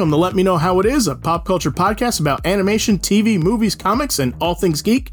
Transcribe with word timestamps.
welcome 0.00 0.10
to 0.12 0.16
Let 0.16 0.34
Me 0.34 0.42
Know 0.42 0.56
How 0.56 0.80
It 0.80 0.86
Is, 0.86 1.08
a 1.08 1.14
pop 1.14 1.44
culture 1.44 1.70
podcast 1.70 2.20
about 2.20 2.46
animation, 2.46 2.98
TV, 2.98 3.38
movies, 3.38 3.74
comics, 3.74 4.18
and 4.18 4.34
all 4.40 4.54
things 4.54 4.80
geek. 4.80 5.12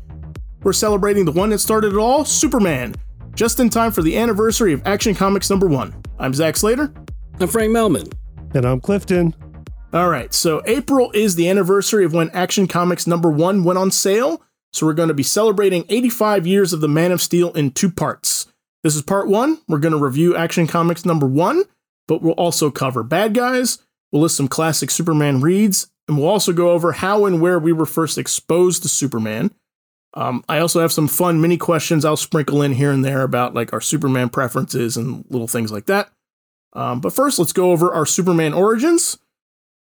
We're 0.64 0.72
celebrating 0.72 1.26
the 1.26 1.34
one 1.34 1.50
that 1.50 1.60
started 1.60 1.92
it 1.92 1.98
all, 1.98 2.24
Superman, 2.24 2.96
just 3.36 3.60
in 3.60 3.70
time 3.70 3.92
for 3.92 4.02
the 4.02 4.18
anniversary 4.18 4.72
of 4.72 4.82
Action 4.86 5.14
Comics 5.14 5.50
number 5.50 5.68
one. 5.68 5.94
I'm 6.20 6.34
Zach 6.34 6.56
Slater. 6.56 6.94
I'm 7.42 7.50
Frank 7.50 7.74
Melman. 7.74 8.14
And 8.54 8.64
I'm 8.64 8.80
Clifton. 8.80 9.36
All 9.92 10.08
right, 10.08 10.34
so 10.34 10.62
April 10.66 11.12
is 11.12 11.36
the 11.36 11.50
anniversary 11.50 12.06
of 12.06 12.14
when 12.14 12.30
Action 12.30 12.66
Comics 12.66 13.06
number 13.06 13.30
one 13.30 13.66
went 13.66 13.78
on 13.78 13.92
sale. 13.92 14.42
So 14.72 14.86
we're 14.86 14.94
going 14.94 15.10
to 15.10 15.14
be 15.14 15.22
celebrating 15.22 15.84
85 15.90 16.48
years 16.48 16.72
of 16.72 16.80
the 16.80 16.88
Man 16.88 17.12
of 17.12 17.22
Steel 17.22 17.52
in 17.52 17.72
two 17.72 17.92
parts. 17.92 18.48
This 18.84 18.96
is 18.96 19.02
part 19.02 19.28
one. 19.28 19.60
We're 19.68 19.80
going 19.80 19.92
to 19.92 20.00
review 20.00 20.34
Action 20.34 20.66
Comics 20.66 21.04
number 21.04 21.28
one, 21.28 21.66
but 22.08 22.22
we'll 22.22 22.32
also 22.36 22.72
cover 22.72 23.04
bad 23.04 23.34
guys. 23.34 23.80
We'll 24.12 24.22
list 24.22 24.38
some 24.38 24.48
classic 24.48 24.90
Superman 24.90 25.42
reads, 25.42 25.88
and 26.08 26.18
we'll 26.18 26.28
also 26.28 26.54
go 26.54 26.72
over 26.72 26.94
how 26.94 27.26
and 27.26 27.42
where 27.42 27.60
we 27.60 27.74
were 27.74 27.86
first 27.86 28.18
exposed 28.18 28.84
to 28.84 28.90
Superman. 28.90 29.52
Um, 30.14 30.44
I 30.50 30.60
also 30.60 30.80
have 30.80 30.92
some 30.92 31.08
fun 31.08 31.42
mini 31.42 31.58
questions 31.58 32.06
I'll 32.06 32.18
sprinkle 32.18 32.62
in 32.62 32.74
here 32.74 32.92
and 32.92 33.04
there 33.04 33.22
about 33.22 33.54
like 33.54 33.74
our 33.74 33.82
Superman 33.82 34.30
preferences 34.30 34.98
and 34.98 35.26
little 35.30 35.48
things 35.48 35.72
like 35.72 35.86
that. 35.86 36.10
Um, 36.74 37.02
but 37.02 37.14
first, 37.14 37.40
let's 37.40 37.54
go 37.54 37.72
over 37.72 37.94
our 37.94 38.06
Superman 38.06 38.54
origins. 38.54 39.18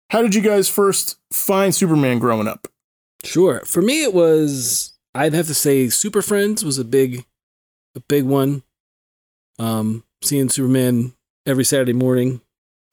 How 0.09 0.21
did 0.21 0.35
you 0.35 0.41
guys 0.41 0.69
first 0.69 1.17
find 1.31 1.73
Superman 1.73 2.19
growing 2.19 2.47
up? 2.47 2.67
Sure. 3.23 3.61
For 3.65 3.81
me, 3.81 4.03
it 4.03 4.13
was 4.13 4.93
I'd 5.15 5.33
have 5.33 5.47
to 5.47 5.53
say 5.53 5.89
Super 5.89 6.21
Friends 6.21 6.65
was 6.65 6.77
a 6.77 6.85
big, 6.85 7.25
a 7.95 7.99
big 7.99 8.23
one. 8.23 8.63
Um, 9.59 10.03
seeing 10.23 10.49
Superman 10.49 11.13
every 11.45 11.63
Saturday 11.63 11.93
morning, 11.93 12.41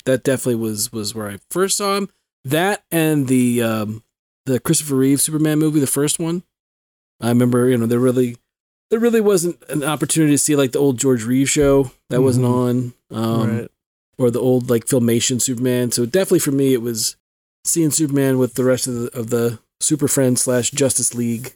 that 0.04 0.24
definitely 0.24 0.56
was 0.56 0.92
was 0.92 1.14
where 1.14 1.28
I 1.28 1.38
first 1.50 1.76
saw 1.76 1.96
him. 1.96 2.08
That 2.44 2.84
and 2.90 3.28
the 3.28 3.62
um, 3.62 4.02
the 4.46 4.60
Christopher 4.60 4.96
Reeve 4.96 5.20
Superman 5.20 5.58
movie, 5.58 5.80
the 5.80 5.86
first 5.86 6.18
one. 6.18 6.42
I 7.20 7.28
remember, 7.28 7.68
you 7.68 7.76
know, 7.76 7.86
there 7.86 7.98
really 7.98 8.36
there 8.90 8.98
really 8.98 9.20
wasn't 9.20 9.62
an 9.68 9.84
opportunity 9.84 10.32
to 10.34 10.38
see 10.38 10.56
like 10.56 10.72
the 10.72 10.78
old 10.78 10.98
George 10.98 11.24
Reeve 11.24 11.50
show 11.50 11.84
that 12.08 12.16
mm-hmm. 12.16 12.24
wasn't 12.24 12.46
on. 12.46 12.92
Um, 13.10 13.58
right. 13.58 13.70
Or 14.18 14.30
the 14.30 14.40
old 14.40 14.68
like 14.68 14.84
filmation 14.84 15.40
Superman. 15.40 15.92
So 15.92 16.04
definitely 16.04 16.40
for 16.40 16.52
me, 16.52 16.74
it 16.74 16.82
was 16.82 17.16
seeing 17.64 17.90
Superman 17.90 18.38
with 18.38 18.54
the 18.54 18.64
rest 18.64 18.86
of 18.86 18.94
the 18.94 19.18
of 19.18 19.30
the 19.30 19.58
Super 19.80 20.08
Friends 20.08 20.42
slash 20.42 20.70
Justice 20.70 21.14
League 21.14 21.54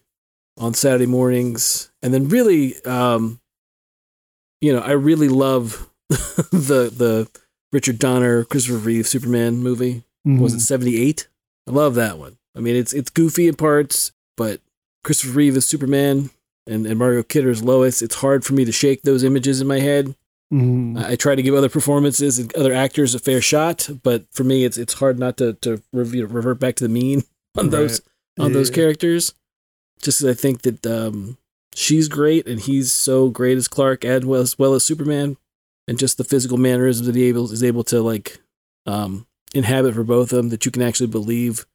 on 0.56 0.72
Saturday 0.72 1.06
mornings, 1.06 1.90
and 2.02 2.14
then 2.14 2.28
really, 2.28 2.80
um, 2.84 3.40
you 4.60 4.72
know, 4.72 4.80
I 4.80 4.92
really 4.92 5.28
love 5.28 5.90
the 6.08 6.90
the 6.94 7.28
Richard 7.74 7.98
Donner 7.98 8.44
Christopher 8.44 8.78
Reeve 8.78 9.06
Superman 9.08 9.56
movie. 9.56 10.04
Mm-hmm. 10.26 10.38
Was 10.38 10.54
it 10.54 10.60
seventy 10.60 10.96
eight? 10.96 11.26
I 11.68 11.72
love 11.72 11.96
that 11.96 12.18
one. 12.18 12.38
I 12.56 12.60
mean, 12.60 12.76
it's 12.76 12.92
it's 12.92 13.10
goofy 13.10 13.48
in 13.48 13.56
parts, 13.56 14.12
but 14.36 14.60
Christopher 15.02 15.32
Reeve 15.32 15.56
is 15.56 15.66
Superman 15.66 16.30
and, 16.68 16.86
and 16.86 16.98
Margot 16.98 17.24
Kidder 17.24 17.50
is 17.50 17.64
Lois. 17.64 18.00
It's 18.00 18.14
hard 18.16 18.44
for 18.44 18.54
me 18.54 18.64
to 18.64 18.70
shake 18.70 19.02
those 19.02 19.24
images 19.24 19.60
in 19.60 19.66
my 19.66 19.80
head. 19.80 20.14
Mm-hmm. 20.52 20.98
I 20.98 21.16
try 21.16 21.34
to 21.34 21.42
give 21.42 21.54
other 21.54 21.68
performances 21.68 22.38
and 22.38 22.54
other 22.54 22.72
actors 22.72 23.12
a 23.12 23.18
fair 23.18 23.40
shot, 23.40 23.90
but 24.04 24.24
for 24.30 24.44
me, 24.44 24.64
it's 24.64 24.78
it's 24.78 24.94
hard 24.94 25.18
not 25.18 25.36
to 25.38 25.54
to 25.54 25.82
revert 25.92 26.60
back 26.60 26.76
to 26.76 26.84
the 26.84 26.88
mean 26.88 27.24
on 27.58 27.70
those 27.70 28.00
on 28.38 28.50
yeah. 28.50 28.54
those 28.54 28.70
characters. 28.70 29.34
Just 30.00 30.22
I 30.22 30.34
think 30.34 30.62
that 30.62 30.86
um, 30.86 31.38
she's 31.74 32.06
great 32.06 32.46
and 32.46 32.60
he's 32.60 32.92
so 32.92 33.30
great 33.30 33.58
as 33.58 33.66
Clark 33.66 34.04
as 34.04 34.24
well 34.24 34.42
as, 34.42 34.58
well 34.58 34.74
as 34.74 34.84
Superman, 34.84 35.38
and 35.86 35.98
just 35.98 36.18
the 36.18 36.24
physical 36.24 36.56
mannerisms 36.56 37.06
that 37.06 37.16
he 37.16 37.24
able 37.24 37.50
is 37.50 37.62
able 37.62 37.84
to 37.84 38.00
like 38.02 38.38
um, 38.86 39.26
inhabit 39.54 39.94
for 39.94 40.04
both 40.04 40.32
of 40.32 40.36
them 40.36 40.48
that 40.50 40.64
you 40.64 40.70
can 40.70 40.82
actually 40.82 41.06
believe. 41.06 41.66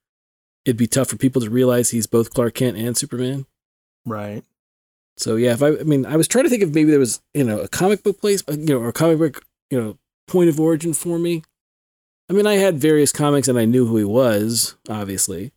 It'd 0.66 0.78
be 0.78 0.88
tough 0.88 1.10
for 1.10 1.18
people 1.18 1.42
to 1.42 1.50
realize 1.50 1.90
he's 1.90 2.08
both 2.08 2.34
Clark 2.34 2.56
Kent 2.56 2.78
and 2.78 2.98
Superman. 2.98 3.46
Right. 4.06 4.44
So 5.18 5.36
yeah, 5.36 5.54
if 5.54 5.64
I, 5.64 5.70
I 5.70 5.84
mean, 5.84 6.06
I 6.06 6.16
was 6.16 6.28
trying 6.28 6.46
to 6.46 6.50
think 6.50 6.64
if 6.64 6.74
maybe 6.74 6.92
there 6.92 7.00
was 7.00 7.22
you 7.34 7.44
know 7.44 7.60
a 7.60 7.68
comic 7.68 8.04
book 8.04 8.20
place, 8.20 8.44
uh, 8.48 8.54
you 8.54 8.74
know, 8.74 8.80
or 8.80 8.90
a 8.90 8.94
comic 8.94 9.18
book 9.18 9.46
you 9.70 9.80
know 9.80 9.98
point 10.28 10.50
of 10.50 10.60
origin 10.60 10.94
for 10.94 11.20
me. 11.20 11.44
I 12.30 12.34
mean, 12.34 12.46
I 12.46 12.56
had 12.56 12.78
various 12.78 13.12
comics 13.12 13.48
and 13.48 13.58
I 13.58 13.66
knew 13.66 13.88
who 13.88 13.98
he 13.98 14.04
was, 14.04 14.76
obviously. 14.88 15.52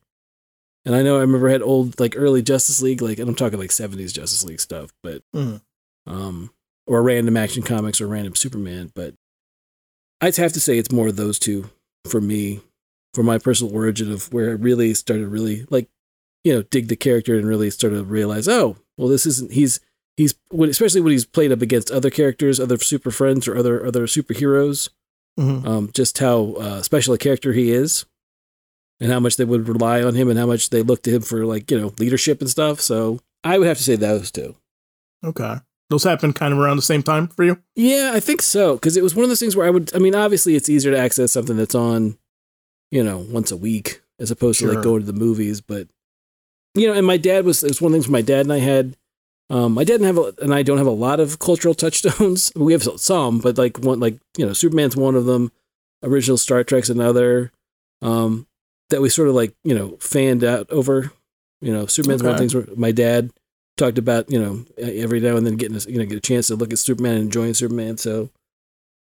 And 0.85 0.97
I 0.97 1.03
know 1.03 1.19
I 1.19 1.21
remember 1.21 1.49
I 1.49 1.53
had 1.53 1.63
old 1.63 2.01
like 2.01 2.15
early 2.17 2.43
Justice 2.43 2.83
League, 2.83 3.03
like 3.03 3.19
and 3.19 3.29
I'm 3.29 3.35
talking 3.35 3.59
like 3.59 3.71
70s 3.71 4.13
Justice 4.13 4.45
League 4.45 4.61
stuff, 4.61 4.91
but 5.03 5.23
mm. 5.35 5.61
um 6.07 6.51
or 6.87 7.03
random 7.03 7.37
action 7.37 7.63
comics 7.63 8.01
or 8.01 8.07
random 8.07 8.35
Superman, 8.35 8.91
but 8.95 9.15
I'd 10.21 10.37
have 10.37 10.53
to 10.53 10.61
say 10.61 10.79
it's 10.79 10.93
more 10.93 11.09
of 11.09 11.17
those 11.17 11.39
two 11.39 11.71
for 12.07 12.21
me, 12.21 12.61
for 13.15 13.23
my 13.23 13.39
personal 13.39 13.75
origin 13.75 14.13
of 14.13 14.33
where 14.33 14.51
I 14.51 14.55
really 14.55 14.95
started 14.95 15.29
really 15.29 15.67
like, 15.71 15.89
you 16.45 16.53
know, 16.53 16.63
dig 16.63 16.89
the 16.89 16.97
character 16.97 17.37
and 17.37 17.47
really 17.47 17.71
started 17.71 17.97
to 17.97 18.05
realize, 18.05 18.49
oh, 18.49 18.77
well, 18.97 19.09
this 19.09 19.27
isn't 19.27 19.53
he's 19.53 19.81
he's 20.17 20.35
especially 20.53 21.01
when 21.01 21.13
he's 21.13 21.25
played 21.25 21.53
up 21.53 21.63
against 21.63 21.91
other 21.91 22.11
characters, 22.11 22.61
other 22.61 22.79
super 22.79 23.11
friends 23.11 23.49
or 23.49 23.57
other 23.57 23.85
other 23.85 24.07
superheroes. 24.07 24.89
Mm-hmm. 25.39 25.67
Um, 25.67 25.91
just 25.95 26.19
how 26.19 26.53
uh, 26.55 26.83
special 26.83 27.15
a 27.15 27.19
character 27.19 27.53
he 27.53 27.71
is, 27.71 28.05
and 29.01 29.11
how 29.11 29.19
much 29.19 29.37
they 29.37 29.45
would 29.45 29.67
rely 29.67 30.03
on 30.03 30.15
him, 30.15 30.29
and 30.29 30.39
how 30.39 30.47
much 30.47 30.71
they 30.71 30.83
look 30.83 31.03
to 31.05 31.11
him 31.11 31.23
for 31.23 31.47
like 31.47 31.71
you 31.71 31.81
know 31.81 31.93
leadership 31.99 32.41
and 32.41 32.51
stuff. 32.51 32.81
So 32.81 33.21
I 33.43 33.59
would 33.59 33.67
have 33.67 33.79
to 33.79 33.83
say 33.83 33.97
those 33.97 34.31
two. 34.31 34.57
Okay, 35.25 35.57
those 35.93 36.05
happened 36.05 36.35
kind 36.35 36.53
of 36.53 36.59
around 36.59 36.77
the 36.77 36.83
same 36.83 37.03
time 37.03 37.29
for 37.29 37.45
you. 37.45 37.63
Yeah, 37.77 38.13
I 38.15 38.21
think 38.21 38.43
so 38.43 38.75
because 38.75 38.97
it 38.97 39.03
was 39.03 39.15
one 39.15 39.25
of 39.25 39.29
those 39.29 39.41
things 39.41 39.55
where 39.55 39.67
I 39.67 39.71
would. 39.71 39.95
I 39.95 39.99
mean, 39.99 40.15
obviously, 40.15 40.57
it's 40.57 40.69
easier 40.69 40.93
to 40.93 40.99
access 40.99 41.33
something 41.33 41.57
that's 41.57 41.75
on, 41.75 42.19
you 42.91 43.05
know, 43.05 43.19
once 43.31 43.53
a 43.53 43.57
week 43.57 44.03
as 44.19 44.31
opposed 44.31 44.61
sure. 44.61 44.71
to 44.71 44.75
like 44.77 44.85
going 44.85 45.01
to 45.01 45.07
the 45.07 45.13
movies, 45.13 45.61
but 45.61 45.89
you 46.75 46.87
know, 46.87 46.95
and 46.95 47.07
my 47.07 47.17
dad 47.17 47.45
was, 47.45 47.63
it 47.63 47.69
was 47.69 47.83
one 47.83 47.93
of 47.93 47.93
the 47.93 48.03
things 48.03 48.11
my 48.11 48.23
dad 48.23 48.47
and 48.47 48.53
I 48.53 48.59
had. 48.59 48.97
Um, 49.51 49.75
my 49.75 49.85
dad 49.85 49.99
didn't 49.99 50.07
have, 50.07 50.19
a, 50.19 50.35
and 50.41 50.55
I 50.55 50.63
don't 50.63 50.79
have 50.79 50.87
a 50.87 50.91
lot 50.91 51.21
of 51.21 51.39
cultural 51.39 51.75
touchstones. 51.75 52.53
We 52.57 52.73
have 52.73 52.83
some, 52.83 53.39
but 53.41 53.59
like 53.59 53.79
one, 53.79 54.01
like, 54.01 54.19
you 54.39 54.47
know, 54.47 54.55
Superman's 54.55 54.97
one 54.97 55.15
of 55.15 55.27
them. 55.27 55.53
Original 56.03 56.39
Star 56.39 56.65
Trek's 56.65 56.89
another. 56.89 57.53
Um, 58.01 58.47
that 58.91 59.01
we 59.01 59.09
sort 59.09 59.29
of 59.29 59.35
like, 59.35 59.55
you 59.63 59.75
know, 59.75 59.97
fanned 60.01 60.43
out 60.43 60.71
over. 60.71 61.13
You 61.61 61.73
know, 61.73 61.87
Superman's 61.87 62.23
okay. 62.23 62.29
one 62.29 62.35
of 62.35 62.39
the 62.39 62.43
things 62.43 62.55
where 62.55 62.77
my 62.77 62.93
dad 62.93 63.31
talked 63.77 63.99
about, 63.99 64.31
you 64.31 64.41
know, 64.41 64.65
every 64.79 65.21
now 65.21 65.37
and 65.37 65.47
then 65.47 65.57
getting, 65.57 65.77
a, 65.77 65.81
you 65.81 65.99
know, 65.99 66.05
get 66.05 66.19
a 66.19 66.21
chance 66.21 66.49
to 66.49 66.57
look 66.57 66.73
at 66.73 66.79
Superman 66.79 67.15
and 67.15 67.25
enjoying 67.25 67.55
Superman. 67.55 67.97
So, 67.99 68.31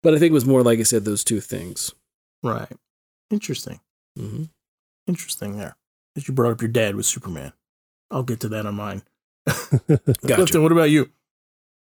but 0.02 0.14
I 0.14 0.18
think 0.18 0.30
it 0.30 0.34
was 0.34 0.46
more, 0.46 0.62
like 0.62 0.78
I 0.78 0.84
said, 0.84 1.04
those 1.04 1.24
two 1.24 1.40
things. 1.40 1.94
Right. 2.42 2.68
Interesting. 3.30 3.80
Mm-hmm. 4.18 4.44
Interesting 5.06 5.58
there. 5.58 5.76
That 6.14 6.26
you 6.26 6.34
brought 6.34 6.52
up 6.52 6.62
your 6.62 6.70
dad 6.70 6.96
with 6.96 7.06
Superman. 7.06 7.52
I'll 8.10 8.22
get 8.22 8.40
to 8.40 8.48
that 8.48 8.66
on 8.66 8.74
mine. 8.74 9.02
gotcha. 9.46 10.08
Clifton, 10.26 10.62
what 10.62 10.72
about 10.72 10.90
you? 10.90 11.10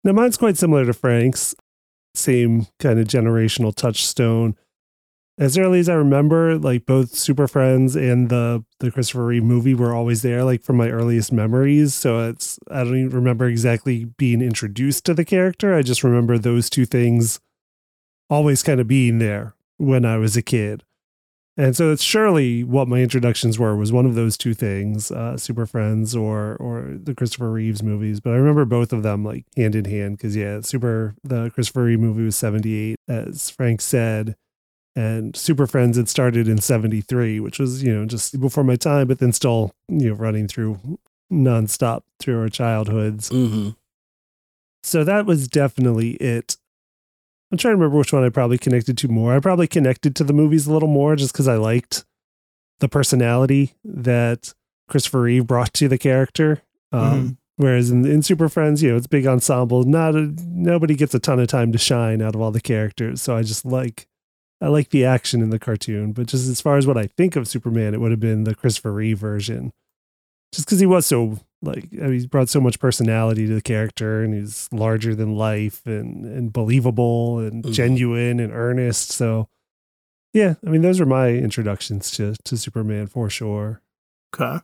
Now, 0.03 0.13
mine's 0.13 0.37
quite 0.37 0.57
similar 0.57 0.85
to 0.85 0.93
Frank's. 0.93 1.55
Same 2.13 2.67
kind 2.79 2.99
of 2.99 3.07
generational 3.07 3.75
touchstone. 3.75 4.55
As 5.37 5.57
early 5.57 5.79
as 5.79 5.89
I 5.89 5.95
remember, 5.95 6.57
like 6.57 6.85
both 6.85 7.13
Super 7.13 7.47
Friends 7.47 7.95
and 7.95 8.29
the 8.29 8.63
the 8.79 8.89
Christopher 8.89 9.25
Reeve 9.25 9.43
movie 9.43 9.73
were 9.73 9.93
always 9.93 10.21
there, 10.21 10.45
like 10.45 10.63
from 10.63 10.77
my 10.77 10.89
earliest 10.89 11.33
memories. 11.33 11.93
So 11.93 12.29
it's 12.29 12.57
I 12.71 12.85
don't 12.85 12.97
even 12.97 13.09
remember 13.09 13.45
exactly 13.47 14.05
being 14.05 14.41
introduced 14.41 15.05
to 15.05 15.13
the 15.13 15.25
character. 15.25 15.73
I 15.75 15.81
just 15.81 16.03
remember 16.03 16.37
those 16.37 16.69
two 16.69 16.85
things 16.85 17.41
always 18.29 18.63
kind 18.63 18.79
of 18.79 18.87
being 18.87 19.19
there 19.19 19.55
when 19.77 20.05
I 20.05 20.17
was 20.17 20.37
a 20.37 20.41
kid. 20.41 20.83
And 21.57 21.75
so 21.75 21.91
it's 21.91 22.03
surely 22.03 22.65
what 22.65 22.89
my 22.89 22.99
introductions 22.99 23.57
were 23.57 23.77
was 23.77 23.91
one 23.91 24.05
of 24.05 24.15
those 24.15 24.37
two 24.37 24.53
things, 24.53 25.09
uh, 25.09 25.37
Super 25.37 25.65
Friends 25.65 26.15
or 26.15 26.55
or 26.57 26.97
the 27.01 27.15
Christopher 27.15 27.51
Reeves 27.51 27.83
movies. 27.83 28.19
But 28.21 28.31
I 28.31 28.37
remember 28.37 28.65
both 28.65 28.91
of 28.91 29.03
them 29.03 29.23
like 29.23 29.45
hand 29.55 29.75
in 29.75 29.85
hand 29.85 30.17
because 30.17 30.35
yeah, 30.35 30.61
Super 30.61 31.15
the 31.23 31.49
Christopher 31.49 31.83
Reeve 31.83 31.99
movie 31.99 32.23
was 32.23 32.35
seventy 32.35 32.73
eight, 32.75 32.97
as 33.07 33.49
Frank 33.49 33.79
said, 33.81 34.35
and 34.95 35.35
Super 35.35 35.67
Friends 35.67 35.97
had 35.97 36.09
started 36.09 36.47
in 36.47 36.59
seventy 36.59 37.01
three, 37.01 37.39
which 37.39 37.59
was 37.59 37.83
you 37.83 37.93
know 37.93 38.05
just 38.05 38.39
before 38.39 38.63
my 38.63 38.75
time, 38.75 39.07
but 39.07 39.19
then 39.19 39.33
still 39.33 39.73
you 39.87 40.09
know 40.09 40.15
running 40.15 40.47
through 40.47 40.79
nonstop 41.31 42.03
through 42.19 42.39
our 42.39 42.49
childhoods. 42.49 43.29
Mm-hmm. 43.29 43.71
So 44.83 45.03
that 45.03 45.25
was 45.25 45.47
definitely 45.47 46.11
it. 46.11 46.57
I'm 47.51 47.57
trying 47.57 47.73
to 47.73 47.77
remember 47.77 47.97
which 47.97 48.13
one 48.13 48.23
I 48.23 48.29
probably 48.29 48.57
connected 48.57 48.97
to 48.99 49.07
more. 49.07 49.35
I 49.35 49.39
probably 49.39 49.67
connected 49.67 50.15
to 50.17 50.23
the 50.23 50.33
movies 50.33 50.67
a 50.67 50.73
little 50.73 50.89
more 50.89 51.15
just 51.15 51.33
because 51.33 51.47
I 51.47 51.55
liked 51.55 52.05
the 52.79 52.89
personality 52.89 53.73
that 53.83 54.53
Christopher 54.87 55.21
Reeve 55.21 55.47
brought 55.47 55.73
to 55.75 55.87
the 55.87 55.97
character. 55.97 56.61
Um, 56.91 57.01
mm-hmm. 57.01 57.29
Whereas 57.57 57.89
in, 57.89 58.05
in 58.05 58.21
Super 58.21 58.49
Friends, 58.49 58.83
you 58.83 58.91
know, 58.91 58.97
it's 58.97 59.07
big 59.07 59.25
ensemble. 59.25 59.83
Not 59.83 60.15
a, 60.15 60.33
nobody 60.45 60.95
gets 60.95 61.13
a 61.15 61.19
ton 61.19 61.39
of 61.39 61.47
time 61.47 61.71
to 61.71 61.77
shine 61.77 62.21
out 62.21 62.35
of 62.35 62.41
all 62.41 62.51
the 62.51 62.61
characters. 62.61 63.21
So 63.21 63.35
I 63.35 63.43
just 63.43 63.65
like 63.65 64.07
I 64.65 64.69
like 64.69 64.89
the 64.89 65.05
action 65.05 65.43
in 65.43 65.51
the 65.51 65.59
cartoon. 65.59 66.11
But 66.11 66.25
just 66.25 66.49
as 66.49 66.59
far 66.59 66.77
as 66.77 66.87
what 66.87 66.97
I 66.97 67.05
think 67.05 67.35
of 67.35 67.47
Superman, 67.47 67.93
it 67.93 68.01
would 68.01 68.09
have 68.09 68.19
been 68.19 68.45
the 68.45 68.55
Christopher 68.55 68.91
Reeve 68.91 69.19
version, 69.19 69.71
just 70.51 70.65
because 70.65 70.79
he 70.79 70.87
was 70.87 71.05
so 71.05 71.39
like 71.61 71.87
I 72.01 72.07
mean, 72.07 72.19
he 72.21 72.25
brought 72.27 72.49
so 72.49 72.59
much 72.59 72.79
personality 72.79 73.45
to 73.45 73.53
the 73.53 73.61
character 73.61 74.23
and 74.23 74.33
he's 74.33 74.67
larger 74.71 75.13
than 75.13 75.35
life 75.35 75.85
and 75.85 76.25
and 76.25 76.51
believable 76.51 77.37
and 77.37 77.63
mm-hmm. 77.63 77.73
genuine 77.73 78.39
and 78.39 78.51
earnest 78.51 79.11
so 79.11 79.49
Yeah, 80.33 80.55
I 80.65 80.71
mean 80.71 80.81
those 80.81 80.99
are 80.99 81.05
my 81.05 81.29
introductions 81.29 82.09
to 82.11 82.35
to 82.45 82.57
Superman 82.57 83.05
for 83.05 83.29
sure. 83.29 83.81
Okay. 84.35 84.63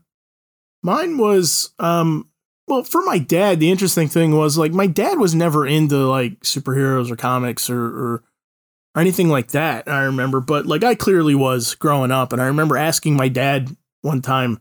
Mine 0.82 1.20
was 1.20 1.76
um 1.78 2.28
well 2.68 2.84
for 2.84 3.04
my 3.04 3.20
dad 3.20 3.60
the 3.60 3.70
interesting 3.70 4.08
thing 4.08 4.36
was 4.36 4.58
like 4.58 4.72
my 4.72 4.88
dad 4.88 5.20
was 5.20 5.36
never 5.36 5.68
into 5.68 5.98
like 6.08 6.40
superheroes 6.40 7.12
or 7.12 7.16
comics 7.16 7.70
or 7.70 7.84
or, 7.86 8.24
or 8.96 9.02
anything 9.02 9.30
like 9.30 9.50
that. 9.52 9.88
I 9.88 10.04
remember 10.04 10.40
but 10.40 10.66
like 10.66 10.84
I 10.84 10.96
clearly 10.96 11.36
was 11.36 11.76
growing 11.76 12.12
up 12.12 12.34
and 12.34 12.42
I 12.42 12.46
remember 12.46 12.78
asking 12.78 13.16
my 13.16 13.28
dad 13.28 13.76
one 14.02 14.22
time 14.22 14.60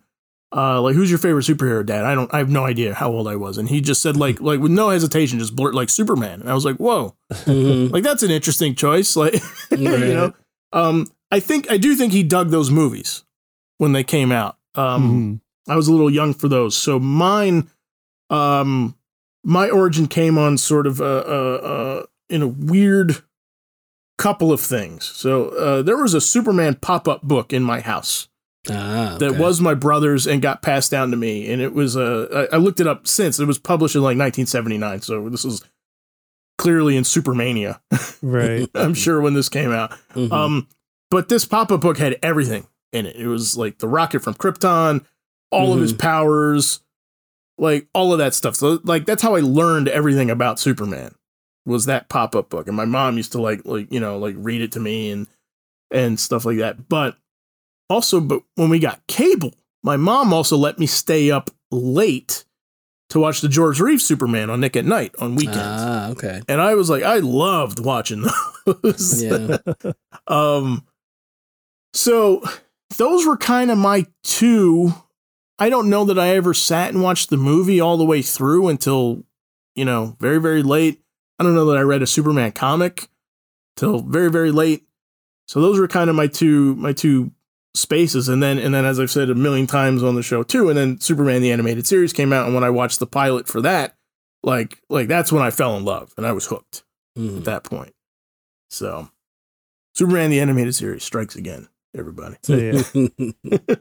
uh 0.55 0.81
like 0.81 0.95
who's 0.97 1.11
your 1.11 1.19
favorite 1.19 1.45
superhero 1.45 1.85
dad? 1.87 2.05
I 2.05 2.15
don't 2.15 2.33
I 2.35 2.39
have 2.39 2.51
no 2.51 2.65
idea 2.65 2.95
how 2.95 3.11
old 3.13 3.29
I 3.29 3.37
was 3.37 3.59
and 3.59 3.69
he 3.69 3.81
just 3.81 4.03
said 4.03 4.17
like 4.17 4.41
like 4.41 4.61
with 4.61 4.73
no 4.73 4.91
hesitation 4.91 5.39
just 5.39 5.55
blurt 5.57 5.75
like 5.75 5.89
Superman. 5.89 6.41
And 6.41 6.51
I 6.51 6.55
was 6.55 6.65
like, 6.65 6.77
"Whoa." 6.77 7.15
Mhm. 7.33 7.91
Like 7.93 8.03
that's 8.03 8.23
an 8.23 8.31
interesting 8.31 8.75
choice 8.75 9.17
like 9.17 9.35
you 9.71 9.79
know. 9.89 10.33
Um 10.73 11.07
I 11.31 11.41
think 11.41 11.71
I 11.71 11.77
do 11.77 11.95
think 11.95 12.13
he 12.13 12.23
dug 12.23 12.51
those 12.51 12.71
movies 12.71 13.25
when 13.79 13.93
they 13.93 14.03
came 14.05 14.33
out. 14.33 14.57
Um 14.75 15.41
Mhm. 15.69 15.73
I 15.73 15.77
was 15.77 15.87
a 15.87 15.93
little 15.93 16.11
young 16.11 16.35
for 16.35 16.49
those. 16.49 16.77
So 16.77 16.99
mine, 16.99 17.71
um, 18.29 18.97
my 19.45 19.69
origin 19.71 20.07
came 20.09 20.37
on 20.39 20.59
sort 20.59 20.87
of 20.87 21.01
uh, 21.01 21.05
uh, 21.05 21.61
uh, 21.63 22.07
in 22.29 22.43
a 22.43 22.49
weird 22.49 23.23
couple 24.21 24.53
of 24.53 24.61
things. 24.61 25.05
So 25.07 25.49
uh, 25.49 25.83
there 25.83 25.97
was 25.97 26.15
a 26.15 26.21
Superman 26.21 26.75
pop 26.75 27.09
up 27.09 27.23
book 27.23 27.53
in 27.53 27.63
my 27.63 27.81
house 27.81 28.29
Ah, 28.69 29.17
that 29.19 29.39
was 29.39 29.61
my 29.61 29.73
brother's 29.73 30.27
and 30.27 30.43
got 30.43 30.61
passed 30.61 30.91
down 30.91 31.11
to 31.13 31.17
me, 31.17 31.51
and 31.51 31.63
it 31.63 31.73
was 31.73 31.97
uh, 31.97 32.47
I, 32.53 32.57
I 32.57 32.59
looked 32.59 32.79
it 32.79 32.87
up 32.87 33.07
since 33.09 33.41
it 33.41 33.47
was 33.47 33.59
published 33.59 33.95
in 33.95 34.03
like 34.03 34.19
1979. 34.19 35.01
So 35.01 35.31
this 35.31 35.45
was 35.45 35.65
clearly 36.59 36.97
in 36.97 37.05
Supermania. 37.05 37.81
Right. 38.21 38.69
I'm 38.75 38.93
sure 38.93 39.21
when 39.23 39.33
this 39.33 39.49
came 39.49 39.73
out. 39.73 39.93
Mhm. 40.15 40.31
Um, 40.31 40.69
but 41.11 41.31
this 41.31 41.47
pop 41.47 41.73
up 41.73 41.81
book 41.81 41.97
had 41.97 42.19
everything 42.23 42.67
in 42.93 43.07
it. 43.07 43.17
It 43.17 43.29
was 43.29 43.57
like 43.57 43.79
the 43.79 43.89
rocket 43.89 44.21
from 44.21 44.35
Krypton, 44.35 45.07
all 45.51 45.73
of 45.73 45.81
his 45.81 45.95
powers, 45.95 46.81
like 47.57 47.89
all 47.95 48.13
of 48.13 48.19
that 48.19 48.35
stuff. 48.35 48.57
So 48.57 48.79
like 48.85 49.07
that's 49.07 49.23
how 49.23 49.37
I 49.37 49.41
learned 49.41 49.89
everything 49.89 50.29
about 50.31 50.61
Superman 50.61 51.15
was 51.67 51.87
that 51.87 52.09
pop 52.09 52.35
up 52.35 52.49
book. 52.51 52.67
And 52.69 52.77
my 52.77 52.85
mom 52.85 53.17
used 53.17 53.33
to 53.33 53.41
like 53.41 53.63
like 53.65 53.93
you 53.93 54.01
know 54.01 54.19
like 54.19 54.35
read 54.39 54.63
it 54.63 54.73
to 54.73 54.81
me 54.81 55.11
and 55.11 55.27
and 55.91 56.19
stuff 56.19 56.45
like 56.45 56.59
that. 56.59 56.89
But 56.89 57.17
also, 57.89 58.21
but 58.21 58.43
when 58.55 58.71
we 58.71 58.79
got 58.79 59.07
cable, 59.09 59.55
my 59.83 59.97
mom 59.97 60.33
also 60.33 60.57
let 60.57 60.79
me 60.79 60.87
stay 60.87 61.31
up 61.31 61.51
late 61.71 62.45
to 63.09 63.19
watch 63.19 63.41
the 63.41 63.49
George 63.49 63.81
Reeves 63.81 64.07
Superman 64.07 64.51
on 64.51 64.61
Nick 64.61 64.77
at 64.77 64.85
Night 64.85 65.13
on 65.19 65.35
weekends. 65.35 65.59
ah, 65.61 66.11
okay. 66.11 66.43
And 66.49 66.61
I 66.61 66.77
was 66.77 66.89
like, 66.89 67.03
I 67.03 67.19
loved 67.19 67.85
watching 67.85 68.25
those. 68.67 69.23
Yeah. 69.23 69.59
Um, 70.29 70.87
so 71.93 72.41
those 72.97 73.27
were 73.27 73.37
kind 73.37 73.73
of 73.73 73.79
my 73.79 74.07
two. 74.23 74.95
I 75.59 75.69
don't 75.71 75.91
know 75.91 76.05
that 76.05 76.21
I 76.21 76.37
ever 76.37 76.55
sat 76.55 76.93
and 76.93 77.03
watched 77.03 77.31
the 77.31 77.37
movie 77.37 77.81
all 77.81 77.97
the 77.97 78.05
way 78.05 78.23
through 78.23 78.69
until, 78.69 79.25
you 79.75 79.85
know, 79.85 80.17
very, 80.21 80.39
very 80.41 80.63
late. 80.63 81.01
I 81.41 81.43
don't 81.43 81.55
know 81.55 81.65
that 81.67 81.79
I 81.79 81.83
read 81.83 82.03
a 82.03 82.07
Superman 82.07 82.53
comic 82.53 83.09
till 83.75 84.01
very, 84.03 84.31
very 84.31 84.53
late. 84.53 84.85
So 85.49 85.63
those 85.63 85.79
were 85.81 85.89
kind 85.89 86.11
of 86.11 86.15
my 86.15 86.27
two, 86.27 86.77
my 86.77 86.93
two 86.93 87.33
spaces. 87.75 88.29
And 88.29 88.43
then, 88.43 88.59
and 88.59 88.75
then, 88.75 88.85
as 88.85 89.01
I've 89.01 89.11
said 89.11 89.31
a 89.31 89.35
million 89.35 89.67
times 89.67 90.03
on 90.03 90.17
the 90.17 90.23
show 90.23 90.43
too, 90.43 90.69
and 90.69 90.77
then 90.77 91.01
Superman 91.01 91.41
the 91.41 91.51
animated 91.51 91.87
series 91.87 92.13
came 92.13 92.31
out. 92.33 92.45
And 92.45 92.55
when 92.55 92.63
I 92.63 92.69
watched 92.69 92.99
the 92.99 93.07
pilot 93.07 93.49
for 93.49 93.63
that, 93.63 93.97
like, 94.43 94.83
like 94.91 95.09
that's 95.09 95.33
when 95.33 95.43
I 95.43 95.51
fell 95.51 95.77
in 95.79 95.85
love 95.87 96.13
and 96.19 96.27
I 96.27 96.33
was 96.33 96.47
hooked 96.47 96.83
at 97.17 97.23
Mhm. 97.23 97.45
that 97.45 97.65
point. 97.65 97.95
So, 98.69 99.09
Superman 99.95 100.29
the 100.31 100.41
animated 100.41 100.75
series 100.75 101.05
strikes 101.05 101.37
again, 101.37 101.69
everybody. 101.97 102.37
So 102.43 102.55
yeah. 102.57 102.83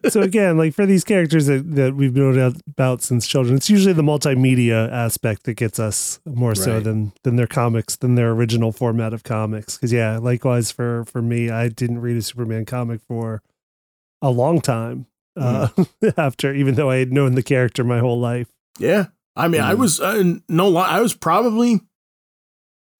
so 0.10 0.22
again, 0.22 0.58
like 0.58 0.74
for 0.74 0.86
these 0.86 1.04
characters 1.04 1.46
that, 1.48 1.76
that 1.76 1.96
we've 1.96 2.16
known 2.16 2.38
about 2.68 3.02
since 3.02 3.28
children, 3.28 3.56
it's 3.58 3.70
usually 3.70 3.94
the 3.94 4.02
multimedia 4.02 4.92
aspect 4.92 5.44
that 5.44 5.54
gets 5.56 5.80
us 5.80 6.20
more 6.26 6.56
so 6.56 6.80
than 6.80 7.14
than 7.24 7.36
their 7.36 7.48
comics, 7.48 7.96
than 7.96 8.16
their 8.16 8.32
original 8.32 8.72
format 8.72 9.14
of 9.14 9.24
comics. 9.24 9.78
Because 9.78 9.94
yeah, 9.94 10.18
likewise 10.18 10.72
for 10.72 11.06
for 11.06 11.22
me, 11.22 11.50
I 11.50 11.70
didn't 11.70 12.00
read 12.02 12.18
a 12.18 12.22
Superman 12.22 12.66
comic 12.66 13.02
for 13.08 13.42
a 14.22 14.32
long 14.32 14.60
time 14.62 15.06
uh, 15.38 15.70
after, 16.18 16.54
even 16.54 16.76
though 16.76 16.90
I 16.90 16.98
had 16.98 17.14
known 17.14 17.36
the 17.36 17.44
character 17.44 17.84
my 17.84 18.00
whole 18.00 18.20
life. 18.20 18.48
Yeah, 18.80 19.06
I 19.36 19.48
mean, 19.48 19.62
I 19.62 19.74
Mhm. 19.76 19.78
was 19.80 20.00
uh, 20.02 20.24
no 20.50 20.68
lie, 20.68 20.88
I 20.90 21.00
was 21.02 21.14
probably 21.14 21.82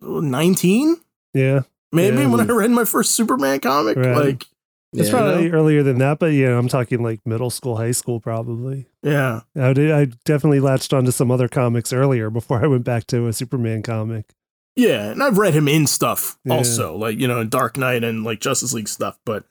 nineteen, 0.02 0.98
Yeah, 1.34 1.62
maybe 1.92 2.18
Yeah. 2.22 2.28
when 2.28 2.42
I 2.42 2.54
read 2.54 2.72
my 2.72 2.86
first 2.86 3.12
Superman 3.12 3.60
comic. 3.60 3.98
Right. 3.98 4.16
Like, 4.16 4.46
it's 4.94 5.10
Yeah. 5.10 5.12
probably 5.20 5.50
earlier 5.52 5.84
than 5.84 5.98
that, 6.00 6.20
but 6.20 6.28
yeah, 6.34 6.58
I'm 6.58 6.68
talking 6.68 7.02
like 7.04 7.20
middle 7.26 7.50
school, 7.50 7.78
high 7.78 7.92
school, 7.92 8.20
probably. 8.20 8.88
yeah, 9.04 9.42
I, 9.56 9.74
did, 9.74 9.92
I 9.92 10.06
definitely 10.26 10.60
latched 10.60 10.94
onto 10.94 11.12
some 11.12 11.30
other 11.32 11.48
comics 11.48 11.94
earlier 11.94 12.30
before 12.30 12.60
I 12.64 12.68
went 12.68 12.84
back 12.84 13.06
to 13.08 13.28
a 13.28 13.34
Superman 13.34 13.84
comic. 13.84 14.34
yeah, 14.76 15.12
and 15.12 15.22
I've 15.22 15.38
read 15.38 15.54
him 15.54 15.68
in 15.68 15.88
stuff 15.88 16.38
Yeah. 16.46 16.56
also, 16.56 16.96
like 16.96 17.18
you 17.20 17.28
know, 17.28 17.40
in 17.42 17.50
Dark 17.50 17.78
Knight 17.78 18.04
and 18.04 18.24
like 18.24 18.40
Justice 18.40 18.74
League 18.74 18.88
stuff. 18.88 19.18
But 19.26 19.44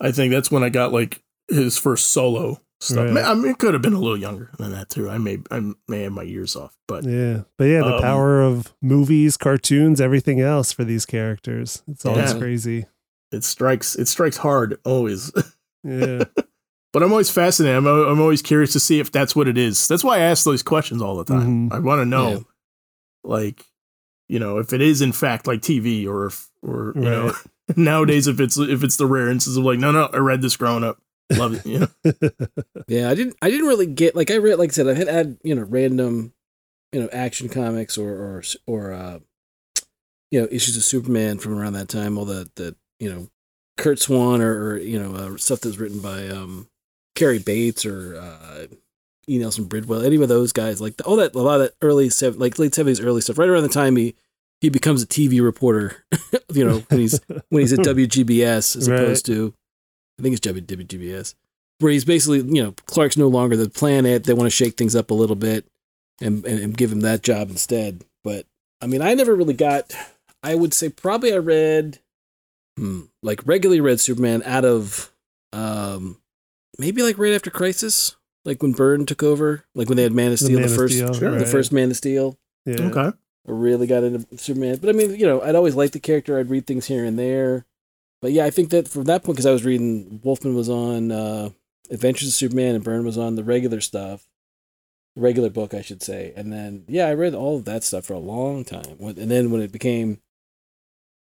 I 0.00 0.12
think 0.12 0.32
that's 0.32 0.50
when 0.50 0.62
I 0.62 0.68
got 0.68 0.92
like 0.92 1.22
his 1.48 1.76
first 1.78 2.08
solo 2.08 2.60
stuff. 2.80 3.14
Right. 3.14 3.24
I 3.24 3.34
mean, 3.34 3.50
it 3.50 3.58
could 3.58 3.74
have 3.74 3.82
been 3.82 3.92
a 3.92 3.98
little 3.98 4.16
younger 4.16 4.50
than 4.58 4.70
that 4.72 4.88
too. 4.88 5.10
I 5.10 5.18
may, 5.18 5.38
I 5.50 5.60
may 5.88 6.02
have 6.04 6.12
my 6.12 6.22
years 6.22 6.56
off, 6.56 6.74
but 6.88 7.04
Yeah, 7.04 7.42
but 7.58 7.64
yeah, 7.64 7.80
the 7.80 7.96
Um, 7.96 8.00
power 8.02 8.40
of 8.40 8.72
movies, 8.80 9.36
cartoons, 9.36 10.00
everything 10.00 10.40
else 10.40 10.72
for 10.72 10.84
these 10.84 11.04
characters. 11.04 11.82
It's 11.90 12.06
always 12.06 12.32
Yeah. 12.32 12.38
crazy. 12.38 12.86
It 13.32 13.44
strikes, 13.44 13.96
it 13.96 14.08
strikes 14.08 14.36
hard 14.36 14.78
always. 14.84 15.32
Yeah, 15.82 16.24
But 16.92 17.02
I'm 17.02 17.10
always 17.10 17.30
fascinated. 17.30 17.76
I'm, 17.78 17.86
I'm 17.86 18.20
always 18.20 18.42
curious 18.42 18.72
to 18.74 18.80
see 18.80 19.00
if 19.00 19.10
that's 19.10 19.34
what 19.34 19.48
it 19.48 19.56
is. 19.56 19.88
That's 19.88 20.04
why 20.04 20.16
I 20.16 20.20
ask 20.20 20.44
those 20.44 20.62
questions 20.62 21.00
all 21.00 21.16
the 21.16 21.24
time. 21.24 21.70
Mhm. 21.70 21.72
I 21.72 21.78
want 21.78 22.00
to 22.00 22.04
know, 22.04 22.30
Yeah. 22.30 22.38
like, 23.24 23.64
you 24.28 24.38
know, 24.38 24.58
if 24.58 24.74
it 24.74 24.82
is 24.82 25.00
in 25.00 25.12
fact 25.12 25.46
like 25.46 25.60
TV, 25.62 26.06
or 26.06 26.26
if, 26.26 26.50
or 26.62 26.92
you 26.96 27.00
know, 27.00 27.32
nowadays 27.76 28.26
if 28.26 28.40
it's 28.40 28.58
if 28.58 28.84
it's 28.84 28.96
the 28.98 29.06
rare 29.06 29.30
instance 29.30 29.56
of 29.56 29.64
like, 29.64 29.78
no, 29.78 29.90
no, 29.90 30.10
I 30.12 30.18
read 30.18 30.42
this 30.42 30.56
growing 30.56 30.84
up, 30.84 30.98
love 31.32 31.54
it. 31.54 31.64
You 31.64 31.78
know, 31.78 31.88
Yeah, 32.86 33.08
I 33.08 33.14
didn't. 33.14 33.36
I 33.40 33.48
didn't 33.48 33.66
really 33.68 33.86
get 33.86 34.14
like 34.14 34.30
I 34.30 34.36
read. 34.36 34.58
Like 34.58 34.68
I 34.68 34.72
said, 34.72 34.86
I 34.88 34.94
had 34.94 35.08
had 35.08 35.38
you 35.42 35.54
know 35.54 35.62
random, 35.62 36.34
you 36.92 37.00
know, 37.00 37.08
action 37.10 37.48
comics 37.48 37.96
or 37.96 38.10
or 38.10 38.42
or 38.66 38.92
uh, 38.92 39.18
you 40.30 40.40
know 40.42 40.48
issues 40.50 40.76
of 40.76 40.84
Superman 40.84 41.38
from 41.38 41.58
around 41.58 41.72
that 41.72 41.88
time. 41.88 42.18
All 42.18 42.24
the 42.26 42.50
the 42.56 42.76
you 43.00 43.12
know, 43.12 43.28
Curt 43.76 43.98
Swan 43.98 44.40
or, 44.40 44.64
or 44.72 44.78
you 44.78 44.98
know 45.02 45.14
uh, 45.14 45.36
stuff 45.36 45.60
that's 45.60 45.78
written 45.78 46.00
by 46.00 46.28
um, 46.28 46.68
Cary 47.16 47.38
Bates 47.40 47.84
or 47.84 48.16
uh, 48.16 48.66
E. 49.28 49.38
Nelson 49.38 49.64
Bridwell. 49.64 50.02
Any 50.04 50.16
of 50.22 50.28
those 50.28 50.52
guys 50.52 50.80
like 50.80 50.94
all 51.04 51.16
that 51.16 51.34
a 51.34 51.38
lot 51.40 51.60
of 51.60 51.66
that 51.68 51.74
early 51.82 52.08
seven 52.10 52.38
like 52.38 52.58
late 52.58 52.74
seventies 52.74 53.00
early 53.00 53.20
stuff. 53.20 53.38
Right 53.38 53.48
around 53.48 53.62
the 53.64 53.68
time 53.68 53.96
he 53.96 54.14
he 54.60 54.68
becomes 54.68 55.02
a 55.02 55.06
TV 55.06 55.42
reporter. 55.42 56.04
you 56.52 56.64
know 56.64 56.84
when 56.88 57.00
he's 57.00 57.20
when 57.48 57.62
he's 57.62 57.72
at 57.72 57.78
WGBS 57.86 58.76
as 58.76 58.88
Right. 58.88 59.00
opposed 59.00 59.26
to 59.26 59.54
I 60.18 60.22
think 60.22 60.36
it's 60.36 60.46
WGBS 60.46 61.34
where 61.78 61.90
he's 61.92 62.04
basically, 62.04 62.40
you 62.40 62.62
know, 62.62 62.74
Clark's 62.84 63.16
no 63.16 63.28
longer 63.28 63.56
the 63.56 63.70
planet. 63.70 64.24
They 64.24 64.34
want 64.34 64.44
to 64.46 64.54
shake 64.54 64.76
things 64.76 64.94
up 64.94 65.10
a 65.10 65.14
little 65.14 65.34
bit 65.36 65.64
and, 66.20 66.44
and, 66.44 66.60
and 66.60 66.76
give 66.76 66.92
him 66.92 67.00
that 67.00 67.22
job 67.22 67.48
instead. 67.48 68.04
But 68.22 68.44
I 68.82 68.86
mean, 68.86 69.00
I 69.00 69.14
never 69.14 69.34
really 69.34 69.54
got, 69.54 69.94
I 70.42 70.54
would 70.56 70.74
say 70.74 70.90
probably 70.90 71.32
I 71.32 71.38
read, 71.38 71.98
hmm, 72.80 73.00
like 73.22 73.42
regularly 73.46 73.80
read 73.80 74.00
Superman 74.00 74.42
out 74.44 74.64
of, 74.64 75.12
um, 75.52 76.18
maybe 76.78 77.02
like 77.02 77.18
right 77.18 77.34
after 77.34 77.50
Crisis, 77.50 78.16
like 78.44 78.62
when 78.62 78.72
Byrne 78.72 79.04
took 79.06 79.22
over, 79.22 79.64
like 79.74 79.88
when 79.88 79.96
they 79.96 80.02
had 80.02 80.12
Man 80.12 80.32
of 80.32 80.38
Steel, 80.38 80.56
the, 80.56 80.60
Man 80.62 80.70
of 80.70 80.76
first, 80.76 80.94
Steel, 80.94 81.12
Sure. 81.12 81.38
the 81.38 81.46
first 81.46 81.72
Man 81.72 81.90
of 81.90 81.96
Steel. 81.96 82.38
Yeah. 82.64 82.80
okay, 82.82 83.16
I 83.46 83.50
really 83.50 83.86
got 83.86 84.02
into 84.02 84.26
Superman. 84.38 84.78
But 84.80 84.90
I 84.90 84.92
mean, 84.92 85.14
you 85.14 85.26
know, 85.26 85.42
I'd 85.42 85.54
always 85.54 85.74
liked 85.74 85.92
the 85.92 86.00
character. 86.00 86.38
I'd 86.38 86.50
read 86.50 86.66
things 86.66 86.86
here 86.86 87.04
and 87.04 87.18
there. 87.18 87.66
But 88.22 88.32
yeah, 88.32 88.44
I 88.44 88.50
think 88.50 88.70
that 88.70 88.88
from 88.88 89.04
that 89.04 89.24
point, 89.24 89.36
because 89.36 89.46
I 89.46 89.52
was 89.52 89.64
reading, 89.64 90.20
Wolfman 90.22 90.54
was 90.54 90.68
on 90.68 91.10
uh, 91.10 91.50
Adventures 91.90 92.28
of 92.28 92.34
Superman 92.34 92.74
and 92.74 92.84
Byrne 92.84 93.04
was 93.04 93.16
on 93.18 93.34
the 93.34 93.44
regular 93.44 93.80
stuff, 93.80 94.26
regular 95.16 95.48
book, 95.50 95.72
I 95.72 95.80
should 95.80 96.02
say. 96.02 96.32
And 96.36 96.52
then, 96.52 96.84
yeah, 96.86 97.06
I 97.06 97.14
read 97.14 97.34
all 97.34 97.56
of 97.56 97.64
that 97.64 97.82
stuff 97.82 98.04
for 98.04 98.14
a 98.14 98.18
long 98.18 98.64
time. 98.64 98.96
And 99.00 99.30
then 99.30 99.50
when 99.50 99.62
it 99.62 99.72
became, 99.72 100.20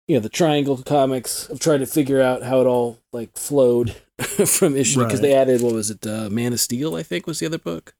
you 0.08 0.16
know, 0.16 0.20
the 0.22 0.30
Triangle 0.30 0.78
comics 0.78 1.50
of 1.50 1.60
trying 1.60 1.80
to 1.80 1.86
figure 1.86 2.22
out 2.22 2.44
how 2.44 2.62
it 2.62 2.68
all 2.68 3.00
like 3.12 3.38
flowed 3.38 3.92
from 4.46 4.76
issue, 4.76 5.00
because 5.04 5.20
Right. 5.20 5.22
they 5.30 5.34
added, 5.34 5.62
what 5.62 5.74
was 5.74 5.90
it, 5.90 6.06
uh, 6.06 6.30
Man 6.30 6.54
of 6.54 6.60
Steel, 6.60 6.96
I 6.96 7.04
think 7.04 7.26
was 7.28 7.40
the 7.40 7.46
other 7.48 7.58
book. 7.58 7.94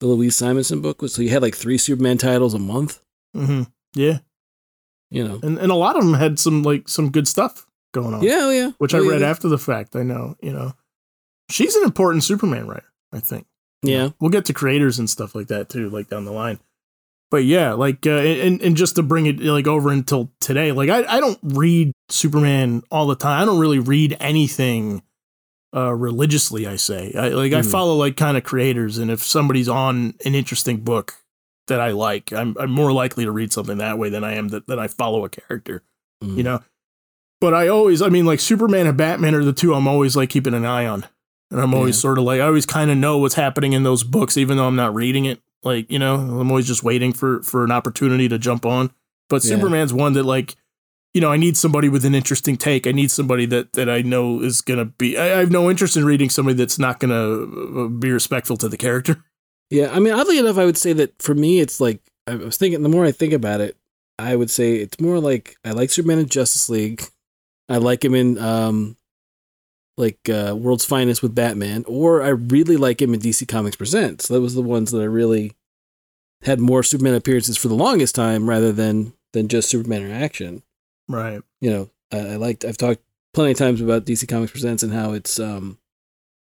The 0.00 0.06
Louise 0.06 0.36
Simonson 0.36 0.80
book 0.80 1.00
was 1.02 1.14
so 1.14 1.22
you 1.22 1.30
had 1.30 1.42
like 1.42 1.54
three 1.56 1.78
Superman 1.78 2.18
titles 2.18 2.52
a 2.54 2.58
month, 2.58 3.00
hmm 3.34 3.62
yeah, 3.94 4.18
you 5.10 5.26
know. 5.26 5.38
and 5.42 5.56
and 5.58 5.70
a 5.70 5.76
lot 5.76 5.96
of 5.96 6.04
them 6.04 6.14
had 6.14 6.38
some 6.38 6.62
like 6.62 6.88
some 6.88 7.10
good 7.10 7.28
stuff 7.28 7.66
going 7.92 8.12
on. 8.12 8.22
Yeah, 8.22 8.40
oh, 8.42 8.50
yeah. 8.50 8.70
which 8.78 8.92
Oh, 8.94 9.02
I 9.04 9.08
read 9.08 9.20
yeah. 9.20 9.30
after 9.30 9.48
the 9.48 9.56
fact. 9.58 9.94
I 9.96 10.02
know, 10.02 10.34
you 10.42 10.52
know, 10.52 10.72
she's 11.50 11.76
an 11.76 11.84
important 11.84 12.24
Superman 12.24 12.66
writer. 12.66 12.86
I 13.12 13.20
think. 13.20 13.46
Yeah. 13.82 14.10
We'll 14.20 14.30
get 14.30 14.46
to 14.46 14.52
creators 14.52 14.98
and 14.98 15.08
stuff 15.08 15.34
like 15.34 15.46
that 15.48 15.68
too, 15.68 15.88
like 15.90 16.08
down 16.08 16.24
the 16.24 16.32
line. 16.32 16.58
But 17.34 17.44
yeah, 17.44 17.72
like 17.72 18.06
uh, 18.06 18.10
and 18.12 18.62
and 18.62 18.76
just 18.76 18.94
to 18.94 19.02
bring 19.02 19.26
it 19.26 19.40
like 19.40 19.66
over 19.66 19.90
until 19.90 20.30
today, 20.40 20.70
like 20.70 20.88
I 20.88 21.02
I 21.16 21.18
don't 21.18 21.38
read 21.42 21.90
Superman 22.08 22.84
all 22.92 23.08
the 23.08 23.16
time. 23.16 23.42
I 23.42 23.44
don't 23.44 23.58
really 23.58 23.80
read 23.80 24.16
anything 24.20 25.02
uh 25.74 25.92
religiously. 25.92 26.64
I 26.68 26.76
say 26.76 27.12
I, 27.18 27.30
like 27.30 27.52
I 27.52 27.60
Mhm. 27.62 27.70
follow 27.72 27.96
like 27.96 28.16
kind 28.16 28.36
of 28.36 28.44
creators, 28.44 28.98
and 28.98 29.10
if 29.10 29.20
somebody's 29.24 29.68
on 29.68 30.14
an 30.24 30.36
interesting 30.36 30.76
book 30.84 31.14
that 31.66 31.80
I 31.80 31.90
like, 31.90 32.32
I'm 32.32 32.56
I'm 32.60 32.70
more 32.70 32.92
likely 32.92 33.24
to 33.24 33.32
read 33.32 33.52
something 33.52 33.78
that 33.78 33.98
way 33.98 34.10
than 34.10 34.22
I 34.22 34.34
am 34.34 34.48
that 34.50 34.68
that 34.68 34.78
I 34.78 34.86
follow 34.86 35.24
a 35.24 35.28
character. 35.28 35.82
Mhm. 36.22 36.36
You 36.36 36.42
know. 36.44 36.60
But 37.40 37.52
I 37.52 37.66
always, 37.66 38.00
I 38.00 38.10
mean, 38.10 38.26
like 38.26 38.38
Superman 38.38 38.86
and 38.86 38.96
Batman 38.96 39.34
are 39.34 39.44
the 39.44 39.52
two 39.52 39.74
I'm 39.74 39.88
always 39.88 40.14
like 40.14 40.30
keeping 40.30 40.54
an 40.54 40.64
eye 40.64 40.86
on. 40.86 41.04
And 41.50 41.60
I'm 41.60 41.74
always 41.74 41.96
Yeah. 41.96 42.00
sort 42.02 42.18
of 42.18 42.24
like, 42.24 42.40
I 42.40 42.46
always 42.46 42.64
kind 42.64 42.90
of 42.92 42.96
know 42.96 43.18
what's 43.18 43.34
happening 43.34 43.72
in 43.74 43.82
those 43.82 44.02
books, 44.04 44.36
even 44.38 44.56
though 44.56 44.66
I'm 44.68 44.76
not 44.76 44.94
reading 44.94 45.24
it. 45.24 45.40
Like, 45.64 45.90
you 45.90 45.98
know, 45.98 46.14
I'm 46.14 46.50
always 46.50 46.66
just 46.66 46.82
waiting 46.84 47.12
for 47.12 47.42
for 47.42 47.64
an 47.64 47.70
opportunity 47.70 48.28
to 48.28 48.38
jump 48.38 48.66
on. 48.66 48.92
But 49.28 49.44
Yeah. 49.44 49.56
Superman's 49.56 49.92
one 49.92 50.12
that 50.12 50.24
like, 50.24 50.56
you 51.14 51.20
know, 51.20 51.30
I 51.32 51.36
need 51.36 51.56
somebody 51.56 51.88
with 51.88 52.04
an 52.04 52.14
interesting 52.14 52.56
take. 52.56 52.86
I 52.86 52.92
need 52.92 53.10
somebody 53.10 53.46
that 53.46 53.72
that 53.72 53.88
I 53.88 54.02
know 54.02 54.40
is 54.40 54.60
gonna 54.60 54.84
be. 54.84 55.16
I, 55.16 55.24
I 55.24 55.38
have 55.38 55.50
no 55.50 55.70
interest 55.70 55.96
in 55.96 56.04
reading 56.04 56.28
somebody 56.28 56.56
that's 56.56 56.78
not 56.78 57.00
gonna 57.00 57.84
uh, 57.84 57.88
be 57.88 58.10
respectful 58.10 58.56
to 58.58 58.68
the 58.68 58.76
character. 58.76 59.24
Yeah, 59.70 59.90
I 59.92 59.98
mean, 59.98 60.12
oddly 60.12 60.38
enough, 60.38 60.58
I 60.58 60.66
would 60.66 60.76
say 60.76 60.92
that 60.92 61.20
for 61.20 61.34
me, 61.34 61.58
it's 61.58 61.80
like 61.80 62.00
I 62.26 62.34
was 62.34 62.56
thinking. 62.58 62.82
The 62.82 62.88
more 62.88 63.04
I 63.06 63.10
think 63.12 63.32
about 63.32 63.62
it, 63.62 63.76
I 64.18 64.36
would 64.36 64.50
say 64.50 64.74
it's 64.76 65.00
more 65.00 65.18
like 65.18 65.56
I 65.64 65.70
like 65.70 65.90
Superman 65.90 66.18
in 66.18 66.28
Justice 66.28 66.68
League. 66.68 67.02
I 67.68 67.78
like 67.78 68.04
him 68.04 68.14
in 68.14 68.38
um, 68.38 68.96
like 69.96 70.28
uh, 70.28 70.54
World's 70.56 70.84
Finest 70.84 71.22
with 71.22 71.34
Batman, 71.34 71.84
or 71.86 72.22
I 72.22 72.28
really 72.28 72.76
like 72.76 73.00
him 73.00 73.14
in 73.14 73.20
DC 73.20 73.46
Comics 73.46 73.76
Presents. 73.76 74.28
That 74.28 74.40
was 74.40 74.54
the 74.54 74.62
ones 74.62 74.90
that 74.90 75.00
I 75.00 75.06
really 75.06 75.52
had 76.42 76.60
more 76.60 76.82
Superman 76.82 77.14
appearances 77.14 77.56
for 77.56 77.68
the 77.68 77.74
longest 77.74 78.14
time, 78.14 78.48
rather 78.48 78.72
than 78.72 79.12
than 79.32 79.48
just 79.48 79.68
Superman 79.68 80.02
in 80.02 80.10
action. 80.10 80.62
Right. 81.08 81.42
You 81.60 81.70
know, 81.70 81.90
I, 82.12 82.32
I 82.32 82.36
liked. 82.36 82.64
I've 82.64 82.78
talked 82.78 83.02
plenty 83.32 83.52
of 83.52 83.58
times 83.58 83.80
about 83.80 84.04
DC 84.04 84.28
Comics 84.28 84.52
Presents 84.52 84.82
and 84.82 84.92
how 84.92 85.12
it's 85.12 85.38
um, 85.38 85.78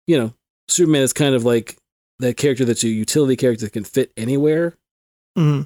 you 0.08 0.18
know, 0.18 0.34
Superman 0.68 1.02
is 1.02 1.14
kind 1.14 1.36
of 1.36 1.46
like 1.46 1.78
that 2.20 2.38
character 2.38 2.66
that's 2.66 2.84
a 2.84 2.90
utility 2.90 3.36
character 3.36 3.66
that 3.66 3.74
can 3.74 3.84
fit 3.84 4.12
anywhere 4.18 4.76
hmm 5.36 5.62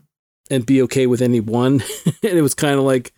and 0.49 0.65
be 0.65 0.81
okay 0.81 1.07
with 1.07 1.21
any 1.21 1.39
one. 1.39 1.81
and 2.05 2.37
it 2.37 2.41
was 2.41 2.53
kind 2.53 2.77
of 2.77 2.83
like 2.83 3.13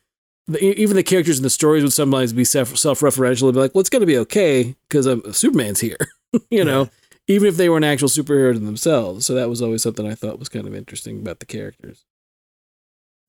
the, 0.47 0.63
e, 0.63 0.71
even 0.71 0.95
the 0.95 1.03
characters 1.03 1.37
in 1.37 1.43
the 1.43 1.49
stories 1.49 1.83
would 1.83 1.93
sometimes 1.93 2.33
be 2.33 2.43
self 2.43 2.77
self 2.77 2.99
referential 2.99 3.43
and 3.43 3.53
be 3.53 3.59
like, 3.59 3.73
"Well, 3.73 3.81
it's 3.81 3.89
going 3.89 4.01
to 4.01 4.07
be 4.07 4.17
okay 4.19 4.75
because 4.87 5.07
um, 5.07 5.23
Superman's 5.31 5.79
here," 5.79 5.97
you 6.49 6.63
know, 6.63 6.89
even 7.27 7.47
if 7.47 7.57
they 7.57 7.69
were 7.69 7.77
an 7.77 7.83
actual 7.83 8.09
superhero 8.09 8.53
to 8.53 8.59
themselves. 8.59 9.25
So 9.25 9.33
that 9.35 9.49
was 9.49 9.61
always 9.61 9.81
something 9.81 10.07
I 10.07 10.15
thought 10.15 10.39
was 10.39 10.49
kind 10.49 10.67
of 10.67 10.75
interesting 10.75 11.19
about 11.19 11.39
the 11.39 11.45
characters. 11.45 12.05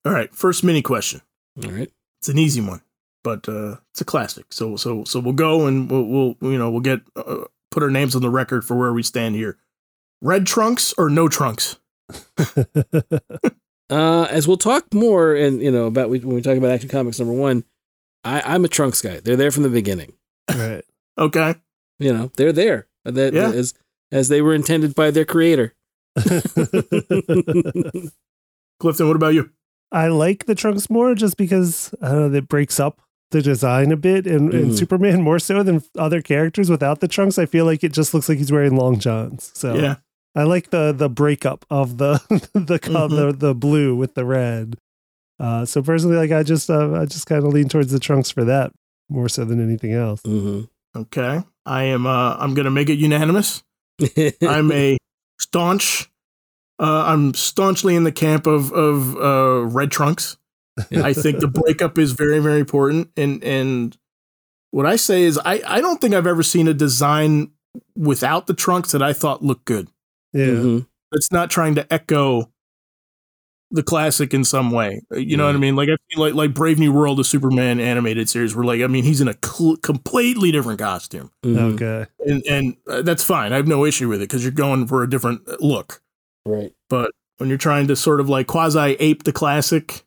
All 0.05 0.13
right. 0.13 0.35
First 0.35 0.65
mini 0.65 0.83
question. 0.83 1.23
All 1.65 1.71
right. 1.71 1.91
It's 2.21 2.29
an 2.29 2.39
easy 2.39 2.61
one, 2.61 2.83
but 3.23 3.49
uh, 3.49 3.77
it's 3.93 4.01
a 4.01 4.05
classic. 4.05 4.47
So 4.51 4.77
so 4.77 5.05
so 5.05 5.21
we'll 5.21 5.35
go 5.35 5.67
and 5.67 5.91
we'll, 5.91 6.05
we'll 6.05 6.53
you 6.53 6.59
know 6.59 6.71
we'll 6.71 6.81
get 6.81 7.01
uh, 7.17 7.45
put 7.71 7.83
our 7.83 7.91
names 7.91 8.17
on 8.17 8.23
the 8.23 8.31
record 8.31 8.65
for 8.65 8.77
where 8.77 8.93
we 8.93 9.03
stand 9.03 9.35
here. 9.35 9.59
Red 10.21 10.47
trunks 10.47 10.95
or 10.97 11.11
no 11.11 11.29
trunks? 11.29 11.77
Uh, 13.91 14.27
as 14.31 14.49
we'll 14.49 14.57
talk 14.57 14.93
more 14.95 15.35
and 15.35 15.61
you 15.63 15.71
know 15.71 15.85
about 15.87 16.09
when 16.11 16.27
we 16.29 16.41
talk 16.43 16.57
about 16.57 16.71
Action 16.71 16.89
Comics 16.89 17.19
number 17.19 17.35
one, 17.35 17.65
I, 18.25 18.41
I'm 18.45 18.65
a 18.65 18.69
Trunks 18.69 19.03
guy. 19.03 19.21
They're 19.21 19.37
there 19.37 19.51
from 19.51 19.63
the 19.63 19.69
beginning. 19.69 20.15
right. 20.51 20.85
Okay. 21.19 21.55
You 21.99 22.13
know, 22.13 22.31
they're 22.37 22.53
there. 22.53 22.89
That 23.05 23.35
Yeah. 23.35 23.51
as 23.51 23.75
as 24.11 24.29
they 24.29 24.41
were 24.43 24.55
intended 24.55 24.95
by 24.95 25.11
their 25.11 25.25
creator. 25.25 25.75
Clifton, 28.81 29.07
what 29.07 29.17
about 29.17 29.35
you? 29.35 29.51
I 29.93 30.09
like 30.09 30.47
the 30.47 30.55
trunks 30.55 30.91
more 30.91 31.15
just 31.15 31.37
because 31.37 31.95
I 32.03 32.09
don't 32.09 32.19
know 32.21 32.29
that 32.31 32.49
breaks 32.49 32.81
up 32.81 33.01
the 33.31 33.43
design 33.43 33.93
a 33.93 33.97
bit 33.97 34.27
and, 34.27 34.53
and 34.53 34.71
Mhm. 34.73 34.79
Superman 34.79 35.23
more 35.23 35.39
so 35.39 35.63
than 35.63 35.83
other 35.99 36.21
characters 36.23 36.71
without 36.71 37.01
the 37.01 37.09
trunks. 37.09 37.39
I 37.39 37.47
feel 37.47 37.65
like 37.65 37.83
it 37.85 37.93
just 37.93 38.13
looks 38.15 38.29
like 38.29 38.39
he's 38.39 38.53
wearing 38.53 38.77
long 38.77 38.99
johns. 38.99 39.51
So 39.55 39.75
Yeah. 39.75 39.97
I 40.37 40.43
like 40.45 40.71
the 40.71 40.93
the 40.93 41.09
breakup 41.09 41.65
of 41.71 41.99
the 41.99 42.15
the 42.55 42.79
Mhm. 42.79 43.11
the, 43.11 43.33
the 43.33 43.55
blue 43.55 43.95
with 43.97 44.15
the 44.15 44.25
red. 44.25 44.77
Uh, 45.41 45.65
so 45.65 45.83
personally, 45.83 46.17
like 46.17 46.33
I 46.33 46.43
just 46.43 46.71
uh, 46.71 46.93
I 46.95 47.07
just 47.07 47.27
kind 47.27 47.45
of 47.45 47.53
lean 47.53 47.69
towards 47.69 47.91
the 47.91 47.99
trunks 47.99 48.31
for 48.31 48.45
that 48.45 48.73
more 49.09 49.29
so 49.29 49.45
than 49.45 49.63
anything 49.63 49.93
else. 49.93 50.21
hmm 50.25 50.63
Okay. 50.97 51.43
I 51.67 51.85
am. 51.85 52.07
Uh, 52.07 52.37
I'm 52.37 52.55
gonna 52.55 52.71
make 52.71 52.89
it 52.89 52.99
unanimous. 52.99 53.63
I'm 54.43 54.71
a 54.73 54.97
staunch. 55.41 56.11
Uh, 56.81 57.05
I'm 57.07 57.35
staunchly 57.35 57.95
in 57.97 58.05
the 58.05 58.13
camp 58.13 58.47
of 58.47 58.73
of 58.73 59.17
uh, 59.17 59.67
red 59.67 59.91
trunks. 59.91 60.37
I 60.93 61.13
think 61.13 61.39
the 61.41 61.47
breakup 61.49 61.99
is 61.99 62.13
very 62.13 62.41
very 62.41 62.59
important, 62.61 63.11
and 63.17 63.43
and 63.45 63.97
what 64.73 64.87
I 64.87 64.97
say 64.97 65.23
is 65.23 65.39
I 65.39 65.63
I 65.67 65.81
don't 65.81 66.01
think 66.01 66.15
I've 66.15 66.27
ever 66.27 66.43
seen 66.43 66.67
a 66.69 66.75
design 66.75 67.53
without 67.97 68.47
the 68.49 68.55
trunks 68.55 68.93
that 68.93 69.03
I 69.03 69.13
thought 69.13 69.43
looked 69.43 69.65
good. 69.67 69.89
Yeah, 70.35 70.47
Mhm. 70.47 70.87
It's 71.13 71.33
not 71.33 71.49
trying 71.51 71.75
to 71.77 71.91
echo 71.93 72.51
the 73.71 73.83
classic 73.83 74.35
in 74.35 74.45
some 74.45 74.71
way. 74.71 75.01
You 75.13 75.37
know 75.37 75.47
what 75.47 75.55
I 75.55 75.59
mean? 75.59 75.75
Like 75.75 75.89
I 75.89 75.97
feel 76.11 76.21
like 76.23 76.35
like 76.35 76.55
Brave 76.55 76.79
New 76.79 76.93
World, 76.93 77.19
the 77.19 77.25
Superman 77.25 77.81
animated 77.81 78.29
series, 78.29 78.55
where 78.55 78.65
like 78.65 78.83
I 78.83 78.87
mean 78.89 79.05
he's 79.05 79.21
in 79.21 79.29
a 79.29 79.35
cl- 79.45 79.77
completely 79.77 80.53
different 80.53 80.79
costume, 80.79 81.31
Mhm. 81.45 81.75
Okay. 81.75 82.07
and 82.27 82.43
and 82.49 82.77
uh, 82.89 83.03
that's 83.03 83.25
fine. 83.25 83.53
I 83.53 83.57
have 83.57 83.67
no 83.67 83.85
issue 83.85 84.09
with 84.09 84.21
it 84.21 84.29
because 84.29 84.43
you're 84.43 84.53
going 84.53 84.87
for 84.87 85.03
a 85.03 85.09
different 85.11 85.61
look. 85.63 86.03
Right. 86.47 86.73
But 86.91 87.13
when 87.39 87.49
you're 87.49 87.59
trying 87.59 87.87
to 87.89 87.97
sort 87.97 88.21
of 88.21 88.29
like 88.29 88.47
quasi 88.47 88.97
ape 89.01 89.25
the 89.25 89.33
classic, 89.33 90.05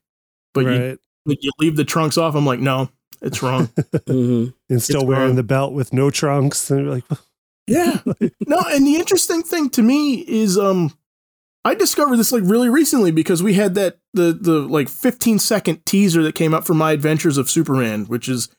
but 0.53 0.62
you 0.65 0.69
right. 0.89 0.98
but 1.25 1.41
you 1.43 1.51
leave 1.60 1.75
the 1.77 1.84
trunks 1.86 2.17
off, 2.17 2.36
I'm 2.36 2.46
like, 2.46 2.60
no, 2.60 2.89
it's 3.22 3.41
wrong. 3.43 3.65
hmm 4.07 4.48
and 4.69 4.81
still 4.84 5.01
It's 5.01 5.07
wearing 5.07 5.27
wrong. 5.27 5.36
the 5.36 5.43
belt 5.43 5.74
with 5.74 5.91
no 5.93 6.10
trunks. 6.10 6.69
And 6.72 6.86
you're 6.86 6.93
like, 6.96 7.03
yeah. 7.67 8.00
No, 8.47 8.63
and 8.69 8.88
the 8.88 8.95
interesting 8.95 9.43
thing 9.43 9.69
to 9.71 9.81
me 9.81 10.15
is 10.27 10.57
um 10.57 10.93
I 11.65 11.75
discovered 11.75 12.15
this 12.17 12.31
like 12.31 12.43
really 12.45 12.69
recently 12.69 13.12
because 13.12 13.43
we 13.43 13.53
had 13.53 13.75
that 13.75 14.00
the 14.13 14.31
the 14.33 14.59
like 14.59 14.88
15 14.89 15.38
second 15.39 15.86
teaser 15.86 16.24
that 16.24 16.36
came 16.36 16.53
up 16.53 16.65
for 16.65 16.74
My 16.74 16.93
Adventures 16.93 17.38
of 17.38 17.50
Superman, 17.50 18.05
which 18.05 18.29
is 18.29 18.50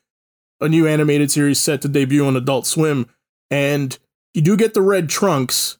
a 0.61 0.69
new 0.69 0.85
animated 0.87 1.31
series 1.31 1.59
set 1.59 1.81
to 1.81 1.87
debut 1.87 2.25
on 2.25 2.35
Adult 2.35 2.67
Swim, 2.67 3.07
and 3.49 3.97
you 4.33 4.41
do 4.41 4.55
get 4.55 4.73
the 4.75 4.81
red 4.81 5.09
trunks, 5.09 5.79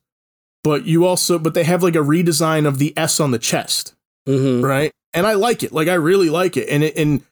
but 0.64 0.86
you 0.86 1.06
also 1.06 1.38
but 1.38 1.54
they 1.54 1.66
have 1.66 1.84
like 1.84 1.96
a 1.96 2.00
redesign 2.00 2.66
of 2.66 2.80
the 2.80 2.98
S 2.98 3.20
on 3.20 3.32
the 3.32 3.40
chest. 3.40 3.94
hmm 4.26 4.62
right? 4.62 4.92
And 5.14 5.26
I 5.28 5.34
like 5.34 5.64
it. 5.64 5.72
Like 5.72 5.88
I 5.88 5.96
really 5.96 6.30
like 6.30 6.58
it. 6.58 6.68
And 6.70 6.84
it, 6.84 6.96
and 6.98 7.24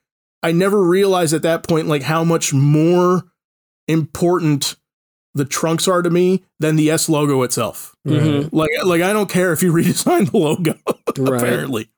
I 0.43 0.51
never 0.51 0.81
realized 0.81 1.33
at 1.33 1.41
that 1.43 1.67
point 1.67 1.87
like 1.87 2.03
how 2.03 2.23
much 2.23 2.53
more 2.53 3.23
important 3.87 4.75
the 5.37 5.45
trunks 5.45 5.87
are 5.87 6.01
to 6.01 6.09
me 6.09 6.43
than 6.59 6.75
the 6.75 6.89
S 6.89 7.07
logo 7.09 7.41
itself. 7.43 7.95
Mhm. 8.07 8.49
Like 8.51 8.69
like 8.85 9.01
I 9.01 9.13
don't 9.13 9.29
care 9.29 9.53
if 9.53 9.61
you 9.63 9.71
redesign 9.79 10.31
the 10.31 10.37
logo 10.37 10.75
Right. 11.17 11.41
apparently. 11.41 11.89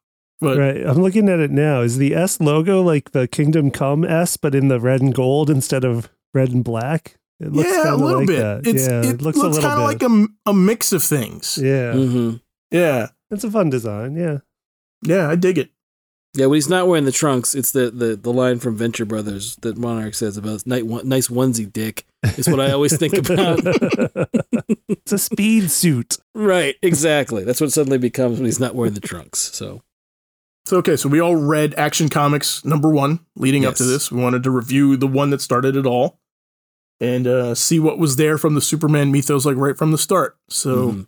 But 0.42 0.58
right. 0.58 0.86
I'm 0.86 1.02
looking 1.02 1.28
at 1.28 1.40
it 1.40 1.52
now. 1.52 1.82
Is 1.82 1.98
the 1.98 2.16
S 2.16 2.40
logo 2.40 2.82
like 2.82 3.12
the 3.12 3.28
Kingdom 3.28 3.72
Come 3.72 4.06
S, 4.06 4.38
but 4.38 4.56
in 4.56 4.68
the 4.70 4.80
red 4.80 5.02
and 5.02 5.14
gold 5.14 5.50
instead 5.50 5.84
of 5.84 6.10
red 6.34 6.50
and 6.50 6.64
black? 6.64 7.18
It 7.42 7.52
looks 7.52 7.70
yeah, 7.70 7.82
a 7.82 7.84
kinda 7.92 7.98
little 8.06 8.20
like 8.20 8.28
bit. 8.28 8.40
that. 8.40 8.68
It's, 8.68 8.88
yeah, 8.88 9.02
it, 9.06 9.22
looks, 9.22 9.40
kind 9.40 9.56
of 9.56 9.80
like 9.84 10.02
a, 10.04 10.28
a 10.46 10.54
mix 10.54 10.92
of 10.94 11.02
things. 11.04 11.58
yeah. 11.62 11.94
hmm 11.94 12.36
Yeah. 12.72 13.08
It's 13.32 13.44
a 13.44 13.52
fun 13.52 13.70
design. 13.70 14.16
Yeah. 14.16 14.40
Yeah, 15.04 15.30
I 15.30 15.36
dig 15.36 15.58
it. 15.58 15.72
Yeah, 16.36 16.46
when 16.46 16.58
he's 16.58 16.70
not 16.70 16.88
wearing 16.88 17.06
the 17.06 17.12
trunks, 17.12 17.56
it's 17.56 17.72
the, 17.72 17.90
the, 17.90 18.16
the 18.16 18.32
line 18.32 18.60
from 18.60 18.76
Venture 18.76 19.06
Brothers 19.06 19.56
that 19.58 19.78
Monarch 19.78 20.14
says 20.14 20.38
about 20.38 20.66
nice, 20.68 20.84
nice 20.84 21.28
onesie 21.28 21.72
dick. 21.72 22.06
Is 22.38 22.48
what 22.50 22.60
I 22.60 22.72
always 22.72 22.98
think 22.98 23.14
about. 23.14 23.60
it's 24.90 25.12
a 25.12 25.18
speed 25.18 25.72
suit. 25.72 26.18
right, 26.36 26.76
exactly. 26.82 27.44
That's 27.44 27.62
what 27.62 27.68
it 27.68 27.74
suddenly 27.74 27.98
becomes 27.98 28.38
when 28.38 28.46
he's 28.46 28.60
not 28.60 28.76
wearing 28.76 28.94
the 28.94 29.00
trunks. 29.00 29.40
So 29.40 29.82
So 30.66 30.78
okay, 30.78 30.98
so 30.98 31.10
we 31.10 31.20
all 31.22 31.38
read 31.38 31.74
Action 31.76 32.10
Comics 32.10 32.64
number 32.66 32.90
one 32.90 33.22
leading 33.36 33.66
up 33.66 33.76
to 33.76 33.84
this. 33.84 34.12
We 34.12 34.22
wanted 34.22 34.44
to 34.44 34.52
review 34.52 34.98
the 34.98 35.08
one 35.08 35.30
that 35.30 35.42
started 35.42 35.76
it 35.78 35.86
all 35.86 36.20
and 37.00 37.26
uh, 37.26 37.56
see 37.56 37.80
what 37.80 37.98
was 37.98 38.18
there 38.18 38.38
from 38.38 38.54
the 38.54 38.62
Superman 38.62 39.12
mythos, 39.12 39.46
like 39.46 39.56
right 39.56 39.78
from 39.78 39.92
the 39.92 39.98
start. 39.98 40.38
So, 40.50 40.92
mhm. 40.92 41.08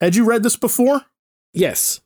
had 0.00 0.16
you 0.16 0.24
read 0.24 0.42
this 0.42 0.56
before? 0.56 1.02
yes, 1.52 2.00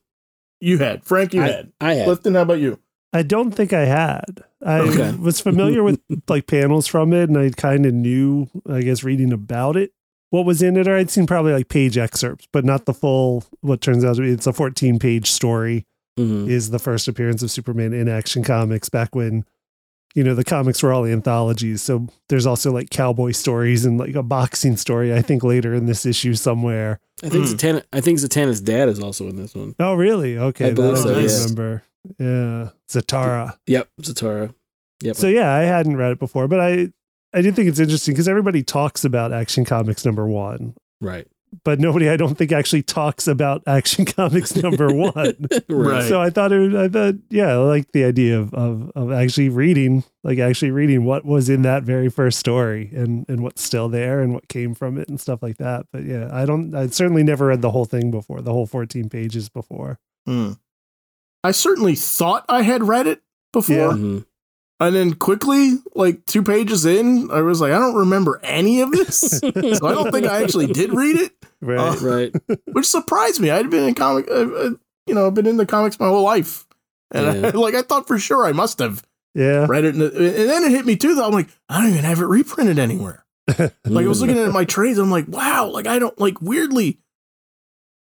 You 0.63 0.77
had. 0.77 1.03
Frank, 1.03 1.33
you 1.33 1.41
I, 1.43 1.47
had. 1.47 1.71
I 1.81 1.93
have. 1.95 2.05
Clifton, 2.05 2.35
how 2.35 2.41
about 2.43 2.59
you? 2.59 2.79
I 3.11 3.21
don't 3.21 3.51
think 3.51 3.73
I 3.73 3.85
had. 3.85 4.43
I 4.65 4.79
Okay. 4.79 5.15
was 5.17 5.39
familiar 5.41 5.83
with 5.83 5.99
like 6.29 6.47
panels 6.47 6.87
from 6.87 7.11
it 7.13 7.29
and 7.29 7.37
I 7.37 7.49
kind 7.51 7.85
of 7.85 7.93
knew, 7.93 8.47
I 8.67 8.81
guess, 8.81 9.03
reading 9.03 9.33
about 9.33 9.75
it, 9.75 9.91
what 10.29 10.45
was 10.45 10.61
in 10.63 10.77
it. 10.77 10.87
Or 10.87 10.95
I'd 10.95 11.09
seen 11.11 11.27
probably 11.27 11.51
like 11.53 11.67
page 11.69 11.97
excerpts, 11.97 12.47
but 12.51 12.63
not 12.65 12.85
the 12.85 12.93
full, 12.93 13.43
what 13.61 13.81
turns 13.81 14.03
out 14.05 14.15
to 14.15 14.21
be 14.21 14.29
it's 14.31 14.47
a 14.47 14.53
14 14.53 14.99
page 14.99 15.29
story 15.29 15.85
Mhm. 16.17 16.47
is 16.47 16.69
the 16.69 16.79
first 16.79 17.07
appearance 17.07 17.41
of 17.43 17.49
Superman 17.51 17.91
in 17.91 18.07
Action 18.07 18.43
Comics 18.43 18.87
back 18.87 19.13
when 19.15 19.45
you 20.13 20.23
know, 20.23 20.35
the 20.35 20.43
comics 20.43 20.83
were 20.83 20.93
all 20.93 21.05
anthologies. 21.05 21.81
So 21.81 22.07
there's 22.29 22.45
also 22.45 22.71
like 22.71 22.89
cowboy 22.89 23.31
stories 23.31 23.85
and 23.85 23.97
like 23.97 24.15
a 24.15 24.23
boxing 24.23 24.77
story, 24.77 25.13
I 25.13 25.21
think 25.21 25.43
later 25.43 25.73
in 25.73 25.85
this 25.85 26.05
issue 26.05 26.35
somewhere. 26.35 26.99
I 27.23 27.29
think 27.29 27.47
Hmm. 27.47 27.53
Zatanna, 27.53 27.83
I 27.91 28.01
think 28.01 28.19
Zatanna's 28.19 28.61
dad 28.61 28.89
is 28.89 28.99
also 28.99 29.27
in 29.27 29.35
this 29.37 29.55
one. 29.55 29.75
Oh, 29.79 29.95
really? 29.95 30.37
Okay. 30.37 30.67
I 30.67 30.73
believe 30.73 30.95
that 30.95 31.01
so, 31.03 31.09
I 31.09 31.13
don't 31.13 31.23
yeah. 31.23 31.37
remember. 31.37 31.83
Yeah. 32.19 32.69
Zatara. 32.89 33.57
Yep, 33.67 33.89
Zatara. 34.01 34.53
Yep. 35.01 35.15
So 35.15 35.27
yeah, 35.27 35.51
I 35.53 35.61
hadn't 35.61 35.97
read 35.97 36.11
it 36.11 36.19
before, 36.19 36.47
but 36.47 36.59
I 36.59 36.89
I 37.33 37.41
did 37.41 37.55
think 37.55 37.67
it's 37.67 37.79
interesting 37.79 38.13
because 38.13 38.27
everybody 38.27 38.61
talks 38.61 39.03
about 39.03 39.33
Action 39.33 39.65
Comics 39.65 40.05
number 40.05 40.27
one, 40.27 40.75
right. 41.01 41.27
But 41.63 41.79
nobody 41.79 42.09
I 42.09 42.17
don't 42.17 42.37
think 42.37 42.51
actually 42.51 42.83
talks 42.83 43.27
about 43.27 43.63
Action 43.67 44.05
Comics 44.05 44.55
number 44.55 44.93
one. 44.93 45.47
Right. 45.69 46.07
So 46.07 46.21
I 46.21 46.29
thought 46.29 46.51
it 46.51 46.59
was, 46.59 46.75
I 46.75 46.87
thought 46.89 47.15
yeah, 47.29 47.53
I 47.53 47.55
like 47.55 47.91
the 47.91 48.03
idea 48.05 48.39
of, 48.39 48.53
of 48.53 48.91
of 48.95 49.11
actually 49.11 49.49
reading, 49.49 50.03
like 50.23 50.39
actually 50.39 50.71
reading 50.71 51.05
what 51.05 51.25
was 51.25 51.49
in 51.49 51.61
that 51.63 51.83
very 51.83 52.09
first 52.09 52.39
story 52.39 52.89
and 52.93 53.25
and 53.29 53.41
what's 53.43 53.61
still 53.61 53.89
there 53.89 54.21
and 54.21 54.33
what 54.33 54.47
came 54.47 54.73
from 54.73 54.97
it 54.97 55.07
and 55.09 55.19
stuff 55.19 55.41
like 55.43 55.57
that. 55.57 55.85
But 55.91 56.03
yeah, 56.03 56.29
I 56.31 56.45
don't 56.45 56.73
I 56.75 56.87
certainly 56.87 57.23
never 57.23 57.47
read 57.47 57.61
the 57.61 57.71
whole 57.71 57.85
thing 57.85 58.11
before, 58.11 58.41
the 58.41 58.53
whole 58.53 58.65
14 58.65 59.09
pages 59.09 59.49
before. 59.49 59.99
Hmm. 60.25 60.53
I 61.43 61.51
certainly 61.51 61.95
thought 61.95 62.45
I 62.47 62.61
had 62.61 62.87
read 62.87 63.05
it 63.07 63.21
before. 63.51 63.75
Yeah. 63.75 63.87
Mhm. 63.91 64.25
And 64.87 64.95
then 64.95 65.13
quickly, 65.13 65.77
like 65.95 66.25
two 66.25 66.43
pages 66.43 66.85
in, 66.85 67.29
I 67.31 67.41
was 67.41 67.61
like, 67.61 67.71
I 67.71 67.79
don't 67.79 67.95
remember 67.95 68.39
any 68.43 68.81
of 68.81 68.91
this. 68.91 69.19
so 69.39 69.47
I 69.47 69.93
don't 69.93 70.11
think 70.11 70.25
I 70.25 70.41
actually 70.43 70.67
did 70.67 70.93
read 70.93 71.15
it, 71.17 71.31
Right. 71.61 71.79
Uh, 71.79 71.95
Right. 72.01 72.35
which 72.71 72.85
surprised 72.87 73.39
me. 73.39 73.49
I'd 73.49 73.69
been 73.69 73.87
in 73.87 73.95
comic, 73.95 74.27
uh, 74.29 74.33
uh, 74.33 74.69
you 75.07 75.13
know, 75.15 75.27
I've 75.27 75.33
been 75.33 75.47
in 75.47 75.57
the 75.57 75.65
comics 75.65 75.99
my 75.99 76.07
whole 76.07 76.23
life. 76.23 76.65
And 77.11 77.45
I, 77.45 77.49
like, 77.53 77.75
I 77.75 77.81
thought 77.83 78.07
for 78.07 78.17
sure 78.17 78.45
I 78.45 78.51
must 78.51 78.79
have 78.79 79.03
yeah. 79.35 79.65
read 79.69 79.85
it. 79.85 79.95
And, 79.95 80.03
and 80.03 80.49
then 80.49 80.63
it 80.63 80.71
hit 80.71 80.85
me 80.85 80.95
too, 80.95 81.15
though. 81.15 81.25
I'm 81.25 81.33
like, 81.33 81.49
I 81.69 81.81
don't 81.81 81.91
even 81.91 82.03
have 82.03 82.19
it 82.19 82.25
reprinted 82.25 82.79
anywhere. 82.79 83.25
Like, 83.85 84.05
I 84.05 84.07
was 84.07 84.21
looking 84.21 84.37
at 84.39 84.51
my 84.53 84.65
trades. 84.65 84.97
I'm 84.97 85.11
like, 85.11 85.27
wow, 85.27 85.69
like, 85.69 85.85
I 85.85 85.99
don't, 85.99 86.17
like, 86.19 86.41
weirdly, 86.41 86.99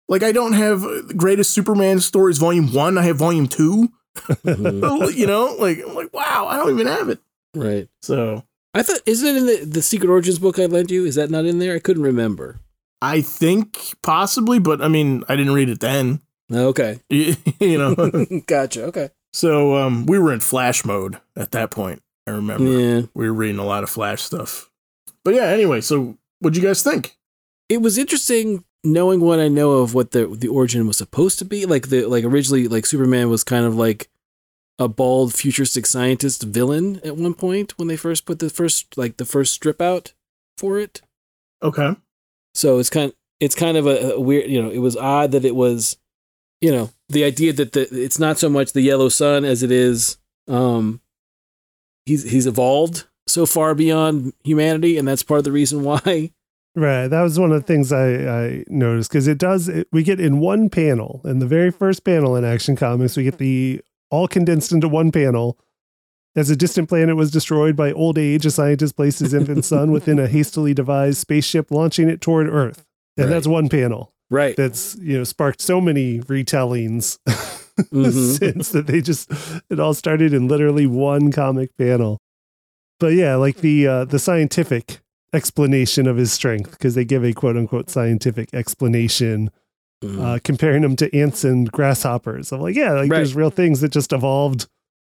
like, 0.08 0.22
I 0.22 0.32
don't 0.32 0.54
have 0.54 0.82
uh, 0.84 1.02
Greatest 1.16 1.50
Superman 1.52 2.00
Stories 2.00 2.38
Volume 2.38 2.72
1. 2.72 2.96
I 2.98 3.02
have 3.02 3.16
Volume 3.16 3.46
2. 3.46 3.92
Mhm. 4.44 5.14
you 5.14 5.26
know, 5.26 5.56
like, 5.58 5.78
I'm 5.86 5.94
like, 5.94 6.12
wow, 6.12 6.46
I 6.48 6.56
don't 6.56 6.70
even 6.70 6.86
have 6.86 7.08
it. 7.08 7.18
Right. 7.54 7.88
So 8.02 8.44
I 8.74 8.82
thought 8.82 9.00
isn't 9.06 9.26
it 9.28 9.36
in 9.36 9.46
the, 9.46 9.64
the 9.76 9.82
Secret 9.82 10.10
Origins 10.10 10.38
book 10.38 10.58
I 10.58 10.66
lent 10.66 10.90
you? 10.90 11.04
Is 11.04 11.14
that 11.14 11.30
not 11.30 11.44
in 11.46 11.58
there? 11.58 11.74
I 11.74 11.78
couldn't 11.78 12.02
remember. 12.02 12.60
I 13.02 13.20
think 13.20 13.94
possibly, 14.02 14.58
but 14.58 14.80
I 14.82 14.88
mean, 14.88 15.22
I 15.28 15.36
didn't 15.36 15.54
read 15.54 15.68
it 15.68 15.80
then. 15.80 16.20
Okay. 16.52 17.00
you 17.10 17.36
know, 17.78 17.94
gotcha. 18.46 18.84
Okay. 18.84 19.10
so 19.32 19.76
um, 19.76 20.06
we 20.06 20.18
were 20.18 20.32
in 20.32 20.40
Flash 20.40 20.84
mode 20.84 21.18
at 21.36 21.50
that 21.52 21.70
point. 21.70 22.02
I 22.26 22.32
remember 22.32 22.64
Yeah. 22.64 23.02
we 23.14 23.26
were 23.26 23.34
reading 23.34 23.58
a 23.58 23.64
lot 23.66 23.82
of 23.84 23.90
Flash 23.90 24.22
stuff. 24.22 24.70
But 25.24 25.34
yeah, 25.34 25.44
anyway, 25.46 25.80
so 25.80 26.16
what'd 26.40 26.56
you 26.56 26.62
guys 26.62 26.82
think? 26.82 27.16
It 27.68 27.80
was 27.82 27.98
interesting 27.98 28.64
knowing 28.84 29.20
what 29.20 29.40
I 29.40 29.48
know 29.48 29.72
of 29.72 29.94
what 29.94 30.12
the 30.12 30.26
the 30.26 30.48
origin 30.48 30.86
was 30.86 30.96
supposed 30.96 31.38
to 31.38 31.44
be. 31.44 31.66
Like 31.66 31.88
the 31.88 32.06
like 32.06 32.24
originally 32.24 32.68
like 32.68 32.86
Superman 32.86 33.28
was 33.30 33.44
kind 33.44 33.66
of 33.66 33.76
like 33.76 34.08
a 34.78 34.88
bald 34.88 35.34
futuristic 35.34 35.86
scientist 35.86 36.42
villain 36.42 37.00
at 37.04 37.16
one 37.16 37.34
point 37.34 37.78
when 37.78 37.88
they 37.88 37.96
first 37.96 38.26
put 38.26 38.38
the 38.38 38.50
first 38.50 38.96
like 38.96 39.16
the 39.16 39.24
first 39.24 39.54
strip 39.54 39.80
out 39.80 40.12
for 40.58 40.78
it. 40.78 41.00
Okay. 41.62 41.96
So 42.54 42.78
it's 42.78 42.90
kind 42.90 43.12
it's 43.40 43.54
kind 43.54 43.76
of 43.76 43.86
a, 43.86 44.14
a 44.14 44.20
weird, 44.20 44.50
you 44.50 44.62
know, 44.62 44.70
it 44.70 44.78
was 44.78 44.96
odd 44.96 45.32
that 45.32 45.44
it 45.44 45.54
was, 45.54 45.96
you 46.60 46.70
know, 46.70 46.90
the 47.08 47.24
idea 47.24 47.52
that 47.54 47.72
the 47.72 47.88
it's 47.90 48.18
not 48.18 48.38
so 48.38 48.48
much 48.48 48.72
the 48.72 48.82
yellow 48.82 49.08
sun 49.08 49.44
as 49.44 49.62
it 49.62 49.70
is 49.70 50.18
um 50.48 51.00
he's 52.04 52.30
he's 52.30 52.46
evolved 52.46 53.04
so 53.26 53.46
far 53.46 53.74
beyond 53.74 54.32
humanity 54.44 54.96
and 54.96 55.08
that's 55.08 55.22
part 55.22 55.38
of 55.38 55.44
the 55.44 55.52
reason 55.52 55.82
why. 55.82 56.32
Right. 56.76 57.08
That 57.08 57.22
was 57.22 57.38
one 57.40 57.52
of 57.52 57.60
the 57.60 57.66
things 57.66 57.90
I, 57.90 58.08
I 58.48 58.64
noticed 58.68 59.10
because 59.10 59.26
it 59.26 59.38
does, 59.38 59.66
it, 59.68 59.88
we 59.92 60.02
get 60.02 60.20
in 60.20 60.40
one 60.40 60.68
panel, 60.68 61.22
in 61.24 61.38
the 61.38 61.46
very 61.46 61.70
first 61.70 62.04
panel 62.04 62.36
in 62.36 62.44
Action 62.44 62.76
Comics, 62.76 63.16
we 63.16 63.24
get 63.24 63.38
the 63.38 63.80
all 64.10 64.28
condensed 64.28 64.72
into 64.72 64.86
one 64.86 65.10
panel. 65.10 65.58
As 66.36 66.50
a 66.50 66.56
distant 66.56 66.90
planet 66.90 67.16
was 67.16 67.30
destroyed 67.30 67.76
by 67.76 67.92
old 67.92 68.18
age, 68.18 68.44
a 68.44 68.50
scientist 68.50 68.94
placed 68.94 69.20
his 69.20 69.32
infant 69.32 69.64
son 69.64 69.90
within 69.90 70.18
a 70.18 70.28
hastily 70.28 70.74
devised 70.74 71.16
spaceship, 71.16 71.70
launching 71.70 72.10
it 72.10 72.20
toward 72.20 72.46
Earth. 72.46 72.84
And 73.16 73.24
Right. 73.26 73.32
that's 73.32 73.46
one 73.46 73.70
panel 73.70 74.12
Right. 74.28 74.54
that's, 74.54 74.96
you 75.00 75.16
know, 75.16 75.24
sparked 75.24 75.62
so 75.62 75.80
many 75.80 76.20
retellings 76.20 77.18
Mhm. 77.90 78.38
since 78.38 78.68
that 78.70 78.86
they 78.86 79.00
just, 79.00 79.30
it 79.70 79.80
all 79.80 79.94
started 79.94 80.34
in 80.34 80.46
literally 80.46 80.86
one 80.86 81.32
comic 81.32 81.74
panel. 81.78 82.18
But 83.00 83.14
yeah, 83.14 83.36
like 83.36 83.56
the 83.58 83.86
uh, 83.86 84.04
the 84.04 84.18
scientific 84.18 85.00
explanation 85.36 86.06
of 86.08 86.16
his 86.16 86.32
strength 86.32 86.72
because 86.72 86.94
they 86.94 87.04
give 87.04 87.24
a 87.24 87.32
quote 87.32 87.56
unquote 87.56 87.90
scientific 87.90 88.52
explanation 88.54 89.50
Mhm. 90.04 90.20
uh, 90.20 90.38
comparing 90.44 90.82
him 90.84 90.96
to 90.96 91.14
ants 91.16 91.44
and 91.44 91.70
grasshoppers. 91.70 92.52
I'm 92.52 92.60
like, 92.60 92.74
yeah, 92.76 92.92
like 92.92 93.10
Right. 93.10 93.18
there's 93.18 93.34
real 93.34 93.50
things 93.50 93.80
that 93.80 93.92
just 93.92 94.12
evolved 94.12 94.66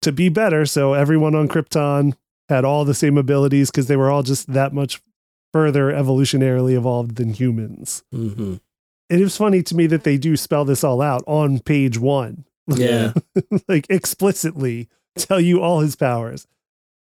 to 0.03 0.13
be 0.13 0.29
better. 0.29 0.67
So 0.67 0.93
everyone 0.95 1.35
on 1.35 1.49
Krypton 1.49 2.15
had 2.49 2.65
all 2.65 2.85
the 2.85 2.95
same 2.95 3.17
abilities 3.17 3.71
because 3.71 3.87
they 3.87 3.97
were 3.97 4.11
all 4.11 4.23
just 4.23 4.53
that 4.53 4.73
much 4.75 5.01
further 5.53 5.91
evolutionarily 5.93 6.75
evolved 6.77 7.17
than 7.17 7.33
humans. 7.33 8.03
Mhm. 8.15 8.61
It 9.09 9.21
is 9.21 9.37
funny 9.37 9.63
to 9.63 9.75
me 9.77 9.87
that 9.87 10.05
they 10.05 10.19
do 10.19 10.37
spell 10.37 10.65
this 10.67 10.85
all 10.85 11.01
out 11.01 11.23
on 11.27 11.61
page 11.61 11.99
one, 11.99 12.45
Yeah. 12.69 13.13
like 13.69 13.87
explicitly 13.89 14.89
tell 15.17 15.41
you 15.41 15.63
all 15.63 15.81
his 15.81 15.97
powers, 15.97 16.47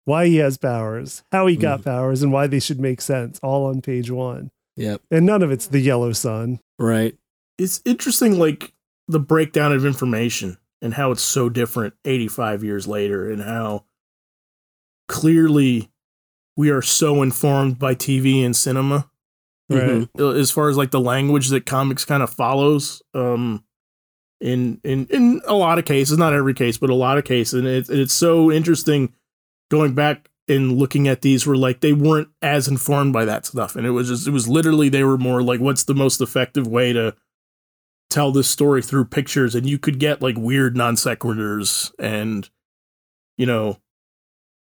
why 0.06 0.26
he 0.26 0.36
has 0.36 0.56
powers, 0.56 1.22
how 1.30 1.46
he 1.46 1.56
got 1.56 1.84
powers, 1.84 2.22
and 2.22 2.32
why 2.32 2.46
they 2.46 2.60
should 2.60 2.80
make 2.80 3.00
sense, 3.02 3.38
all 3.42 3.66
on 3.66 3.82
page 3.82 4.10
one. 4.10 4.50
Yep. 4.76 5.02
And 5.10 5.26
none 5.26 5.42
of 5.42 5.50
it's 5.50 5.66
the 5.66 5.80
yellow 5.80 6.12
sun. 6.12 6.60
Right. 6.78 7.14
It's 7.58 7.82
interesting, 7.84 8.38
like 8.38 8.72
the 9.08 9.20
breakdown 9.20 9.72
of 9.72 9.84
information 9.84 10.56
and 10.80 10.94
how 10.94 11.10
it's 11.10 11.22
so 11.22 11.48
different 11.48 11.94
85 12.04 12.64
years 12.64 12.86
later, 12.86 13.30
and 13.30 13.42
how 13.42 13.84
clearly 15.08 15.90
we 16.56 16.70
are 16.70 16.82
so 16.82 17.22
informed 17.22 17.78
by 17.78 17.94
TV 17.94 18.44
and 18.44 18.54
cinema. 18.56 19.10
Right. 19.68 19.82
Mhm. 19.82 20.08
uh, 20.20 20.28
as 20.30 20.52
far 20.52 20.68
as 20.68 20.76
like 20.76 20.92
the 20.92 21.00
language 21.00 21.48
that 21.48 21.66
comics 21.66 22.04
kind 22.04 22.22
of 22.22 22.30
follows 22.30 23.02
um 23.14 23.64
in 24.40 24.80
in 24.84 25.06
in 25.10 25.40
a 25.44 25.54
lot 25.54 25.80
of 25.80 25.84
cases 25.84 26.16
not 26.16 26.32
every 26.32 26.54
case 26.54 26.78
but 26.78 26.88
a 26.88 26.94
lot 26.94 27.18
of 27.18 27.24
cases 27.24 27.54
and 27.54 27.66
it's 27.66 27.90
it's 27.90 28.12
so 28.14 28.52
interesting 28.52 29.12
going 29.70 29.94
back 29.94 30.28
and 30.48 30.72
looking 30.72 31.08
at 31.08 31.22
these 31.22 31.46
were 31.46 31.56
like 31.56 31.80
they 31.80 31.92
weren't 31.92 32.28
as 32.40 32.68
informed 32.68 33.12
by 33.12 33.24
that 33.24 33.44
stuff 33.46 33.74
and 33.76 33.86
it 33.86 33.90
was 33.90 34.08
just 34.08 34.26
it 34.28 34.30
was 34.30 34.48
literally 34.48 34.88
they 34.88 35.02
were 35.02 35.18
more 35.18 35.42
like 35.42 35.60
what's 35.60 35.84
the 35.84 35.94
most 35.94 36.20
effective 36.20 36.66
way 36.66 36.92
to 36.92 37.14
tell 38.10 38.30
this 38.30 38.48
story 38.48 38.80
through 38.80 39.04
pictures 39.04 39.54
and 39.54 39.68
you 39.68 39.78
could 39.78 39.98
get 39.98 40.22
like 40.22 40.36
weird 40.38 40.76
non 40.76 40.94
sequiturs 40.94 41.92
and 41.98 42.48
you 43.36 43.44
know 43.46 43.78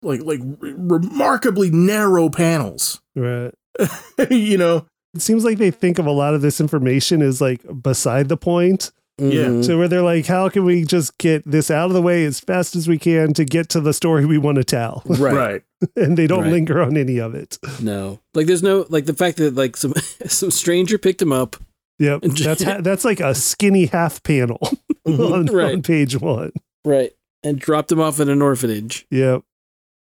like 0.02 0.22
like 0.22 0.40
re- 0.60 0.74
remarkably 0.76 1.70
narrow 1.70 2.28
panels 2.28 3.00
Right. 3.16 3.52
you 4.30 4.56
know 4.56 4.86
it 5.14 5.22
seems 5.22 5.44
like 5.44 5.58
they 5.58 5.70
think 5.70 5.98
of 5.98 6.06
a 6.06 6.12
lot 6.12 6.34
of 6.34 6.42
this 6.42 6.60
information 6.60 7.22
as 7.22 7.40
like 7.40 7.62
beside 7.80 8.28
the 8.28 8.36
point. 8.36 8.90
Yeah. 9.18 9.46
Mhm. 9.46 9.64
So 9.64 9.78
where 9.78 9.86
they're 9.88 10.02
like, 10.02 10.26
how 10.26 10.48
can 10.48 10.64
we 10.64 10.84
just 10.84 11.16
get 11.18 11.42
this 11.48 11.70
out 11.70 11.86
of 11.86 11.92
the 11.92 12.02
way 12.02 12.24
as 12.24 12.40
fast 12.40 12.74
as 12.74 12.88
we 12.88 12.98
can 12.98 13.32
to 13.34 13.44
get 13.44 13.68
to 13.70 13.80
the 13.80 13.92
story 13.92 14.24
we 14.26 14.38
want 14.38 14.56
to 14.56 14.64
tell? 14.64 15.02
Right. 15.06 15.62
and 15.96 16.16
they 16.16 16.26
don't 16.26 16.42
Right. 16.44 16.50
linger 16.52 16.82
on 16.82 16.96
any 16.96 17.18
of 17.18 17.34
it. 17.34 17.58
No. 17.80 18.18
Like 18.34 18.46
there's 18.46 18.62
no 18.62 18.86
like 18.88 19.04
the 19.06 19.14
fact 19.14 19.36
that 19.36 19.54
like 19.54 19.76
some 19.76 19.94
some 20.26 20.50
stranger 20.50 20.98
picked 20.98 21.22
him 21.22 21.32
up. 21.32 21.56
Yep. 22.00 22.22
That's 22.22 22.62
ha- 22.64 22.80
that's 22.80 23.04
like 23.04 23.20
a 23.20 23.34
skinny 23.36 23.86
half 23.86 24.22
panel 24.24 24.58
Mm-hmm. 25.06 25.32
on, 25.32 25.46
Right. 25.46 25.74
on 25.74 25.82
page 25.82 26.18
one. 26.20 26.50
Right. 26.84 27.12
And 27.44 27.58
dropped 27.58 27.92
him 27.92 28.00
off 28.00 28.18
at 28.20 28.28
an 28.28 28.40
orphanage 28.42 29.06
Yep. 29.10 29.42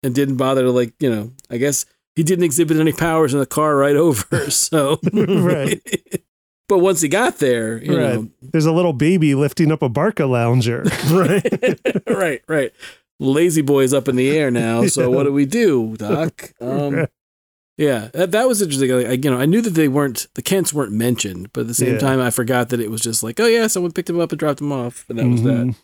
and 0.03 0.13
didn't 0.15 0.38
bother 0.38 0.62
to 0.62 0.71
like, 0.71 0.93
you 0.99 1.10
know, 1.10 1.31
I 1.49 1.58
guess 1.58 1.86
he 2.15 2.23
didn't 2.23 2.45
exhibit 2.45 2.77
any 2.77 2.93
powers 2.93 3.34
in 3.34 3.39
the 3.41 3.45
car 3.45 3.75
right 3.75 3.95
over. 3.97 4.49
So 4.51 4.99
Right. 5.12 5.81
But 6.67 6.80
once 6.80 7.01
he 7.01 7.08
got 7.08 7.38
there, 7.39 7.82
you 7.84 7.95
Right. 7.97 8.15
know, 8.15 8.30
There's 8.41 8.65
a 8.65 8.71
little 8.71 8.93
baby 8.93 9.36
lifting 9.36 9.71
up 9.71 9.82
a 9.82 9.89
Barcalounger. 9.89 10.84
right 12.08 12.08
right, 12.17 12.41
right. 12.47 12.73
La-Z-Boy's 13.19 13.93
up 13.93 14.08
in 14.08 14.15
the 14.15 14.30
air 14.38 14.51
now. 14.51 14.86
So 14.88 15.01
Yeah. 15.01 15.08
what 15.08 15.23
do 15.23 15.32
we 15.34 15.45
do, 15.45 15.95
Doc? 15.97 16.54
Um, 16.60 17.06
yeah, 17.78 18.10
that, 18.13 18.32
that 18.32 18.47
was 18.47 18.62
interesting. 18.62 18.89
Like, 18.91 19.06
I, 19.08 19.12
you 19.12 19.30
know, 19.30 19.38
I 19.39 19.45
knew 19.45 19.62
that 19.62 19.69
they 19.75 19.88
weren't 19.88 20.28
the 20.36 20.41
Kents 20.41 20.73
weren't 20.73 20.91
mentioned, 20.91 21.51
but 21.54 21.62
at 21.62 21.67
the 21.67 21.73
same 21.73 21.93
Yeah. 21.93 21.99
time, 21.99 22.19
I 22.19 22.30
forgot 22.30 22.69
that 22.69 22.80
it 22.80 22.89
was 22.91 23.01
just 23.01 23.21
like, 23.23 23.39
oh 23.39 23.45
yeah, 23.47 23.67
someone 23.67 23.91
picked 23.91 24.10
him 24.10 24.19
up 24.19 24.32
and 24.32 24.39
dropped 24.39 24.60
him 24.62 24.71
off, 24.71 25.06
and 25.10 25.19
that 25.19 25.28
was 25.28 25.43
that. 25.43 25.49
Mhm. 25.67 25.75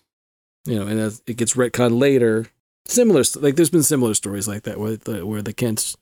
You 0.65 0.75
know, 0.79 0.87
and 0.87 0.99
as 0.99 1.21
it 1.27 1.37
gets 1.37 1.53
retconned 1.55 1.99
later. 1.99 2.47
Similar, 2.85 3.23
like 3.39 3.55
there's 3.55 3.69
been 3.69 3.83
similar 3.83 4.13
stories 4.13 4.47
like 4.47 4.63
that 4.63 4.79
where 4.79 4.95
the 4.95 5.25
where 5.25 5.41
the 5.41 5.53
Kents 5.53 5.95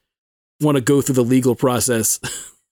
want 0.62 0.76
to 0.78 0.82
go 0.82 1.02
through 1.02 1.16
the 1.16 1.24
legal 1.24 1.56
process 1.56 2.20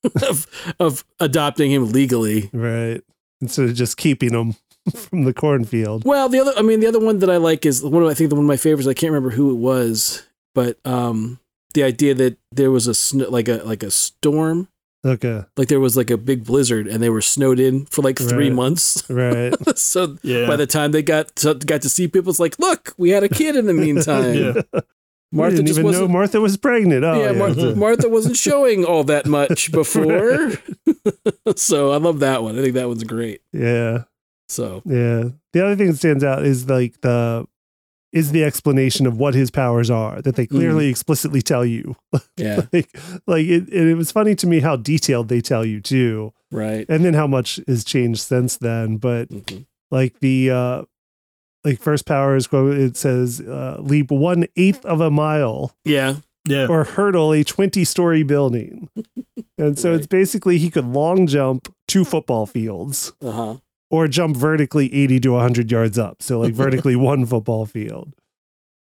of 0.28 0.48
of 0.80 1.06
adopting 1.20 1.72
him 1.72 1.92
legally. 1.92 2.50
Right. 2.54 3.02
Instead 3.42 3.70
of 3.70 3.76
just 3.76 3.98
keeping 3.98 4.32
him 4.34 4.56
from 4.96 5.24
the 5.26 5.34
cornfield. 5.34 6.04
Well, 6.06 6.28
the 6.30 6.40
other, 6.40 6.54
I 6.58 6.62
mean, 6.62 6.80
the 6.80 6.88
other 6.88 7.00
one 7.00 7.20
that 7.20 7.30
I 7.30 7.38
like 7.38 7.66
is 7.66 7.84
one 7.84 8.02
of 8.04 8.10
I 8.10 8.14
think 8.14 8.30
the 8.30 8.36
one 8.36 8.46
of 8.46 8.48
my 8.48 8.58
favorites. 8.58 8.88
I 8.88 8.94
can't 8.94 9.12
remember 9.12 9.36
who 9.36 9.52
it 9.52 9.56
was. 9.58 10.26
but 10.56 10.78
um, 10.86 11.40
the 11.74 11.84
idea 11.84 12.14
that 12.16 12.38
there 12.52 12.72
was 12.72 12.88
a 12.88 12.94
snow, 12.96 13.30
like 13.30 13.48
a 13.48 13.58
like 13.64 13.84
a 13.84 13.92
storm, 13.92 14.68
Okay. 15.06 15.44
like 15.56 15.68
there 15.68 15.80
was 15.80 15.96
like 15.96 16.10
a 16.10 16.18
big 16.18 16.44
blizzard, 16.46 16.88
and 16.88 17.04
they 17.04 17.10
were 17.12 17.22
snowed 17.22 17.60
in 17.60 17.86
for 17.86 18.02
like 18.02 18.18
three 18.18 18.48
Right. 18.48 18.54
months. 18.56 19.08
Right. 19.10 19.54
so 19.78 20.18
Yeah. 20.24 20.48
by 20.48 20.56
the 20.56 20.66
time 20.66 20.92
they 20.92 21.04
got 21.04 21.36
to, 21.38 21.54
got 21.54 21.84
to 21.84 21.90
see 21.90 22.08
people, 22.08 22.32
it's 22.32 22.40
like, 22.40 22.58
look, 22.58 22.94
we 22.98 23.12
had 23.12 23.24
a 23.24 23.30
kid 23.30 23.56
in 23.56 23.68
the 23.68 23.74
meantime. 23.76 24.34
Yeah. 24.34 24.82
Martha 25.32 25.58
didn't 25.58 25.70
even 25.70 25.92
know. 25.92 26.08
Martha 26.08 26.40
was 26.40 26.56
pregnant. 26.58 27.04
Oh, 27.04 27.20
yeah, 27.20 27.32
yeah. 27.32 27.38
Martha, 27.38 27.76
Martha 27.86 28.10
wasn't 28.10 28.38
showing 28.38 28.86
all 28.86 29.04
that 29.06 29.26
much 29.26 29.72
before. 29.82 30.52
so 31.56 31.92
I 31.92 31.98
love 31.98 32.20
that 32.20 32.44
one. 32.44 32.58
I 32.58 32.62
think 32.62 32.76
that 32.76 32.88
one's 32.88 33.04
great. 33.04 33.42
yeah. 33.52 34.04
So 34.50 34.82
Yeah. 34.86 35.26
The 35.54 35.66
other 35.66 35.76
thing 35.76 35.88
that 35.88 35.98
stands 35.98 36.24
out 36.24 36.46
is 36.46 36.70
like 36.70 37.02
the 37.02 37.46
is 38.14 38.32
the 38.32 38.46
explanation 38.46 39.06
of 39.06 39.18
what 39.18 39.34
his 39.36 39.52
powers 39.52 39.90
are 39.90 40.22
that 40.22 40.36
they 40.38 40.48
clearly 40.48 40.88
explicitly 40.88 41.42
tell 41.42 41.66
you. 41.66 41.98
yeah, 42.38 42.62
like 42.72 42.98
like 43.28 43.46
it, 43.46 43.68
it 43.68 43.96
was 43.96 44.12
funny 44.14 44.34
to 44.36 44.48
me 44.48 44.62
how 44.62 44.78
detailed 44.78 45.28
they 45.28 45.42
tell 45.42 45.66
you 45.66 45.82
too. 45.82 46.32
right. 46.52 46.86
And 46.88 47.04
then 47.04 47.14
how 47.14 47.28
much 47.28 47.60
has 47.68 47.84
changed 47.84 48.22
since 48.22 48.56
then. 48.58 48.96
But 48.96 49.28
Mhm. 49.30 49.66
like 49.92 50.20
the 50.22 50.52
uh 50.52 50.82
like 51.68 51.80
first 51.82 52.06
power 52.06 52.36
is 52.36 52.48
quote 52.48 52.78
it 52.78 52.96
says 52.98 53.42
uh, 53.42 53.78
leap 53.80 54.10
one 54.12 54.46
eighth 54.56 54.84
of 54.86 55.02
a 55.02 55.10
mile 55.12 55.72
Yeah, 55.86 56.16
Yeah. 56.48 56.68
or 56.70 56.84
hurdle 56.86 57.34
a 57.34 57.44
20 57.44 57.84
story 57.86 58.24
building. 58.24 58.90
And 59.60 59.78
so 59.80 59.90
Right. 59.90 59.98
it's 59.98 60.08
basically 60.08 60.60
he 60.60 60.70
could 60.70 60.86
long 60.86 61.26
jump 61.26 61.74
two 61.88 62.06
football 62.06 62.46
fields 62.46 63.12
uh 63.24 63.32
huh. 63.32 63.56
or 63.90 64.08
jump 64.08 64.38
vertically 64.38 64.94
80 64.94 65.20
to 65.22 65.30
100 65.32 65.72
yards 65.72 65.98
up. 65.98 66.22
So, 66.22 66.40
like, 66.40 66.54
vertically 66.54 66.96
one 67.12 67.26
football 67.26 67.66
field. 67.66 68.14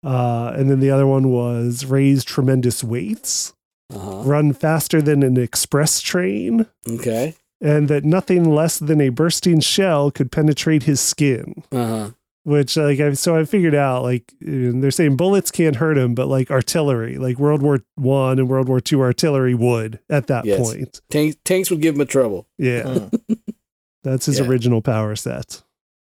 Uh, 0.02 0.52
and 0.56 0.68
then 0.68 0.80
the 0.80 0.90
other 0.90 1.06
one 1.06 1.28
was 1.30 1.84
raise 1.86 2.24
tremendous 2.24 2.82
weights, 2.82 3.54
Uh 3.94 3.98
huh. 4.00 4.22
run 4.24 4.52
faster 4.52 5.00
than 5.00 5.22
an 5.22 5.36
express 5.36 6.00
train, 6.00 6.66
Okay. 6.88 7.34
and 7.60 7.86
that 7.88 8.04
nothing 8.04 8.42
less 8.52 8.78
than 8.80 9.00
a 9.00 9.10
bursting 9.10 9.60
shell 9.60 10.10
could 10.10 10.32
penetrate 10.32 10.82
his 10.84 11.00
skin. 11.00 11.62
Uh 11.70 11.86
huh. 11.86 12.10
Which, 12.44 12.76
like, 12.76 13.00
I 13.00 13.14
so 13.14 13.34
I 13.36 13.44
figured 13.44 13.74
out, 13.74 14.02
like, 14.02 14.34
they're 14.40 14.90
saying 14.90 15.16
bullets 15.16 15.50
can't 15.50 15.76
hurt 15.76 15.96
him, 15.96 16.14
but 16.14 16.28
like 16.28 16.50
artillery, 16.50 17.16
like 17.16 17.38
World 17.38 17.62
War 17.62 17.80
One 17.94 18.38
and 18.38 18.48
World 18.50 18.68
War 18.68 18.80
Two 18.80 19.00
artillery 19.00 19.54
would 19.54 19.98
at 20.10 20.26
that 20.26 20.44
Yes. 20.44 20.60
point. 20.60 21.00
Tanks, 21.10 21.36
tanks 21.44 21.70
would 21.70 21.80
give 21.80 21.94
him 21.94 22.02
a 22.02 22.04
trouble. 22.04 22.46
Yeah, 22.58 22.82
Mm. 22.82 23.38
that's 24.04 24.26
his 24.26 24.38
Yeah. 24.40 24.46
original 24.46 24.82
power 24.82 25.16
set. 25.16 25.62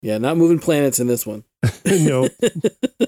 Yeah, 0.03 0.19
not 0.19 0.37
moving 0.37 0.61
planets 0.61 1.01
in 1.01 1.09
this 1.09 1.27
one. 1.27 1.43
nope, 1.85 2.31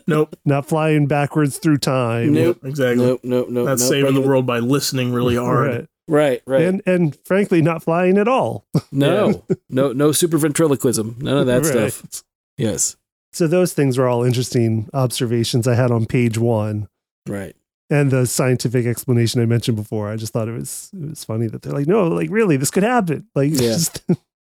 Nope. 0.08 0.36
not 0.44 0.66
flying 0.66 1.06
backwards 1.06 1.58
through 1.58 1.78
time. 1.78 2.32
Nope. 2.34 2.58
Exactly. 2.64 3.06
Nope, 3.06 3.20
nope, 3.22 3.48
nope. 3.48 3.66
Not 3.66 3.78
nope. 3.78 3.88
saving 3.88 4.14
the 4.14 4.20
world 4.20 4.46
by 4.46 4.58
listening 4.58 5.12
really 5.12 5.36
hard. 5.36 5.68
Right. 5.70 5.86
Right, 6.08 6.42
right. 6.46 6.62
And 6.62 6.82
and 6.86 7.16
frankly, 7.24 7.62
not 7.62 7.84
flying 7.84 8.18
at 8.18 8.26
all. 8.26 8.66
no, 8.90 9.44
no, 9.70 9.92
no 9.92 10.10
super 10.10 10.36
ventriloquism. 10.38 11.18
None 11.20 11.38
of 11.38 11.46
that 11.46 11.62
Right. 11.64 11.92
stuff. 11.92 12.24
Yes. 12.58 12.96
So 13.32 13.46
those 13.46 13.72
things 13.72 13.96
were 13.98 14.08
all 14.08 14.24
interesting 14.24 14.88
observations 14.92 15.66
I 15.66 15.74
had 15.74 15.90
on 15.90 16.06
page 16.06 16.36
one. 16.38 16.88
Right. 17.26 17.56
And 17.90 18.10
the 18.10 18.26
scientific 18.26 18.86
explanation 18.86 19.40
I 19.40 19.46
mentioned 19.46 19.76
before, 19.76 20.08
I 20.08 20.16
just 20.16 20.32
thought 20.32 20.48
it 20.48 20.52
was 20.52 20.90
it 20.94 21.10
was 21.10 21.24
funny 21.24 21.46
that 21.48 21.62
they're 21.62 21.72
like, 21.72 21.86
no, 21.86 22.08
like 22.08 22.30
really, 22.30 22.56
this 22.56 22.70
could 22.70 22.82
happen. 22.82 23.26
Like, 23.34 23.50
Yeah. 23.52 23.58
just, 23.72 24.02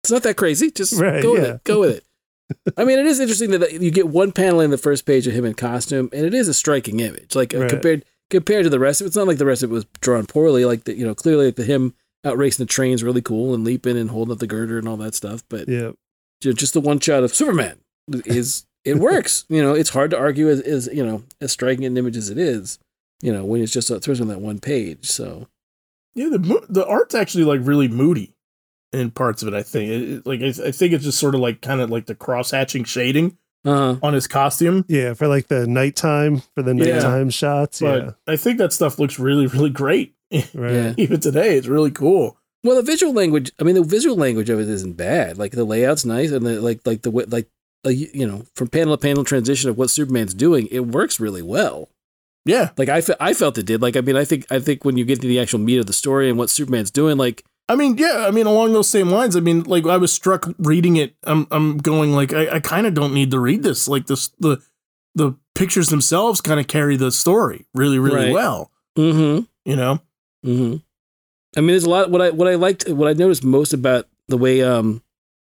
It's 0.03 0.11
not 0.11 0.23
that 0.23 0.37
crazy. 0.37 0.71
Just 0.71 0.93
Right, 0.99 1.21
go 1.23 1.33
with 1.33 1.43
yeah. 1.43 1.53
it. 1.55 1.63
Go 1.63 1.79
with 1.81 1.97
it. 1.97 2.03
I 2.77 2.83
mean, 2.85 2.99
it 2.99 3.05
is 3.05 3.19
interesting 3.19 3.51
that 3.51 3.71
you 3.73 3.89
get 3.89 4.07
one 4.09 4.31
panel 4.31 4.59
in 4.59 4.69
the 4.69 4.77
first 4.77 5.05
page 5.05 5.25
of 5.27 5.33
him 5.33 5.45
in 5.45 5.53
costume, 5.53 6.09
and 6.13 6.25
it 6.25 6.33
is 6.33 6.47
a 6.47 6.53
striking 6.53 6.99
image. 6.99 7.35
Like 7.35 7.53
uh, 7.55 7.59
Right. 7.59 7.69
compared 7.69 8.05
compared 8.29 8.63
to 8.65 8.69
the 8.69 8.79
rest 8.79 9.01
of 9.01 9.05
it, 9.05 9.07
it's 9.09 9.15
not 9.15 9.27
like 9.27 9.37
the 9.37 9.45
rest 9.45 9.63
of 9.63 9.71
it 9.71 9.73
was 9.73 9.85
drawn 10.01 10.25
poorly. 10.25 10.65
Like 10.65 10.83
the, 10.83 10.95
you 10.95 11.05
know, 11.05 11.15
clearly 11.15 11.45
like 11.47 11.55
the 11.55 11.63
him 11.63 11.93
out 12.25 12.37
racing 12.37 12.65
the 12.65 12.69
train's 12.71 13.03
really 13.03 13.21
cool 13.21 13.53
and 13.53 13.63
leaping 13.63 13.97
and 13.97 14.09
holding 14.11 14.31
up 14.33 14.39
the 14.39 14.47
girder 14.47 14.77
and 14.77 14.87
all 14.87 14.97
that 14.97 15.15
stuff. 15.15 15.43
But 15.49 15.67
yeah, 15.67 15.91
ju- 16.41 16.53
just 16.53 16.73
the 16.73 16.81
one 16.81 16.99
shot 16.99 17.23
of 17.23 17.33
Superman 17.33 17.77
is 18.25 18.65
it 18.85 18.97
works. 18.97 19.45
you 19.49 19.61
know, 19.61 19.73
it's 19.73 19.89
hard 19.91 20.11
to 20.11 20.17
argue 20.17 20.49
as, 20.49 20.59
as 20.61 20.89
you 20.91 21.05
know 21.05 21.23
as 21.41 21.51
striking 21.51 21.85
an 21.85 21.97
image 21.97 22.17
as 22.17 22.29
it 22.29 22.37
is. 22.37 22.79
You 23.21 23.31
know, 23.31 23.45
when 23.45 23.61
it's 23.61 23.71
just 23.71 23.87
throws 24.03 24.19
on 24.19 24.27
that 24.27 24.41
one 24.41 24.59
page. 24.59 25.05
So 25.05 25.47
Yeah, 26.15 26.29
the 26.29 26.65
the 26.69 26.85
art's 26.85 27.15
actually 27.15 27.45
like 27.45 27.61
really 27.63 27.87
moody 27.87 28.33
in 28.91 29.11
parts 29.11 29.41
of 29.41 29.47
it. 29.47 29.53
I 29.53 29.63
think, 29.63 29.89
it, 29.89 30.01
it- 30.09 30.25
like 30.25 30.41
I, 30.41 30.67
I 30.67 30.71
think 30.71 30.93
it's 30.93 31.05
just 31.05 31.19
sort 31.19 31.33
of 31.35 31.41
like 31.41 31.61
kind 31.61 31.79
of 31.81 31.89
like 31.89 32.05
the 32.07 32.15
cross 32.15 32.51
hatching 32.51 32.83
shading 32.83 33.37
uh 33.65 33.95
on 34.03 34.13
his 34.13 34.27
costume. 34.27 34.83
yeah, 34.89 35.13
for 35.13 35.29
like 35.29 35.47
the 35.47 35.65
nighttime 35.65 36.41
for 36.53 36.63
the 36.63 36.75
Yeah. 36.75 36.95
nighttime 36.95 37.29
shots. 37.29 37.79
But 37.79 38.03
Yeah, 38.03 38.11
I 38.27 38.35
think 38.35 38.57
that 38.57 38.73
stuff 38.73 38.99
looks 38.99 39.17
really, 39.17 39.47
really 39.47 39.69
great. 39.69 40.15
right. 40.31 40.47
Yeah. 40.53 40.93
Even 40.97 41.21
today, 41.21 41.55
it's 41.57 41.67
really 41.67 41.91
cool. 41.91 42.37
Well, 42.65 42.75
the 42.75 42.81
visual 42.81 43.13
language. 43.13 43.51
I 43.59 43.63
mean, 43.63 43.75
the 43.75 43.83
visual 43.83 44.17
language 44.17 44.49
of 44.49 44.59
it 44.59 44.67
isn't 44.67 44.97
bad. 44.97 45.37
Like 45.37 45.51
the 45.53 45.63
layout's 45.63 46.03
nice, 46.05 46.31
and 46.31 46.45
the 46.45 46.59
like, 46.61 46.81
like 46.85 47.03
the 47.03 47.11
way- 47.11 47.25
like, 47.25 47.47
uh, 47.85 47.89
you 47.89 48.07
you 48.13 48.27
know, 48.27 48.45
from 48.55 48.67
panel 48.69 48.95
to 48.97 49.01
panel 49.01 49.23
transition 49.23 49.69
of 49.69 49.77
what 49.77 49.89
Superman's 49.89 50.33
doing, 50.33 50.67
it 50.71 50.81
works 50.87 51.19
really 51.19 51.41
well. 51.41 51.89
Yeah, 52.45 52.71
Like 52.77 52.89
I, 52.89 52.99
fe- 52.99 53.15
I 53.21 53.33
felt 53.33 53.57
it 53.57 53.65
did. 53.65 53.81
Like 53.81 53.95
I 53.95 54.01
mean, 54.01 54.17
I 54.17 54.25
think, 54.25 54.45
I 54.51 54.59
think 54.59 54.83
when 54.83 54.97
you 54.97 55.05
get 55.05 55.21
to 55.21 55.27
the 55.27 55.39
actual 55.39 55.59
meat 55.59 55.77
of 55.79 55.85
the 55.85 55.93
story 55.93 56.27
and 56.27 56.37
what 56.37 56.49
Superman's 56.49 56.91
doing, 56.91 57.15
like, 57.15 57.45
I 57.69 57.77
mean, 57.77 57.97
yeah, 57.97 58.25
I 58.27 58.31
mean, 58.31 58.45
along 58.47 58.73
those 58.73 58.89
same 58.89 59.07
lines. 59.09 59.37
I 59.37 59.39
mean, 59.39 59.63
like 59.63 59.85
I 59.85 59.95
was 59.95 60.11
struck 60.11 60.49
reading 60.59 60.97
it. 60.97 61.15
I'm, 61.23 61.47
I'm 61.51 61.77
going 61.77 62.11
like 62.11 62.33
I, 62.33 62.55
I 62.55 62.59
kind 62.59 62.85
of 62.85 62.93
don't 62.93 63.13
need 63.13 63.31
to 63.31 63.39
read 63.39 63.63
this. 63.63 63.87
Like 63.87 64.07
this, 64.07 64.27
the, 64.39 64.61
the 65.15 65.37
pictures 65.55 65.87
themselves 65.87 66.41
kind 66.41 66.59
of 66.59 66.67
carry 66.67 66.97
the 66.97 67.11
story 67.13 67.65
really, 67.73 67.97
really 67.99 68.25
Right. 68.25 68.33
well. 68.33 68.71
mm-hmm, 68.97 69.45
You 69.63 69.75
know, 69.77 70.01
mm-hmm. 70.45 70.75
I 71.55 71.61
mean, 71.61 71.67
there's 71.67 71.85
a 71.85 71.89
lot. 71.89 72.11
What 72.11 72.21
I, 72.21 72.31
what 72.31 72.49
I 72.49 72.55
liked, 72.55 72.89
what 72.89 73.07
I 73.07 73.13
noticed 73.13 73.45
most 73.45 73.71
about 73.71 74.09
the 74.27 74.37
way 74.37 74.61
um, 74.61 75.01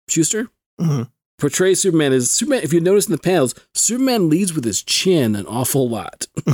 Shuster 0.09 0.49
Mhm. 0.79 1.09
Portrays 1.41 1.81
Superman 1.81 2.13
is 2.13 2.31
Superman. 2.31 2.63
If 2.63 2.71
you 2.71 2.79
notice 2.79 3.07
in 3.07 3.11
the 3.11 3.17
panels, 3.17 3.53
Superman 3.73 4.29
leads 4.29 4.53
with 4.53 4.63
his 4.63 4.81
chin 4.81 5.35
an 5.35 5.45
awful 5.47 5.89
lot. 5.89 6.27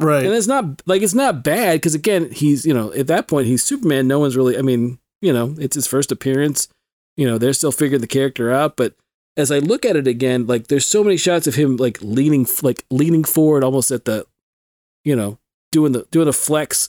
right? 0.00 0.24
And 0.26 0.34
it's 0.34 0.46
not 0.46 0.82
like 0.86 1.00
it's 1.02 1.14
not 1.14 1.42
bad 1.42 1.74
because 1.76 1.94
again, 1.94 2.30
he's 2.30 2.66
you 2.66 2.74
know 2.74 2.92
at 2.92 3.06
that 3.06 3.28
point 3.28 3.46
he's 3.46 3.62
Superman. 3.62 4.06
No 4.08 4.18
one's 4.18 4.36
really. 4.36 4.58
I 4.58 4.62
mean, 4.62 4.98
you 5.22 5.32
know, 5.32 5.54
it's 5.58 5.74
his 5.76 5.86
first 5.86 6.12
appearance. 6.12 6.68
You 7.16 7.26
know, 7.26 7.38
they're 7.38 7.52
still 7.54 7.72
figuring 7.72 8.00
the 8.02 8.06
character 8.06 8.52
out. 8.52 8.76
But 8.76 8.94
as 9.36 9.50
I 9.50 9.58
look 9.58 9.84
at 9.86 9.96
it 9.96 10.06
again, 10.06 10.46
like 10.46 10.66
there's 10.68 10.86
so 10.86 11.02
many 11.02 11.16
shots 11.16 11.46
of 11.46 11.54
him 11.54 11.76
like 11.76 11.98
leaning, 12.02 12.46
like 12.62 12.84
leaning 12.90 13.24
forward, 13.24 13.64
almost 13.64 13.90
at 13.90 14.04
the, 14.04 14.26
you 15.04 15.16
know, 15.16 15.38
doing 15.72 15.92
the 15.92 16.06
doing 16.10 16.28
a 16.28 16.32
flex. 16.32 16.88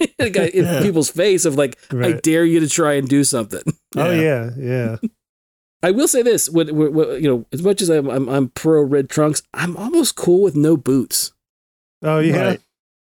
in, 0.00 0.08
a 0.18 0.30
guy- 0.30 0.46
in 0.46 0.64
Yeah. 0.64 0.82
people's 0.82 1.10
face 1.10 1.44
of 1.44 1.54
like, 1.56 1.78
I 1.92 2.12
dare 2.12 2.44
you 2.44 2.58
to 2.60 2.68
try 2.68 2.94
and 2.94 3.08
do 3.08 3.22
something. 3.24 3.62
Oh 3.96 4.10
yeah, 4.10 4.50
yeah. 4.58 4.96
I 5.82 5.90
will 5.90 6.08
say 6.08 6.22
this: 6.22 6.48
when, 6.48 6.74
when, 6.76 6.92
when- 6.94 7.22
you 7.22 7.28
know, 7.28 7.46
as 7.52 7.62
much 7.62 7.82
as 7.82 7.88
I'm, 7.88 8.08
I'm 8.08 8.28
I'm 8.28 8.48
pro 8.50 8.82
red 8.82 9.08
trunks, 9.10 9.42
I'm 9.54 9.76
almost 9.76 10.14
cool 10.16 10.42
with 10.42 10.56
no 10.56 10.76
boots. 10.76 11.32
Oh 12.02 12.18
yeah. 12.20 12.42
Right. 12.42 12.60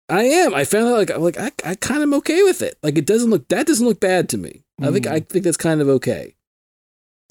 I 0.10 0.24
am. 0.26 0.54
I 0.54 0.66
found 0.66 0.88
out 0.88 0.98
like 0.98 1.12
I'm 1.12 1.22
like 1.22 1.38
I, 1.40 1.52
I 1.64 1.76
kind 1.76 2.04
of 2.04 2.14
okay 2.20 2.44
with 2.44 2.62
it. 2.62 2.78
Like 2.84 2.98
it 2.98 3.06
doesn't 3.06 3.30
look 3.30 3.48
that 3.50 3.68
doesn't 3.68 3.86
look 3.86 4.00
bad 4.00 4.30
to 4.30 4.38
me. 4.38 4.64
I 4.82 4.92
think 4.92 5.06
Mm. 5.06 5.12
I 5.12 5.20
think 5.22 5.46
that's 5.46 5.58
kind 5.58 5.82
of 5.82 5.88
okay. 5.90 6.36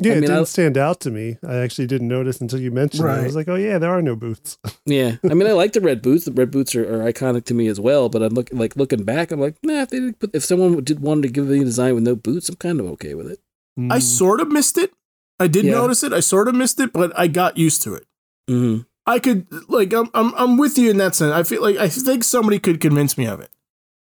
Yeah, 0.01 0.13
I 0.13 0.15
it 0.15 0.21
mean, 0.21 0.31
didn't 0.31 0.41
I- 0.41 0.45
stand 0.45 0.79
out 0.79 1.01
to 1.01 1.11
me. 1.11 1.37
I 1.47 1.57
actually 1.57 1.87
didn't 1.87 2.09
notice 2.09 2.41
until 2.41 2.59
you 2.61 2.71
mentioned 2.73 3.05
it. 3.09 3.11
I 3.13 3.23
was 3.25 3.37
like, 3.37 3.47
oh 3.49 3.55
yeah, 3.57 3.79
there 3.79 3.91
are 3.91 4.03
no 4.03 4.17
boots. 4.17 4.59
Yeah. 4.87 5.17
I 5.31 5.35
mean, 5.35 5.47
I 5.47 5.53
like 5.53 5.75
the 5.75 5.81
red 5.81 6.03
boots. 6.03 6.25
The 6.25 6.33
red 6.33 6.51
boots 6.51 6.75
are, 6.75 6.83
are 7.03 7.13
iconic 7.13 7.45
to 7.47 7.55
me 7.55 7.69
as 7.69 7.79
well. 7.79 8.09
But 8.09 8.23
I'm 8.23 8.35
looking 8.35 8.59
like 8.59 8.75
looking 8.75 9.05
back. 9.05 9.31
I'm 9.31 9.39
like, 9.41 9.57
nah. 9.63 9.83
If 9.83 9.91
they 9.91 10.01
did 10.01 10.19
put, 10.19 10.35
if 10.35 10.43
someone 10.45 10.83
did 10.83 11.01
wanted 11.01 11.23
to 11.23 11.29
give 11.29 11.47
me 11.47 11.61
a 11.61 11.65
design 11.65 11.95
with 11.95 12.03
no 12.05 12.17
boots, 12.17 12.49
I'm 12.49 12.57
kind 12.57 12.81
of 12.81 12.87
okay 12.93 13.15
with 13.15 13.31
it. 13.31 13.39
I 13.79 13.99
Mm. 13.99 14.03
sort 14.03 14.41
of 14.41 14.49
missed 14.51 14.77
it. 14.79 14.93
I 15.39 15.47
did 15.49 15.65
Yeah. 15.65 15.73
notice 15.73 16.03
it. 16.03 16.13
I 16.13 16.21
sort 16.21 16.49
of 16.49 16.55
missed 16.55 16.79
it, 16.81 16.93
but 16.93 17.13
I 17.19 17.27
got 17.27 17.57
used 17.59 17.83
to 17.83 17.95
it. 17.95 18.07
Mm-hmm. 18.49 18.83
I 19.07 19.19
could 19.19 19.47
like 19.69 19.93
I'm 19.93 20.09
I'm 20.15 20.33
I'm 20.37 20.57
with 20.57 20.79
you 20.79 20.91
in 20.91 20.97
that 20.99 21.15
sense. 21.15 21.33
I 21.33 21.43
feel 21.43 21.63
like 21.63 21.77
I 21.77 21.89
think 21.89 22.23
somebody 22.25 22.59
could 22.59 22.81
convince 22.81 23.19
me 23.19 23.27
of 23.27 23.41
it. 23.41 23.51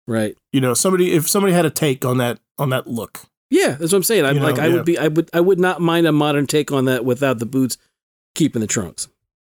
Right. 0.07 0.37
You 0.51 0.61
know, 0.61 0.73
somebody 0.73 1.13
if 1.13 1.27
somebody 1.29 1.53
had 1.53 1.65
a 1.65 1.69
take 1.71 2.05
on 2.05 2.17
that 2.17 2.39
on 2.57 2.69
that 2.69 2.87
look. 2.87 3.21
Yeah, 3.49 3.69
that's 3.71 3.91
what 3.91 3.97
I'm 3.97 4.03
saying. 4.03 4.25
I'm 4.25 4.35
You 4.35 4.39
know, 4.41 4.47
like, 4.47 4.59
I 4.59 4.67
yeah. 4.67 4.73
would 4.73 4.85
be, 4.85 4.97
I 4.97 5.07
would, 5.09 5.29
I 5.31 5.39
would 5.39 5.59
not 5.59 5.79
mind 5.79 6.07
a 6.07 6.11
modern 6.11 6.47
take 6.47 6.71
on 6.71 6.85
that 6.85 7.05
without 7.05 7.37
the 7.37 7.45
boots, 7.45 7.77
keeping 8.33 8.61
the 8.61 8.67
trunks. 8.67 9.07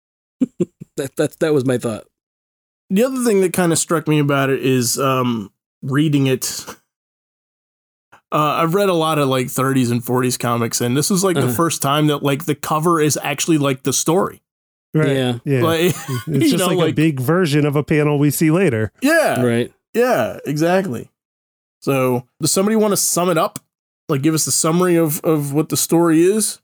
that 0.96 1.16
that 1.16 1.38
that 1.40 1.52
was 1.52 1.64
my 1.64 1.78
thought. 1.78 2.06
The 2.90 3.04
other 3.04 3.22
thing 3.24 3.40
that 3.42 3.52
kind 3.52 3.72
of 3.72 3.78
struck 3.78 4.06
me 4.08 4.18
about 4.20 4.50
it 4.50 4.64
is 4.64 4.98
um 4.98 5.52
reading 5.82 6.26
it. 6.26 6.64
Uh, 8.30 8.60
I've 8.62 8.74
read 8.74 8.88
a 8.90 8.94
lot 8.94 9.18
of 9.18 9.28
like 9.28 9.46
30s 9.46 9.90
and 9.90 10.02
40s 10.02 10.38
comics, 10.38 10.80
and 10.80 10.96
this 10.96 11.10
is 11.10 11.24
like 11.24 11.36
the 11.36 11.44
Uh-huh. 11.44 11.52
first 11.54 11.80
time 11.80 12.08
that 12.08 12.22
like 12.22 12.44
the 12.44 12.54
cover 12.54 13.00
is 13.00 13.18
actually 13.22 13.56
like 13.58 13.84
the 13.84 13.92
story. 13.92 14.42
Right. 14.94 15.08
Yeah. 15.16 15.38
Yeah. 15.44 15.62
Like, 15.62 15.80
it's 16.26 16.26
just 16.50 16.58
know, 16.58 16.74
like, 16.74 16.90
a 16.92 16.94
big 16.94 17.20
version 17.20 17.64
of 17.66 17.76
a 17.76 17.82
panel 17.84 18.18
we 18.18 18.30
see 18.30 18.50
later. 18.50 18.90
yeah, 19.02 19.42
Right. 19.42 19.72
yeah, 19.94 20.38
exactly. 20.46 21.10
So, 21.80 22.26
does 22.40 22.50
somebody 22.50 22.76
want 22.76 22.92
to 22.92 22.96
sum 22.96 23.30
it 23.30 23.38
up? 23.38 23.60
Like, 24.08 24.22
give 24.22 24.34
us 24.34 24.44
the 24.44 24.50
summary 24.52 24.96
of 24.96 25.20
of 25.24 25.52
what 25.52 25.68
the 25.68 25.76
story 25.76 26.22
is? 26.22 26.60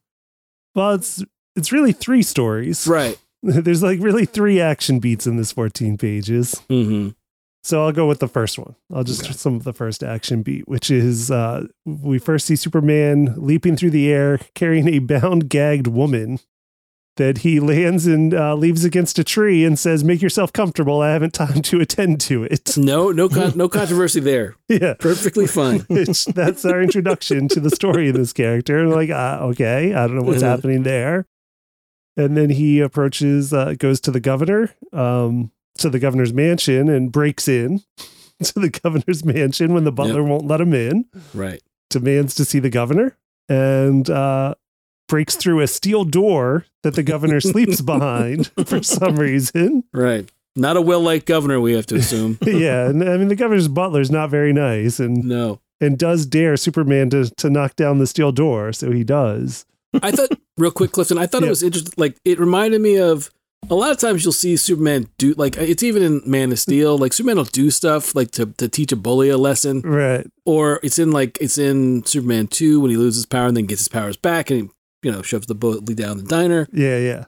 Well, 0.74 0.92
it's 0.92 1.22
it's 1.56 1.70
really 1.72 1.92
three 1.92 2.22
stories. 2.22 2.86
Right. 2.86 3.18
There's 3.42 3.82
like 3.82 4.00
really 4.00 4.24
three 4.26 4.60
action 4.60 4.98
beats 4.98 5.26
in 5.26 5.36
this 5.36 5.52
14 5.52 5.96
pages. 5.98 6.60
Mm-hmm. 6.68 7.10
So 7.64 7.82
I'll 7.84 7.92
go 7.92 8.06
with 8.06 8.20
the 8.20 8.28
first 8.28 8.58
one. 8.58 8.76
I'll 8.92 9.04
just 9.04 9.24
Okay. 9.24 9.32
some 9.32 9.54
of 9.56 9.64
the 9.64 9.72
first 9.72 10.04
action 10.04 10.42
beat, 10.42 10.68
which 10.68 10.90
is 10.90 11.30
uh, 11.30 11.64
we 11.86 12.18
first 12.18 12.46
see 12.46 12.56
Superman 12.56 13.34
leaping 13.38 13.74
through 13.74 13.90
the 13.90 14.12
air 14.12 14.38
carrying 14.54 14.86
a 14.88 14.98
bound, 14.98 15.48
gagged 15.48 15.86
woman 15.86 16.40
that 17.16 17.38
he 17.38 17.60
lands 17.60 18.06
and 18.06 18.34
uh, 18.34 18.54
leaves 18.56 18.84
against 18.84 19.18
a 19.18 19.24
tree 19.24 19.64
and 19.64 19.78
says, 19.78 20.04
"Make 20.04 20.20
yourself 20.20 20.52
comfortable. 20.52 21.00
I 21.00 21.12
haven't 21.12 21.32
time 21.32 21.62
to 21.62 21.80
attend 21.80 22.20
to 22.22 22.42
it." 22.44 22.76
No, 22.76 23.10
no, 23.12 23.28
con- 23.30 23.52
no 23.56 23.68
controversy 23.68 24.20
there. 24.20 24.56
yeah, 24.68 24.94
Perfectly 24.98 25.46
fine. 25.46 25.80
Which, 25.88 26.26
that's 26.26 26.64
our 26.66 26.82
introduction 26.82 27.48
to 27.48 27.60
the 27.60 27.70
story 27.70 28.08
of 28.10 28.14
this 28.16 28.32
character. 28.34 28.86
Like, 28.88 29.08
ah, 29.10 29.38
okay, 29.44 29.94
I 29.94 30.06
don't 30.06 30.16
know 30.16 30.22
what's 30.22 30.42
Mhm. 30.42 30.46
happening 30.48 30.82
there. 30.82 31.24
And 32.16 32.36
then 32.36 32.50
he 32.50 32.80
approaches, 32.80 33.52
uh, 33.54 33.74
goes 33.78 34.00
to 34.02 34.10
the 34.10 34.20
governor, 34.20 34.74
um, 34.92 35.50
to 35.78 35.90
the 35.90 35.98
governor's 35.98 36.32
mansion, 36.32 36.88
and 36.88 37.10
breaks 37.12 37.48
in 37.48 37.82
to 38.42 38.58
the 38.60 38.70
governor's 38.70 39.24
mansion 39.24 39.74
when 39.74 39.84
the 39.84 39.92
butler 39.92 40.22
won't 40.22 40.46
let 40.46 40.60
him 40.60 40.72
in. 40.74 41.06
Right. 41.32 41.62
Demands 41.90 42.34
to 42.36 42.44
see 42.44 42.58
the 42.58 42.70
governor 42.70 43.16
and 43.48 44.08
uh, 44.10 44.54
breaks 45.08 45.36
through 45.36 45.60
a 45.60 45.66
steel 45.66 46.04
door 46.04 46.64
that 46.82 46.94
the 46.94 47.02
governor 47.02 47.40
sleeps 47.42 47.80
behind 47.80 48.50
for 48.66 48.82
some 48.82 49.16
reason. 49.16 49.84
Right. 49.92 50.30
Not 50.56 50.76
a 50.76 50.80
well-liked 50.80 51.26
governor, 51.26 51.60
we 51.60 51.72
have 51.74 51.86
to 51.86 51.96
assume. 51.96 52.38
yeah, 52.46 52.88
and 52.88 53.02
I 53.08 53.16
mean 53.16 53.28
the 53.28 53.34
governor's 53.36 53.66
butler 53.68 54.00
is 54.00 54.10
not 54.10 54.30
very 54.30 54.52
nice, 54.52 55.00
and 55.00 55.24
No. 55.24 55.60
and 55.80 55.98
does 55.98 56.26
dare 56.26 56.56
Superman 56.56 57.10
to 57.10 57.28
to 57.38 57.50
knock 57.50 57.74
down 57.74 57.98
the 57.98 58.06
steel 58.06 58.30
door, 58.30 58.72
so 58.72 58.92
he 58.92 59.02
does. 59.02 59.66
I 60.00 60.10
thought, 60.12 60.30
real 60.56 60.70
quick, 60.70 60.92
Clifton, 60.92 61.18
I 61.18 61.26
thought 61.26 61.42
Yeah. 61.42 61.48
it 61.48 61.50
was 61.50 61.62
interesting. 61.64 61.92
Like, 61.96 62.16
it 62.24 62.38
reminded 62.38 62.80
me 62.80 62.98
of 62.98 63.30
a 63.70 63.74
lot 63.74 63.90
of 63.90 63.98
times 63.98 64.24
you'll 64.24 64.32
see 64.32 64.56
Superman 64.56 65.08
do, 65.18 65.34
like, 65.34 65.56
it's 65.56 65.82
even 65.82 66.02
in 66.02 66.22
Man 66.26 66.52
of 66.52 66.58
Steel, 66.58 66.98
like, 66.98 67.12
Superman 67.12 67.36
will 67.36 67.44
do 67.44 67.70
stuff, 67.70 68.14
like, 68.14 68.30
to, 68.32 68.46
to 68.46 68.68
teach 68.68 68.92
a 68.92 68.96
bully 68.96 69.28
a 69.28 69.38
lesson. 69.38 69.80
Right. 69.80 70.26
Or 70.44 70.80
it's 70.82 70.98
in, 70.98 71.12
like, 71.12 71.38
it's 71.40 71.58
in 71.58 72.04
Superman 72.04 72.46
2 72.46 72.80
when 72.80 72.90
he 72.90 72.96
loses 72.96 73.26
power 73.26 73.48
and 73.48 73.56
then 73.56 73.66
gets 73.66 73.82
his 73.82 73.88
powers 73.88 74.16
back 74.16 74.50
and 74.50 74.62
he, 74.62 74.68
you 75.08 75.12
know, 75.12 75.22
shoves 75.22 75.46
the 75.46 75.54
bully 75.54 75.94
down 75.94 76.16
the 76.16 76.22
diner. 76.24 76.68
Yeah, 76.72 76.98
yeah. 76.98 77.24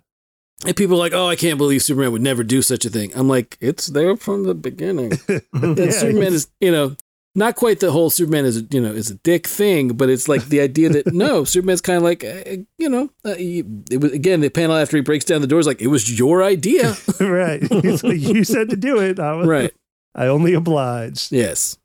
And 0.64 0.74
people 0.74 0.96
are 0.96 1.00
like, 1.00 1.12
oh, 1.12 1.28
I 1.28 1.36
can't 1.36 1.58
believe 1.58 1.82
Superman 1.82 2.12
would 2.12 2.22
never 2.22 2.42
do 2.42 2.62
such 2.62 2.86
a 2.86 2.90
thing. 2.90 3.12
I'm 3.14 3.28
like, 3.28 3.58
it's 3.60 3.88
there 3.88 4.16
from 4.16 4.44
the 4.44 4.54
beginning. 4.54 5.12
Yeah, 5.28 5.90
Superman 5.90 6.32
is, 6.32 6.48
you 6.60 6.70
know, 6.70 6.96
not 7.36 7.54
quite 7.54 7.80
the 7.80 7.92
whole 7.92 8.10
Superman 8.10 8.44
is, 8.46 8.56
a, 8.56 8.62
you 8.70 8.80
know, 8.80 8.90
is 8.92 9.10
a 9.10 9.14
dick 9.16 9.46
thing, 9.46 9.88
but 9.88 10.08
it's 10.10 10.28
like 10.28 10.46
the 10.46 10.60
idea 10.60 10.88
that 10.88 11.06
no, 11.14 11.44
Superman's 11.44 11.80
kind 11.82 11.98
of 11.98 12.02
like, 12.02 12.24
uh, 12.24 12.56
you 12.78 12.88
know, 12.88 13.10
uh, 13.24 13.34
he, 13.34 13.62
it 13.90 14.00
was 14.00 14.12
again 14.12 14.40
the 14.40 14.48
panel 14.50 14.74
after 14.76 14.96
he 14.96 15.02
breaks 15.02 15.24
down 15.24 15.40
the 15.42 15.46
doors, 15.46 15.66
like 15.66 15.80
it 15.82 15.88
was 15.88 16.18
your 16.18 16.42
idea, 16.42 16.96
right. 17.20 17.62
Like, 18.02 18.18
you 18.20 18.42
said 18.44 18.70
to 18.70 18.76
do 18.76 18.98
it. 18.98 19.20
I, 19.20 19.32
was, 19.34 19.46
right? 19.46 19.72
I 20.14 20.26
only 20.26 20.54
obliged. 20.54 21.30
Yes, 21.30 21.76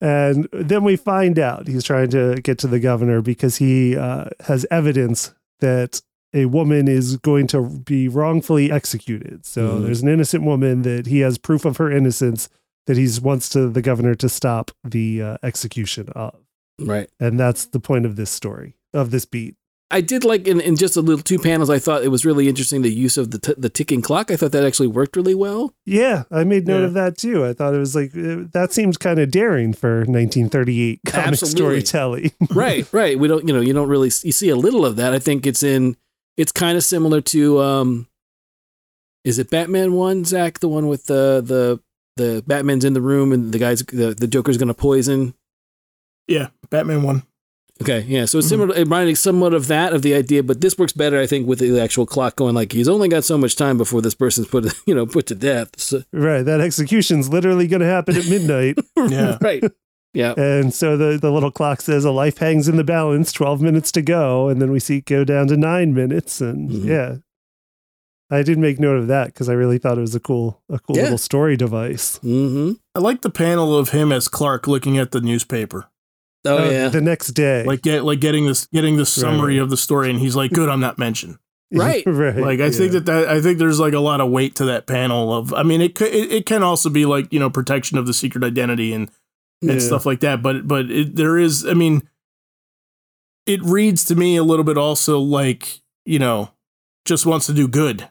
And 0.00 0.48
then 0.52 0.82
we 0.82 0.96
find 0.96 1.38
out 1.38 1.68
he's 1.68 1.84
trying 1.84 2.10
to 2.10 2.36
get 2.42 2.58
to 2.60 2.66
the 2.66 2.80
governor 2.80 3.20
because 3.22 3.56
he 3.56 3.96
uh, 3.96 4.26
has 4.40 4.66
evidence 4.70 5.34
that 5.60 6.00
a 6.34 6.46
woman 6.46 6.88
is 6.88 7.16
going 7.18 7.46
to 7.48 7.62
be 7.62 8.08
wrongfully 8.08 8.70
executed. 8.70 9.46
So 9.46 9.60
Mhm. 9.78 9.84
there's 9.84 10.02
an 10.02 10.08
innocent 10.08 10.44
woman 10.44 10.82
that 10.82 11.06
he 11.06 11.20
has 11.20 11.38
proof 11.38 11.64
of 11.64 11.76
her 11.78 11.90
innocence 11.90 12.48
that 12.86 12.96
he 12.96 13.08
wants 13.20 13.48
to 13.50 13.68
the 13.68 13.82
governor 13.82 14.14
to 14.16 14.28
stop 14.28 14.70
the 14.84 15.22
uh, 15.22 15.36
execution 15.42 16.08
of. 16.14 16.34
right. 16.80 17.08
And 17.20 17.38
that's 17.38 17.66
the 17.66 17.80
point 17.80 18.06
of 18.06 18.16
this 18.16 18.30
story, 18.30 18.76
of 18.94 19.10
this 19.10 19.24
beat. 19.24 19.56
I 19.88 20.00
did 20.00 20.24
like 20.24 20.48
in, 20.48 20.60
in 20.60 20.74
just 20.74 20.96
a 20.96 21.00
little 21.00 21.22
two 21.22 21.38
panels. 21.38 21.70
I 21.70 21.78
thought 21.78 22.02
it 22.02 22.08
was 22.08 22.24
really 22.24 22.48
interesting 22.48 22.82
the 22.82 22.92
use 22.92 23.16
of 23.16 23.30
the 23.30 23.38
t- 23.38 23.54
the 23.56 23.68
ticking 23.68 24.02
clock. 24.02 24.32
I 24.32 24.36
thought 24.36 24.50
that 24.50 24.64
actually 24.64 24.88
worked 24.88 25.14
really 25.14 25.32
well. 25.34 25.74
Yeah, 25.84 26.24
I 26.28 26.42
made 26.42 26.66
note 26.66 26.80
Yeah. 26.80 26.86
of 26.86 26.94
that 26.94 27.16
too. 27.16 27.44
I 27.46 27.52
thought 27.52 27.72
it 27.72 27.78
was 27.78 27.94
like 27.94 28.10
uh, 28.16 28.50
that 28.52 28.72
seems 28.72 28.96
kind 28.96 29.20
of 29.20 29.30
daring 29.30 29.72
for 29.72 29.98
1938 29.98 31.00
comic 31.06 31.26
Absolutely. 31.28 31.56
storytelling. 31.56 32.32
right, 32.50 32.84
right. 32.92 33.16
We 33.16 33.28
don't, 33.28 33.46
you 33.46 33.54
know, 33.54 33.60
you 33.60 33.72
don't 33.72 33.88
really 33.88 34.08
you 34.24 34.32
see 34.32 34.48
a 34.48 34.56
little 34.56 34.84
of 34.84 34.96
that. 34.96 35.14
I 35.14 35.20
think 35.20 35.46
it's 35.46 35.62
in. 35.62 35.96
It's 36.36 36.50
kind 36.52 36.76
of 36.76 36.82
similar 36.82 37.20
to, 37.20 37.60
um 37.62 38.08
is 39.24 39.38
it 39.38 39.50
Batman 39.50 39.92
one, 39.92 40.24
Zach? 40.24 40.58
The 40.60 40.68
one 40.68 40.88
with 40.88 41.06
the 41.06 41.42
the 41.44 41.80
the 42.16 42.42
Batman's 42.46 42.84
in 42.84 42.92
the 42.94 43.00
room 43.00 43.32
and 43.32 43.52
the 43.52 43.58
guy's 43.58 43.80
the, 43.84 44.14
the 44.14 44.26
Joker's 44.26 44.56
going 44.58 44.68
to 44.68 44.74
poison. 44.74 45.34
Yeah, 46.28 46.48
Batman 46.70 47.02
one. 47.02 47.22
Okay, 47.82 48.00
yeah. 48.08 48.24
So 48.24 48.38
it's 48.38 48.48
similar. 48.48 48.74
It 48.74 48.80
reminded 48.80 49.08
me 49.08 49.14
somewhat 49.14 49.52
of 49.52 49.66
that 49.66 49.92
of 49.92 50.00
the 50.00 50.14
idea, 50.14 50.42
but 50.42 50.62
this 50.62 50.78
works 50.78 50.94
better, 50.94 51.20
I 51.20 51.26
think, 51.26 51.46
with 51.46 51.58
the 51.58 51.78
actual 51.78 52.06
clock 52.06 52.36
going. 52.36 52.54
Like 52.54 52.72
he's 52.72 52.88
only 52.88 53.08
got 53.08 53.22
so 53.24 53.36
much 53.36 53.54
time 53.54 53.76
before 53.76 54.00
this 54.00 54.14
person's 54.14 54.48
put, 54.48 54.72
you 54.86 54.94
know, 54.94 55.04
put 55.04 55.26
to 55.26 55.34
death. 55.34 55.78
So, 55.78 56.02
right, 56.12 56.42
that 56.42 56.60
execution's 56.62 57.28
literally 57.28 57.66
going 57.68 57.80
to 57.80 57.86
happen 57.86 58.16
at 58.16 58.26
midnight. 58.28 58.78
Yeah. 59.08 59.36
right. 59.42 59.62
Yeah. 60.14 60.32
and 60.38 60.72
so 60.72 60.96
the, 60.96 61.18
the 61.18 61.30
little 61.30 61.50
clock 61.50 61.82
says 61.82 62.06
a 62.06 62.10
life 62.10 62.38
hangs 62.38 62.66
in 62.66 62.76
the 62.76 62.82
balance, 62.82 63.30
12 63.30 63.60
minutes 63.60 63.92
to 63.92 64.00
go. 64.02 64.48
And 64.48 64.60
then 64.62 64.72
we 64.72 64.80
see 64.80 64.96
it 64.96 65.04
go 65.04 65.22
down 65.22 65.46
to 65.48 65.56
nine 65.58 65.92
minutes. 65.92 66.40
And 66.40 66.70
Mhm. 66.70 66.84
yeah, 66.86 67.16
I 68.30 68.42
did 68.42 68.58
make 68.58 68.80
note 68.80 68.96
of 68.98 69.06
that 69.08 69.26
because 69.28 69.48
I 69.48 69.52
really 69.52 69.78
thought 69.78 69.98
it 69.98 70.00
was 70.00 70.14
a 70.16 70.20
cool, 70.20 70.60
a 70.68 70.78
cool 70.80 70.96
Yeah. 70.96 71.02
little 71.04 71.18
story 71.18 71.56
device. 71.56 72.18
Mm-hmm. 72.20 72.72
I 72.94 72.98
like 72.98 73.22
the 73.22 73.30
panel 73.30 73.76
of 73.76 73.90
him 73.90 74.10
as 74.10 74.26
Clark 74.28 74.66
looking 74.66 74.98
at 74.98 75.12
the 75.12 75.20
newspaper, 75.20 75.86
Oh, 76.44 76.58
Uh, 76.66 76.70
yeah. 76.70 76.88
The 76.88 77.00
next 77.00 77.28
day. 77.28 77.64
like 77.64 77.82
get 77.82 78.04
like 78.04 78.20
getting 78.20 78.46
this 78.46 78.66
getting 78.66 78.96
the 78.96 79.06
summary 79.06 79.56
right. 79.58 79.62
of 79.62 79.70
the 79.70 79.76
story, 79.76 80.10
and 80.10 80.18
he's 80.18 80.34
like, 80.36 80.52
"Good, 80.52 80.68
I'm 80.68 80.80
not 80.80 80.98
mentioned." 80.98 81.38
Right. 81.72 82.04
right. 82.06 82.36
Like 82.36 82.60
I 82.60 82.70
think 82.70 82.92
that, 82.92 83.06
that 83.06 83.28
I 83.28 83.40
think 83.40 83.58
there's 83.58 83.80
like 83.80 83.92
a 83.92 83.98
lot 83.98 84.20
of 84.20 84.30
weight 84.30 84.54
to 84.56 84.64
that 84.66 84.86
panel 84.86 85.34
of. 85.34 85.52
I 85.52 85.64
mean, 85.64 85.80
it 85.80 85.96
could 85.96 86.14
it, 86.14 86.30
it 86.30 86.46
can 86.46 86.62
also 86.62 86.88
be 86.88 87.04
like 87.06 87.32
you 87.32 87.40
know 87.40 87.50
protection 87.50 87.98
of 87.98 88.06
the 88.06 88.14
secret 88.14 88.44
identity 88.44 88.92
and 88.92 89.10
and 89.62 89.72
Yeah. 89.72 89.78
stuff 89.80 90.06
like 90.06 90.20
that. 90.20 90.42
But 90.42 90.68
but 90.68 90.88
it, 90.92 91.16
there 91.16 91.36
is, 91.36 91.66
I 91.66 91.74
mean, 91.74 92.08
it 93.46 93.60
reads 93.62 94.04
to 94.06 94.14
me 94.14 94.36
a 94.36 94.44
little 94.44 94.64
bit 94.64 94.78
also 94.78 95.18
like 95.18 95.80
you 96.04 96.18
know 96.20 96.50
just 97.04 97.26
wants 97.26 97.46
to 97.46 97.52
do 97.52 97.66
good, 97.68 98.02
and 98.02 98.10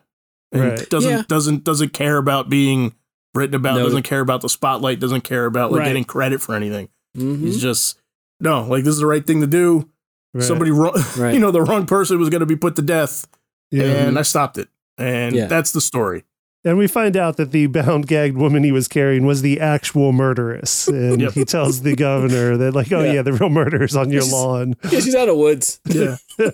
Right. 0.54 0.90
doesn't 0.90 1.10
Yeah. 1.12 1.24
doesn't 1.28 1.64
doesn't 1.64 1.94
care 1.94 2.18
about 2.18 2.50
being 2.50 2.94
written 3.34 3.56
about, 3.56 3.78
No. 3.78 3.84
doesn't 3.84 4.04
care 4.04 4.22
about 4.22 4.42
the 4.42 4.50
spotlight, 4.50 5.00
doesn't 5.00 5.22
care 5.26 5.46
about 5.46 5.72
like 5.72 5.80
Right. 5.80 5.88
getting 5.88 6.04
credit 6.06 6.42
for 6.42 6.56
anything. 6.56 6.88
Mhm. 7.18 7.42
He's 7.42 7.62
just 7.62 7.98
no, 8.40 8.64
like 8.64 8.84
this 8.84 8.94
is 8.94 9.00
the 9.00 9.06
right 9.06 9.26
thing 9.26 9.42
to 9.42 9.48
do. 9.48 9.90
Right. 10.34 10.44
Somebody 10.44 10.72
wrong, 10.72 10.94
Right. 11.18 11.34
you 11.34 11.40
know, 11.40 11.52
the 11.52 11.62
wrong 11.62 11.86
person 11.86 12.20
was 12.20 12.30
going 12.30 12.42
to 12.42 12.46
be 12.46 12.56
put 12.58 12.76
to 12.78 12.82
death, 12.82 13.26
Yeah. 13.72 13.84
and 13.86 14.20
I 14.20 14.22
stopped 14.24 14.58
it, 14.58 14.68
and 14.98 15.34
Yeah. 15.36 15.48
that's 15.48 15.72
the 15.72 15.82
story. 15.82 16.24
And 16.66 16.78
we 16.80 16.88
find 16.88 17.16
out 17.16 17.38
that 17.38 17.52
the 17.52 17.68
bound 17.68 18.08
gagged 18.08 18.36
woman 18.38 18.64
he 18.64 18.72
was 18.72 18.88
carrying 18.88 19.26
was 19.26 19.42
the 19.44 19.60
actual 19.62 20.12
murderess. 20.12 20.88
And 20.90 21.22
Yep. 21.22 21.34
he 21.34 21.46
tells 21.46 21.82
the 21.84 21.96
governor 21.96 22.58
that, 22.58 22.74
like, 22.74 22.92
oh, 22.92 23.04
Yeah. 23.04 23.14
yeah, 23.14 23.22
the 23.22 23.34
real 23.34 23.50
murderer's 23.50 23.96
on 23.96 24.10
your 24.12 24.22
She's- 24.24 24.34
lawn. 24.34 24.76
Yeah, 24.92 25.00
she's 25.00 25.16
out 25.16 25.30
of 25.30 25.38
woods. 25.38 25.80
Yeah. 25.86 26.18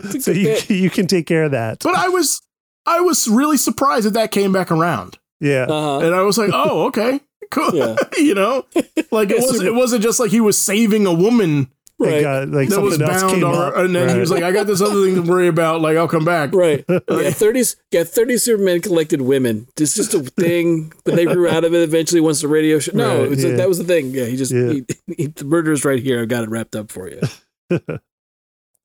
It's 0.00 0.14
a 0.14 0.20
So 0.20 0.30
you, 0.32 0.56
you 0.68 0.90
can 0.90 1.06
take 1.06 1.26
care 1.26 1.44
of 1.44 1.52
that. 1.52 1.80
But 1.82 1.94
I 1.96 2.08
was 2.08 2.40
I 2.86 3.00
was 3.00 3.28
really 3.28 3.56
surprised 3.56 4.06
that 4.06 4.14
that 4.14 4.30
came 4.30 4.52
back 4.52 4.70
around, 4.70 5.18
Yeah. 5.40 5.66
Uh-huh. 5.68 5.98
and 6.06 6.14
I 6.14 6.22
was 6.22 6.38
like, 6.38 6.50
oh, 6.52 6.86
okay, 6.86 7.20
cool. 7.50 7.74
Yeah. 7.74 7.96
you 8.16 8.34
know, 8.34 8.64
like 9.10 9.30
it 9.30 9.38
wasn't 9.40 9.68
it 9.68 9.74
wasn't 9.74 10.02
just 10.02 10.18
like 10.20 10.30
he 10.30 10.40
was 10.40 10.58
saving 10.58 11.06
a 11.06 11.12
woman 11.12 11.68
Right. 12.00 12.22
got, 12.22 12.48
like 12.50 12.68
that 12.68 12.80
was 12.80 12.94
something 12.94 13.10
else 13.12 13.22
bound, 13.22 13.34
came 13.34 13.44
or, 13.44 13.54
up. 13.56 13.76
and 13.76 13.92
then 13.92 14.08
he 14.14 14.20
was 14.20 14.30
like, 14.30 14.44
I 14.44 14.52
got 14.52 14.68
this 14.68 14.80
other 14.80 15.04
thing 15.04 15.16
to 15.16 15.20
worry 15.28 15.48
about. 15.48 15.80
Like 15.80 15.96
I'll 15.96 16.06
come 16.06 16.24
back. 16.24 16.54
Right. 16.54 16.84
Yeah, 16.88 17.30
30, 17.32 17.64
yeah, 17.90 18.04
30 18.04 18.36
Superman 18.38 18.80
collected 18.82 19.20
women. 19.20 19.66
It's 19.76 19.96
just 19.96 20.14
a 20.14 20.20
thing, 20.20 20.92
but 21.04 21.16
they 21.16 21.24
grew 21.24 21.48
out 21.48 21.64
of 21.64 21.74
it 21.74 21.82
eventually 21.82 22.20
once 22.20 22.40
the 22.40 22.46
radio 22.46 22.78
show. 22.78 22.92
No, 22.94 23.22
Right, 23.24 23.32
it's 23.32 23.42
yeah. 23.42 23.56
that 23.56 23.68
was 23.68 23.78
the 23.78 23.84
thing. 23.84 24.12
Yeah, 24.14 24.26
he 24.26 24.36
just, 24.36 24.52
Yeah. 24.52 24.68
he, 24.74 24.84
he, 25.16 25.26
the 25.26 25.44
murder's 25.44 25.84
right 25.84 26.00
here. 26.00 26.22
I've 26.22 26.28
got 26.28 26.44
it 26.44 26.50
wrapped 26.50 26.76
up 26.76 26.92
for 26.92 27.08
you. 27.10 27.20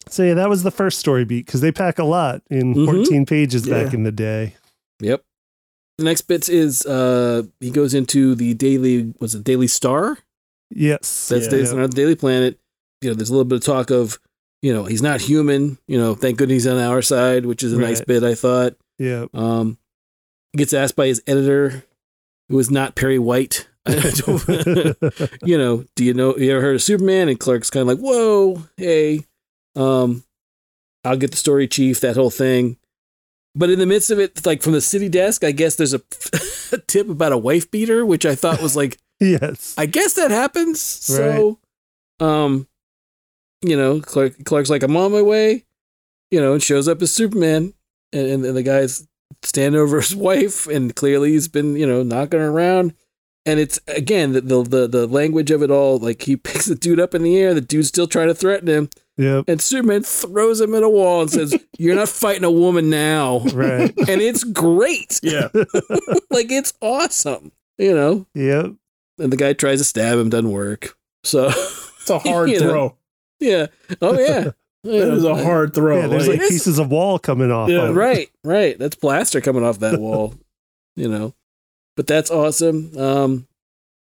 So, 0.10 0.24
yeah, 0.24 0.34
that 0.36 0.50
was 0.50 0.64
the 0.64 0.72
first 0.72 1.00
story 1.00 1.26
beat 1.26 1.46
because 1.46 1.62
they 1.62 1.72
pack 1.72 2.00
a 2.00 2.04
lot 2.04 2.42
in 2.50 2.74
Mhm. 2.74 2.86
14 2.86 3.26
pages 3.26 3.68
back 3.68 3.88
Yeah. 3.92 3.98
in 4.00 4.04
the 4.04 4.12
day. 4.12 4.56
Yep. 5.02 5.24
The 5.98 6.04
next 6.06 6.22
bit 6.22 6.50
is 6.50 6.86
uh 6.86 7.44
he 7.60 7.70
goes 7.70 7.94
into 7.94 8.36
the 8.36 8.54
daily 8.54 9.14
was 9.20 9.36
it 9.36 9.44
Daily 9.44 9.68
Star? 9.68 10.18
Yes. 10.72 11.28
That's 11.30 11.46
Yeah. 11.46 11.52
Daily 11.52 11.66
Star, 11.66 11.80
not 11.80 11.92
the 11.92 11.96
Daily 11.96 12.16
Planet. 12.16 12.60
You 13.02 13.10
know, 13.10 13.16
there's 13.16 13.30
a 13.30 13.34
little 13.34 13.46
bit 13.46 13.58
of 13.58 13.64
talk 13.64 13.92
of, 13.92 14.20
you 14.62 14.74
know, 14.74 14.86
he's 14.86 15.02
not 15.02 15.22
human. 15.22 15.78
You 15.88 15.98
know, 15.98 16.16
thank 16.16 16.38
goodness 16.38 16.64
he's 16.64 16.68
on 16.68 16.80
our 16.80 17.02
side, 17.02 17.46
which 17.46 17.64
is 17.64 17.74
a 17.74 17.78
nice 17.80 18.02
bit, 18.02 18.24
I 18.24 18.34
thought. 18.34 18.76
Yeah. 18.98 19.26
Um, 19.34 19.78
gets 20.56 20.74
asked 20.74 20.96
by 20.96 21.08
his 21.08 21.22
editor, 21.28 21.84
who 22.50 22.58
is 22.60 22.72
not 22.72 22.96
Perry 22.96 23.20
White. 23.20 23.68
You 25.46 25.58
know, 25.58 25.84
do 25.96 26.04
you 26.06 26.14
know? 26.14 26.36
You 26.38 26.52
ever 26.54 26.62
heard 26.62 26.76
of 26.76 26.82
Superman? 26.82 27.28
And 27.30 27.40
Clark's 27.40 27.70
kind 27.70 27.82
of 27.82 27.88
like, 27.88 28.00
whoa, 28.04 28.64
hey, 28.78 29.26
um, 29.76 30.24
I'll 31.04 31.18
get 31.18 31.32
the 31.32 31.38
story, 31.38 31.68
chief. 31.68 32.00
That 32.02 32.16
whole 32.16 32.30
thing. 32.30 32.78
But 33.56 33.70
in 33.70 33.78
the 33.80 33.86
midst 33.86 34.10
of 34.10 34.20
it, 34.20 34.46
like 34.46 34.64
from 34.64 34.74
the 34.74 34.82
city 34.82 35.10
desk, 35.10 35.44
I 35.44 35.52
guess 35.52 35.76
there's 35.76 35.94
a, 35.94 36.02
a 36.72 36.78
tip 36.88 37.10
about 37.10 37.32
a 37.34 37.38
wife 37.38 37.70
beater, 37.70 38.06
which 38.06 38.26
I 38.26 38.34
thought 38.36 38.62
was 38.62 38.76
like, 38.76 38.98
yes. 39.20 39.76
I 39.78 39.86
guess 39.86 40.14
that 40.14 40.32
happens. 40.32 40.82
So, 40.82 41.60
um, 42.20 42.68
you 43.62 43.78
know, 43.78 44.02
Clark 44.02 44.44
Clark's 44.46 44.70
like, 44.70 44.84
I'm 44.84 44.98
on 44.98 45.12
my 45.12 45.22
way. 45.22 45.66
You 46.32 46.42
know, 46.42 46.54
and 46.54 46.64
shows 46.64 46.88
up 46.88 47.02
as 47.04 47.12
Superman. 47.14 47.76
and, 48.12 48.44
and 48.44 48.56
the 48.56 48.64
guy's 48.64 49.08
standing 49.44 49.80
over 49.80 50.02
his 50.02 50.16
wife, 50.16 50.68
and 50.68 50.96
clearly 50.96 51.32
he's 51.32 51.48
been 51.48 51.76
you 51.76 51.86
know 51.86 52.04
knocking 52.04 52.40
around. 52.40 52.94
And 53.46 53.60
it's 53.60 53.78
again 53.88 54.32
the, 54.32 54.42
the 54.42 54.64
the 54.64 54.88
the 54.88 55.08
language 55.08 55.52
of 55.52 55.62
it 55.62 55.70
all. 55.70 55.98
Like 56.00 56.22
he 56.22 56.38
picks 56.38 56.66
the 56.66 56.76
dude 56.76 57.00
up 57.00 57.14
in 57.14 57.24
the 57.24 57.38
air, 57.38 57.54
the 57.54 57.62
dude's 57.62 57.90
still 57.90 58.08
trying 58.08 58.28
to 58.30 58.34
threaten 58.36 58.68
him, 58.70 58.90
Yep. 59.18 59.46
and 59.50 59.62
Superman 59.62 60.04
throws 60.04 60.62
him 60.62 60.74
in 60.74 60.82
a 60.84 60.90
wall 60.90 61.22
and 61.22 61.30
says, 61.30 61.54
"You're 61.78 61.96
not 61.96 62.08
fighting 62.10 62.46
a 62.46 62.52
woman 62.52 62.90
now." 62.90 63.40
Right. 63.54 63.94
And 64.08 64.22
it's 64.22 64.44
great. 64.46 65.20
Yeah. 65.22 65.50
like 66.32 66.52
it's 66.52 66.74
awesome. 66.82 67.52
You 67.78 67.94
know. 67.94 68.28
Yep. 68.34 68.74
And 69.20 69.32
the 69.34 69.38
guy 69.38 69.54
tries 69.54 69.80
to 69.80 69.84
stab 69.84 70.18
him, 70.18 70.30
doesn't 70.30 70.52
work. 70.52 70.96
So 71.26 71.48
It's 71.50 72.10
a 72.10 72.20
hard 72.20 72.50
You 72.50 72.60
know. 72.62 72.70
throw. 72.70 72.98
yeah. 73.40 73.68
Oh 74.02 74.18
yeah. 74.20 74.52
It 74.86 75.12
was 75.12 75.24
a 75.26 75.36
hard 75.44 75.74
throw. 75.74 76.00
Yeah, 76.02 76.08
there's 76.08 76.28
Like, 76.28 76.40
like 76.40 76.50
pieces 76.50 76.78
of 76.80 76.90
wall 76.92 77.18
coming 77.20 77.52
off. 77.52 77.70
Yeah, 77.70 77.84
of 77.84 77.90
it. 77.92 77.94
right, 78.00 78.30
right. 78.44 78.78
That's 78.80 78.96
plaster 78.96 79.40
coming 79.42 79.64
off 79.64 79.80
that 79.80 80.00
wall. 80.00 80.34
you 80.96 81.08
know. 81.10 81.34
But 81.96 82.08
that's 82.08 82.32
awesome. 82.32 82.98
Um 82.98 83.48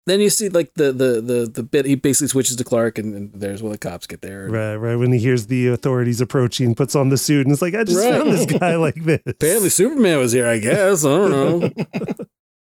then 0.06 0.22
you 0.22 0.30
see 0.30 0.48
like 0.48 0.74
the 0.76 0.94
the 0.94 1.20
the 1.22 1.52
the 1.54 1.64
bit 1.64 1.86
he 1.86 1.96
basically 1.96 2.30
switches 2.30 2.56
to 2.56 2.64
Clark 2.64 2.98
and, 2.98 3.14
and 3.14 3.32
there's 3.34 3.62
when 3.62 3.74
the 3.74 3.78
cops 3.78 4.08
get 4.08 4.22
there. 4.22 4.48
Right, 4.50 4.76
right. 4.78 4.96
When 4.96 5.12
he 5.12 5.20
hears 5.20 5.48
the 5.48 5.68
authorities 5.68 6.22
approaching, 6.22 6.76
puts 6.76 6.96
on 6.96 7.10
the 7.10 7.18
suit, 7.18 7.46
and 7.46 7.52
it's 7.52 7.62
like, 7.62 7.76
I 7.76 7.84
just 7.84 7.98
Right. 8.00 8.14
found 8.14 8.32
this 8.32 8.46
guy 8.46 8.76
like 8.88 8.96
this. 9.04 9.20
Apparently 9.28 9.68
Superman 9.70 10.20
was 10.20 10.32
here, 10.32 10.48
I 10.48 10.60
guess. 10.60 11.04
I 11.04 11.10
don't 11.10 11.32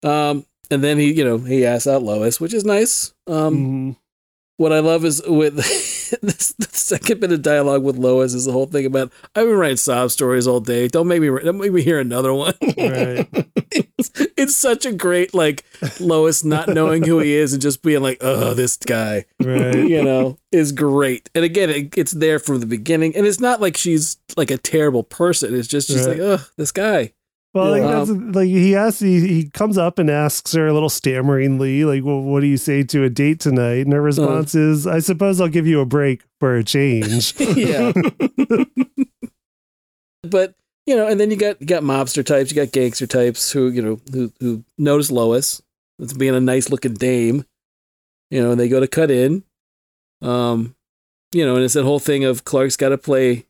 know. 0.04 0.10
um 0.10 0.46
and 0.72 0.84
then 0.84 0.98
he, 0.98 1.14
you 1.14 1.24
know, 1.24 1.38
he 1.38 1.66
asks 1.66 1.88
out 1.88 2.04
Lois, 2.04 2.40
which 2.40 2.54
is 2.54 2.64
nice. 2.66 3.14
Um 3.28 3.58
Mhm. 3.58 3.96
what 4.58 4.72
I 4.72 4.80
love 4.80 5.04
is 5.04 5.22
with 5.28 5.56
this 6.22 6.54
the 6.54 6.68
second 6.72 7.20
bit 7.20 7.34
of 7.34 7.42
dialogue 7.42 7.84
with 7.84 7.98
Lois 7.98 8.34
is 8.34 8.46
the 8.46 8.52
whole 8.54 8.66
thing 8.68 8.86
about 8.86 9.12
I've 9.36 9.46
been 9.48 9.58
writing 9.58 9.76
sob 9.78 10.10
stories 10.12 10.48
all 10.48 10.62
day. 10.62 10.88
Don't 10.88 11.08
make 11.10 11.20
me 11.22 11.28
don't 11.28 11.58
make 11.58 11.74
me 11.74 11.82
hear 11.82 12.00
another 12.00 12.34
one. 12.34 12.54
Right. 12.78 13.28
It's, 14.10 14.34
it's 14.38 14.56
such 14.56 14.86
a 14.86 14.92
great 14.92 15.34
like 15.34 15.64
Lois 16.00 16.44
not 16.44 16.70
knowing 16.70 17.04
who 17.04 17.20
he 17.20 17.34
is 17.34 17.54
and 17.54 17.62
just 17.62 17.82
being 17.82 18.02
like, 18.02 18.18
oh, 18.22 18.54
this 18.54 18.78
guy, 18.78 19.26
Right. 19.42 19.76
you 19.76 20.04
know, 20.04 20.38
is 20.52 20.72
great. 20.72 21.30
And 21.36 21.44
again, 21.44 21.70
it, 21.70 21.98
it's 21.98 22.12
there 22.12 22.40
from 22.40 22.60
the 22.60 22.66
beginning, 22.66 23.16
and 23.16 23.26
it's 23.26 23.40
not 23.40 23.62
like 23.62 23.78
she's 23.78 24.18
like 24.38 24.52
a 24.52 24.58
terrible 24.58 25.04
person. 25.04 25.54
It's 25.54 25.68
just 25.68 25.88
she's 25.88 26.08
Right. 26.08 26.20
like, 26.20 26.40
oh, 26.40 26.46
this 26.58 26.72
guy. 26.72 27.14
Well, 27.54 27.72
like, 27.72 27.84
Yeah. 27.84 28.04
that's, 28.04 28.36
like 28.36 28.50
he 28.50 28.76
asks, 28.76 29.00
he, 29.00 29.26
he 29.26 29.50
comes 29.50 29.78
up 29.78 29.98
and 29.98 30.10
asks 30.10 30.52
her 30.54 30.68
a 30.68 30.74
little 30.74 30.90
stammeringly, 30.90 31.86
like, 31.86 32.04
well, 32.04 32.22
what 32.22 32.42
do 32.42 32.48
you 32.48 32.58
say 32.58 32.84
to 32.84 33.04
a 33.06 33.10
date 33.10 33.40
tonight? 33.40 33.86
And 33.86 33.94
her 33.94 34.00
uh-huh. 34.00 34.06
response 34.06 34.56
is, 34.56 34.86
I 34.86 35.00
suppose 35.00 35.40
I'll 35.40 35.48
give 35.48 35.66
you 35.66 35.80
a 35.80 35.86
break 35.86 36.22
for 36.42 36.58
a 36.58 36.66
change. 36.66 37.34
yeah. 37.40 37.94
but 40.24 40.56
you 40.86 40.96
know, 40.96 41.08
and 41.08 41.20
then 41.20 41.32
you 41.32 41.38
got 41.38 41.60
you 41.60 41.68
got 41.68 41.84
mobster 41.84 42.26
types, 42.26 42.52
you 42.52 42.56
got 42.56 42.72
gangster 42.72 43.08
types 43.08 43.52
who 43.52 43.70
you 43.70 43.82
know 43.82 44.00
who 44.12 44.32
who 44.40 44.64
notice 44.78 45.12
Lois 45.12 45.62
as 46.00 46.14
being 46.14 46.36
a 46.36 46.40
nice 46.40 46.70
looking 46.70 46.94
dame, 46.94 47.46
you 48.30 48.42
know, 48.42 48.52
and 48.52 48.60
they 48.60 48.68
go 48.70 48.80
to 48.80 48.88
cut 48.88 49.10
in, 49.10 49.44
um, 50.22 50.76
you 51.32 51.46
know, 51.46 51.56
and 51.56 51.64
it's 51.64 51.74
that 51.74 51.84
whole 51.84 52.00
thing 52.00 52.24
of 52.26 52.44
Clark's 52.44 52.78
got 52.78 52.90
to 52.90 52.98
play, 52.98 53.46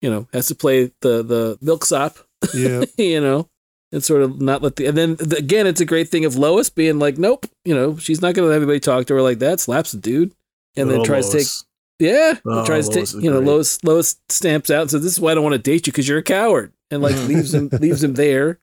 you 0.00 0.10
know, 0.10 0.28
has 0.32 0.46
to 0.48 0.54
play 0.54 0.92
the 1.00 1.22
the 1.22 1.58
milksop, 1.60 2.18
yeah. 2.54 2.84
you 2.96 3.20
know. 3.20 3.48
And 3.92 4.04
sort 4.04 4.22
of 4.22 4.40
not 4.40 4.62
let 4.62 4.76
the 4.76 4.86
and 4.86 4.96
then 4.96 5.16
the, 5.16 5.36
again 5.36 5.66
it's 5.66 5.80
a 5.80 5.84
great 5.84 6.08
thing 6.08 6.24
of 6.24 6.36
Lois 6.36 6.70
being 6.70 7.00
like 7.00 7.18
nope 7.18 7.44
you 7.64 7.74
know 7.74 7.96
she's 7.96 8.22
not 8.22 8.36
gonna 8.36 8.46
let 8.46 8.58
anybody 8.58 8.78
talk 8.78 9.04
to 9.06 9.14
her 9.14 9.20
like 9.20 9.40
that 9.40 9.58
slaps 9.58 9.90
the 9.90 9.98
dude 9.98 10.32
and 10.76 10.88
then 10.88 11.00
Oh, 11.00 11.04
tries 11.04 11.26
to 11.30 11.38
take 11.38 11.38
Lois. 11.40 11.64
Yeah, 12.00 12.34
Oh, 12.44 12.64
tries 12.66 12.88
to 12.88 13.00
you 13.20 13.30
know, 13.30 13.38
great. 13.38 13.48
Lois 13.48 13.84
Lois 13.84 14.16
stamps 14.28 14.70
out 14.70 14.82
and 14.82 14.90
says, 14.90 15.02
"This 15.02 15.12
is 15.12 15.20
why 15.20 15.32
I 15.32 15.34
don't 15.34 15.44
want 15.44 15.54
to 15.54 15.58
date 15.58 15.86
you 15.86 15.92
because 15.92 16.08
you're 16.08 16.18
a 16.18 16.22
coward," 16.22 16.72
and 16.90 17.02
like 17.02 17.14
leaves 17.28 17.54
him 17.54 17.68
leaves 17.72 18.02
him 18.02 18.14
there. 18.14 18.58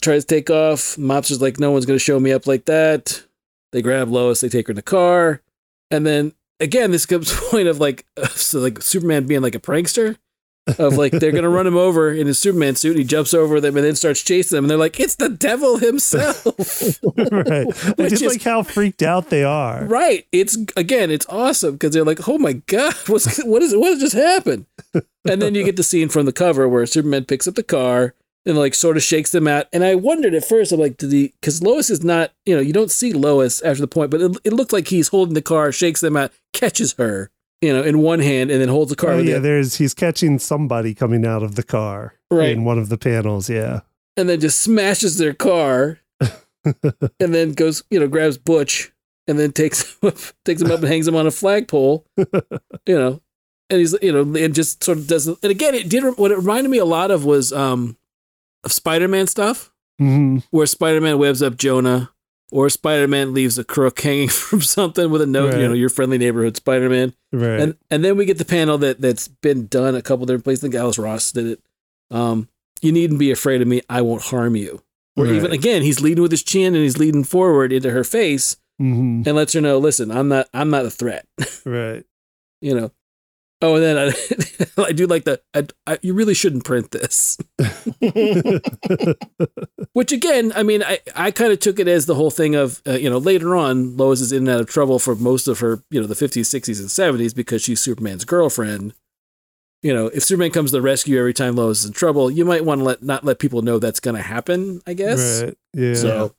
Tries 0.00 0.24
to 0.24 0.34
take 0.34 0.50
off. 0.50 0.96
Mobster's 0.96 1.40
like, 1.42 1.58
"No 1.58 1.70
one's 1.70 1.86
gonna 1.86 1.98
show 1.98 2.20
me 2.20 2.32
up 2.32 2.46
like 2.46 2.66
that." 2.66 3.24
They 3.72 3.82
grab 3.82 4.08
Lois, 4.08 4.40
they 4.40 4.48
take 4.48 4.68
her 4.68 4.72
in 4.72 4.76
the 4.76 4.82
car, 4.82 5.40
and 5.90 6.06
then 6.06 6.32
again, 6.60 6.90
this 6.92 7.06
comes 7.06 7.28
to 7.30 7.34
the 7.40 7.46
point 7.50 7.68
of 7.68 7.80
like, 7.80 8.04
uh, 8.16 8.28
so 8.28 8.60
like 8.60 8.80
Superman 8.82 9.26
being 9.26 9.42
like 9.42 9.54
a 9.54 9.60
prankster. 9.60 10.16
Of 10.78 10.96
like 10.96 11.12
they're 11.12 11.32
gonna 11.32 11.48
run 11.48 11.66
him 11.66 11.76
over 11.76 12.10
in 12.12 12.26
his 12.26 12.38
Superman 12.38 12.74
suit. 12.76 12.90
And 12.92 12.98
he 12.98 13.04
jumps 13.04 13.34
over 13.34 13.60
them 13.60 13.76
and 13.76 13.84
then 13.84 13.96
starts 13.96 14.22
chasing 14.22 14.56
them, 14.56 14.64
and 14.64 14.70
they're 14.70 14.78
like, 14.78 14.98
"It's 14.98 15.16
the 15.16 15.28
devil 15.28 15.76
himself!" 15.78 16.44
right. 17.16 17.66
I 17.84 17.90
Which 17.96 18.10
just 18.10 18.22
is- 18.22 18.32
like 18.32 18.42
how 18.42 18.62
freaked 18.62 19.02
out 19.02 19.30
they 19.30 19.44
are. 19.44 19.84
Right. 19.84 20.26
It's 20.32 20.56
again, 20.76 21.10
it's 21.10 21.26
awesome 21.28 21.72
because 21.72 21.92
they're 21.92 22.04
like, 22.04 22.28
"Oh 22.28 22.38
my 22.38 22.54
god, 22.54 22.94
what's 23.08 23.42
what 23.44 23.62
is 23.62 23.74
what 23.76 23.98
just 23.98 24.14
happened?" 24.14 24.66
and 25.26 25.40
then 25.42 25.54
you 25.54 25.64
get 25.64 25.76
the 25.76 25.82
scene 25.82 26.08
from 26.08 26.26
the 26.26 26.32
cover 26.32 26.68
where 26.68 26.86
Superman 26.86 27.24
picks 27.24 27.46
up 27.48 27.54
the 27.54 27.62
car 27.62 28.14
and 28.46 28.58
like 28.58 28.74
sort 28.74 28.96
of 28.98 29.02
shakes 29.02 29.32
them 29.32 29.48
out. 29.48 29.66
And 29.72 29.82
I 29.82 29.94
wondered 29.94 30.34
at 30.34 30.44
first, 30.44 30.70
I'm 30.70 30.78
like, 30.80 30.98
did 30.98 31.10
he? 31.12 31.32
Because 31.40 31.62
Lois 31.62 31.88
is 31.88 32.04
not, 32.04 32.32
you 32.44 32.54
know, 32.54 32.60
you 32.60 32.74
don't 32.74 32.90
see 32.90 33.12
Lois 33.14 33.62
after 33.62 33.80
the 33.80 33.86
point, 33.88 34.10
but 34.10 34.20
it, 34.20 34.36
it 34.44 34.52
looked 34.52 34.72
like 34.72 34.88
he's 34.88 35.08
holding 35.08 35.32
the 35.34 35.40
car, 35.40 35.72
shakes 35.72 36.00
them 36.02 36.14
out, 36.16 36.30
catches 36.52 36.92
her, 36.94 37.30
you 37.64 37.72
know, 37.72 37.82
in 37.82 37.98
one 37.98 38.20
hand, 38.20 38.50
and 38.50 38.60
then 38.60 38.68
holds 38.68 38.90
the 38.90 38.96
car. 38.96 39.12
Oh, 39.12 39.16
with 39.16 39.26
yeah, 39.28 39.34
the, 39.34 39.40
there's 39.40 39.76
he's 39.76 39.94
catching 39.94 40.38
somebody 40.38 40.94
coming 40.94 41.24
out 41.26 41.42
of 41.42 41.54
the 41.54 41.62
car 41.62 42.14
Right. 42.30 42.50
in 42.50 42.64
one 42.64 42.78
of 42.78 42.88
the 42.88 42.98
panels. 42.98 43.48
Yeah. 43.48 43.80
and 44.16 44.28
then 44.28 44.40
just 44.40 44.60
smashes 44.60 45.16
their 45.18 45.34
car, 45.34 45.98
and 46.64 47.34
then 47.34 47.52
goes, 47.52 47.82
you 47.90 47.98
know, 48.00 48.08
grabs 48.08 48.38
Butch, 48.38 48.92
and 49.26 49.38
then 49.38 49.52
takes 49.52 49.82
him 50.02 50.08
up, 50.08 50.16
takes 50.44 50.62
him 50.62 50.70
up 50.70 50.80
and 50.80 50.88
hangs 50.88 51.08
him 51.08 51.16
on 51.16 51.26
a 51.26 51.30
flagpole, 51.30 52.06
you 52.16 52.28
know, 52.86 53.20
and 53.70 53.80
he's, 53.80 53.94
you 54.02 54.12
know, 54.12 54.22
and 54.38 54.54
just 54.54 54.82
sort 54.84 54.98
of 54.98 55.06
doesn't. 55.06 55.38
And 55.42 55.50
again, 55.50 55.74
it 55.74 55.88
did 55.88 56.04
what 56.18 56.30
it 56.30 56.36
reminded 56.36 56.70
me 56.70 56.78
a 56.78 56.84
lot 56.84 57.10
of 57.10 57.24
was 57.24 57.52
um 57.52 57.96
of 58.64 58.72
Spider-Man 58.72 59.26
stuff, 59.26 59.72
hmm 59.98 60.38
where 60.50 60.66
Spider-Man 60.66 61.18
webs 61.18 61.42
up 61.42 61.56
Jonah, 61.56 62.10
or 62.54 62.70
Spider-Man 62.70 63.34
leaves 63.34 63.58
a 63.58 63.64
crook 63.64 64.00
hanging 64.02 64.28
from 64.28 64.60
something 64.62 65.10
with 65.10 65.20
a 65.20 65.26
note, 65.26 65.56
you 65.58 65.66
know, 65.66 65.74
your 65.74 65.88
friendly 65.88 66.18
neighborhood 66.18 66.56
Spider-Man. 66.56 67.12
Right. 67.32 67.58
And 67.58 67.76
and 67.90 68.04
then 68.04 68.16
we 68.16 68.24
get 68.24 68.38
the 68.38 68.44
panel 68.44 68.78
that 68.78 69.00
that's 69.00 69.26
been 69.26 69.66
done 69.66 69.96
a 69.96 70.02
couple 70.02 70.24
different 70.24 70.44
places. 70.44 70.62
I 70.62 70.66
think 70.68 70.74
Alex 70.76 70.96
Ross 70.96 71.32
did 71.32 71.46
it. 71.46 71.60
Um, 72.12 72.48
you 72.80 72.92
needn't 72.92 73.18
be 73.18 73.32
afraid 73.32 73.60
of 73.60 73.66
me. 73.66 73.82
I 73.90 74.02
won't 74.02 74.22
harm 74.22 74.54
you. 74.54 74.82
Or 75.16 75.26
even 75.26 75.50
again, 75.52 75.82
he's 75.82 76.00
leading 76.00 76.22
with 76.22 76.30
his 76.30 76.42
chin 76.44 76.74
and 76.74 76.82
he's 76.82 76.98
leading 76.98 77.24
forward 77.24 77.72
into 77.72 77.90
her 77.90 78.04
face 78.04 78.56
hmm 78.78 79.22
and 79.26 79.36
lets 79.36 79.52
her 79.52 79.60
know, 79.60 79.78
listen, 79.78 80.10
I'm 80.12 80.28
not 80.28 80.48
I'm 80.54 80.70
not 80.70 80.86
a 80.86 80.90
threat. 80.90 81.26
Right. 81.64 82.04
you 82.60 82.74
know. 82.74 82.92
Oh, 83.62 83.76
and 83.76 83.84
then 83.84 84.12
I, 84.76 84.78
I 84.82 84.92
do 84.92 85.06
like 85.06 85.24
the 85.24 85.40
I, 85.54 85.66
I, 85.86 85.98
you 86.02 86.12
really 86.12 86.34
shouldn't 86.34 86.64
print 86.64 86.90
this. 86.90 87.38
Which 89.92 90.12
again, 90.12 90.52
I 90.54 90.62
mean, 90.62 90.82
I, 90.82 90.98
I 91.14 91.30
kind 91.30 91.52
of 91.52 91.60
took 91.60 91.78
it 91.78 91.88
as 91.88 92.06
the 92.06 92.16
whole 92.16 92.30
thing 92.30 92.54
of, 92.54 92.82
uh, 92.86 92.92
you 92.92 93.08
know, 93.08 93.18
later 93.18 93.56
on, 93.56 93.96
Lois 93.96 94.20
is 94.20 94.32
in 94.32 94.48
and 94.48 94.48
out 94.48 94.60
of 94.60 94.66
trouble 94.66 94.98
for 94.98 95.14
most 95.14 95.48
of 95.48 95.60
her, 95.60 95.82
you 95.90 96.00
know, 96.00 96.06
the 96.06 96.14
50s, 96.14 96.42
60s, 96.42 96.80
and 96.80 96.88
70s 96.88 97.34
because 97.34 97.62
she's 97.62 97.80
Superman's 97.80 98.24
girlfriend. 98.24 98.94
You 99.82 99.94
know, 99.94 100.06
if 100.06 100.24
Superman 100.24 100.50
comes 100.50 100.70
to 100.70 100.78
the 100.78 100.82
rescue 100.82 101.18
every 101.18 101.34
time 101.34 101.56
Lois 101.56 101.80
is 101.80 101.86
in 101.86 101.92
trouble, 101.92 102.30
you 102.30 102.44
might 102.44 102.64
want 102.64 102.80
to 102.80 102.84
let 102.84 103.02
not 103.02 103.24
let 103.24 103.38
people 103.38 103.62
know 103.62 103.78
that's 103.78 104.00
going 104.00 104.16
to 104.16 104.22
happen, 104.22 104.80
I 104.86 104.94
guess. 104.94 105.42
Right. 105.42 105.58
Yeah. 105.74 105.94
So, 105.94 106.34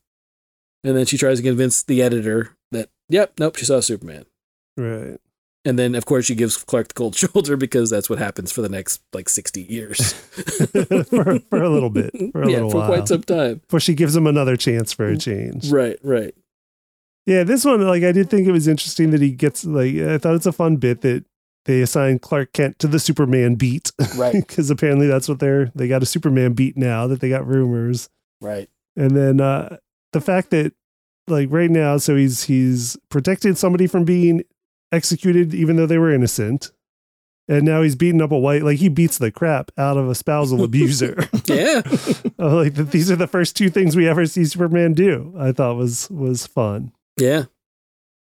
and 0.84 0.98
then 0.98 1.06
she 1.06 1.18
tries 1.18 1.38
to 1.38 1.44
convince 1.44 1.84
the 1.84 2.02
editor 2.02 2.58
that, 2.72 2.90
yep, 3.08 3.34
nope, 3.40 3.56
she 3.56 3.66
saw 3.66 3.80
Superman. 3.80 4.26
right. 4.78 5.20
And 5.66 5.80
then, 5.80 5.96
of 5.96 6.06
course, 6.06 6.26
she 6.26 6.36
gives 6.36 6.58
Clark 6.58 6.90
the 6.90 6.94
cold 6.94 7.16
shoulder 7.16 7.58
because 7.58 7.90
that's 7.90 8.10
what 8.10 8.20
happens 8.20 8.52
for 8.52 8.62
the 8.62 8.70
next 8.70 9.02
like 9.14 9.28
60 9.28 9.64
years. 9.64 10.14
for, 11.10 11.40
for 11.40 11.64
a 11.64 11.70
little 11.70 11.90
bit. 11.90 12.12
For 12.32 12.44
a 12.44 12.50
yeah, 12.50 12.58
little 12.58 12.72
for 12.72 12.78
while. 12.78 12.88
quite 12.88 13.08
some 13.08 13.24
time. 13.24 13.62
Before 13.68 13.80
she 13.80 13.96
gives 13.96 14.16
him 14.16 14.28
another 14.28 14.56
chance 14.56 14.94
for 14.94 15.08
a 15.08 15.18
change. 15.18 15.72
Right, 15.72 15.98
right. 16.04 16.36
Yeah, 17.26 17.44
this 17.44 17.66
one, 17.66 17.82
like, 17.82 18.04
I 18.04 18.12
did 18.12 18.30
think 18.30 18.48
it 18.48 18.52
was 18.52 18.68
interesting 18.68 19.10
that 19.10 19.22
he 19.22 19.32
gets, 19.32 19.66
like, 19.66 19.96
I 19.96 20.20
thought 20.20 20.36
it's 20.36 20.46
a 20.46 20.52
fun 20.52 20.76
bit 20.76 21.02
that 21.02 21.26
they 21.66 21.82
assign 21.82 22.20
Clark 22.20 22.54
Kent 22.54 22.78
to 22.80 22.88
the 22.88 23.00
Superman 23.00 23.56
beat. 23.56 23.92
Right. 24.16 24.36
Because 24.46 24.70
apparently 24.70 25.08
that's 25.08 25.28
what 25.28 25.40
they're, 25.40 25.72
they 25.74 25.88
got 25.88 26.04
a 26.04 26.06
Superman 26.06 26.54
beat 26.54 26.78
now 26.78 27.08
that 27.08 27.22
they 27.22 27.30
got 27.30 27.48
rumors. 27.48 28.10
Right. 28.42 28.70
And 28.96 29.18
then 29.18 29.42
uh, 29.42 29.78
the 30.14 30.22
fact 30.22 30.52
that, 30.52 30.74
like, 31.28 31.48
right 31.52 31.72
now, 31.72 31.98
so 31.98 32.16
he's, 32.16 32.44
he's 32.44 32.96
protected 33.10 33.58
somebody 33.58 33.88
from 33.88 34.06
being 34.06 34.44
executed 34.92 35.54
even 35.54 35.76
though 35.76 35.86
they 35.86 35.98
were 35.98 36.14
innocent. 36.14 36.72
And 37.48 37.64
now 37.64 37.84
he's 37.84 37.96
beating 37.96 38.24
up 38.24 38.32
a 38.32 38.40
white, 38.40 38.64
like, 38.64 38.80
he 38.80 38.90
beats 38.90 39.20
the 39.20 39.30
crap 39.32 39.70
out 39.78 39.98
of 39.98 40.10
a 40.10 40.16
spousal 40.16 40.64
abuser. 40.64 41.28
Yeah. 41.46 41.82
Oh, 42.38 42.58
like 42.58 42.74
these 42.74 43.10
are 43.10 43.16
the 43.16 43.28
first 43.28 43.56
two 43.56 43.70
things 43.70 43.96
we 43.96 44.10
ever 44.10 44.26
see 44.26 44.44
Superman 44.44 44.94
do. 44.94 45.34
I 45.40 45.54
thought 45.54 45.78
was 45.78 46.10
was 46.10 46.46
fun. 46.46 46.92
Yeah. 47.18 47.46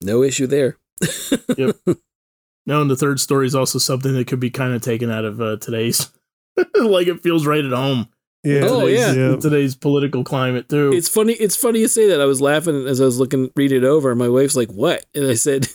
No 0.01 0.23
issue 0.23 0.47
there. 0.47 0.77
Yep. 1.57 1.75
No, 2.65 2.81
and 2.81 2.89
the 2.89 2.95
third 2.95 3.19
story 3.19 3.45
is 3.45 3.55
also 3.55 3.77
something 3.77 4.13
that 4.13 4.27
could 4.27 4.39
be 4.39 4.49
kind 4.49 4.73
of 4.73 4.81
taken 4.81 5.11
out 5.11 5.25
of 5.25 5.41
uh, 5.41 5.57
today's. 5.57 6.09
like 6.75 7.07
it 7.07 7.21
feels 7.21 7.45
right 7.45 7.65
at 7.65 7.73
home. 7.73 8.07
Yeah. 8.43 8.61
Oh, 8.63 8.81
today's, 8.87 9.15
yeah. 9.17 9.35
today's 9.35 9.75
political 9.75 10.23
climate 10.23 10.69
too. 10.69 10.91
It's 10.93 11.09
funny. 11.09 11.33
It's 11.33 11.57
funny 11.57 11.79
you 11.79 11.89
say 11.89 12.07
that. 12.07 12.21
I 12.21 12.25
was 12.25 12.39
laughing 12.39 12.87
as 12.87 13.01
I 13.01 13.05
was 13.05 13.19
looking, 13.19 13.51
read 13.57 13.73
it 13.73 13.83
over. 13.83 14.11
And 14.11 14.19
my 14.19 14.29
wife's 14.29 14.55
like, 14.55 14.69
"What?" 14.71 15.05
And 15.13 15.27
I 15.27 15.33
said, 15.33 15.67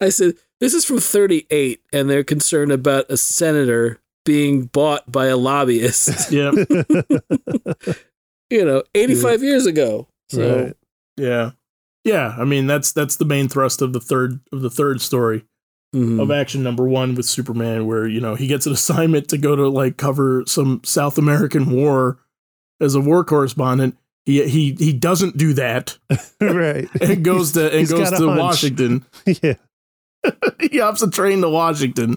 "I 0.00 0.08
said 0.08 0.34
this 0.60 0.74
is 0.74 0.84
from 0.84 0.98
'38, 0.98 1.80
and 1.92 2.08
they're 2.08 2.24
concerned 2.24 2.72
about 2.72 3.10
a 3.10 3.16
senator 3.16 4.00
being 4.26 4.64
bought 4.64 5.10
by 5.10 5.26
a 5.26 5.36
lobbyist, 5.36 6.30
Yep. 6.30 6.54
you 8.50 8.64
know, 8.64 8.82
85 8.94 9.42
years 9.42 9.64
ago. 9.64 10.08
So, 10.28 10.64
right. 10.64 10.76
Yeah. 11.16 11.52
Yeah. 12.04 12.34
I 12.36 12.44
mean, 12.44 12.66
that's 12.66 12.92
that's 12.92 13.16
the 13.16 13.24
main 13.24 13.48
thrust 13.48 13.80
of 13.80 13.94
the 13.94 14.00
third 14.00 14.40
of 14.52 14.60
the 14.60 14.70
third 14.70 15.00
story 15.00 15.44
mhm. 15.94 16.20
of 16.20 16.30
action 16.30 16.62
number 16.62 16.86
one 16.86 17.14
with 17.14 17.26
Superman, 17.26 17.86
where 17.86 18.06
you 18.06 18.20
know 18.20 18.34
he 18.34 18.46
gets 18.46 18.66
an 18.66 18.72
assignment 18.74 19.28
to 19.28 19.38
go 19.38 19.56
to 19.56 19.68
like 19.68 19.96
cover 19.96 20.44
some 20.46 20.82
South 20.84 21.16
American 21.16 21.70
war 21.70 22.18
as 22.80 22.94
a 22.94 23.00
war 23.00 23.24
correspondent. 23.24 23.96
He 24.26 24.46
he 24.48 24.72
he 24.78 24.92
doesn't 24.92 25.36
do 25.38 25.54
that 25.54 25.96
right. 26.40 26.88
and 27.00 27.24
goes 27.24 27.52
to 27.52 27.70
and 27.70 27.78
He's 27.80 27.92
goes 27.92 28.10
to 28.10 28.26
hunch. 28.28 28.38
Washington. 28.38 29.06
yeah. 29.42 29.54
he 30.60 30.78
hops 30.78 31.00
a 31.02 31.08
train 31.10 31.40
to 31.42 31.48
Washington 31.48 32.16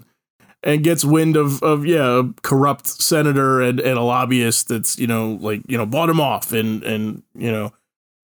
and 0.62 0.82
gets 0.84 1.04
wind 1.04 1.36
of 1.36 1.62
of 1.62 1.86
yeah 1.86 2.20
a 2.20 2.24
corrupt 2.42 2.86
senator 2.88 3.60
and, 3.62 3.78
and 3.80 3.96
a 3.96 4.02
lobbyist 4.02 4.68
that's 4.68 4.98
you 4.98 5.06
know 5.06 5.38
like 5.40 5.62
you 5.68 5.78
know 5.78 5.86
bought 5.86 6.10
him 6.10 6.20
off 6.20 6.52
and 6.52 6.82
and 6.82 7.22
you 7.34 7.50
know 7.52 7.72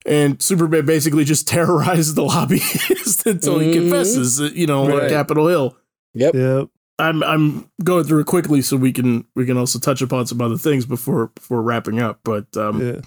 and 0.05 0.41
Superman 0.43 0.85
basically 0.87 1.25
just 1.25 1.47
terrorizes 1.49 2.15
the 2.15 2.23
lobbyist 2.25 3.25
until 3.27 3.59
he 3.61 3.69
Mhm. 3.71 3.75
confesses 3.75 4.41
you 4.55 4.67
know 4.67 4.85
on 5.01 5.09
Capitol 5.09 5.47
Hill. 5.47 5.77
Yep. 6.15 6.35
Yep. 6.35 6.69
I'm 6.99 7.23
I'm 7.23 7.71
going 7.85 8.05
through 8.05 8.21
it 8.21 8.27
quickly 8.27 8.63
so 8.63 8.77
we 8.77 8.91
can 8.93 9.27
we 9.37 9.45
can 9.47 9.57
also 9.59 9.79
touch 9.79 10.01
upon 10.03 10.27
some 10.27 10.41
other 10.41 10.57
things 10.57 10.87
before 10.87 11.29
before 11.35 11.61
wrapping 11.63 12.01
up. 12.01 12.21
But 12.25 12.57
um, 12.57 12.81
Yeah. 12.85 13.01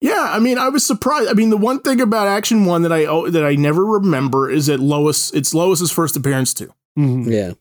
Yeah, 0.00 0.28
I 0.30 0.38
mean, 0.38 0.58
I 0.58 0.68
was 0.68 0.84
surprised. 0.84 1.28
I 1.30 1.32
mean, 1.34 1.50
the 1.50 1.56
one 1.56 1.80
thing 1.80 2.00
about 2.00 2.28
Action 2.28 2.64
One 2.66 2.82
that 2.82 2.92
I 2.92 3.04
that 3.30 3.44
I 3.44 3.54
never 3.54 3.84
remember 3.84 4.50
is 4.50 4.66
that 4.66 4.80
Lois. 4.80 5.32
It's 5.32 5.54
Lois's 5.54 5.90
first 5.90 6.16
appearance 6.16 6.52
too, 6.54 6.72
Mhm. 6.98 7.30
Yeah. 7.30 7.52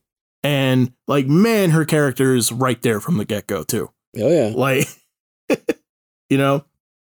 and 0.44 0.92
like, 1.08 1.28
man, 1.28 1.72
her 1.72 1.86
character 1.86 2.36
is 2.36 2.52
right 2.52 2.82
there 2.82 3.00
from 3.00 3.18
the 3.18 3.26
get 3.26 3.48
go 3.48 3.64
too. 3.64 3.90
Oh, 4.18 4.30
yeah. 4.30 4.52
Like, 4.56 4.88
you 6.30 6.38
know. 6.38 6.66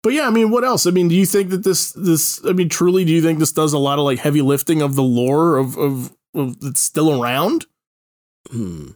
But 0.04 0.14
yeah, 0.14 0.26
I 0.26 0.32
mean, 0.32 0.50
what 0.50 0.64
else? 0.64 0.88
I 0.88 0.92
mean, 0.92 1.10
do 1.10 1.16
you 1.16 1.28
think 1.28 1.52
that 1.52 1.64
this 1.64 1.92
this? 1.92 2.44
I 2.44 2.54
mean, 2.54 2.70
truly, 2.70 3.06
do 3.06 3.12
you 3.12 3.22
think 3.22 3.38
this 3.38 3.52
does 3.52 3.72
a 3.74 3.78
lot 3.78 4.00
of 4.00 4.06
like 4.06 4.18
heavy 4.20 4.42
lifting 4.42 4.82
of 4.82 4.96
the 4.96 5.04
lore 5.04 5.58
of 5.58 5.78
of, 5.78 6.16
of 6.34 6.60
that's 6.60 6.82
still 6.82 7.22
around? 7.22 7.68
Hmm. 8.50 8.90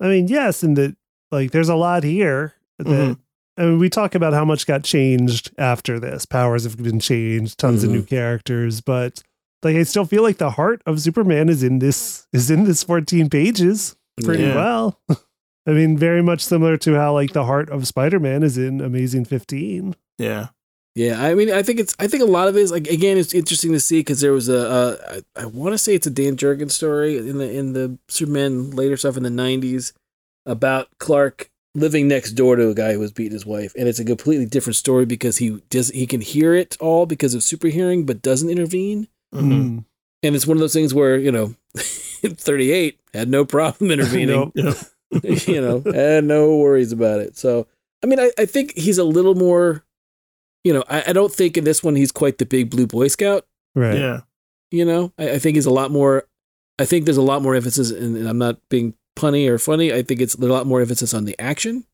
I 0.00 0.06
mean, 0.06 0.28
yes, 0.28 0.62
and 0.62 0.76
that 0.76 0.96
like 1.32 1.50
there's 1.50 1.68
a 1.68 1.74
lot 1.74 2.04
here 2.04 2.54
that 2.78 2.86
Mhm. 2.86 3.18
I 3.58 3.62
mean, 3.64 3.78
we 3.78 3.90
talk 3.90 4.14
about 4.14 4.32
how 4.34 4.44
much 4.44 4.66
got 4.66 4.84
changed 4.84 5.50
after 5.58 5.98
this. 5.98 6.24
Powers 6.24 6.64
have 6.64 6.76
been 6.76 7.00
changed, 7.00 7.58
tons 7.58 7.82
of 7.84 7.90
Mhm. 7.90 7.94
new 7.94 8.02
characters, 8.02 8.80
but 8.80 9.22
like 9.62 9.76
I 9.76 9.82
still 9.82 10.04
feel 10.04 10.22
like 10.22 10.38
the 10.38 10.50
heart 10.52 10.80
of 10.86 11.00
Superman 11.00 11.48
is 11.48 11.62
in 11.62 11.80
this 11.80 12.26
is 12.32 12.50
in 12.50 12.64
this 12.64 12.82
14 12.84 13.28
pages 13.28 13.96
pretty 14.24 14.44
Yeah. 14.44 14.54
well. 14.54 15.00
I 15.66 15.72
mean, 15.72 15.98
very 15.98 16.22
much 16.22 16.40
similar 16.44 16.76
to 16.78 16.94
how 16.94 17.12
like 17.12 17.32
the 17.32 17.44
heart 17.44 17.68
of 17.68 17.86
Spider-Man 17.86 18.42
is 18.42 18.56
in 18.56 18.80
Amazing 18.80 19.26
15. 19.26 19.96
Yeah. 20.18 20.48
Yeah, 20.94 21.22
I 21.22 21.34
mean, 21.34 21.52
I 21.52 21.62
think 21.62 21.78
it's. 21.78 21.94
I 22.00 22.08
think 22.08 22.22
a 22.24 22.26
lot 22.26 22.48
of 22.48 22.56
it 22.56 22.60
is 22.60 22.72
like 22.72 22.88
again, 22.88 23.18
it's 23.18 23.32
interesting 23.34 23.70
to 23.72 23.78
see 23.78 24.00
because 24.00 24.20
there 24.20 24.32
was 24.32 24.48
a. 24.48 24.68
Uh, 24.68 24.96
I, 25.36 25.42
I 25.42 25.46
want 25.46 25.72
to 25.74 25.78
say 25.78 25.94
it's 25.94 26.08
a 26.08 26.10
Dan 26.10 26.36
Jurgens 26.36 26.72
story 26.72 27.18
in 27.18 27.38
the 27.38 27.48
in 27.52 27.72
the 27.72 27.98
Superman 28.08 28.70
later 28.72 28.96
stuff 28.96 29.16
in 29.16 29.22
the 29.22 29.28
'90s 29.30 29.92
about 30.44 30.88
Clark 30.98 31.50
living 31.78 32.08
next 32.08 32.32
door 32.32 32.56
to 32.56 32.68
a 32.68 32.74
guy 32.74 32.92
who 32.92 32.98
was 33.00 33.12
beating 33.12 33.32
his 33.32 33.46
wife, 33.46 33.72
and 33.76 33.88
it's 33.88 33.98
a 33.98 34.04
completely 34.04 34.46
different 34.46 34.76
story 34.76 35.04
because 35.06 35.38
he 35.38 35.62
does 35.70 35.88
he 35.90 36.06
can 36.06 36.20
hear 36.20 36.54
it 36.54 36.76
all 36.80 37.06
because 37.06 37.34
of 37.34 37.42
super 37.42 37.68
hearing, 37.68 38.04
but 38.04 38.22
doesn't 38.22 38.50
intervene. 38.50 39.08
Mhm. 39.34 39.42
Mm. 39.52 39.84
And 40.22 40.34
it's 40.36 40.46
one 40.46 40.56
of 40.56 40.60
those 40.60 40.72
things 40.72 40.92
where 40.92 41.16
you 41.16 41.30
know, 41.32 41.54
38 41.76 42.98
had 43.14 43.28
no 43.28 43.44
problem 43.44 43.90
intervening. 43.92 44.52
Nope. 45.10 45.24
You 45.46 45.62
know, 45.62 45.80
had 45.90 46.24
no 46.24 46.58
worries 46.58 46.92
about 46.92 47.20
it. 47.20 47.34
So, 47.34 47.66
I 48.04 48.06
mean, 48.06 48.20
I, 48.20 48.30
I 48.36 48.44
think 48.44 48.76
he's 48.76 48.98
a 48.98 49.04
little 49.04 49.34
more, 49.34 49.82
you 50.64 50.74
know, 50.74 50.84
I, 50.86 51.02
I 51.06 51.12
don't 51.14 51.32
think 51.32 51.56
in 51.56 51.64
this 51.64 51.82
one 51.82 51.96
he's 51.96 52.12
quite 52.12 52.36
the 52.36 52.44
big 52.44 52.68
blue 52.68 52.86
Boy 52.86 53.08
Scout. 53.08 53.46
Right. 53.74 53.96
Yeah. 53.98 54.20
You 54.70 54.84
know, 54.84 55.14
I, 55.18 55.30
I 55.30 55.38
think 55.38 55.54
he's 55.56 55.64
a 55.64 55.70
lot 55.70 55.90
more, 55.90 56.24
I 56.78 56.84
think 56.84 57.06
there's 57.06 57.16
a 57.16 57.22
lot 57.22 57.40
more 57.40 57.54
emphasis, 57.54 57.90
and, 57.90 58.18
and 58.18 58.28
I'm 58.28 58.36
not 58.36 58.58
being 58.68 58.92
punny 59.20 59.48
or 59.48 59.58
funny. 59.58 59.92
I 59.92 60.02
think 60.02 60.20
it's 60.20 60.34
a 60.34 60.46
lot 60.46 60.66
more 60.66 60.80
emphasis 60.80 61.12
on 61.14 61.24
the 61.24 61.36
action 61.38 61.84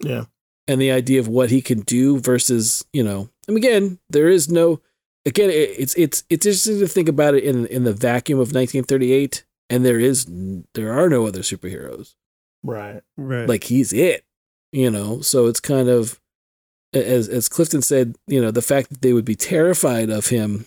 Yeah. 0.00 0.24
and 0.66 0.80
the 0.80 0.90
idea 0.90 1.20
of 1.20 1.28
what 1.28 1.50
he 1.50 1.60
can 1.60 1.80
do 1.80 2.18
versus, 2.18 2.84
you 2.92 3.02
know, 3.04 3.28
and 3.48 3.56
again, 3.56 3.98
there 4.08 4.28
is 4.28 4.48
no, 4.50 4.80
again, 5.26 5.50
it's, 5.50 5.94
it's, 5.94 6.24
it's 6.30 6.46
interesting 6.46 6.80
to 6.80 6.86
think 6.88 7.08
about 7.08 7.34
it 7.34 7.44
in, 7.44 7.66
in 7.66 7.84
the 7.84 7.92
vacuum 7.92 8.38
of 8.38 8.48
1938. 8.54 9.44
And 9.70 9.84
there 9.84 9.98
is, 10.00 10.26
there 10.74 10.92
are 10.92 11.08
no 11.08 11.26
other 11.26 11.40
superheroes. 11.40 12.14
Right. 12.62 13.02
Right. 13.16 13.48
like 13.48 13.64
he's 13.64 13.92
it 13.92 14.24
you 14.70 14.88
know 14.90 15.20
so 15.20 15.46
it's 15.48 15.58
kind 15.60 15.88
of 15.88 16.20
as 16.94 17.28
as 17.28 17.48
clifton 17.48 17.82
said 17.82 18.14
you 18.28 18.40
know 18.40 18.52
the 18.52 18.62
fact 18.62 18.88
that 18.90 19.02
they 19.02 19.12
would 19.12 19.24
be 19.24 19.34
terrified 19.34 20.08
of 20.10 20.28
him 20.28 20.64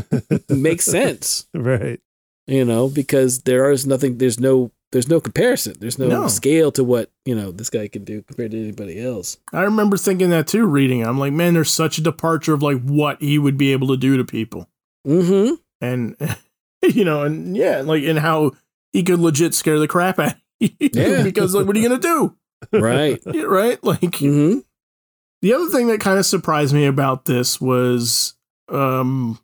makes 0.48 0.84
sense 0.84 1.46
right. 1.54 2.00
you 2.48 2.64
know 2.64 2.88
because 2.88 3.42
there 3.42 3.70
is 3.70 3.86
nothing 3.86 4.18
there's 4.18 4.40
no 4.40 4.72
there's 4.92 5.08
no 5.08 5.20
comparison 5.20 5.74
there's 5.80 5.98
no, 5.98 6.06
No. 6.08 6.28
scale 6.28 6.70
to 6.72 6.84
what 6.84 7.10
you 7.24 7.34
know 7.34 7.50
this 7.52 7.70
guy 7.70 7.88
can 7.88 8.04
do 8.04 8.22
compared 8.22 8.52
to 8.52 8.60
anybody 8.60 9.00
else 9.04 9.36
I 9.52 9.62
remember 9.62 9.96
thinking 9.96 10.30
that 10.30 10.46
too, 10.46 10.64
reading. 10.66 11.00
it. 11.00 11.06
I'm 11.06 11.18
like, 11.18 11.32
man, 11.32 11.54
there's 11.54 11.70
such 11.72 11.98
a 11.98 12.02
departure 12.02 12.54
of 12.54 12.62
like 12.62 12.80
what 12.82 13.20
he 13.20 13.38
would 13.38 13.56
be 13.58 13.72
able 13.72 13.88
to 13.88 13.96
do 13.96 14.16
to 14.16 14.24
people. 14.24 14.68
mm-hmm 15.06 15.54
And 15.80 16.16
you 16.82 17.04
know, 17.04 17.22
and 17.24 17.56
yeah, 17.56 17.80
like 17.82 18.04
and 18.04 18.18
how 18.18 18.52
he 18.92 19.02
could 19.02 19.18
legit 19.18 19.54
scare 19.54 19.78
the 19.78 19.88
crap 19.88 20.18
out 20.18 20.32
of 20.32 20.40
you. 20.60 20.70
Yeah. 20.80 21.22
because 21.22 21.54
like 21.54 21.66
what 21.66 21.76
are 21.76 21.78
you 21.80 21.88
gonna 21.88 22.00
do? 22.00 22.36
right 22.72 23.20
Yeah, 23.32 23.42
right? 23.42 23.82
Like 23.84 24.00
mm-hmm 24.00 24.60
the 25.42 25.52
other 25.52 25.68
thing 25.68 25.88
that 25.88 26.00
kind 26.00 26.18
of 26.18 26.24
surprised 26.26 26.72
me 26.74 26.86
about 26.86 27.26
this 27.26 27.60
was 27.60 28.34
um 28.68 29.38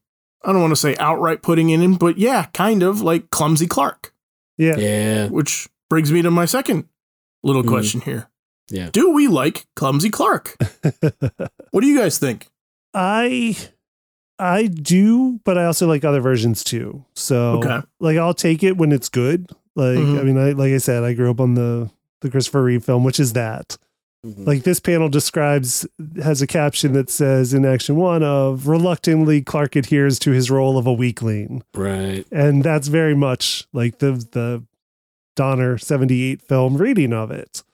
I 0.45 0.53
don't 0.53 0.61
want 0.63 0.73
to 0.73 0.77
say 0.77 0.97
outright 0.99 1.43
putting 1.43 1.71
in 1.71 1.81
him, 1.81 1.95
but 1.95 2.19
yeah, 2.19 2.47
kind 2.55 2.83
of 2.83 3.01
like 3.03 3.31
clumsy 3.31 3.67
Clark. 3.67 4.12
Yeah. 4.63 4.77
yeah 4.79 5.29
Which 5.29 5.69
brings 5.91 6.11
me 6.13 6.23
to 6.23 6.31
my 6.31 6.45
second 6.47 6.85
little 7.43 7.63
Mhm. 7.63 7.69
question 7.69 8.01
here. 8.03 8.29
Yeah. 8.71 8.91
Do 8.93 9.11
we 9.13 9.27
like 9.29 9.67
clumsy 9.77 10.09
Clark? 10.11 10.57
What 11.73 11.81
do 11.81 11.87
you 11.87 11.99
guys 11.99 12.19
think? 12.19 12.49
I 12.95 13.57
I 14.39 14.67
do, 14.67 15.41
but 15.45 15.57
I 15.59 15.65
also 15.67 15.87
like 15.87 16.05
other 16.05 16.21
versions 16.21 16.63
too. 16.65 17.05
So 17.15 17.59
Okay. 17.63 17.81
like 18.01 18.17
I'll 18.19 18.35
take 18.35 18.63
it 18.63 18.77
when 18.77 18.93
it's 18.93 19.09
good. 19.09 19.51
Like 19.75 19.99
Mhm. 19.99 20.21
I 20.21 20.23
mean, 20.23 20.39
I 20.39 20.53
like 20.53 20.73
I 20.73 20.79
said, 20.79 21.03
I 21.05 21.15
grew 21.15 21.31
up 21.31 21.41
on 21.41 21.55
the 21.55 21.91
the 22.21 22.31
Christopher 22.31 22.63
Reeve 22.63 22.85
film, 22.85 23.05
which 23.05 23.19
is 23.21 23.33
that. 23.33 23.77
Mhm. 24.25 24.47
Like 24.47 24.63
this 24.63 24.79
panel 24.79 25.09
describes 25.09 25.87
has 26.23 26.41
a 26.41 26.47
caption 26.47 26.93
that 26.93 27.11
says 27.11 27.53
in 27.53 27.65
action 27.65 27.97
one 27.97 28.23
of 28.23 28.69
reluctantly 28.69 29.43
Clark 29.43 29.75
adheres 29.75 30.19
to 30.21 30.31
his 30.31 30.51
role 30.51 30.79
of 30.79 30.87
a 30.87 30.93
weakling. 30.93 31.65
right 31.75 32.25
And 32.31 32.63
that's 32.63 32.87
very 32.87 33.17
much 33.17 33.67
like 33.73 33.99
the 33.99 34.13
the 34.31 34.65
Donner 35.35 35.77
78 35.79 36.41
film 36.43 36.77
reading 36.77 37.13
of 37.13 37.31
it. 37.31 37.65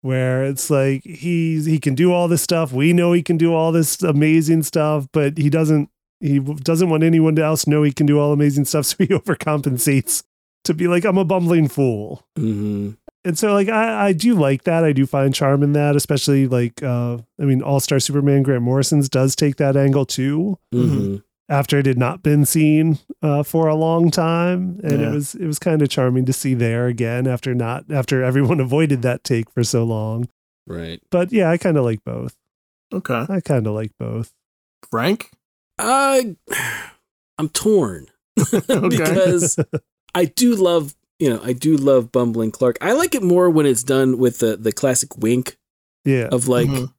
Where 0.00 0.42
it's 0.44 0.70
like 0.70 1.04
he's 1.04 1.66
he 1.66 1.78
can 1.78 1.94
do 1.94 2.12
all 2.12 2.26
this 2.26 2.42
stuff. 2.42 2.72
We 2.72 2.92
know 2.92 3.12
he 3.12 3.22
can 3.22 3.36
do 3.36 3.54
all 3.54 3.70
this 3.70 4.02
amazing 4.02 4.64
stuff, 4.64 5.06
but 5.12 5.38
he 5.38 5.48
doesn't 5.48 5.88
he 6.18 6.40
doesn't 6.40 6.90
want 6.90 7.04
anyone 7.04 7.38
else 7.38 7.64
to 7.64 7.70
know 7.70 7.84
he 7.84 7.92
can 7.92 8.06
do 8.06 8.18
all 8.18 8.32
amazing 8.32 8.64
stuff, 8.64 8.86
so 8.86 8.96
he 8.98 9.06
overcompensates 9.06 10.24
to 10.64 10.74
be 10.74 10.88
like, 10.88 11.04
I'm 11.04 11.18
a 11.18 11.24
bumbling 11.24 11.68
fool. 11.68 12.26
mm-hmm 12.36 12.90
And 13.24 13.38
so 13.38 13.52
like 13.52 13.68
I, 13.68 14.08
I 14.08 14.12
do 14.12 14.34
like 14.34 14.64
that. 14.64 14.84
I 14.84 14.92
do 14.92 15.06
find 15.06 15.34
charm 15.34 15.62
in 15.62 15.72
that, 15.74 15.94
especially 15.96 16.46
like 16.48 16.82
uh 16.82 17.18
I 17.40 17.44
mean 17.44 17.62
All 17.62 17.80
Star 17.80 18.00
Superman 18.00 18.42
Grant 18.42 18.62
Morrison's 18.62 19.08
does 19.08 19.36
take 19.36 19.56
that 19.56 19.76
angle 19.76 20.06
too 20.06 20.58
mm-hmm 20.74 21.16
after 21.48 21.76
it 21.78 21.84
had 21.84 21.98
not 21.98 22.22
been 22.22 22.46
seen 22.46 22.98
uh, 23.20 23.42
for 23.42 23.66
a 23.68 23.74
long 23.74 24.10
time, 24.10 24.80
and 24.82 25.00
Yeah. 25.02 25.08
it 25.10 25.12
was 25.12 25.34
it 25.34 25.44
was 25.46 25.58
kind 25.58 25.82
of 25.82 25.88
charming 25.90 26.24
to 26.24 26.32
see 26.32 26.54
there 26.54 26.86
again 26.86 27.26
after 27.26 27.54
not 27.54 27.84
after 27.90 28.22
everyone 28.22 28.58
avoided 28.68 29.02
that 29.02 29.22
take 29.22 29.50
for 29.50 29.62
so 29.62 29.84
long. 29.84 30.28
right 30.66 31.02
But 31.10 31.30
yeah, 31.30 31.50
I 31.50 31.58
kind 31.58 31.76
of 31.76 31.84
like 31.84 32.02
both. 32.04 32.36
Okay. 32.92 33.26
I 33.28 33.40
kind 33.40 33.66
of 33.66 33.74
like 33.74 33.90
both. 33.98 34.32
Frank? 34.90 35.30
I 35.78 36.36
I'm 37.38 37.50
torn 37.50 38.06
because 38.50 39.58
I 40.14 40.24
do 40.24 40.54
love 40.54 40.94
you 41.22 41.30
know 41.30 41.40
I 41.42 41.52
do 41.52 41.76
love 41.76 42.10
bumbling 42.12 42.50
Clark. 42.50 42.76
I 42.80 42.92
like 42.92 43.14
it 43.14 43.22
more 43.22 43.48
when 43.48 43.66
it's 43.66 43.82
done 43.84 44.18
with 44.18 44.38
the 44.38 44.56
the 44.56 44.72
classic 44.72 45.16
wink 45.16 45.56
Yeah, 46.04 46.28
of 46.32 46.48
like 46.48 46.68
Mhm. 46.68 46.92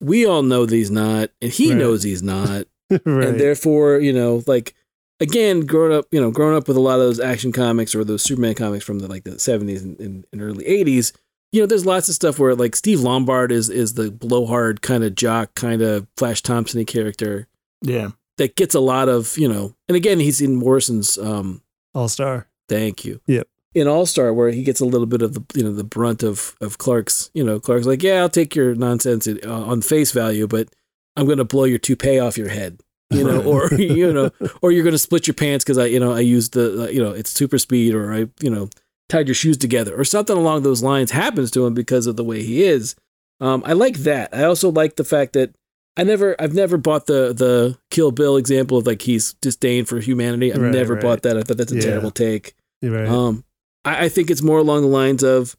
we 0.00 0.26
all 0.26 0.42
know 0.42 0.66
that 0.66 0.74
he's 0.74 0.90
not, 0.90 1.30
and 1.40 1.52
he 1.52 1.68
Right. 1.70 1.78
knows 1.78 2.02
he's 2.02 2.22
not, 2.22 2.66
right. 2.90 3.00
and 3.28 3.40
therefore 3.40 3.98
you 4.00 4.12
know 4.12 4.42
like 4.46 4.74
again 5.20 5.60
growing 5.64 5.96
up 5.96 6.06
you 6.12 6.20
know 6.20 6.30
growing 6.30 6.56
up 6.56 6.68
with 6.68 6.76
a 6.76 6.80
lot 6.80 6.94
of 7.00 7.06
those 7.06 7.20
action 7.20 7.52
comics 7.52 7.94
or 7.94 8.04
those 8.04 8.22
Superman 8.22 8.54
comics 8.54 8.84
from 8.84 8.98
the 8.98 9.08
like 9.08 9.24
the 9.24 9.38
seventies 9.38 9.82
and, 9.82 9.98
and, 10.00 10.26
and 10.32 10.42
early 10.42 10.66
eighties. 10.66 11.12
You 11.52 11.62
know, 11.62 11.66
there's 11.66 11.86
lots 11.86 12.08
of 12.08 12.14
stuff 12.14 12.38
where 12.38 12.54
like 12.54 12.76
Steve 12.76 13.00
Lombard 13.00 13.50
is 13.52 13.70
is 13.70 13.94
the 13.94 14.10
blowhard 14.10 14.82
kind 14.82 15.04
of 15.04 15.14
jock, 15.14 15.54
kind 15.54 15.80
of 15.80 16.06
Flash 16.18 16.42
Thompson 16.42 16.84
character 16.84 17.46
Yeah. 17.82 18.10
that 18.36 18.56
gets 18.56 18.74
a 18.74 18.80
lot 18.80 19.08
of 19.08 19.38
you 19.38 19.48
know 19.48 19.74
and 19.88 19.96
again 19.96 20.18
he's 20.20 20.40
in 20.42 20.56
morrison's 20.56 21.16
um 21.16 21.62
All 21.94 22.08
Star. 22.08 22.48
Thank 22.68 23.04
you 23.04 23.20
Yep. 23.26 23.48
in 23.74 23.86
All 23.88 24.06
Star 24.06 24.32
where 24.34 24.50
he 24.50 24.62
gets 24.62 24.80
a 24.80 24.84
little 24.84 25.06
bit 25.06 25.22
of 25.22 25.34
the 25.34 25.44
you 25.54 25.62
know 25.64 25.72
the 25.72 25.84
brunt 25.84 26.22
of 26.22 26.56
of 26.60 26.78
Clark's 26.78 27.30
you 27.34 27.44
know 27.44 27.60
Clark's 27.60 27.86
like 27.86 28.02
yeah 28.02 28.20
I'll 28.20 28.28
take 28.28 28.54
your 28.54 28.74
nonsense 28.74 29.26
uh, 29.28 29.38
on 29.48 29.82
face 29.82 30.12
value 30.12 30.46
but 30.46 30.68
I'm 31.16 31.26
gonna 31.26 31.44
blow 31.44 31.64
your 31.64 31.78
toupee 31.78 32.18
off 32.18 32.36
your 32.38 32.48
head 32.48 32.80
you 33.10 33.22
know 33.24 33.40
or 33.50 33.72
you 33.74 34.12
know 34.12 34.30
or 34.62 34.72
you're 34.72 34.84
gonna 34.84 34.98
split 34.98 35.26
your 35.26 35.34
pants 35.34 35.64
because 35.64 35.78
I 35.78 35.86
you 35.86 36.00
know 36.00 36.12
I 36.12 36.20
used 36.20 36.54
the 36.54 36.84
uh, 36.84 36.88
you 36.88 37.02
know 37.02 37.10
it's 37.12 37.30
super 37.30 37.58
speed 37.58 37.94
or 37.94 38.12
I 38.12 38.26
you 38.40 38.50
know 38.50 38.68
tied 39.08 39.28
your 39.28 39.34
shoes 39.36 39.56
together 39.56 39.94
or 39.98 40.04
something 40.04 40.36
along 40.36 40.62
those 40.64 40.82
lines 40.82 41.12
happens 41.12 41.50
to 41.52 41.64
him 41.64 41.74
because 41.74 42.06
of 42.08 42.16
the 42.16 42.24
way 42.24 42.42
he 42.42 42.64
is. 42.64 42.96
Um, 43.40 43.62
I 43.64 43.72
like 43.74 43.98
that. 43.98 44.34
I 44.34 44.42
also 44.44 44.70
like 44.70 44.96
the 44.96 45.04
fact 45.04 45.34
that 45.34 45.54
I 45.96 46.04
never 46.04 46.36
I've 46.40 46.54
never 46.54 46.76
bought 46.76 47.06
the 47.06 47.32
the 47.32 47.78
Kill 47.90 48.10
Bill 48.12 48.36
example 48.36 48.76
of 48.78 48.86
like 48.86 49.02
he's 49.02 49.32
disdain 49.34 49.84
for 49.84 49.98
humanity. 50.00 50.52
I've 50.52 50.60
Right, 50.60 50.72
never 50.72 50.94
right. 50.94 51.02
bought 51.02 51.22
that. 51.22 51.36
I 51.38 51.42
thought 51.42 51.56
that's 51.56 51.72
a 51.72 51.76
Yeah. 51.76 51.80
terrible 51.82 52.10
take. 52.10 52.54
Right. 52.82 53.08
Um, 53.08 53.44
I, 53.84 54.04
I 54.04 54.08
think 54.08 54.30
it's 54.30 54.42
more 54.42 54.58
along 54.58 54.82
the 54.82 54.88
lines 54.88 55.22
of, 55.24 55.56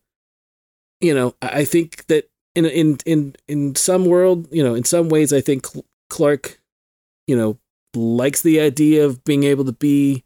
you 1.02 1.14
know, 1.14 1.36
I 1.42 1.62
I 1.62 1.66
think 1.66 2.06
that 2.08 2.30
in 2.56 2.66
in 2.66 2.98
in 3.06 3.36
in 3.48 3.76
some 3.76 4.06
world, 4.06 4.48
you 4.52 4.64
know, 4.64 4.76
in 4.76 4.84
some 4.84 5.10
ways, 5.10 5.34
I 5.34 5.42
think 5.42 5.66
Clark, 6.10 6.60
you 7.26 7.36
know, 7.36 7.58
likes 7.96 8.42
the 8.44 8.60
idea 8.60 9.06
of 9.06 9.24
being 9.24 9.44
able 9.44 9.66
to 9.66 9.72
be 9.72 10.24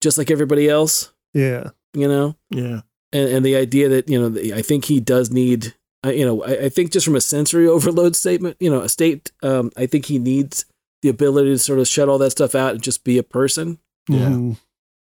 just 0.00 0.16
like 0.18 0.30
everybody 0.30 0.68
else. 0.68 1.12
yeah. 1.34 1.70
You 1.92 2.06
know, 2.08 2.36
Yeah. 2.50 2.82
and 3.12 3.28
and 3.28 3.44
the 3.44 3.56
idea 3.56 3.88
that 3.90 4.08
you 4.08 4.18
know, 4.18 4.40
I 4.56 4.62
think 4.62 4.86
he 4.86 5.00
does 5.00 5.30
need. 5.30 5.74
I- 6.02 6.12
You 6.12 6.24
know, 6.24 6.42
I, 6.44 6.64
I 6.64 6.68
think 6.68 6.90
just 6.92 7.04
from 7.06 7.16
a 7.16 7.20
sensory 7.20 7.66
overload 7.76 8.16
statement, 8.16 8.56
you 8.60 8.70
know, 8.70 8.80
a 8.80 8.88
state, 8.88 9.30
um, 9.42 9.70
I 9.76 9.86
think 9.86 10.06
he 10.06 10.18
needs 10.18 10.64
the 11.02 11.08
ability 11.08 11.50
to 11.50 11.58
sort 11.58 11.78
of 11.78 11.88
shut 11.88 12.08
all 12.08 12.18
that 12.18 12.30
stuff 12.30 12.54
out 12.54 12.72
and 12.72 12.82
just 12.82 13.04
be 13.04 13.16
a 13.18 13.22
person 13.22 13.78
Yeah. 14.08 14.28
Mhm. 14.28 14.56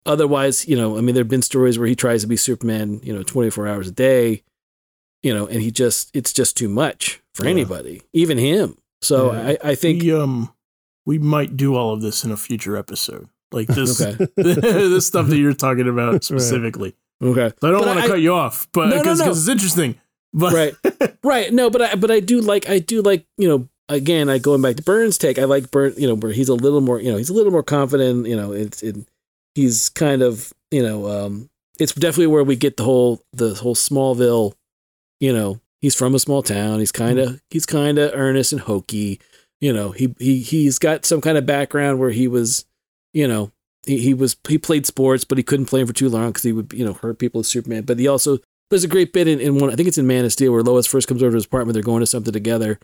otherwise, 0.07 0.67
you 0.69 0.77
know, 0.77 0.99
I 0.99 1.01
mean, 1.01 1.15
there 1.15 1.23
have 1.25 1.29
been 1.31 1.43
stories 1.43 1.79
where 1.79 1.89
he 1.89 1.95
tries 1.97 2.23
to 2.23 2.27
be 2.29 2.37
Superman, 2.37 3.01
you 3.03 3.13
know, 3.15 3.23
24 3.23 3.69
hours 3.69 3.89
a 3.89 3.93
day, 3.93 4.43
you 5.23 5.33
know, 5.33 5.47
and 5.47 5.63
he 5.63 5.71
just, 5.71 6.11
it's 6.15 6.33
just 6.33 6.57
too 6.57 6.69
much 6.69 7.21
for 7.35 7.45
Yeah. 7.45 7.51
anybody, 7.53 8.03
even 8.13 8.39
him. 8.39 8.77
So 9.03 9.33
Yeah. 9.33 9.49
I, 9.63 9.71
I 9.71 9.75
think, 9.75 10.03
we 10.03 10.13
um 10.13 10.51
we 11.07 11.19
might 11.19 11.55
do 11.57 11.75
all 11.77 11.93
of 11.93 12.01
this 12.01 12.25
in 12.25 12.31
a 12.33 12.37
future 12.37 12.77
episode. 12.77 13.29
Like 13.53 13.69
this 13.77 14.01
okay, 14.01 14.27
this 14.37 15.07
stuff 15.07 15.29
that 15.29 15.37
you're 15.39 15.53
talking 15.53 15.89
about 15.89 16.25
specifically. 16.25 16.95
okay, 17.23 17.53
So 17.61 17.69
I 17.69 17.71
don't 17.71 17.81
But 17.81 17.87
want 17.87 17.99
to 18.01 18.05
I- 18.05 18.09
cut 18.09 18.21
you 18.21 18.35
off, 18.35 18.67
but 18.73 18.89
No, 18.89 18.97
no, 18.97 19.03
because 19.03 19.21
no. 19.21 19.31
it's 19.31 19.49
interesting. 19.49 19.95
But 20.35 20.53
right, 20.53 21.19
right. 21.25 21.53
No, 21.53 21.71
but 21.71 21.81
I, 21.81 21.95
but 21.95 22.11
I 22.11 22.19
do 22.19 22.41
like, 22.41 22.69
I 22.69 22.81
do 22.81 23.01
like, 23.01 23.25
you 23.39 23.49
know, 23.49 23.69
again, 23.89 24.29
I 24.29 24.39
going 24.39 24.61
back 24.61 24.77
to 24.77 24.83
Byrne's 24.83 25.17
take, 25.17 25.39
I 25.39 25.45
like 25.45 25.71
Byrne, 25.71 25.95
you 25.97 26.09
know, 26.09 26.17
where 26.17 26.33
he's 26.33 26.49
a 26.49 26.55
little 26.55 26.81
more, 26.81 27.01
you 27.01 27.11
know, 27.11 27.17
he's 27.17 27.31
a 27.31 27.35
little 27.35 27.53
more 27.53 27.63
confident, 27.63 28.27
you 28.27 28.37
know, 28.37 28.53
it's, 28.53 28.83
it, 28.83 28.97
he's 29.55 29.89
kind 29.91 30.23
of, 30.23 30.53
you 30.73 30.83
know, 30.83 31.09
um, 31.09 31.51
it's 31.79 31.95
definitely 31.95 32.27
where 32.27 32.43
we 32.43 32.57
get 32.57 32.77
the 32.77 32.83
whole, 32.83 33.23
the 33.33 33.55
whole 33.55 33.77
Smallville, 33.77 34.55
you 35.21 35.33
know, 35.33 35.61
he's 35.81 35.95
from 35.95 36.15
a 36.17 36.19
small 36.19 36.43
town. 36.43 36.81
He's 36.81 36.93
kind 36.93 37.21
of, 37.21 37.41
he's 37.51 37.67
kind 37.67 37.99
of 37.99 38.11
earnest 38.15 38.53
and 38.53 38.63
hokey, 38.63 39.21
you 39.61 39.73
know, 39.73 39.93
he, 39.93 40.15
he, 40.19 40.41
he's 40.41 40.81
got 40.81 41.07
some 41.07 41.21
kind 41.21 41.39
of 41.39 41.47
background 41.47 42.01
where 42.01 42.11
he 42.11 42.27
was, 42.27 42.65
you 43.13 43.29
know, 43.29 43.53
he, 43.87 43.99
he 43.99 44.15
was, 44.15 44.37
he 44.49 44.59
played 44.59 44.85
sports, 44.85 45.25
but 45.25 45.39
he 45.39 45.45
couldn't 45.45 45.67
play 45.67 45.81
them 45.81 45.87
for 45.87 45.95
too 45.95 46.09
long 46.09 46.31
because 46.31 46.43
he 46.43 46.53
would, 46.53 46.73
you 46.73 46.85
know, 46.85 46.95
hurt 46.95 47.21
people 47.21 47.41
as 47.41 47.49
Superman. 47.49 47.85
But 47.85 48.01
he 48.01 48.09
also, 48.09 48.39
there's 48.75 48.85
a 48.85 48.89
great 48.89 49.13
bit 49.13 49.29
in, 49.29 49.41
in 49.41 49.59
one, 49.59 49.71
I 49.71 49.77
think 49.77 49.89
it's 49.89 49.99
in 49.99 50.07
Man 50.07 50.25
of 50.25 50.33
Steel 50.33 50.53
where 50.53 50.63
Lois 50.63 50.87
first 50.87 51.07
comes 51.09 51.23
over 51.23 51.31
to 51.31 51.37
his 51.37 51.45
apartment. 51.47 51.75
They're 51.75 51.83
going 51.83 52.01
to 52.01 52.07
something 52.07 52.33
together 52.33 52.79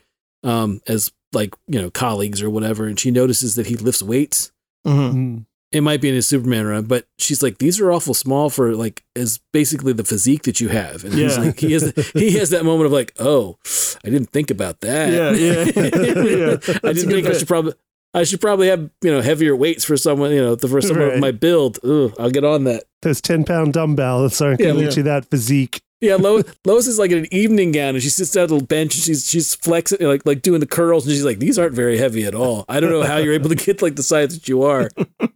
um, 0.45 0.81
as 0.87 1.13
like, 1.33 1.55
you 1.67 1.81
know, 1.83 1.91
colleagues 1.91 2.43
or 2.43 2.49
whatever. 2.51 2.87
And 2.87 2.99
she 2.99 3.11
notices 3.11 3.55
that 3.57 3.67
he 3.67 3.77
lifts 3.77 4.03
weights. 4.03 4.53
Mhm. 4.87 5.13
Mhm. 5.13 5.47
It 5.73 5.83
might 5.83 6.01
be 6.01 6.09
in 6.09 6.17
his 6.17 6.27
Superman 6.27 6.67
run, 6.67 6.85
but 6.87 7.07
she's 7.19 7.45
like, 7.45 7.59
these 7.59 7.79
are 7.81 7.93
awful 7.93 8.13
small 8.13 8.51
for 8.51 8.75
like, 8.75 9.05
as 9.15 9.39
basically 9.53 9.93
the 9.93 10.03
physique 10.05 10.43
that 10.43 10.61
you 10.61 10.69
have. 10.69 11.05
And 11.05 11.15
he's 11.15 11.37
Yeah. 11.37 11.43
like, 11.45 11.61
he 11.61 11.73
has, 11.75 11.93
he 12.13 12.33
has 12.39 12.51
that 12.51 12.65
moment 12.65 12.87
of 12.87 12.93
like, 12.93 13.15
oh, 13.21 13.57
I 14.05 14.11
didn't 14.11 14.31
think 14.31 14.51
about 14.51 14.81
that. 14.81 15.13
Yeah, 15.13 15.31
yeah. 15.31 15.65
Yeah, 16.51 16.57
that's 16.57 16.69
I 16.69 16.73
a 16.91 16.95
didn't 16.95 17.09
good 17.11 17.11
think 17.11 17.27
I 17.29 17.39
should 17.39 17.47
probably, 17.47 17.75
I 18.13 18.25
should 18.25 18.41
probably 18.41 18.69
have, 18.69 18.91
you 19.03 19.11
know, 19.13 19.21
heavier 19.21 19.55
weights 19.55 19.85
for 19.85 19.97
someone, 19.97 20.33
you 20.33 20.41
know, 20.41 20.55
the 20.57 20.67
for 20.69 20.81
someone 20.81 21.11
of 21.11 21.19
my 21.21 21.31
build. 21.31 21.79
Ugh, 21.85 22.13
I'll 22.19 22.31
get 22.31 22.45
on 22.45 22.65
that. 22.65 22.85
Those 23.03 23.21
10 23.21 23.45
pound 23.45 23.73
dumbbells 23.73 24.41
aren't 24.41 24.59
going 24.61 24.77
to 24.77 24.83
get 24.85 24.97
you 24.97 25.05
that 25.05 25.27
physique. 25.31 25.81
Yeah, 26.01 26.17
Lois, 26.17 26.45
Lois 26.65 26.87
is 26.87 26.99
like 26.99 27.11
in 27.11 27.19
an 27.19 27.27
evening 27.33 27.73
gown, 27.73 27.95
and 27.95 28.03
she 28.03 28.09
sits 28.09 28.33
down 28.33 28.45
at 28.45 28.51
a 28.63 28.65
bench, 28.65 28.95
and 28.95 29.05
she's 29.05 29.29
she's 29.29 29.55
flexing, 29.55 29.99
like 30.07 30.23
like 30.25 30.41
doing 30.43 30.61
the 30.61 30.67
curls, 30.67 31.07
and 31.07 31.13
she's 31.15 31.27
like, 31.27 31.39
"These 31.41 31.59
aren't 31.59 31.75
very 31.75 31.99
heavy 31.99 32.25
at 32.25 32.35
all. 32.35 32.65
I 32.71 32.81
don't 32.81 32.91
know 32.91 33.03
how 33.03 33.19
you're 33.19 33.35
able 33.35 33.51
to 33.51 33.55
get 33.55 33.83
like 33.83 33.97
the 33.97 34.03
size 34.03 34.35
that 34.35 34.49
you 34.49 34.63
are." 34.63 34.89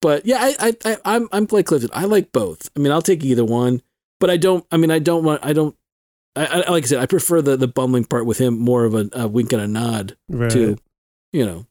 But 0.00 0.26
yeah, 0.26 0.38
I, 0.40 0.54
I, 0.60 0.76
I 0.84 0.96
I'm 1.04 1.28
I'm 1.32 1.48
like 1.50 1.66
Clifton. 1.66 1.90
I 1.92 2.04
like 2.04 2.30
both. 2.30 2.70
I 2.76 2.78
mean, 2.80 2.92
I'll 2.92 3.02
take 3.02 3.24
either 3.24 3.44
one, 3.44 3.82
but 4.20 4.30
I 4.30 4.36
don't. 4.36 4.64
I 4.70 4.76
mean, 4.76 4.90
I 4.92 5.00
don't 5.00 5.24
want. 5.24 5.44
I 5.44 5.52
don't. 5.52 5.74
I, 6.36 6.46
I 6.46 6.70
like 6.70 6.84
I 6.84 6.86
said, 6.86 6.98
I 7.00 7.06
prefer 7.06 7.42
the 7.42 7.56
the 7.56 7.66
bumbling 7.66 8.04
part 8.04 8.24
with 8.24 8.38
him 8.38 8.58
more 8.58 8.84
of 8.84 8.94
a, 8.94 9.08
a 9.12 9.26
wink 9.26 9.52
and 9.52 9.60
a 9.62 9.66
nod 9.66 10.16
Right. 10.28 10.50
to, 10.52 10.76
you 11.32 11.44
know, 11.44 11.66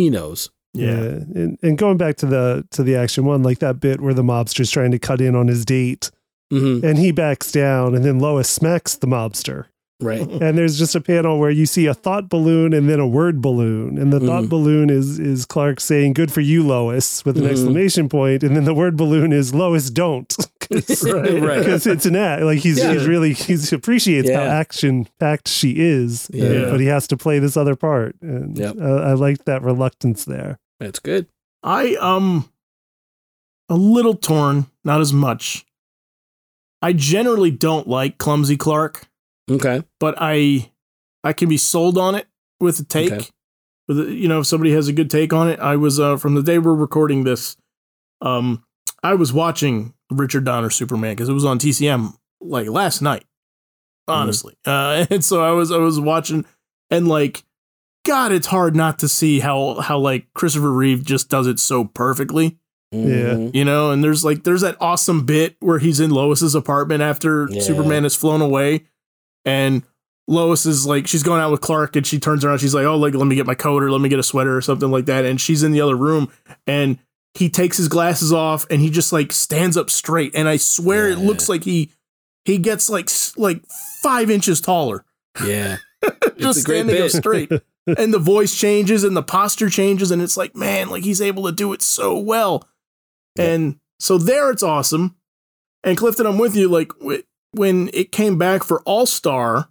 he 0.00 0.10
knows. 0.10 0.50
Yeah. 0.72 0.90
And, 0.90 1.58
and 1.62 1.76
going 1.76 1.96
back 1.96 2.16
to 2.18 2.26
the 2.26 2.66
to 2.70 2.82
the 2.82 2.96
action 2.96 3.24
one, 3.24 3.42
like 3.42 3.58
that 3.58 3.80
bit 3.80 4.00
where 4.00 4.14
the 4.14 4.22
mobster's 4.22 4.70
trying 4.70 4.92
to 4.92 4.98
cut 4.98 5.20
in 5.20 5.34
on 5.34 5.48
his 5.48 5.64
date 5.64 6.10
hmm 6.50 6.84
and 6.84 6.98
he 6.98 7.12
backs 7.12 7.52
down 7.52 7.94
and 7.94 8.04
then 8.04 8.18
Lois 8.18 8.48
smacks 8.48 8.96
the 8.96 9.06
mobster. 9.06 9.66
Right. 10.00 10.20
And 10.42 10.56
there's 10.56 10.78
just 10.78 10.94
a 10.94 11.00
panel 11.00 11.38
where 11.38 11.50
you 11.50 11.66
see 11.66 11.86
a 11.86 11.94
thought 11.94 12.28
balloon 12.28 12.72
and 12.72 12.88
then 12.88 12.98
a 13.00 13.06
word 13.06 13.40
balloon. 13.42 13.98
And 13.98 14.12
the 14.12 14.20
thought 14.20 14.44
Mhm. 14.44 14.48
balloon 14.48 14.90
is 14.90 15.18
is 15.18 15.44
Clark 15.46 15.80
saying, 15.80 16.14
Good 16.14 16.32
for 16.32 16.40
you, 16.40 16.62
Lois, 16.66 17.24
with 17.24 17.36
an 17.36 17.44
Mhm. 17.44 17.50
exclamation 17.50 18.08
point. 18.08 18.42
And 18.42 18.56
then 18.56 18.64
the 18.64 18.74
word 18.74 18.96
balloon 18.96 19.32
is 19.32 19.54
Lois 19.54 19.90
don't. 19.90 20.34
Right. 20.70 21.42
right. 21.42 21.58
Because 21.58 21.86
it's 21.86 22.06
an 22.06 22.14
act. 22.16 22.42
Like 22.44 22.60
he's 22.60 22.78
Yeah. 22.78 22.92
he's 22.92 23.06
really 23.06 23.32
he 23.34 23.56
appreciates 23.72 24.30
how 24.30 24.42
action 24.42 25.08
packed 25.18 25.48
she 25.48 25.72
is. 25.78 26.30
Yeah. 26.32 26.44
uh, 26.44 26.70
but 26.70 26.80
he 26.80 26.86
has 26.86 27.06
to 27.08 27.16
play 27.16 27.38
this 27.40 27.56
other 27.56 27.74
part. 27.76 28.14
And 28.22 28.56
Yep. 28.56 28.76
uh, 28.80 28.84
I 29.02 29.12
like 29.14 29.44
that 29.46 29.62
reluctance 29.62 30.24
there. 30.24 30.58
That's 30.78 30.98
good. 31.00 31.26
I 31.62 31.96
um 31.96 32.48
a 33.68 33.74
little 33.76 34.14
torn, 34.14 34.66
not 34.84 35.00
as 35.00 35.12
much. 35.12 35.64
I 36.82 36.92
generally 36.92 37.50
don't 37.50 37.86
like 37.88 38.16
clumsy 38.18 38.56
Clark, 38.56 39.06
Okay. 39.50 39.82
but 39.98 40.14
I 40.18 40.70
I 41.24 41.32
can 41.32 41.48
be 41.48 41.56
sold 41.56 41.98
on 41.98 42.14
it 42.14 42.26
with 42.60 42.78
a 42.80 42.84
take. 42.84 43.12
Okay. 43.12 43.26
With 43.88 44.00
a, 44.00 44.12
you 44.12 44.28
know, 44.28 44.40
if 44.40 44.46
somebody 44.46 44.72
has 44.72 44.86
a 44.88 44.92
good 44.92 45.10
take 45.10 45.32
on 45.32 45.48
it. 45.48 45.58
I 45.58 45.76
was 45.76 45.98
uh 45.98 46.16
from 46.16 46.34
the 46.34 46.42
day 46.42 46.58
we're 46.58 46.74
recording 46.74 47.24
this, 47.24 47.56
um, 48.20 48.62
I 49.02 49.14
was 49.14 49.32
watching 49.32 49.94
Richard 50.10 50.44
Donner 50.44 50.70
Superman 50.70 51.12
because 51.14 51.28
it 51.28 51.32
was 51.32 51.44
on 51.44 51.58
TCM 51.58 52.14
like 52.40 52.68
last 52.68 53.02
night. 53.02 53.24
Honestly, 54.08 54.56
uh, 54.66 55.06
and 55.10 55.24
so 55.24 55.42
I 55.42 55.50
was 55.52 55.70
I 55.70 55.76
was 55.78 56.00
watching 56.00 56.44
and 56.90 57.06
like, 57.06 57.44
God, 58.04 58.32
it's 58.32 58.48
hard 58.48 58.74
not 58.74 58.98
to 59.00 59.08
see 59.08 59.38
how 59.40 59.80
how 59.80 59.98
like 59.98 60.26
Christopher 60.34 60.72
Reeve 60.72 61.04
just 61.04 61.28
does 61.28 61.46
it 61.46 61.60
so 61.60 61.84
perfectly 61.84 62.58
Yeah. 62.92 63.34
Mhm. 63.34 63.54
you 63.54 63.64
know 63.64 63.92
and 63.92 64.02
there's 64.02 64.24
like 64.24 64.42
there's 64.42 64.62
that 64.62 64.76
awesome 64.80 65.24
bit 65.26 65.56
where 65.60 65.78
he's 65.78 66.00
in 66.00 66.10
lois's 66.10 66.56
apartment 66.56 67.02
after 67.02 67.46
Yeah. 67.50 67.60
superman 67.62 68.02
has 68.02 68.16
flown 68.16 68.40
away 68.40 68.86
and 69.44 69.82
lois 70.30 70.64
is 70.64 70.86
like 70.86 71.06
she's 71.08 71.24
going 71.24 71.40
out 71.40 71.50
with 71.50 71.60
clark 71.60 71.96
and 71.96 72.06
she 72.06 72.20
turns 72.20 72.44
around 72.44 72.58
she's 72.58 72.72
like 72.72 72.86
oh 72.86 72.96
like 72.96 73.14
let 73.14 73.26
me 73.26 73.34
get 73.34 73.46
my 73.46 73.54
coat 73.54 73.82
or 73.82 73.90
let 73.90 74.00
me 74.00 74.08
get 74.08 74.18
a 74.18 74.22
sweater 74.22 74.56
or 74.56 74.60
something 74.60 74.90
like 74.90 75.06
that. 75.06 75.24
And 75.24 75.40
she's 75.40 75.62
in 75.62 75.72
the 75.72 75.80
other 75.80 75.96
room 75.96 76.32
and 76.66 76.98
he 77.34 77.48
takes 77.48 77.76
his 77.76 77.88
glasses 77.88 78.32
off 78.32 78.66
and 78.70 78.80
he 78.80 78.90
just 78.90 79.12
like 79.12 79.32
stands 79.32 79.76
up 79.76 79.90
straight. 79.90 80.32
And 80.34 80.48
i 80.48 80.56
swear 80.56 81.08
it 81.08 81.18
looks 81.18 81.48
like 81.48 81.64
he 81.64 81.90
he 82.44 82.58
gets 82.58 82.88
like 82.88 83.10
like 83.36 83.64
five 84.02 84.30
inches 84.30 84.60
taller. 84.60 85.04
Yeah. 85.44 85.78
just 86.38 86.60
standing 86.62 87.02
up 87.02 87.10
straight. 87.10 87.50
And 87.96 88.14
the 88.14 88.18
voice 88.20 88.56
changes 88.56 89.02
and 89.02 89.16
the 89.16 89.22
posture 89.22 89.70
changes 89.70 90.12
and 90.12 90.22
it's 90.22 90.36
like 90.36 90.54
man 90.54 90.90
like 90.90 91.02
he's 91.02 91.20
able 91.20 91.44
to 91.44 91.52
do 91.52 91.72
it 91.72 91.82
so 91.82 92.16
well. 92.16 92.68
Yeah. 93.36 93.46
and 93.46 93.80
so 93.98 94.16
there 94.16 94.50
it's 94.50 94.62
awesome. 94.62 95.16
And 95.82 95.96
clifton 95.96 96.26
i'm 96.26 96.38
with 96.38 96.54
you 96.54 96.68
like 96.68 96.92
when 97.52 97.90
it 97.92 98.12
came 98.12 98.38
back 98.38 98.62
for 98.64 98.80
all 98.82 99.06
star 99.06 99.68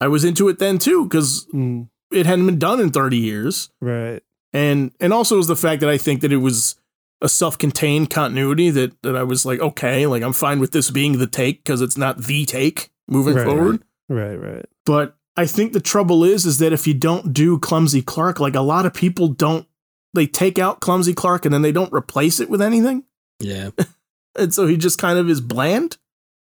i 0.00 0.08
was 0.08 0.24
into 0.24 0.48
it 0.48 0.58
then 0.58 0.78
too 0.78 1.04
because 1.04 1.46
Mm, 1.54 1.88
it 2.10 2.26
hadn't 2.26 2.46
been 2.46 2.58
done 2.58 2.80
in 2.80 2.90
30 2.90 3.16
years 3.16 3.70
right. 3.80 4.22
and 4.52 4.92
and 5.00 5.12
also 5.12 5.36
was 5.36 5.46
the 5.46 5.56
fact 5.56 5.80
that 5.80 5.90
i 5.90 5.96
think 5.98 6.20
that 6.22 6.32
it 6.32 6.38
was 6.38 6.76
a 7.22 7.28
self-contained 7.28 8.10
continuity 8.10 8.70
that 8.70 9.00
that 9.02 9.16
i 9.16 9.22
was 9.22 9.44
like 9.46 9.60
okay 9.60 10.06
like 10.06 10.22
i'm 10.22 10.32
fine 10.32 10.58
with 10.60 10.72
this 10.72 10.90
being 10.90 11.18
the 11.18 11.26
take 11.26 11.62
because 11.64 11.80
it's 11.80 11.96
not 11.98 12.18
the 12.18 12.44
take 12.46 12.90
moving 13.08 13.34
Right, 13.34 13.46
forward 13.46 13.82
Right. 14.08 14.34
Right. 14.36 14.66
but 14.86 15.16
I 15.36 15.46
think 15.46 15.72
the 15.72 15.80
trouble 15.80 16.24
is, 16.24 16.44
is 16.44 16.58
that 16.58 16.72
if 16.72 16.86
you 16.88 16.92
don't 16.92 17.32
do 17.32 17.58
Clumsy 17.58 18.02
Clark, 18.02 18.40
like 18.40 18.56
a 18.56 18.60
lot 18.60 18.84
of 18.84 18.92
people 18.92 19.28
don't, 19.28 19.66
they 20.12 20.26
take 20.26 20.58
out 20.58 20.80
Clumsy 20.80 21.14
Clark 21.14 21.44
and 21.46 21.54
then 21.54 21.62
they 21.62 21.70
don't 21.72 21.92
replace 21.94 22.40
it 22.40 22.50
with 22.50 22.60
anything. 22.60 23.04
Yeah. 23.38 23.70
And 24.36 24.52
so 24.52 24.66
he 24.66 24.76
just 24.76 24.98
kind 24.98 25.18
of 25.18 25.30
is 25.30 25.40
bland 25.40 25.96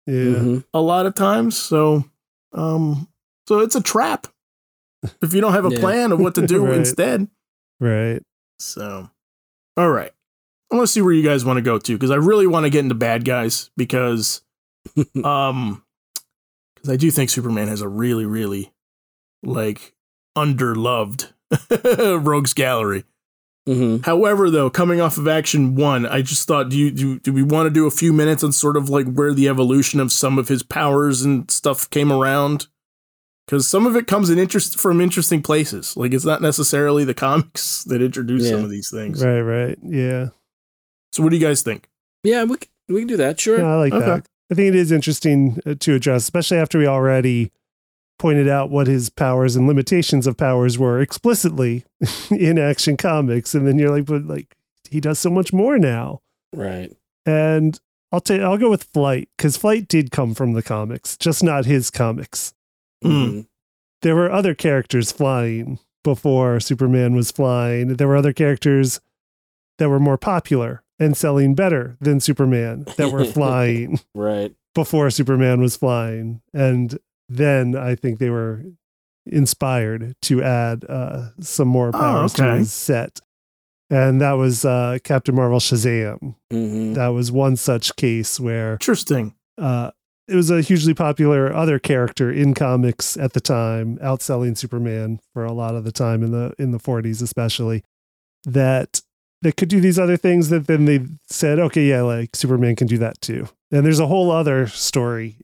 Yeah. 0.06 0.14
Mhm. 0.34 0.64
a 0.74 0.80
lot 0.80 1.06
of 1.06 1.14
times. 1.14 1.56
So, 1.56 2.04
um, 2.52 3.08
so 3.48 3.60
it's 3.60 3.74
a 3.74 3.82
trap 3.82 4.26
if 5.22 5.32
you 5.34 5.40
don't 5.40 5.52
have 5.54 5.64
a 5.66 5.70
Yeah. 5.70 5.80
plan 5.80 6.12
of 6.12 6.20
what 6.20 6.34
to 6.36 6.46
do 6.46 6.64
Right. 6.66 6.74
instead. 6.78 7.28
Right. 7.80 8.22
So, 8.58 9.10
all 9.76 9.90
right. 9.90 10.12
I 10.72 10.76
want 10.76 10.86
to 10.88 10.92
see 10.92 11.02
where 11.02 11.12
you 11.12 11.22
guys 11.22 11.44
want 11.44 11.56
to 11.58 11.62
go 11.62 11.78
to 11.78 11.92
because 11.94 12.10
I 12.10 12.16
really 12.16 12.46
want 12.46 12.64
to 12.64 12.70
get 12.70 12.80
into 12.80 12.94
bad 12.94 13.24
guys 13.24 13.70
because, 13.76 14.42
um, 15.24 15.82
because 16.74 16.90
I 16.90 16.96
do 16.96 17.10
think 17.10 17.30
Superman 17.30 17.68
has 17.68 17.80
a 17.80 17.88
really, 17.88 18.26
really 18.26 18.72
like 19.42 19.94
underloved 20.36 21.32
rogues 22.24 22.54
gallery. 22.54 23.04
Mm-hmm. 23.68 24.02
However, 24.02 24.50
though, 24.50 24.68
coming 24.68 25.00
off 25.00 25.16
of 25.16 25.26
Action 25.26 25.74
One, 25.74 26.04
I 26.04 26.20
just 26.20 26.46
thought, 26.46 26.68
do 26.68 26.76
you 26.76 26.90
do, 26.90 27.18
do 27.20 27.32
we 27.32 27.42
want 27.42 27.66
to 27.66 27.70
do 27.70 27.86
a 27.86 27.90
few 27.90 28.12
minutes 28.12 28.44
on 28.44 28.52
sort 28.52 28.76
of 28.76 28.90
like 28.90 29.06
where 29.12 29.32
the 29.32 29.48
evolution 29.48 30.00
of 30.00 30.12
some 30.12 30.38
of 30.38 30.48
his 30.48 30.62
powers 30.62 31.22
and 31.22 31.50
stuff 31.50 31.88
came 31.88 32.12
around? 32.12 32.66
Because 33.46 33.66
some 33.66 33.86
of 33.86 33.96
it 33.96 34.06
comes 34.06 34.28
in 34.30 34.38
interest 34.38 34.78
from 34.78 35.00
interesting 35.00 35.40
places. 35.42 35.96
Like 35.96 36.12
it's 36.12 36.24
not 36.26 36.42
necessarily 36.42 37.04
the 37.04 37.14
comics 37.26 37.84
that 37.84 38.02
introduce 38.02 38.48
some 38.48 38.64
of 38.64 38.70
these 38.70 38.90
things. 38.90 39.24
Right, 39.24 39.40
right. 39.40 39.78
Yeah. 39.82 40.28
So, 41.12 41.22
what 41.22 41.30
do 41.30 41.36
you 41.36 41.46
guys 41.46 41.62
think? 41.62 41.88
Yeah, 42.22 42.44
we 42.44 42.56
can, 42.58 42.68
we 42.88 43.00
can 43.00 43.08
do 43.08 43.16
that. 43.18 43.40
Sure. 43.40 43.58
Yeah, 43.58 43.66
I 43.66 43.76
like 43.76 43.92
Okay. 43.94 44.04
that. 44.06 44.26
I 44.50 44.54
think 44.54 44.68
it 44.68 44.74
is 44.74 44.92
interesting 44.92 45.58
uh, 45.64 45.74
to 45.80 45.94
address, 45.94 46.22
especially 46.24 46.58
after 46.58 46.78
we 46.78 46.86
already 46.86 47.50
pointed 48.18 48.48
out 48.48 48.70
what 48.70 48.86
his 48.86 49.10
powers 49.10 49.56
and 49.56 49.66
limitations 49.66 50.26
of 50.26 50.36
powers 50.36 50.78
were 50.78 51.00
explicitly 51.00 51.84
in 52.30 52.58
Action 52.58 52.96
Comics, 52.96 53.54
and 53.54 53.66
then 53.66 53.78
you're 53.78 53.90
like, 53.90 54.06
but 54.06 54.24
like 54.26 54.54
he 54.90 55.00
does 55.00 55.18
so 55.18 55.30
much 55.30 55.52
more 55.52 55.78
now. 55.78 56.20
Right. 56.54 56.92
And 57.26 57.78
I'll 58.12 58.20
take 58.20 58.40
I'll 58.40 58.58
go 58.58 58.70
with 58.70 58.84
Flight 58.94 59.28
because 59.36 59.56
Flight 59.56 59.88
did 59.88 60.10
come 60.10 60.34
from 60.34 60.52
the 60.52 60.62
comics, 60.62 61.16
just 61.16 61.42
not 61.42 61.64
his 61.66 61.90
comics. 61.90 62.54
Mhm. 63.02 63.46
There 64.02 64.14
were 64.14 64.30
other 64.30 64.54
characters 64.54 65.10
flying 65.10 65.78
before 66.04 66.60
Superman 66.60 67.14
was 67.16 67.30
flying. 67.30 67.88
There 67.96 68.06
were 68.08 68.16
other 68.16 68.32
characters 68.34 69.00
that 69.78 69.88
were 69.88 69.98
more 69.98 70.18
popular 70.18 70.82
and 71.00 71.16
selling 71.16 71.54
better 71.54 71.96
than 72.00 72.20
Superman 72.20 72.84
that 72.98 73.10
were 73.10 73.24
flying 73.38 73.98
Right. 74.14 74.54
before 74.74 75.10
Superman 75.10 75.60
was 75.60 75.76
flying. 75.76 76.42
And 76.52 76.98
then 77.28 77.76
I 77.76 77.94
think 77.94 78.18
they 78.18 78.30
were 78.30 78.64
inspired 79.26 80.14
to 80.22 80.42
add 80.42 80.84
uh, 80.88 81.30
some 81.40 81.68
more 81.68 81.92
powers 81.92 82.34
to 82.34 82.44
okay. 82.44 82.58
his 82.58 82.72
set. 82.72 83.20
And 83.90 84.20
that 84.20 84.32
was 84.32 84.64
uh, 84.64 84.98
Captain 85.04 85.34
Marvel 85.34 85.60
Shazam. 85.60 86.34
Mm-hmm. 86.52 86.94
That 86.94 87.08
was 87.08 87.30
one 87.30 87.56
such 87.56 87.96
case 87.96 88.40
where 88.40 88.72
Interesting. 88.72 89.34
uh, 89.58 89.90
it 90.26 90.34
was 90.34 90.50
a 90.50 90.62
hugely 90.62 90.94
popular 90.94 91.54
other 91.54 91.78
character 91.78 92.32
in 92.32 92.54
comics 92.54 93.16
at 93.16 93.34
the 93.34 93.40
time, 93.40 93.98
outselling 93.98 94.56
Superman 94.56 95.20
for 95.32 95.44
a 95.44 95.52
lot 95.52 95.74
of 95.74 95.84
the 95.84 95.92
time 95.92 96.22
in 96.22 96.32
the 96.32 96.54
in 96.58 96.72
the 96.72 96.78
40s, 96.78 97.22
especially. 97.22 97.84
That 98.44 99.00
that 99.42 99.56
could 99.56 99.68
do 99.68 99.80
these 99.80 99.98
other 99.98 100.16
things 100.16 100.48
that 100.48 100.66
then 100.66 100.86
they 100.86 101.00
said, 101.26 101.58
okay, 101.58 101.88
yeah, 101.88 102.02
like 102.02 102.34
Superman 102.34 102.76
can 102.76 102.86
do 102.86 102.98
that 102.98 103.20
too. 103.20 103.48
And 103.70 103.84
there's 103.84 104.00
a 104.00 104.06
whole 104.06 104.30
other 104.30 104.66
story, 104.66 105.36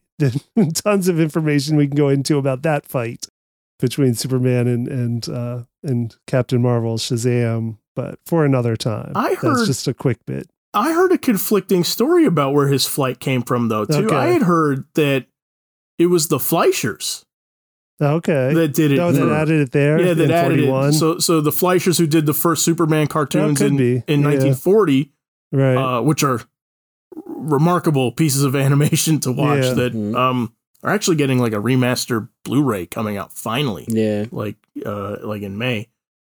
tons 0.75 1.09
of 1.09 1.18
information 1.21 1.77
we 1.77 1.87
can 1.87 1.97
go 1.97 2.09
into 2.09 2.37
about 2.39 2.62
that 2.62 2.87
fight 2.87 3.27
between 3.79 4.14
Superman 4.14 4.66
and 4.68 4.89
and 4.89 5.29
uh, 5.29 5.62
and 5.83 6.14
Captain 6.27 6.61
Marvel 6.62 6.97
Shazam, 6.99 7.79
but 7.97 8.18
for 8.27 8.45
another 8.45 8.77
time. 8.77 9.12
I 9.14 9.31
That's 9.31 9.43
heard- 9.43 9.66
just 9.66 9.89
a 9.89 9.95
quick 9.95 10.18
bit. 10.27 10.49
I 10.73 10.93
heard 10.93 11.11
a 11.11 11.18
conflicting 11.18 11.83
story 11.83 12.25
about 12.27 12.55
where 12.55 12.68
his 12.68 12.87
flight 12.87 13.18
came 13.18 13.43
from, 13.43 13.68
though. 13.68 13.85
Too, 13.87 14.05
Okay. 14.07 14.14
I 14.14 14.27
had 14.27 14.43
heard 14.43 14.85
that 14.95 15.27
it 15.99 16.07
was 16.07 16.29
the 16.29 16.39
Fleischers 16.39 17.25
Okay. 18.01 18.55
that 18.55 18.73
did 18.73 18.93
it. 18.93 18.99
Oh, 19.01 19.11
that 19.11 19.29
added 19.35 19.61
it 19.62 19.73
there. 19.73 20.01
yeah, 20.01 20.14
that 20.14 20.31
added 20.31 20.59
41. 20.61 20.89
it. 20.91 20.93
So, 20.93 21.18
so 21.18 21.41
the 21.41 21.51
Fleischers 21.51 21.99
who 21.99 22.07
did 22.07 22.25
the 22.25 22.33
first 22.33 22.64
Superman 22.64 23.09
cartoons 23.09 23.61
in, 23.61 23.77
be. 23.77 24.05
in 24.07 24.21
Yeah. 24.21 24.29
1940, 24.29 25.12
right. 25.51 25.77
uh, 25.77 26.03
which 26.03 26.23
are 26.23 26.41
remarkable 27.27 28.13
pieces 28.13 28.45
of 28.45 28.55
animation 28.67 29.21
to 29.21 29.33
watch, 29.33 29.65
Yeah. 29.65 29.75
that 29.75 29.95
Mhm. 29.95 30.17
um 30.17 30.53
are 30.83 30.91
actually 30.91 31.17
getting 31.17 31.39
like 31.39 31.53
a 31.53 31.57
remaster 31.57 32.29
Blu-ray 32.45 32.87
coming 32.87 33.17
out 33.19 33.33
finally. 33.33 33.85
Yeah. 33.89 34.27
like 34.31 34.57
uh 34.85 35.17
like 35.23 35.43
in 35.43 35.59
May 35.59 35.89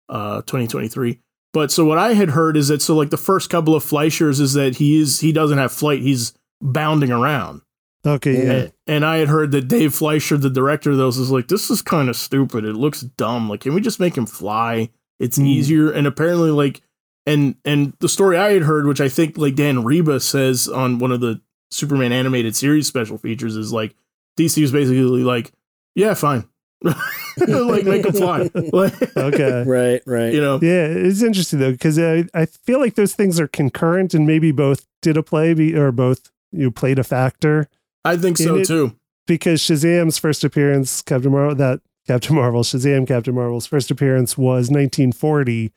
uh 0.09 0.43
2023. 0.43 1.21
But 1.53 1.71
so 1.71 1.85
what 1.85 1.99
I 1.99 2.15
had 2.15 2.31
heard 2.31 2.57
is 2.57 2.69
that 2.69 2.83
so 2.83 2.95
like 2.97 3.11
the 3.11 3.17
first 3.17 3.49
couple 3.49 3.75
of 3.75 3.85
Fleischers 3.85 4.41
is 4.41 4.55
that 4.55 4.77
he 4.77 5.01
is 5.01 5.21
he 5.21 5.33
doesn't 5.33 5.59
have 5.59 5.73
flight, 5.73 6.03
he's 6.03 6.35
bounding 6.61 7.11
around. 7.13 7.63
okay. 8.07 8.45
Yeah. 8.45 8.53
And, 8.53 8.73
and 8.87 9.07
I 9.07 9.19
had 9.19 9.29
heard 9.29 9.53
that 9.53 9.69
Dave 9.69 9.95
Fleischer, 9.95 10.37
the 10.37 10.51
director 10.51 10.91
of 10.91 10.97
those, 10.99 11.17
is 11.19 11.31
like, 11.31 11.49
this 11.49 11.71
is 11.71 11.81
kind 11.81 12.09
of 12.11 12.17
stupid. 12.17 12.65
It 12.65 12.75
looks 12.75 13.01
dumb. 13.01 13.49
Like, 13.49 13.61
can 13.61 13.73
we 13.75 13.81
just 13.81 13.99
make 14.01 14.15
him 14.17 14.27
fly? 14.27 14.91
It's 15.21 15.39
Mm. 15.39 15.47
easier. 15.47 15.91
And 15.91 16.07
apparently, 16.07 16.51
like, 16.51 16.83
and 17.27 17.55
and 17.65 17.95
the 18.01 18.09
story 18.09 18.37
I 18.37 18.53
had 18.53 18.63
heard, 18.63 18.87
which 18.87 19.01
I 19.01 19.09
think 19.09 19.39
like 19.39 19.55
Dan 19.55 19.79
Riba 19.85 20.21
says 20.23 20.69
on 20.69 20.99
one 20.99 21.13
of 21.13 21.21
the 21.21 21.41
Superman 21.71 22.13
animated 22.13 22.55
series 22.57 22.87
special 22.87 23.19
features, 23.19 23.57
is 23.57 23.73
like 23.73 23.95
DC 24.39 24.61
was 24.61 24.73
basically 24.73 25.23
like, 25.25 25.53
yeah, 25.95 26.15
fine, 26.15 26.45
like 26.85 27.85
make 27.85 28.05
him 28.05 28.13
fly. 28.13 28.51
Like, 28.73 29.17
Okay. 29.17 29.65
Right. 29.67 30.03
Right. 30.07 30.33
you 30.35 30.41
know, 30.41 30.59
Yeah, 30.63 30.87
it's 30.87 31.23
interesting 31.23 31.59
though 31.59 31.73
because 31.73 31.99
I, 31.99 32.25
I 32.35 32.47
feel 32.47 32.79
like 32.81 32.95
those 32.95 33.15
things 33.15 33.41
are 33.41 33.49
concurrent 33.49 34.15
and 34.15 34.27
maybe 34.27 34.53
both 34.53 34.87
did 35.03 35.17
a 35.17 35.23
play 35.23 35.55
be, 35.55 35.75
or 35.77 35.93
both 35.93 36.31
you 36.53 36.65
know, 36.65 36.71
played 36.71 36.99
a 36.99 37.05
factor 37.05 37.69
I 38.05 38.17
think 38.17 38.37
so 38.39 38.57
it- 38.57 38.67
too. 38.67 38.97
because 39.27 39.61
Shazam's 39.63 40.19
first 40.19 40.45
appearance, 40.45 41.03
Captain 41.03 41.33
Marvel, 41.33 41.55
that 41.57 41.81
Captain 42.07 42.37
Marvel, 42.37 42.63
Shazam, 42.63 43.07
Captain 43.09 43.35
Marvel's 43.35 43.67
first 43.67 43.91
appearance 43.91 44.37
was 44.37 44.69
1940, 44.71 45.73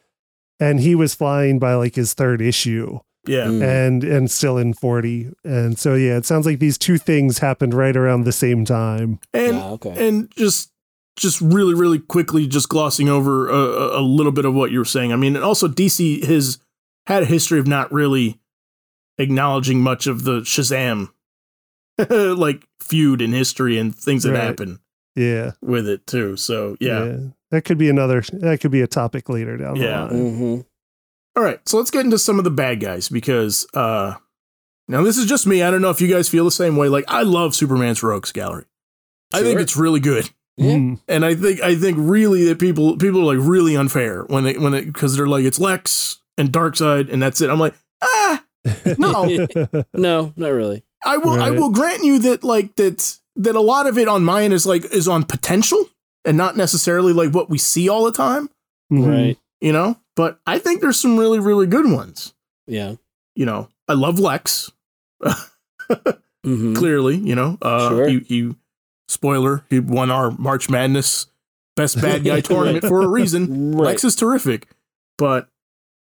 and 0.60 0.80
he 0.80 0.96
was 0.96 1.14
flying 1.16 1.60
by 1.60 1.76
like 1.76 1.96
his 1.96 2.14
third 2.14 2.42
issue, 2.42 3.00
Yeah. 3.28 3.46
Mm. 3.46 3.62
and 3.88 4.04
and 4.04 4.32
still 4.32 4.58
in 4.58 4.74
40, 4.74 5.32
and 5.44 5.78
so 5.78 5.96
yeah, 5.96 6.18
it 6.18 6.26
sounds 6.26 6.46
like 6.46 6.60
these 6.60 6.78
two 6.78 6.98
things 6.98 7.40
happened 7.40 7.74
right 7.74 7.96
around 7.96 8.24
the 8.24 8.32
same 8.32 8.66
time. 8.66 9.20
And 9.34 9.58
Ah, 9.58 9.70
okay. 9.72 10.08
and 10.08 10.32
just 10.36 10.72
just 11.18 11.42
really 11.42 11.74
really 11.74 11.98
quickly 12.00 12.46
just 12.48 12.70
glossing 12.70 13.10
over 13.10 13.50
a, 13.50 13.54
a- 13.56 14.00
a 14.00 14.04
little 14.04 14.32
bit 14.32 14.46
of 14.46 14.54
what 14.54 14.70
you 14.70 14.78
were 14.78 14.86
saying 14.86 15.12
i 15.12 15.16
mean 15.16 15.36
and 15.36 15.44
also 15.44 15.68
dc 15.68 16.24
has 16.26 16.60
had 17.08 17.24
a 17.24 17.26
history 17.26 17.58
of 17.58 17.66
not 17.66 17.92
really 17.92 18.40
acknowledging 19.18 19.82
much 19.82 20.06
of 20.06 20.26
the 20.26 20.42
shazam 20.42 21.10
like 22.10 22.68
feud 22.80 23.20
in 23.22 23.32
history 23.34 23.80
and 23.80 23.96
things 23.96 24.22
that 24.24 24.34
Right. 24.34 24.44
happen 24.44 24.80
Yeah, 25.16 25.54
with 25.60 25.88
it 25.88 26.06
too 26.06 26.38
so 26.38 26.78
yeah. 26.80 27.18
That 27.52 27.64
could 27.66 27.78
be 27.78 27.90
another. 27.90 28.22
That 28.34 28.60
could 28.62 28.72
be 28.72 28.82
a 28.82 28.88
topic 28.88 29.30
later 29.30 29.58
down 29.58 29.76
Yeah. 29.78 30.08
the 30.08 30.14
line. 30.16 30.34
Mm-hmm. 30.34 30.62
all 31.38 31.44
right 31.44 31.60
so 31.68 31.78
let's 31.78 31.92
get 31.92 32.04
into 32.06 32.18
some 32.18 32.38
of 32.40 32.44
the 32.44 32.52
bad 32.52 32.80
guys 32.80 33.10
because 33.10 33.66
uh 33.74 34.16
now 34.88 35.04
this 35.04 35.18
is 35.18 35.26
just 35.28 35.46
me 35.46 35.62
i 35.62 35.70
don't 35.70 35.82
know 35.82 35.90
if 35.92 36.02
you 36.02 36.08
guys 36.08 36.28
feel 36.30 36.46
the 36.46 36.52
same 36.52 36.76
way 36.78 36.90
like 36.90 37.06
i 37.08 37.22
love 37.22 37.54
superman's 37.56 38.02
rogues 38.02 38.32
gallery 38.32 38.66
i 39.34 39.42
think 39.42 39.60
it's 39.60 39.78
really 39.78 40.00
good 40.00 40.30
Yeah. 40.58 40.74
Mm. 40.76 41.00
and 41.08 41.24
I 41.24 41.36
think 41.36 41.62
I 41.62 41.76
think 41.76 41.98
really 42.00 42.46
that 42.46 42.58
people 42.58 42.98
people 42.98 43.22
are 43.30 43.36
like 43.36 43.48
really 43.48 43.76
unfair 43.78 44.24
when 44.24 44.44
they 44.46 44.58
when 44.58 44.74
it 44.74 44.86
because 44.86 45.16
they're 45.16 45.28
like 45.28 45.46
it's 45.46 45.60
Lex 45.60 46.20
and 46.40 46.50
Darkseid 46.52 47.12
and 47.14 47.22
that's 47.22 47.42
it. 47.42 47.50
I'm 47.52 47.60
like 47.60 47.76
ah 48.02 48.44
no, 48.98 49.26
No, 49.94 50.34
not 50.36 50.50
really. 50.50 50.84
I 51.06 51.18
will 51.18 51.40
I 51.40 51.52
will 51.52 51.70
grant 51.70 52.04
you 52.04 52.18
that 52.20 52.44
like 52.44 52.76
that 52.78 53.20
that 53.36 53.56
a 53.56 53.62
lot 53.62 53.86
of 53.86 54.00
it 54.00 54.08
on 54.08 54.24
mine 54.26 54.52
is 54.52 54.66
like 54.66 54.84
is 54.86 55.08
on 55.08 55.24
potential 55.26 55.88
and 56.28 56.38
not 56.38 56.56
necessarily 56.56 57.14
like 57.14 57.34
what 57.34 57.50
we 57.50 57.58
see 57.58 57.90
all 57.90 58.04
the 58.06 58.12
time, 58.12 58.50
Mhm. 58.94 59.08
Right. 59.08 59.38
you 59.62 59.72
know. 59.72 59.98
But 60.16 60.40
I 60.46 60.60
think 60.60 60.82
there's 60.82 61.00
some 61.00 61.18
really 61.18 61.40
really 61.40 61.66
good 61.68 61.90
ones. 61.92 62.34
Yeah. 62.68 62.96
You 63.36 63.46
know, 63.46 63.70
I 63.88 63.94
love 63.94 64.20
Lex. 64.20 64.72
Mm-hmm. 66.46 66.74
Clearly, 66.76 67.18
you 67.18 67.36
know, 67.36 67.58
uh, 67.62 67.90
Sure. 67.90 68.08
he, 68.08 68.20
he 68.20 68.56
spoiler 69.08 69.64
he 69.70 69.80
won 69.80 70.12
our 70.12 70.32
March 70.32 70.70
Madness 70.70 71.28
best 71.76 72.02
bad 72.02 72.24
guy 72.24 72.42
tournament 72.42 72.84
for 72.86 73.02
a 73.02 73.08
reason. 73.08 73.72
Right. 73.76 73.88
Lex 73.88 74.04
is 74.04 74.16
terrific, 74.16 74.68
but 75.18 75.48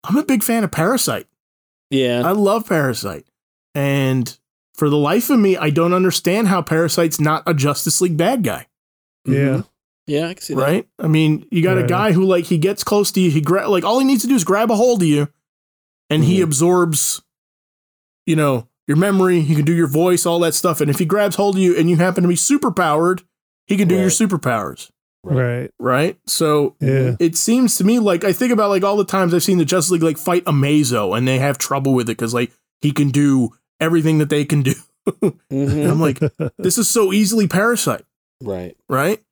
I'm 0.04 0.16
a 0.16 0.24
big 0.24 0.42
fan 0.42 0.64
of 0.64 0.70
Parasite. 0.70 1.26
yeah. 1.90 2.22
I 2.24 2.32
love 2.32 2.66
Parasite. 2.68 3.26
And 3.74 4.36
for 4.74 4.88
the 4.88 4.96
life 4.96 5.28
of 5.30 5.38
me, 5.38 5.56
I 5.56 5.70
don't 5.70 5.92
understand 5.92 6.48
how 6.48 6.62
Parasite's 6.62 7.20
not 7.20 7.42
a 7.46 7.52
Justice 7.54 8.00
League 8.00 8.16
bad 8.16 8.42
guy, 8.42 8.66
Yeah. 9.26 9.34
Mhm. 9.34 9.66
Yeah, 10.09 10.28
I 10.28 10.34
can 10.34 10.42
see 10.42 10.54
that. 10.54 10.61
right? 10.61 10.88
I 10.98 11.06
mean, 11.06 11.46
you 11.50 11.62
got 11.62 11.78
a 11.78 11.84
guy 11.84 12.12
who 12.12 12.24
like 12.24 12.46
he 12.46 12.59
gets 12.59 12.82
close 12.82 13.12
to 13.12 13.20
you, 13.20 13.30
he 13.30 13.40
gra- 13.40 13.68
like 13.68 13.84
all 13.84 13.98
he 14.00 14.04
needs 14.06 14.22
to 14.22 14.28
do 14.28 14.34
is 14.34 14.42
grab 14.44 14.70
a 14.70 14.74
hold 14.76 15.02
of 15.02 15.09
you 15.09 15.28
and 16.11 16.24
he 16.24 16.38
Mhm. 16.40 16.44
absorbs 16.44 17.22
you 18.26 18.36
know, 18.36 18.68
your 18.86 18.96
memory, 18.98 19.40
he 19.40 19.54
can 19.54 19.64
do 19.64 19.72
your 19.74 19.86
voice, 19.86 20.26
all 20.26 20.38
that 20.40 20.54
stuff. 20.54 20.80
And 20.82 20.90
if 20.90 20.98
he 20.98 21.04
grabs 21.06 21.36
hold 21.36 21.54
of 21.56 21.62
you 21.62 21.74
and 21.76 21.88
you 21.88 21.96
happen 21.96 22.22
to 22.22 22.28
be 22.28 22.36
super 22.36 22.70
powered, 22.70 23.22
he 23.66 23.76
can 23.76 23.88
do 23.88 23.94
your 23.94 24.04
Right. 24.04 24.12
superpowers, 24.12 24.90
Right. 25.24 25.70
right? 25.78 26.18
So 26.26 26.74
Yeah. 26.80 27.16
it 27.18 27.36
seems 27.36 27.76
to 27.76 27.84
me 27.84 27.98
like 27.98 28.24
I 28.24 28.32
think 28.34 28.52
about 28.52 28.68
like 28.70 28.84
all 28.84 28.96
the 28.98 29.04
times 29.04 29.32
I've 29.34 29.42
seen 29.42 29.59
the 29.59 29.64
Justice 29.64 29.92
League 29.92 30.02
like 30.02 30.18
fight 30.18 30.44
Amazo 30.44 31.16
and 31.16 31.26
they 31.28 31.38
have 31.38 31.56
trouble 31.59 31.94
with 31.94 32.09
it 32.09 32.16
because 32.18 32.34
like 32.34 32.52
he 32.82 32.92
can 32.92 33.11
do 33.11 33.50
everything 33.80 34.18
that 34.18 34.28
they 34.30 34.44
can 34.44 34.62
do. 34.62 34.74
And 35.22 35.32
Mhm. 35.50 35.90
I'm 35.90 36.00
like, 36.00 36.18
this 36.59 36.76
is 36.76 36.86
so 36.88 37.12
easily 37.14 37.46
Parasite, 37.48 38.04
Right. 38.42 38.76
right? 38.90 39.22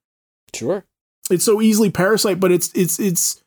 Sure. 0.55 0.85
It's 1.31 1.45
so 1.45 1.61
easily 1.61 1.91
Parasite, 1.91 2.39
but 2.41 2.53
it's 2.53 2.71
it's 2.75 2.99
it's 3.01 3.43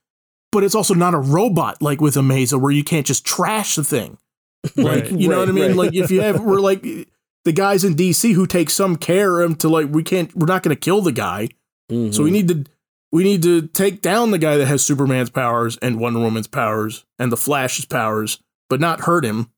but 0.52 0.64
it's 0.64 0.76
also 0.76 0.94
not 0.94 1.14
a 1.14 1.20
robot 1.20 1.82
like 1.82 2.02
with 2.02 2.16
Amazo 2.16 2.60
where 2.60 2.72
you 2.72 2.84
can't 2.84 3.06
just 3.06 3.26
trash 3.26 3.76
the 3.76 3.84
thing. 3.84 4.18
Like, 4.76 5.04
Right. 5.04 5.12
you 5.12 5.30
know 5.30 5.36
Right, 5.36 5.40
what 5.40 5.50
I 5.50 5.52
mean? 5.54 5.68
right. 5.68 5.76
Like 5.76 5.94
if 5.96 6.12
you 6.12 6.22
have, 6.22 6.42
we're 6.42 6.60
like 6.60 6.82
the 6.82 7.52
guys 7.54 7.84
in 7.86 7.96
DC 7.96 8.34
who 8.34 8.46
take 8.46 8.70
some 8.70 8.98
care 8.98 9.40
of 9.40 9.52
him 9.52 9.56
to 9.58 9.70
like, 9.70 9.88
we 9.90 10.04
can't, 10.04 10.36
we're 10.36 10.46
not 10.48 10.64
going 10.64 10.76
to 10.76 10.80
kill 10.80 11.02
the 11.02 11.14
guy. 11.14 11.46
So 11.90 11.96
Mm-hmm. 11.96 12.24
we 12.24 12.32
need 12.32 12.48
to, 12.50 12.66
we 13.14 13.24
need 13.24 13.42
to 13.44 13.68
take 13.68 14.02
down 14.02 14.32
the 14.32 14.38
guy 14.38 14.58
that 14.58 14.66
has 14.68 14.84
Superman's 14.84 15.30
powers 15.30 15.78
and 15.78 16.00
Wonder 16.00 16.20
Woman's 16.20 16.48
powers 16.48 17.06
and 17.18 17.32
the 17.32 17.38
Flash's 17.38 17.86
powers, 17.86 18.40
but 18.70 18.80
not 18.82 19.02
hurt 19.02 19.24
him. 19.24 19.50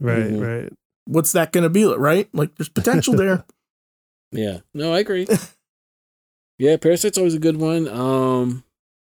Right, 0.00 0.22
Mhm. 0.30 0.62
right. 0.62 0.72
What's 1.06 1.32
that 1.32 1.50
going 1.52 1.64
to 1.64 1.70
be 1.70 1.84
like, 1.84 1.98
right? 1.98 2.28
Like 2.32 2.54
there's 2.54 2.68
potential 2.68 3.14
there. 3.14 3.44
Yeah. 4.32 4.58
No, 4.74 4.92
I 4.92 5.00
agree. 5.00 5.26
yeah, 6.58 6.76
Parasite's 6.76 7.18
always 7.18 7.34
a 7.34 7.38
good 7.38 7.56
one. 7.56 7.88
Um, 7.88 8.64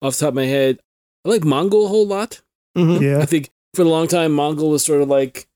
off 0.03 0.15
the 0.17 0.21
top 0.21 0.29
of 0.31 0.35
my 0.35 0.47
head, 0.47 0.79
I 1.25 1.29
like 1.31 1.43
Mongul 1.43 1.87
a 1.87 1.89
whole 1.89 2.07
lot. 2.07 2.43
Mhm. 2.77 3.01
Yeah. 3.01 3.19
I 3.19 3.27
think 3.27 3.51
for 3.75 3.83
a 3.83 3.87
long 3.89 4.07
time, 4.09 4.33
Mongul 4.37 4.71
was 4.71 4.85
sort 4.85 5.03
of 5.03 5.09
like 5.09 5.47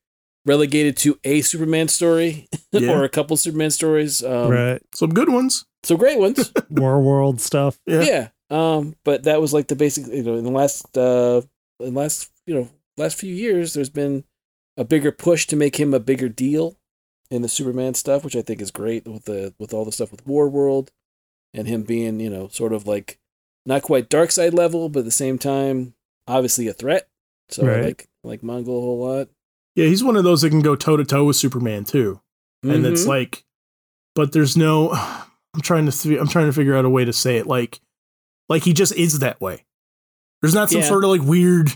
relegated 0.47 0.97
to 0.99 1.18
a 1.24 1.43
Superman 1.43 1.89
story 1.89 2.49
Yeah. 2.72 2.93
or 2.93 3.05
a 3.05 3.09
couple 3.09 3.37
Superman 3.37 3.70
stories. 3.70 4.22
Um, 4.22 4.51
right. 4.51 4.83
Some 4.95 5.11
good 5.11 5.28
ones. 5.28 5.64
some 5.83 5.97
great 5.99 6.18
ones. 6.18 6.53
War 6.70 7.01
World 7.01 7.41
stuff. 7.41 7.78
Yeah. 7.87 8.03
yeah. 8.03 8.28
Um, 8.51 8.97
but 9.05 9.24
that 9.24 9.41
was 9.41 9.53
like 9.53 9.68
the 9.68 9.76
basic. 9.76 10.07
You 10.09 10.22
know, 10.22 10.35
in 10.37 10.45
the 10.45 10.51
last, 10.51 10.97
uh, 10.99 11.43
in 11.78 11.95
the 11.95 12.01
last, 12.01 12.31
you 12.47 12.55
know, 12.55 12.68
last 12.97 13.16
few 13.18 13.33
years, 13.33 13.74
there's 13.74 13.91
been 13.91 14.24
a 14.76 14.85
bigger 14.85 15.12
push 15.12 15.47
to 15.49 15.57
make 15.57 15.78
him 15.78 15.95
a 15.95 16.01
bigger 16.01 16.28
deal 16.28 16.76
in 17.31 17.43
the 17.43 17.49
Superman 17.49 17.95
stuff, 17.95 18.24
which 18.24 18.35
I 18.35 18.43
think 18.43 18.61
is 18.61 18.70
great 18.72 19.07
with 19.07 19.26
the 19.26 19.55
with 19.61 19.72
all 19.72 19.85
the 19.85 19.93
stuff 19.93 20.11
with 20.11 20.26
War 20.26 20.49
World 20.49 20.91
and 21.55 21.66
him 21.68 21.82
being, 21.82 22.20
you 22.20 22.30
know, 22.30 22.48
sort 22.48 22.72
of 22.72 22.86
like 22.86 23.18
not 23.66 23.82
quite 23.82 24.09
Darkseid 24.09 24.53
level, 24.55 24.88
but 24.88 25.01
at 25.01 25.05
the 25.05 25.11
same 25.11 25.38
time, 25.38 25.94
obviously 26.26 26.66
a 26.68 26.72
threat. 26.72 27.09
So 27.48 27.66
I 27.66 27.80
like 27.80 28.09
I 28.24 28.28
like 28.28 28.40
Mongul 28.42 28.68
a 28.68 28.80
whole 28.80 28.98
lot. 29.01 29.28
Yeah. 29.74 29.86
He's 29.86 30.05
one 30.05 30.16
of 30.16 30.24
those 30.24 30.42
that 30.42 30.51
can 30.51 30.61
go 30.62 30.76
toe 30.76 30.96
to 30.96 31.05
toe 31.05 31.24
with 31.24 31.36
Superman 31.36 31.84
too. 31.84 32.20
and 32.62 32.84
it's 32.84 33.05
Mhm. 33.05 33.09
like 33.09 33.44
but 34.14 34.32
there's 34.32 34.55
no 34.57 34.90
i'm 35.55 35.61
trying 35.62 35.86
to 35.86 35.92
th- 35.92 36.20
i'm 36.20 36.28
trying 36.28 36.44
to 36.46 36.53
figure 36.53 36.76
out 36.76 36.84
a 36.84 36.90
way 36.90 37.05
to 37.07 37.12
say 37.12 37.38
it 37.38 37.46
like 37.46 37.80
like 38.51 38.64
he 38.64 38.72
just 38.74 38.94
is 38.96 39.20
that 39.20 39.40
way 39.40 39.64
there's 40.42 40.53
not 40.55 40.68
some 40.70 40.82
Yeah. 40.82 40.86
sort 40.88 41.05
of 41.05 41.09
like 41.11 41.22
weird 41.22 41.70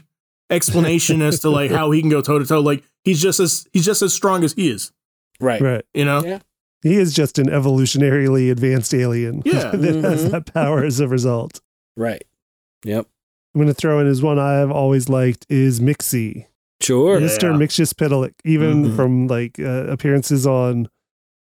explanation 0.51 1.23
as 1.23 1.41
to 1.41 1.49
like 1.51 1.71
how 1.79 1.91
he 1.91 2.01
can 2.01 2.11
go 2.11 2.21
toe 2.21 2.39
to 2.39 2.45
toe 2.47 2.61
like 2.61 2.85
he's 3.05 3.21
just 3.21 3.41
as 3.41 3.67
he's 3.73 3.85
just 3.87 4.03
as 4.03 4.13
strong 4.13 4.45
as 4.45 4.53
he 4.53 4.69
is 4.69 4.93
right. 5.41 5.61
Right. 5.61 5.85
you 5.95 6.05
know 6.05 6.23
Yeah. 6.23 6.41
He 6.85 6.95
is 6.97 7.13
just 7.15 7.39
an 7.41 7.47
evolutionarily 7.49 8.53
advanced 8.53 8.95
alien 8.95 9.43
Yeah. 9.45 9.71
that 9.75 9.95
has 10.05 10.27
Mhm. 10.27 10.31
that 10.31 10.53
power 10.55 10.85
as 10.85 11.01
a 11.01 11.09
result. 11.09 11.61
Right. 11.97 12.23
Yep. 12.85 13.07
I'm 13.55 13.59
going 13.61 13.69
to 13.69 13.75
throw 13.75 13.99
in 14.01 14.07
his 14.07 14.23
one 14.23 14.39
I've 14.39 14.71
always 14.71 15.09
liked 15.09 15.47
is 15.49 15.81
Mixie. 15.81 16.47
Sure. 16.81 17.19
Yeah. 17.19 17.27
Mr. 17.27 17.57
Mixius 17.57 17.93
Pitalik, 17.95 18.35
even 18.45 18.85
Mhm. 18.91 18.97
from 18.97 19.27
like 19.27 19.59
uh, 19.59 19.87
appearances 19.89 20.47
on 20.47 20.89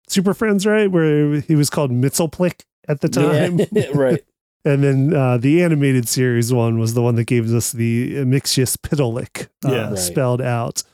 Super 0.08 0.32
Friends, 0.32 0.64
right? 0.64 0.90
Where 0.90 1.40
he 1.40 1.56
was 1.56 1.68
called 1.70 1.90
Mitzelplick 1.90 2.60
at 2.88 3.00
the 3.00 3.08
time. 3.08 3.60
Yeah. 3.72 3.88
right. 3.94 4.24
And 4.64 4.84
then 4.84 5.12
uh, 5.12 5.38
the 5.38 5.60
animated 5.60 6.06
series 6.08 6.52
one 6.52 6.78
was 6.78 6.94
the 6.94 7.02
one 7.02 7.16
that 7.16 7.24
gave 7.24 7.52
us 7.52 7.72
the 7.72 8.14
Mixius 8.24 8.76
Pitalik 8.76 9.48
uh, 9.66 9.72
Yeah. 9.72 9.88
Right. 9.88 9.98
spelled 9.98 10.40
out. 10.40 10.84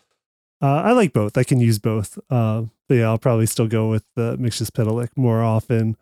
Uh, 0.62 0.68
I 0.86 0.92
like 0.92 1.12
both. 1.12 1.36
I 1.36 1.44
can 1.44 1.60
use 1.60 1.78
both. 1.78 2.18
Uh, 2.30 2.62
but 2.88 2.94
yeah, 2.96 3.06
I'll 3.08 3.18
probably 3.18 3.46
still 3.46 3.66
go 3.68 3.88
with 3.90 4.04
the 4.16 4.36
Mixius 4.38 4.70
Pitalik 4.70 5.10
more 5.16 5.42
often. 5.42 5.96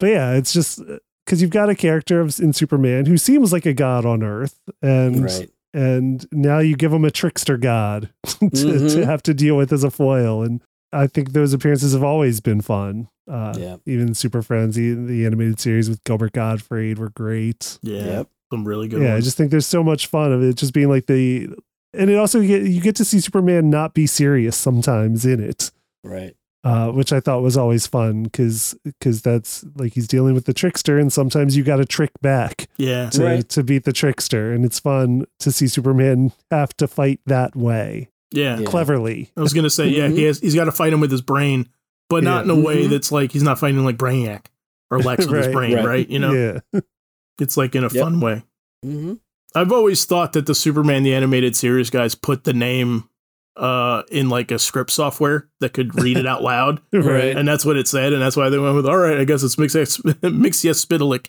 But 0.00 0.06
yeah, 0.10 0.32
it's 0.34 0.52
just 0.52 0.80
because 1.24 1.40
you've 1.40 1.50
got 1.50 1.68
a 1.70 1.74
character 1.74 2.20
of, 2.20 2.38
in 2.40 2.52
Superman 2.52 3.06
who 3.06 3.16
seems 3.16 3.52
like 3.52 3.66
a 3.66 3.72
god 3.72 4.04
on 4.04 4.22
Earth, 4.22 4.58
and 4.82 5.24
Right. 5.24 5.50
and 5.72 6.26
now 6.32 6.58
you 6.58 6.76
give 6.76 6.92
him 6.92 7.04
a 7.04 7.10
trickster 7.10 7.56
god 7.56 8.10
to, 8.26 8.38
to 8.38 8.46
Mhm. 8.48 9.04
have 9.04 9.22
to 9.24 9.34
deal 9.34 9.56
with 9.56 9.72
as 9.72 9.84
a 9.84 9.90
foil. 9.90 10.42
And 10.42 10.60
I 10.92 11.06
think 11.06 11.32
those 11.32 11.52
appearances 11.52 11.92
have 11.92 12.04
always 12.04 12.40
been 12.40 12.60
fun. 12.60 13.08
Uh, 13.30 13.54
Yeah. 13.58 13.76
Even 13.86 14.14
Super 14.14 14.42
Friends, 14.42 14.76
the, 14.76 14.92
the 14.94 15.24
animated 15.26 15.58
series 15.58 15.88
with 15.88 16.04
Gilbert 16.04 16.32
Gottfried 16.32 16.98
were 16.98 17.10
great. 17.10 17.78
yeah 17.82 18.04
Yep. 18.04 18.28
some 18.52 18.64
really 18.68 18.86
good 18.88 19.02
yeah, 19.02 19.14
I 19.16 19.20
just 19.20 19.36
think 19.36 19.50
there's 19.50 19.66
so 19.66 19.82
much 19.82 20.06
fun 20.08 20.32
of 20.32 20.42
it 20.42 20.56
just 20.56 20.74
being 20.74 20.88
like 20.90 21.06
the, 21.06 21.48
and 21.94 22.10
it 22.10 22.16
also 22.16 22.40
get 22.42 22.62
you 22.64 22.80
get 22.80 22.96
to 22.96 23.04
see 23.04 23.18
Superman 23.20 23.70
not 23.70 23.94
be 23.94 24.06
serious 24.06 24.56
sometimes 24.56 25.24
in 25.24 25.40
it. 25.40 25.70
Right. 26.04 26.36
Uh, 26.62 26.90
which 26.92 27.12
I 27.12 27.20
thought 27.20 27.42
was 27.42 27.56
always 27.58 27.86
fun 27.86 28.22
because 28.22 28.74
because 28.84 29.20
that's 29.20 29.64
like 29.74 29.92
he's 29.92 30.06
dealing 30.08 30.34
with 30.34 30.46
the 30.46 30.54
trickster, 30.54 30.98
and 30.98 31.12
sometimes 31.12 31.56
you 31.56 31.62
got 31.64 31.76
to 31.76 31.84
trick 31.84 32.12
back 32.22 32.68
yeah 32.78 33.10
to, 33.10 33.22
Right. 33.24 33.48
to 33.50 33.62
beat 33.62 33.84
the 33.84 33.92
trickster. 33.92 34.52
And 34.52 34.64
it's 34.64 34.78
fun 34.78 35.26
to 35.40 35.52
see 35.52 35.66
Superman 35.68 36.32
have 36.50 36.74
to 36.78 36.86
fight 36.86 37.20
that 37.26 37.54
way 37.56 38.08
yeah 38.32 38.58
Yeah. 38.58 38.64
cleverly. 38.66 39.30
i 39.36 39.40
was 39.42 39.52
gonna 39.52 39.68
say 39.70 39.88
yeah 39.88 40.08
he 40.08 40.22
has 40.24 40.40
he's 40.40 40.54
got 40.54 40.64
to 40.64 40.72
fight 40.72 40.92
him 40.92 41.00
with 41.00 41.10
his 41.12 41.20
brain 41.22 41.68
but 42.08 42.24
not 42.24 42.44
in 42.44 42.50
a 42.50 42.54
way 42.58 42.86
Mhm. 42.86 42.90
that's 42.90 43.12
like 43.12 43.30
he's 43.32 43.42
not 43.44 43.58
fighting 43.60 43.84
like 43.84 43.96
brainiac 43.98 44.46
or 44.90 44.98
lex 45.08 45.26
with 45.26 45.44
his 45.44 45.54
brain 45.54 45.74
right, 45.76 45.84
Right. 45.84 46.08
you 46.10 46.18
know 46.18 46.32
Yeah. 46.72 46.80
it's 47.40 47.56
like 47.58 47.74
in 47.76 47.84
a 47.84 47.92
Yep. 47.92 48.02
fun 48.02 48.20
way 48.20 48.42
Mm-hmm. 48.84 49.14
I've 49.54 49.70
always 49.70 50.04
thought 50.04 50.32
that 50.32 50.46
the 50.46 50.54
Superman 50.54 51.02
the 51.04 51.14
animated 51.14 51.54
series 51.54 51.90
guys 51.90 52.14
put 52.16 52.42
the 52.44 52.52
name 52.54 53.08
uh 53.56 54.02
in 54.10 54.28
like 54.28 54.50
a 54.50 54.58
script 54.58 54.90
software 54.90 55.48
that 55.60 55.72
could 55.72 56.00
read 56.02 56.16
it 56.16 56.26
out 56.26 56.42
loud. 56.52 56.80
Right. 56.92 57.36
And 57.36 57.46
that's 57.46 57.64
what 57.64 57.76
it 57.76 57.86
said, 57.88 58.12
and 58.12 58.20
that's 58.20 58.36
why 58.36 58.48
they 58.48 58.58
went 58.58 58.74
with 58.76 58.86
all 58.86 58.96
right, 58.98 59.18
I 59.18 59.24
guess 59.24 59.42
it's 59.42 59.56
Mixius 59.56 60.00
Mixius 60.22 60.84
Spitalik. 60.84 61.28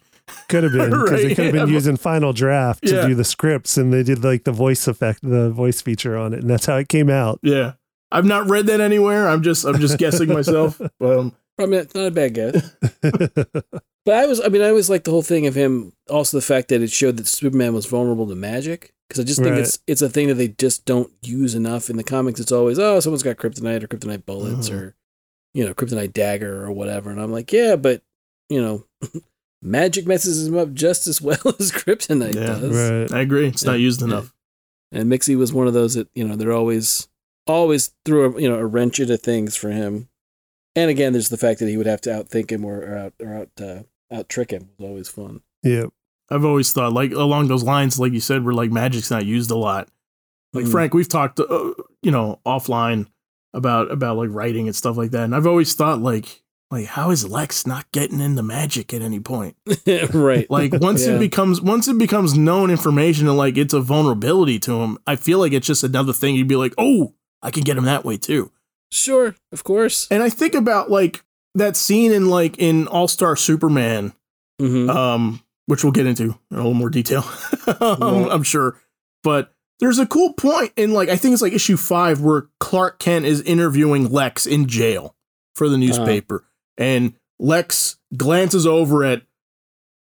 Could 0.49 0.63
have 0.63 0.71
been 0.73 0.89
because 0.89 1.09
they 1.21 1.27
Right, 1.27 1.35
could 1.35 1.45
have 1.45 1.53
been 1.53 1.67
yeah. 1.67 1.73
using 1.73 1.97
Final 1.97 2.33
Draft 2.33 2.83
to 2.87 2.95
Yeah. 2.95 3.07
do 3.07 3.13
the 3.15 3.23
scripts, 3.23 3.77
and 3.77 3.93
they 3.93 4.01
did 4.01 4.23
like 4.23 4.43
the 4.43 4.51
voice 4.51 4.87
effect, 4.87 5.19
the 5.21 5.51
voice 5.51 5.81
feature 5.81 6.17
on 6.17 6.33
it, 6.33 6.39
and 6.41 6.49
that's 6.49 6.65
how 6.65 6.77
it 6.77 6.89
came 6.89 7.09
out. 7.11 7.39
Yeah. 7.43 7.73
I've 8.11 8.25
not 8.25 8.49
read 8.49 8.65
that 8.67 8.81
anywhere. 8.81 9.27
I'm 9.29 9.43
just 9.43 9.65
I'm 9.65 9.79
just 9.79 9.97
guessing 9.99 10.29
myself. 10.29 10.81
Um 11.01 11.33
Probably 11.57 11.77
not, 11.77 11.95
not 11.95 12.05
a 12.07 12.11
bad 12.11 12.33
guess. 12.33 12.75
But 14.05 14.15
I 14.15 14.25
was, 14.27 14.39
I 14.39 14.49
mean, 14.49 14.61
I 14.61 14.69
always 14.69 14.89
liked 14.89 15.05
the 15.05 15.11
whole 15.11 15.23
thing 15.23 15.47
of 15.47 15.55
him. 15.55 15.93
Also, 16.09 16.37
the 16.37 16.41
fact 16.45 16.67
that 16.69 16.81
it 16.81 16.91
showed 16.91 17.17
that 17.17 17.27
Superman 17.27 17.73
was 17.73 17.87
vulnerable 17.87 18.27
to 18.27 18.35
magic, 18.35 18.93
because 19.09 19.19
I 19.19 19.23
just 19.25 19.39
think 19.41 19.51
Right. 19.53 19.61
it's 19.61 19.79
it's 19.87 20.01
a 20.03 20.09
thing 20.09 20.27
that 20.27 20.35
they 20.35 20.49
just 20.49 20.85
don't 20.85 21.11
use 21.23 21.55
enough 21.55 21.89
in 21.89 21.97
the 21.97 22.03
comics. 22.03 22.39
It's 22.39 22.51
always, 22.51 22.77
oh, 22.77 22.99
someone's 22.99 23.23
got 23.23 23.37
kryptonite 23.37 23.81
or 23.83 23.87
kryptonite 23.87 24.25
bullets 24.25 24.69
Mhm. 24.69 24.73
or 24.79 24.95
you 25.55 25.65
know 25.65 25.73
kryptonite 25.73 26.13
dagger 26.13 26.63
or 26.63 26.71
whatever, 26.71 27.09
and 27.09 27.19
I'm 27.19 27.31
like, 27.31 27.51
yeah, 27.51 27.75
but 27.75 28.03
you 28.49 28.61
know, 28.61 28.85
magic 29.63 30.05
messes 30.05 30.47
him 30.47 30.57
up 30.57 30.71
just 30.73 31.07
as 31.07 31.19
well 31.21 31.39
as 31.59 31.71
kryptonite 31.71 32.35
Yeah, 32.35 32.45
does. 32.45 32.75
right. 32.91 33.11
I 33.11 33.21
agree. 33.21 33.47
It's 33.47 33.63
not 33.65 33.73
Yeah. 33.79 33.85
used 33.85 34.01
Yeah. 34.01 34.07
enough. 34.07 34.33
And 34.91 35.11
Mixie 35.11 35.35
was 35.35 35.51
one 35.51 35.65
of 35.67 35.73
those 35.73 35.95
that 35.95 36.07
you 36.13 36.27
know 36.27 36.35
they're 36.35 36.51
always 36.53 37.07
always 37.47 37.91
threw 38.05 38.35
a 38.35 38.39
you 38.41 38.47
know 38.49 38.55
a 38.59 38.65
wrench 38.67 38.99
into 38.99 39.17
things 39.17 39.55
for 39.55 39.71
him. 39.71 40.09
And 40.75 40.91
again, 40.91 41.13
there's 41.13 41.29
the 41.29 41.37
fact 41.37 41.59
that 41.61 41.69
he 41.69 41.77
would 41.77 41.85
have 41.87 42.01
to 42.01 42.09
outthink 42.09 42.51
him 42.51 42.65
or, 42.65 42.81
or 42.81 42.97
out 42.97 43.13
or 43.21 43.33
out 43.33 43.49
uh, 43.61 43.83
out 44.11 44.29
trick 44.29 44.51
him 44.51 44.69
was 44.77 44.87
always 44.87 45.09
fun. 45.09 45.41
Yeah. 45.63 45.85
I've 46.29 46.45
always 46.45 46.71
thought 46.73 46.93
like 46.93 47.11
along 47.11 47.47
those 47.47 47.63
lines, 47.63 47.99
like 47.99 48.13
you 48.13 48.19
said, 48.19 48.43
where 48.43 48.53
like 48.53 48.71
magic's 48.71 49.11
not 49.11 49.25
used 49.25 49.51
a 49.51 49.55
lot. 49.55 49.89
Like 50.53 50.65
Mm. 50.65 50.71
Frank, 50.71 50.93
we've 50.93 51.09
talked, 51.09 51.39
uh, 51.39 51.73
you 52.01 52.11
know, 52.11 52.39
offline 52.45 53.07
about 53.53 53.91
about 53.91 54.17
like 54.17 54.29
writing 54.31 54.67
and 54.67 54.75
stuff 54.75 54.97
like 54.97 55.11
that, 55.11 55.23
and 55.23 55.35
I've 55.35 55.47
always 55.47 55.73
thought 55.73 56.01
like 56.01 56.41
like 56.71 56.85
how 56.87 57.11
is 57.11 57.29
Lex 57.29 57.67
not 57.67 57.89
getting 57.91 58.19
into 58.19 58.41
magic 58.41 58.93
at 58.93 59.01
any 59.01 59.19
point? 59.19 59.55
right. 60.13 60.49
Like 60.49 60.73
once 60.81 61.05
Yeah. 61.05 61.15
it 61.15 61.19
becomes 61.19 61.61
once 61.61 61.87
it 61.87 61.97
becomes 61.97 62.37
known 62.37 62.71
information 62.71 63.27
and 63.27 63.37
like 63.37 63.57
it's 63.57 63.73
a 63.73 63.81
vulnerability 63.81 64.57
to 64.59 64.81
him, 64.81 64.97
I 65.05 65.15
feel 65.17 65.39
like 65.39 65.51
it's 65.53 65.67
just 65.67 65.83
another 65.83 66.13
thing. 66.13 66.35
You'd 66.35 66.47
be 66.47 66.55
like, 66.55 66.73
oh, 66.77 67.13
I 67.41 67.51
can 67.51 67.63
get 67.63 67.77
him 67.77 67.85
that 67.85 68.03
way 68.05 68.17
too. 68.17 68.51
Sure, 68.91 69.35
of 69.51 69.63
course. 69.63 70.07
And 70.09 70.23
I 70.23 70.29
think 70.29 70.55
about 70.55 70.89
like 70.89 71.23
that 71.55 71.75
scene 71.75 72.11
in 72.11 72.29
like 72.29 72.57
in 72.59 72.87
All 72.87 73.07
Star 73.07 73.35
Superman, 73.35 74.13
hmm 74.59 74.89
um, 74.89 75.41
which 75.65 75.83
we'll 75.83 75.91
get 75.93 76.05
into 76.05 76.23
in 76.23 76.37
a 76.51 76.57
little 76.57 76.73
more 76.73 76.89
detail, 76.89 77.23
um. 77.81 78.29
I'm 78.29 78.43
sure. 78.43 78.79
But 79.23 79.51
there's 79.79 79.97
a 79.99 80.05
cool 80.05 80.33
point 80.33 80.71
in 80.77 80.93
like 80.93 81.09
I 81.09 81.15
think 81.17 81.33
it's 81.33 81.41
like 81.41 81.53
issue 81.53 81.77
five 81.77 82.21
where 82.21 82.47
Clark 82.59 82.99
Kent 82.99 83.25
is 83.25 83.41
interviewing 83.41 84.09
Lex 84.11 84.45
in 84.45 84.67
jail 84.67 85.15
for 85.55 85.67
the 85.69 85.77
newspaper, 85.77 86.45
and 86.77 87.13
Lex 87.39 87.97
glances 88.15 88.65
over 88.67 89.03
at 89.03 89.23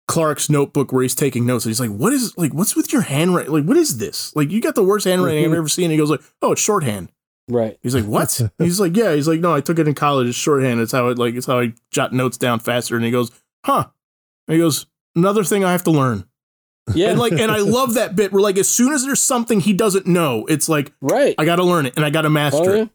Clark's 0.08 0.49
notebook 0.49 0.91
where 0.91 1.01
he's 1.04 1.16
taking 1.16 1.45
notes, 1.45 1.66
and 1.66 1.70
he's 1.70 1.80
like, 1.80 1.89
"What 1.89 2.12
is 2.14 2.38
like? 2.38 2.54
What's 2.54 2.76
with 2.76 2.91
your 2.91 3.04
handwriting? 3.04 3.54
Like, 3.54 3.64
what 3.64 3.78
is 3.78 3.97
this? 3.99 4.36
Like, 4.36 4.51
you 4.51 4.60
got 4.60 4.76
the 4.76 4.84
worst 4.84 5.06
handwriting 5.06 5.45
I've 5.45 5.51
Mhm. 5.51 5.58
ever 5.58 5.70
seen." 5.70 5.86
And 5.86 5.91
he 5.93 5.97
goes 5.97 6.10
like, 6.10 6.22
"Oh, 6.41 6.51
it's 6.51 6.62
shorthand." 6.62 7.10
Right. 7.50 7.78
He's 7.82 7.94
like, 7.94 8.06
"What?" 8.06 8.39
he's 8.58 8.80
like, 8.80 8.96
"Yeah." 8.96 9.14
He's 9.14 9.28
like, 9.28 9.39
"No, 9.41 9.54
I 9.54 9.62
took 9.62 9.80
it 9.80 9.88
in 9.88 9.94
college. 9.96 10.28
It's 10.30 10.38
shorthand. 10.38 10.80
It's 10.80 10.91
how 10.94 11.10
it 11.10 11.18
like 11.18 11.36
it's 11.36 11.46
how 11.46 11.60
I 11.60 11.74
jot 11.91 12.14
notes 12.14 12.38
down 12.38 12.60
faster." 12.60 12.96
And 12.96 13.04
he 13.04 13.12
goes, 13.12 13.32
"Huh?" 13.66 13.88
And 14.48 14.56
he 14.56 14.60
goes, 14.62 14.86
"Another 15.16 15.44
thing 15.44 15.64
I 15.66 15.72
have 15.74 15.84
to 15.84 15.91
learn." 15.91 16.26
Yeah. 16.94 17.10
And 17.12 17.20
like, 17.20 17.32
and 17.34 17.50
I 17.52 17.58
love 17.60 17.94
that 17.96 18.16
bit 18.16 18.32
where 18.34 18.41
like 18.41 18.58
as 18.58 18.68
soon 18.70 18.94
as 18.94 19.06
there's 19.06 19.22
something 19.22 19.60
he 19.62 19.74
doesn't 19.74 20.06
know, 20.08 20.46
it's 20.48 20.68
like 20.70 20.94
right. 21.02 21.36
I 21.38 21.46
got 21.46 21.58
to 21.58 21.64
learn 21.64 21.86
it 21.86 21.94
and 21.96 22.06
I 22.06 22.10
got 22.10 22.22
to 22.24 22.30
master 22.30 22.62
Oh, 22.62 22.74
it. 22.74 22.78
yeah. 22.80 22.86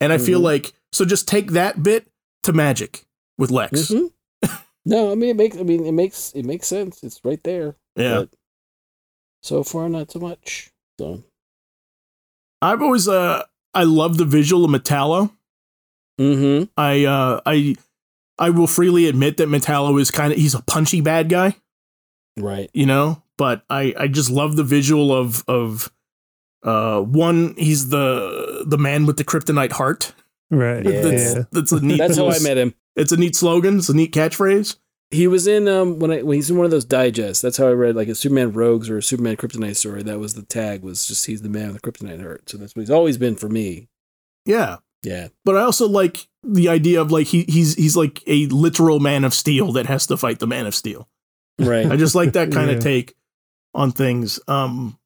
And 0.00 0.12
I 0.12 0.18
feel 0.18 0.40
Mhm. 0.40 0.44
like 0.44 0.72
so 0.92 1.04
just 1.04 1.26
take 1.28 1.52
that 1.52 1.82
bit 1.82 2.06
to 2.42 2.52
magic 2.52 3.06
with 3.38 3.50
Lex. 3.50 3.88
Mhm. 3.90 4.10
no, 4.84 5.12
I 5.12 5.14
mean 5.14 5.30
it 5.30 5.36
makes. 5.36 5.56
I 5.56 5.62
mean 5.62 5.84
it 5.86 5.92
makes 5.92 6.32
it 6.34 6.44
makes 6.44 6.66
sense. 6.66 7.02
It's 7.02 7.20
right 7.24 7.42
there. 7.44 7.76
Yeah. 7.96 8.24
So 9.42 9.62
far, 9.64 9.88
not 9.88 10.10
so 10.10 10.18
much. 10.18 10.70
So, 11.00 11.22
I've 12.60 12.82
always 12.82 13.08
uh 13.08 13.44
I 13.74 13.84
love 13.84 14.18
the 14.18 14.24
visual 14.24 14.64
of 14.64 14.70
Metallo. 14.70 15.30
mm-hmm. 16.20 16.64
I 16.76 17.04
uh 17.04 17.40
I 17.46 17.74
I 18.38 18.50
will 18.50 18.66
freely 18.66 19.06
admit 19.08 19.36
that 19.38 19.48
Metallo 19.48 20.00
is 20.00 20.10
kind 20.10 20.32
of 20.32 20.38
he's 20.38 20.54
a 20.54 20.62
punchy 20.62 21.00
bad 21.00 21.28
guy, 21.28 21.56
Right. 22.38 22.70
you 22.74 22.86
know, 22.86 23.22
but 23.38 23.62
I 23.70 23.94
I 23.98 24.08
just 24.08 24.30
love 24.30 24.56
the 24.56 24.64
visual 24.64 25.12
of 25.12 25.44
of 25.48 25.90
uh 26.62 27.00
one 27.00 27.54
he's 27.56 27.88
the 27.88 28.64
the 28.66 28.78
man 28.78 29.06
with 29.06 29.16
the 29.16 29.24
kryptonite 29.24 29.72
heart. 29.72 30.14
Right. 30.50 30.84
Yeah. 30.84 31.00
That's, 31.00 31.34
Yeah. 31.34 31.42
that's 31.50 31.72
a 31.72 31.80
neat 31.80 31.98
That's 31.98 32.16
how 32.16 32.28
I 32.30 32.38
met 32.40 32.58
him. 32.58 32.74
It's 32.94 33.12
a 33.12 33.16
neat 33.16 33.34
slogan, 33.36 33.78
it's 33.78 33.88
a 33.88 33.96
neat 33.96 34.12
catchphrase. 34.12 34.76
He 35.12 35.26
was 35.28 35.46
in 35.46 35.68
um 35.68 35.98
when 35.98 36.10
I 36.10 36.22
when 36.22 36.36
he's 36.36 36.50
in 36.50 36.56
one 36.56 36.64
of 36.64 36.70
those 36.70 36.84
digests. 36.84 37.42
That's 37.42 37.58
how 37.58 37.68
I 37.68 37.72
read 37.72 37.94
like 37.94 38.08
a 38.08 38.14
Superman 38.14 38.52
Rogues 38.52 38.88
or 38.90 38.96
a 38.98 39.02
Superman 39.02 39.36
Kryptonite 39.36 39.76
story. 39.76 40.02
That 40.02 40.18
was 40.18 40.34
the 40.34 40.42
tag. 40.42 40.82
Was 40.82 41.06
just 41.06 41.26
he's 41.26 41.42
the 41.42 41.48
man 41.50 41.72
with 41.72 41.82
the 41.82 41.92
Kryptonite 41.92 42.20
heart. 42.22 42.48
So 42.48 42.56
that's 42.58 42.74
what 42.74 42.80
he's 42.80 42.90
always 42.90 43.18
been 43.18 43.36
for 43.36 43.48
me. 43.48 43.88
Yeah. 44.46 44.78
Yeah. 45.02 45.28
But 45.44 45.56
I 45.56 45.60
also 45.62 45.86
like 45.88 46.26
the 46.42 46.68
idea 46.68 47.00
of 47.00 47.12
like 47.12 47.26
he 47.28 47.44
he's 47.48 47.74
he's 47.74 47.96
like 47.96 48.22
a 48.26 48.46
literal 48.46 49.00
man 49.00 49.24
of 49.24 49.34
steel 49.34 49.70
that 49.72 49.86
has 49.86 50.06
to 50.06 50.16
fight 50.16 50.38
the 50.38 50.46
man 50.46 50.66
of 50.66 50.74
steel. 50.74 51.08
Right. 51.58 51.86
I 51.86 51.96
just 51.96 52.14
like 52.14 52.32
that 52.32 52.50
kind 52.52 52.70
Yeah. 52.70 52.76
of 52.78 52.82
take 52.82 53.14
on 53.74 53.92
things. 53.92 54.40
Um 54.48 54.98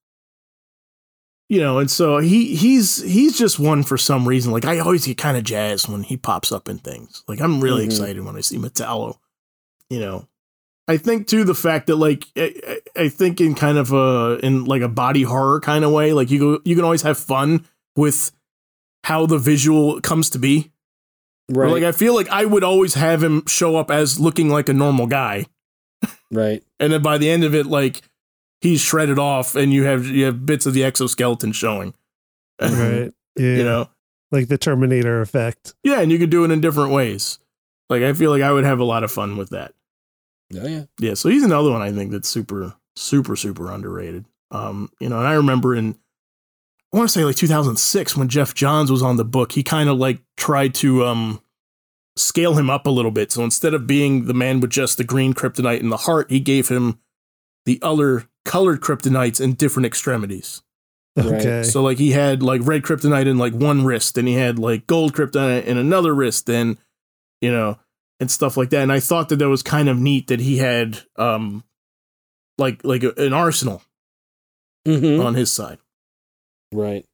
you 1.48 1.60
know, 1.60 1.78
and 1.78 1.90
so 1.90 2.18
he 2.18 2.54
he's 2.56 3.02
he's 3.02 3.38
just 3.38 3.58
one 3.60 3.82
for 3.84 3.96
some 3.96 4.26
reason. 4.26 4.52
Like 4.52 4.64
I 4.64 4.78
always 4.80 5.06
get 5.06 5.16
kind 5.18 5.36
of 5.36 5.44
jazzed 5.44 5.88
when 5.88 6.02
he 6.02 6.16
pops 6.16 6.50
up 6.50 6.68
in 6.68 6.78
things. 6.78 7.22
Like 7.28 7.40
I'm 7.40 7.60
really 7.60 7.82
Mhm. 7.84 7.86
excited 7.86 8.24
when 8.24 8.36
I 8.36 8.40
see 8.40 8.58
Metallo. 8.58 9.18
You 9.90 10.00
know, 10.00 10.28
I 10.88 10.96
think 10.96 11.26
too 11.28 11.44
the 11.44 11.54
fact 11.54 11.86
that 11.86 11.96
like 11.96 12.24
I, 12.36 12.54
I 12.96 13.02
I 13.04 13.08
think 13.08 13.40
in 13.40 13.54
kind 13.54 13.78
of 13.78 13.92
a 13.92 14.38
in 14.42 14.64
like 14.64 14.82
a 14.82 14.88
body 14.88 15.22
horror 15.22 15.60
kind 15.60 15.84
of 15.84 15.92
way, 15.92 16.12
like 16.12 16.30
you 16.30 16.38
go 16.38 16.60
you 16.64 16.74
can 16.74 16.84
always 16.84 17.02
have 17.02 17.18
fun 17.18 17.64
with 17.96 18.32
how 19.04 19.26
the 19.26 19.38
visual 19.38 20.00
comes 20.00 20.30
to 20.30 20.38
be. 20.38 20.72
Or, 21.54 21.62
right. 21.62 21.72
Like 21.72 21.84
I 21.84 21.92
feel 21.92 22.14
like 22.14 22.28
I 22.28 22.44
would 22.44 22.64
always 22.64 22.94
have 22.94 23.22
him 23.22 23.44
show 23.46 23.76
up 23.76 23.88
as 23.90 24.18
looking 24.18 24.48
like 24.48 24.68
a 24.68 24.72
normal 24.72 25.06
guy 25.06 25.46
right. 26.32 26.64
and 26.80 26.92
then 26.92 27.02
by 27.02 27.18
the 27.18 27.30
end 27.30 27.44
of 27.44 27.54
it 27.54 27.66
like 27.66 28.02
he's 28.60 28.80
shredded 28.80 29.18
off 29.20 29.54
and 29.54 29.72
you 29.72 29.84
have 29.84 30.06
you 30.06 30.24
have 30.24 30.44
bits 30.44 30.66
of 30.66 30.74
the 30.74 30.82
exoskeleton 30.82 31.52
showing 31.52 31.94
Right. 32.60 33.12
Yeah. 33.38 33.56
you 33.56 33.64
know 33.64 33.88
like 34.32 34.48
the 34.48 34.58
Terminator 34.58 35.20
effect. 35.20 35.74
yeah 35.84 36.00
and 36.00 36.10
you 36.10 36.18
could 36.18 36.30
do 36.30 36.44
it 36.44 36.50
in 36.50 36.60
different 36.60 36.90
ways 36.90 37.38
like 37.90 38.02
i 38.02 38.12
feel 38.12 38.30
like 38.30 38.42
i 38.42 38.52
would 38.52 38.64
have 38.64 38.78
a 38.80 38.84
lot 38.84 39.04
of 39.04 39.10
fun 39.12 39.36
with 39.36 39.50
that 39.50 39.72
Oh 40.54 40.66
yeah. 40.66 40.84
yeah 41.00 41.14
so 41.14 41.28
he's 41.28 41.42
another 41.42 41.70
one 41.70 41.82
i 41.82 41.90
think 41.92 42.12
that's 42.12 42.28
super 42.28 42.74
super 42.94 43.34
super 43.36 43.70
underrated 43.72 44.26
um 44.52 44.90
you 45.00 45.08
know 45.08 45.18
and 45.18 45.26
i 45.26 45.34
remember 45.34 45.74
in 45.74 45.96
i 46.92 46.96
want 46.96 47.08
to 47.08 47.12
say 47.12 47.24
like 47.24 47.36
2006 47.36 48.16
when 48.16 48.28
geoff 48.28 48.54
johns 48.54 48.90
was 48.90 49.02
on 49.02 49.16
the 49.16 49.24
book 49.24 49.52
he 49.52 49.62
kind 49.62 49.88
of 49.88 49.98
like 49.98 50.20
tried 50.36 50.74
to 50.74 51.04
um 51.04 51.40
scale 52.16 52.54
him 52.54 52.70
up 52.70 52.86
a 52.86 52.90
little 52.90 53.10
bit 53.10 53.30
so 53.32 53.42
instead 53.44 53.74
of 53.74 53.86
being 53.86 54.26
the 54.26 54.34
man 54.34 54.60
with 54.60 54.70
just 54.70 54.96
the 54.98 55.04
green 55.04 55.34
kryptonite 55.34 55.80
in 55.80 55.90
the 55.90 55.96
heart 55.98 56.30
he 56.30 56.40
gave 56.40 56.68
him 56.68 56.98
the 57.66 57.78
other 57.82 58.28
colored 58.44 58.80
kryptonites 58.80 59.40
in 59.40 59.54
different 59.54 59.86
extremities 59.86 60.62
Right. 61.18 61.26
Okay. 61.40 61.62
So 61.62 61.82
like 61.82 61.96
he 61.96 62.12
had 62.12 62.42
like 62.42 62.60
red 62.64 62.82
kryptonite 62.82 63.26
in 63.26 63.38
like 63.38 63.54
one 63.54 63.86
wrist, 63.86 64.18
and 64.18 64.28
he 64.28 64.34
had 64.34 64.58
like 64.58 64.86
gold 64.86 65.14
kryptonite 65.14 65.64
in 65.64 65.78
another 65.78 66.14
wrist, 66.14 66.46
and 66.50 66.76
you 67.40 67.50
know, 67.52 67.78
and 68.20 68.30
stuff 68.30 68.56
like 68.56 68.70
that. 68.70 68.82
And 68.82 68.92
I 68.92 69.00
thought 69.00 69.28
that 69.28 69.36
that 69.36 69.48
was 69.48 69.62
kind 69.62 69.88
of 69.88 69.98
neat 69.98 70.28
that 70.28 70.40
he 70.40 70.58
had 70.58 70.98
um 71.16 71.64
like 72.58 72.84
like 72.84 73.02
a- 73.02 73.14
an 73.16 73.32
arsenal 73.32 73.82
Mm-hmm. 74.86 75.20
on 75.24 75.34
his 75.34 75.52
side. 75.52 75.78
Right. 76.72 77.04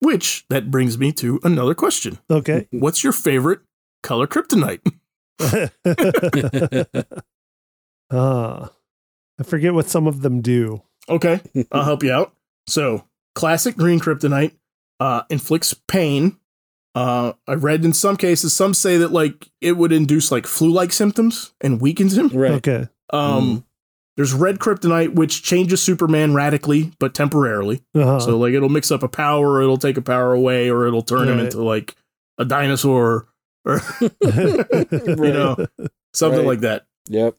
Which 0.00 0.44
that 0.50 0.70
brings 0.70 0.98
me 0.98 1.12
to 1.14 1.40
another 1.42 1.74
question: 1.74 2.18
okay. 2.30 2.68
What's 2.70 3.02
your 3.04 3.12
favorite 3.12 3.60
color 4.02 4.26
kryptonite? 4.26 4.80
ah. 8.10 8.70
I 9.40 9.42
forget 9.44 9.74
what 9.74 9.88
some 9.88 10.06
of 10.06 10.22
them 10.22 10.40
do. 10.42 10.82
okay, 11.08 11.40
I'll 11.72 11.84
help 11.84 12.02
you 12.04 12.12
out. 12.12 12.34
So 12.68 13.04
classic 13.34 13.76
green 13.76 13.98
kryptonite 13.98 14.52
uh, 15.00 15.22
inflicts 15.30 15.74
pain. 15.74 16.36
Uh, 16.94 17.32
I 17.48 17.54
read 17.54 17.84
in 17.84 17.92
some 17.94 18.16
cases, 18.16 18.52
some 18.52 18.74
say 18.74 18.98
that 18.98 19.12
like 19.12 19.48
it 19.60 19.72
would 19.78 19.92
induce 19.92 20.30
like 20.30 20.46
flu-like 20.46 20.92
symptoms 20.92 21.52
and 21.60 21.80
weakens 21.80 22.16
him. 22.16 22.28
right. 22.28 22.52
Okay. 22.52 22.88
Um, 23.10 23.64
there's 24.16 24.34
red 24.34 24.58
kryptonite, 24.58 25.14
which 25.14 25.42
changes 25.42 25.80
Superman 25.80 26.34
radically, 26.34 26.92
but 26.98 27.14
temporarily. 27.14 27.82
Uh-huh. 27.94 28.20
So 28.20 28.36
like 28.38 28.52
it'll 28.52 28.68
mix 28.68 28.90
up 28.90 29.02
a 29.02 29.08
power, 29.08 29.52
or 29.52 29.62
it'll 29.62 29.78
take 29.78 29.96
a 29.96 30.02
power 30.02 30.32
away, 30.34 30.68
or 30.70 30.86
it'll 30.86 31.02
turn 31.02 31.28
him 31.28 31.38
into 31.38 31.62
like 31.62 31.96
a 32.38 32.44
dinosaur 32.44 33.26
or 33.64 33.80
you 34.00 35.16
know 35.16 35.56
something 36.12 36.40
Right. 36.40 36.46
like 36.46 36.60
that. 36.60 36.86
Yep. 37.08 37.36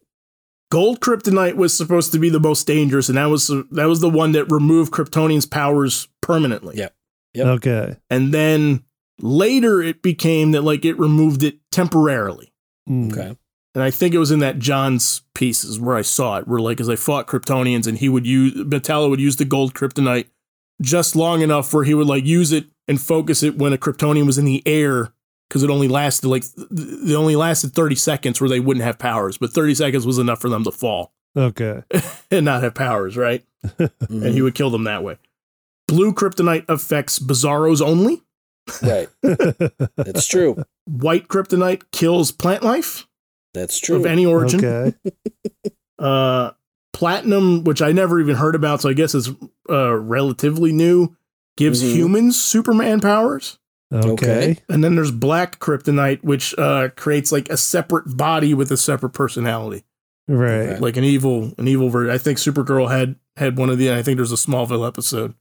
Gold 0.71 0.99
kryptonite 1.01 1.55
was 1.55 1.75
supposed 1.75 2.11
to 2.13 2.19
be 2.19 2.29
the 2.29 2.39
most 2.39 2.65
dangerous, 2.65 3.07
and 3.09 3.17
that 3.17 3.25
was 3.27 3.47
that 3.71 3.85
was 3.85 3.99
the 4.01 4.09
one 4.09 4.31
that 4.31 4.51
removed 4.51 4.91
Kryptonian's 4.91 5.45
powers 5.45 6.07
permanently. 6.21 6.77
Yeah. 6.77 6.89
Yep. 7.35 7.45
Okay. 7.47 7.97
And 8.09 8.33
then 8.33 8.83
later 9.19 9.81
it 9.81 10.01
became 10.01 10.51
that 10.51 10.61
like 10.63 10.85
it 10.85 10.97
removed 10.99 11.43
it 11.43 11.59
temporarily. 11.71 12.53
Mm. 12.89 13.11
Okay. 13.11 13.37
And 13.75 13.83
I 13.83 13.89
think 13.89 14.13
it 14.13 14.19
was 14.19 14.31
in 14.31 14.39
that 14.39 14.59
John's 14.59 15.21
pieces 15.33 15.79
where 15.79 15.95
I 15.95 16.03
saw 16.03 16.37
it, 16.37 16.47
where 16.47 16.59
like 16.59 16.79
as 16.79 16.87
they 16.87 16.95
fought 16.95 17.27
Kryptonians 17.27 17.87
and 17.87 17.97
he 17.97 18.07
would 18.09 18.27
use 18.27 18.53
Metallo 18.53 19.09
would 19.09 19.19
use 19.19 19.37
the 19.37 19.45
gold 19.45 19.73
kryptonite 19.73 20.27
just 20.81 21.15
long 21.15 21.41
enough 21.41 21.73
where 21.73 21.83
he 21.83 21.93
would 21.93 22.07
like 22.07 22.25
use 22.25 22.51
it 22.51 22.65
and 22.87 23.01
focus 23.01 23.41
it 23.41 23.57
when 23.57 23.73
a 23.73 23.77
Kryptonian 23.77 24.25
was 24.25 24.37
in 24.37 24.45
the 24.45 24.61
air 24.65 25.13
because 25.49 25.63
it 25.63 25.69
only 25.69 25.87
lasted 25.87 26.27
like 26.27 26.43
th- 26.43 26.67
it 26.71 27.15
only 27.15 27.35
lasted 27.35 27.73
30 27.73 27.95
seconds 27.95 28.39
where 28.41 28.49
they 28.49 28.59
wouldn't 28.59 28.83
have 28.85 28.99
powers, 28.99 29.37
but 29.37 29.51
30 29.51 29.75
seconds 29.75 30.05
was 30.05 30.19
enough 30.19 30.41
for 30.41 30.49
them 30.49 30.63
to 30.63 30.71
fall 30.71 31.13
Okay. 31.35 31.81
and 32.31 32.45
not 32.45 32.63
have 32.63 32.75
powers, 32.75 33.17
right? 33.17 33.43
And 34.09 34.25
he 34.33 34.41
would 34.41 34.55
kill 34.55 34.69
them 34.69 34.83
that 34.83 35.03
way. 35.03 35.17
Blue 35.87 36.13
kryptonite 36.13 36.65
affects 36.69 37.17
Bizarros 37.17 37.81
only. 37.81 38.21
Right. 38.81 39.09
That's 39.97 40.27
true. 40.27 40.63
White 40.85 41.27
kryptonite 41.27 41.83
kills 41.91 42.31
plant 42.31 42.63
life 42.63 43.07
That's 43.53 43.79
true. 43.79 43.95
of 43.97 44.05
any 44.05 44.25
origin. 44.25 44.63
okay. 44.63 44.93
uh 45.99 46.51
platinum 46.91 47.63
which 47.63 47.81
i 47.81 47.91
never 47.91 48.19
even 48.19 48.35
heard 48.35 48.53
about 48.55 48.81
so 48.81 48.89
i 48.89 48.93
guess 48.93 49.15
it's 49.15 49.29
uh 49.69 49.95
relatively 49.95 50.71
new 50.71 51.15
gives 51.57 51.81
Mhm. 51.83 51.93
humans 51.93 52.41
superman 52.41 52.99
powers 52.99 53.57
Okay. 53.91 54.11
Okay. 54.11 54.57
and 54.69 54.83
then 54.83 54.95
there's 54.95 55.11
black 55.11 55.59
kryptonite 55.59 56.23
which 56.23 56.53
uh 56.57 56.89
creates 56.95 57.31
like 57.31 57.49
a 57.49 57.57
separate 57.57 58.17
body 58.17 58.53
with 58.53 58.71
a 58.71 58.77
separate 58.77 59.11
personality 59.13 59.83
Right. 60.27 60.79
Like 60.79 60.95
an 60.97 61.03
evil 61.03 61.53
an 61.57 61.67
evil 61.67 61.89
version 61.89 62.13
i 62.13 62.17
think 62.17 62.37
supergirl 62.37 62.89
had 62.91 63.15
had 63.37 63.57
one 63.57 63.69
of 63.69 63.77
the 63.77 63.91
i 63.93 64.01
think 64.03 64.17
there's 64.17 64.31
a 64.31 64.35
smallville 64.35 64.87
episode 64.87 65.33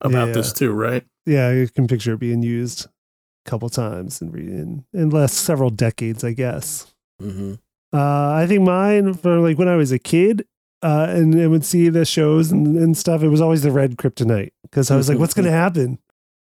about 0.00 0.28
Yeah. 0.28 0.34
this 0.34 0.52
too 0.52 0.72
right 0.72 1.04
Yeah, 1.26 1.52
you 1.52 1.68
can 1.68 1.86
picture 1.86 2.14
it 2.14 2.20
being 2.20 2.42
used 2.42 2.86
a 2.86 3.50
couple 3.50 3.68
times 3.68 4.20
in, 4.22 4.30
re- 4.30 4.42
in 4.46 4.84
in 4.92 5.10
last 5.10 5.34
several 5.34 5.70
decades, 5.70 6.22
I 6.24 6.32
guess. 6.32 6.92
hmm 7.20 7.54
Uh, 7.92 8.32
I 8.32 8.46
think 8.48 8.62
mine 8.62 9.14
for 9.14 9.38
like 9.38 9.56
when 9.58 9.68
I 9.68 9.76
was 9.76 9.92
a 9.92 9.98
kid, 10.00 10.46
uh, 10.82 11.06
and, 11.08 11.32
and 11.34 11.50
would 11.52 11.64
see 11.64 11.88
the 11.88 12.04
shows 12.04 12.50
and, 12.52 12.76
and 12.76 12.96
stuff. 12.96 13.22
It 13.22 13.28
was 13.28 13.40
always 13.40 13.62
the 13.62 13.70
red 13.70 13.96
kryptonite 13.96 14.50
because 14.64 14.90
I 14.90 14.96
was 14.96 15.08
like, 15.08 15.18
"What's 15.18 15.32
going 15.32 15.46
to 15.46 15.52
happen?" 15.52 15.98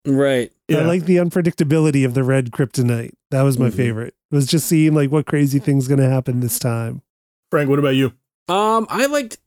Right. 0.08 0.52
Yeah. 0.70 0.80
I 0.80 0.86
like 0.86 1.04
the 1.06 1.18
unpredictability 1.18 2.06
of 2.06 2.14
the 2.14 2.24
red 2.24 2.52
kryptonite. 2.52 3.12
That 3.32 3.44
was 3.44 3.60
my 3.60 3.70
Mhm. 3.70 3.74
favorite. 3.76 4.16
It 4.32 4.36
was 4.36 4.48
just 4.48 4.66
seeing 4.68 4.94
like 4.96 5.12
what 5.12 5.26
crazy 5.28 5.60
things 5.60 5.88
going 5.88 6.00
to 6.00 6.10
happen 6.10 6.40
this 6.40 6.58
time. 6.60 7.02
frank 7.52 7.70
what 7.70 7.78
about 7.80 7.96
you 7.96 8.14
Um, 8.48 8.88
I 8.90 9.06
liked. 9.06 9.38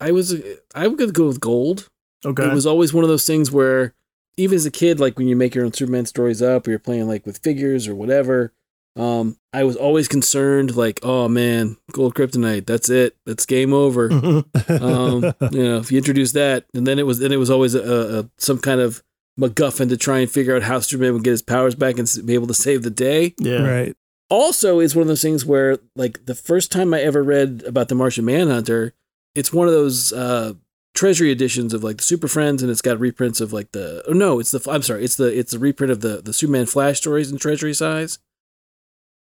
I 0.00 0.10
was. 0.12 0.34
I'm 0.74 0.96
gonna 0.96 1.12
go 1.12 1.26
with 1.28 1.40
gold. 1.40 1.88
Okay 2.24 2.46
It 2.46 2.54
was 2.54 2.66
always 2.66 2.92
one 2.92 3.04
of 3.04 3.08
those 3.08 3.26
things 3.26 3.50
where, 3.50 3.94
even 4.36 4.56
as 4.56 4.66
a 4.66 4.70
kid, 4.70 5.00
like 5.00 5.18
when 5.18 5.28
you 5.28 5.36
make 5.36 5.54
your 5.54 5.64
own 5.64 5.72
Superman 5.72 6.06
stories 6.06 6.42
up, 6.42 6.66
or 6.66 6.70
you're 6.70 6.78
playing 6.78 7.08
like 7.08 7.26
with 7.26 7.38
figures 7.38 7.86
or 7.86 7.94
whatever, 7.94 8.52
um, 8.96 9.36
I 9.52 9.64
was 9.64 9.76
always 9.76 10.06
concerned, 10.06 10.76
like, 10.76 11.00
oh 11.02 11.28
man, 11.28 11.76
gold 11.92 12.14
kryptonite, 12.14 12.66
that's 12.66 12.88
it, 12.88 13.16
that's 13.26 13.46
game 13.46 13.72
over. 13.72 14.12
um, 14.12 15.34
you 15.50 15.62
know, 15.62 15.78
if 15.78 15.90
you 15.90 15.98
introduce 15.98 16.32
that, 16.32 16.66
and 16.74 16.86
then 16.86 16.98
it 16.98 17.06
was 17.06 17.18
then 17.18 17.32
it 17.32 17.38
was 17.38 17.50
always 17.50 17.74
a, 17.74 18.20
a 18.20 18.30
some 18.38 18.58
kind 18.58 18.80
of 18.80 19.02
MacGuffin 19.38 19.88
to 19.88 19.96
try 19.96 20.20
and 20.20 20.30
figure 20.30 20.54
out 20.54 20.62
how 20.62 20.78
Superman 20.78 21.14
would 21.14 21.24
get 21.24 21.32
his 21.32 21.42
powers 21.42 21.74
back 21.74 21.98
and 21.98 22.08
be 22.24 22.34
able 22.34 22.46
to 22.46 22.54
save 22.54 22.82
the 22.82 22.90
day. 22.90 23.34
yeah 23.38 23.62
Right. 23.62 23.96
Also, 24.30 24.80
it's 24.80 24.94
one 24.94 25.02
of 25.02 25.08
those 25.08 25.22
things 25.22 25.44
where, 25.44 25.78
like, 25.96 26.24
the 26.26 26.34
first 26.34 26.72
time 26.72 26.94
I 26.94 27.02
ever 27.02 27.22
read 27.22 27.62
about 27.66 27.88
the 27.88 27.94
Martian 27.94 28.24
Manhunter, 28.24 28.94
it's 29.34 29.52
one 29.52 29.68
of 29.68 29.74
those 29.74 30.12
uh, 30.12 30.54
treasury 30.94 31.30
editions 31.30 31.74
of 31.74 31.84
like 31.84 31.98
the 31.98 32.02
Super 32.02 32.28
Friends, 32.28 32.62
and 32.62 32.70
it's 32.70 32.82
got 32.82 32.98
reprints 32.98 33.40
of 33.40 33.52
like 33.52 33.72
the 33.72 34.02
oh 34.08 34.12
no, 34.12 34.40
it's 34.40 34.52
the 34.52 34.70
I'm 34.70 34.82
sorry, 34.82 35.04
it's 35.04 35.16
the 35.16 35.26
it's 35.36 35.52
the 35.52 35.58
reprint 35.58 35.90
of 35.90 36.00
the 36.00 36.22
the 36.22 36.32
Superman 36.32 36.66
Flash 36.66 36.98
stories 36.98 37.30
in 37.30 37.38
treasury 37.38 37.74
size. 37.74 38.18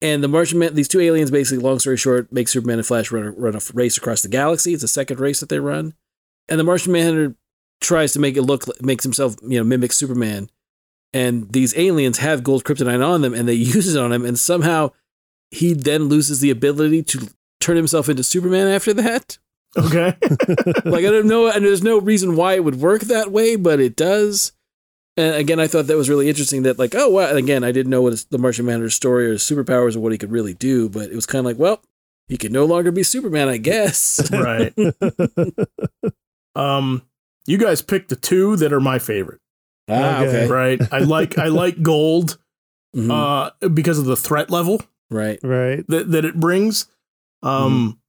And 0.01 0.21
the 0.21 0.27
Martian 0.27 0.59
Man, 0.59 0.75
these 0.75 0.89
two 0.89 0.99
aliens, 0.99 1.31
basically, 1.31 1.63
long 1.63 1.79
story 1.79 1.95
short, 1.95 2.31
make 2.31 2.49
Superman 2.49 2.77
and 2.77 2.85
Flash 2.85 3.09
run 3.11 3.25
a, 3.25 3.31
run 3.31 3.55
a 3.55 3.61
race 3.73 3.97
across 3.97 4.21
the 4.21 4.27
galaxy. 4.27 4.73
It's 4.73 4.83
a 4.83 4.87
second 4.87 5.19
race 5.19 5.39
that 5.39 5.49
they 5.49 5.59
run, 5.59 5.93
and 6.47 6.59
the 6.59 6.63
Martian 6.63 6.91
Manhunter 6.91 7.35
tries 7.81 8.13
to 8.13 8.19
make 8.19 8.37
it 8.37 8.43
look 8.43 8.63
makes 8.81 9.03
himself 9.03 9.35
you 9.41 9.57
know 9.57 9.63
mimic 9.63 9.93
Superman, 9.93 10.49
and 11.13 11.51
these 11.51 11.75
aliens 11.77 12.19
have 12.19 12.43
gold 12.43 12.63
kryptonite 12.63 13.05
on 13.05 13.21
them, 13.21 13.33
and 13.33 13.47
they 13.47 13.53
use 13.75 13.95
it 13.95 13.99
on 13.99 14.11
him, 14.11 14.25
and 14.25 14.37
somehow 14.37 14.91
he 15.51 15.73
then 15.73 16.03
loses 16.05 16.39
the 16.39 16.49
ability 16.49 17.03
to 17.03 17.29
turn 17.59 17.77
himself 17.77 18.09
into 18.09 18.23
Superman 18.23 18.67
after 18.67 18.93
that. 18.93 19.37
Okay. 19.77 20.15
like 20.85 21.05
I 21.05 21.09
don't 21.11 21.27
know, 21.27 21.47
and 21.49 21.65
there's 21.65 21.83
no 21.83 21.99
reason 21.99 22.35
why 22.35 22.53
it 22.53 22.63
would 22.63 22.75
work 22.75 23.01
that 23.03 23.31
way, 23.31 23.55
but 23.55 23.79
it 23.79 23.95
does. 23.95 24.51
And 25.17 25.35
again, 25.35 25.59
I 25.59 25.67
thought 25.67 25.87
that 25.87 25.97
was 25.97 26.09
really 26.09 26.27
interesting. 26.29 26.63
That 26.63 26.79
like, 26.79 26.95
oh, 26.95 27.09
wow. 27.09 27.27
And 27.29 27.37
again, 27.37 27.63
I 27.63 27.71
didn't 27.71 27.89
know 27.91 28.01
what 28.01 28.25
the 28.31 28.37
Martian 28.39 28.65
Manhunter's 28.65 28.95
story 28.95 29.27
or 29.27 29.31
his 29.33 29.43
superpowers 29.43 29.95
or 29.95 29.99
what 29.99 30.11
he 30.11 30.17
could 30.17 30.31
really 30.31 30.53
do, 30.55 30.89
but 30.89 31.09
it 31.11 31.15
was 31.15 31.25
kind 31.27 31.39
of 31.39 31.45
like, 31.45 31.59
well, 31.59 31.81
he 32.27 32.37
can 32.37 32.51
no 32.51 32.65
longer 32.65 32.91
be 32.91 33.03
Superman, 33.03 33.47
I 33.49 33.57
guess. 33.57 34.27
right. 34.31 34.73
Um, 36.55 37.01
you 37.47 37.57
guys 37.57 37.81
picked 37.81 38.09
the 38.09 38.15
two 38.15 38.55
that 38.57 38.71
are 38.71 38.79
my 38.79 38.99
favorite. 38.99 39.39
ah, 39.89 40.21
Okay. 40.21 40.43
okay. 40.43 40.47
Right. 40.47 40.79
I 40.91 40.99
like 40.99 41.37
I 41.37 41.47
like 41.47 41.81
gold 41.81 42.37
Mhm. 42.95 43.09
uh 43.11 43.69
because 43.69 43.97
of 43.97 44.05
the 44.05 44.15
threat 44.15 44.51
level 44.51 44.79
right. 45.09 45.39
right. 45.41 45.83
that, 45.87 46.11
that 46.11 46.25
it 46.25 46.39
brings. 46.39 46.85
Um 47.41 47.99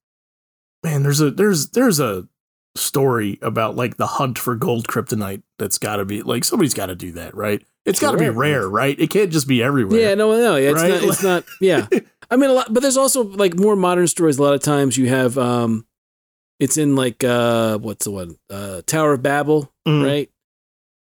man, 0.84 1.02
there's 1.02 1.20
a 1.20 1.30
there's 1.32 1.70
there's 1.70 1.98
a 1.98 2.28
story 2.76 3.38
about 3.42 3.76
like 3.76 3.96
the 3.96 4.06
hunt 4.06 4.38
for 4.38 4.54
gold 4.56 4.86
kryptonite 4.88 5.42
that's 5.58 5.78
got 5.78 5.96
to 5.96 6.04
be 6.04 6.22
like 6.22 6.44
somebody's 6.44 6.74
got 6.74 6.86
to 6.86 6.94
do 6.96 7.12
that, 7.12 7.34
right? 7.34 7.64
It's 7.84 8.00
got 8.00 8.12
to 8.12 8.18
be 8.18 8.28
rare, 8.30 8.68
right? 8.68 8.98
It 8.98 9.10
can't 9.10 9.30
just 9.30 9.46
be 9.46 9.62
everywhere. 9.62 10.00
Yeah, 10.00 10.14
no, 10.14 10.32
no, 10.32 10.56
yeah, 10.56 10.70
it's 10.70 10.82
Right? 10.82 10.90
not. 10.90 11.02
It's 11.02 11.22
not. 11.22 11.44
Yeah, 11.60 11.86
I 12.30 12.36
mean, 12.36 12.50
a 12.50 12.54
lot, 12.54 12.72
but 12.72 12.80
there's 12.80 12.96
also 12.96 13.24
like 13.24 13.58
more 13.58 13.76
modern 13.76 14.06
stories. 14.06 14.38
A 14.38 14.42
lot 14.42 14.54
of 14.54 14.62
times 14.62 14.96
you 14.96 15.08
have, 15.08 15.36
um, 15.36 15.86
it's 16.58 16.76
in 16.78 16.96
like 16.96 17.22
uh, 17.22 17.78
what's 17.78 18.04
the 18.06 18.10
one, 18.10 18.36
uh, 18.50 18.80
Tower 18.86 19.12
of 19.14 19.22
Babel, 19.22 19.70
Mm. 19.86 20.04
right? 20.04 20.30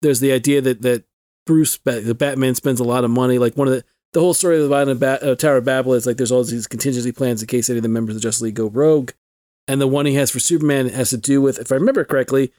There's 0.03 0.19
the 0.21 0.33
idea 0.33 0.61
that 0.61 0.83
that 0.83 1.05
Bruce, 1.47 1.79
the 1.85 2.15
Batman, 2.17 2.55
spends 2.57 2.81
a 2.81 2.85
lot 2.85 3.05
of 3.05 3.11
money. 3.11 3.39
Like 3.39 3.57
one 3.57 3.69
of 3.69 3.75
the 3.75 3.85
the 4.13 4.21
whole 4.21 4.35
story 4.35 4.61
of 4.61 4.69
the 4.69 4.95
Ba- 4.97 5.23
uh, 5.23 5.35
Tower 5.37 5.59
of 5.59 5.65
Babel 5.65 5.95
is 5.95 6.05
like 6.05 6.17
there's 6.17 6.33
all 6.33 6.43
these 6.45 6.67
contingency 6.67 7.13
plans 7.13 7.41
in 7.43 7.47
case 7.49 7.71
any 7.71 7.79
of 7.79 7.83
the 7.85 7.89
members 7.89 8.17
of 8.17 8.21
the 8.21 8.27
Justice 8.27 8.43
League 8.43 8.57
go 8.57 8.67
rogue, 8.67 9.13
and 9.69 9.81
the 9.81 9.87
one 9.87 10.07
he 10.07 10.15
has 10.15 10.31
for 10.31 10.41
Superman 10.41 10.89
has 10.89 11.11
to 11.11 11.17
do 11.17 11.41
with, 11.41 11.59
if 11.59 11.71
I 11.71 11.77
remember 11.77 12.05
correctly, 12.05 12.53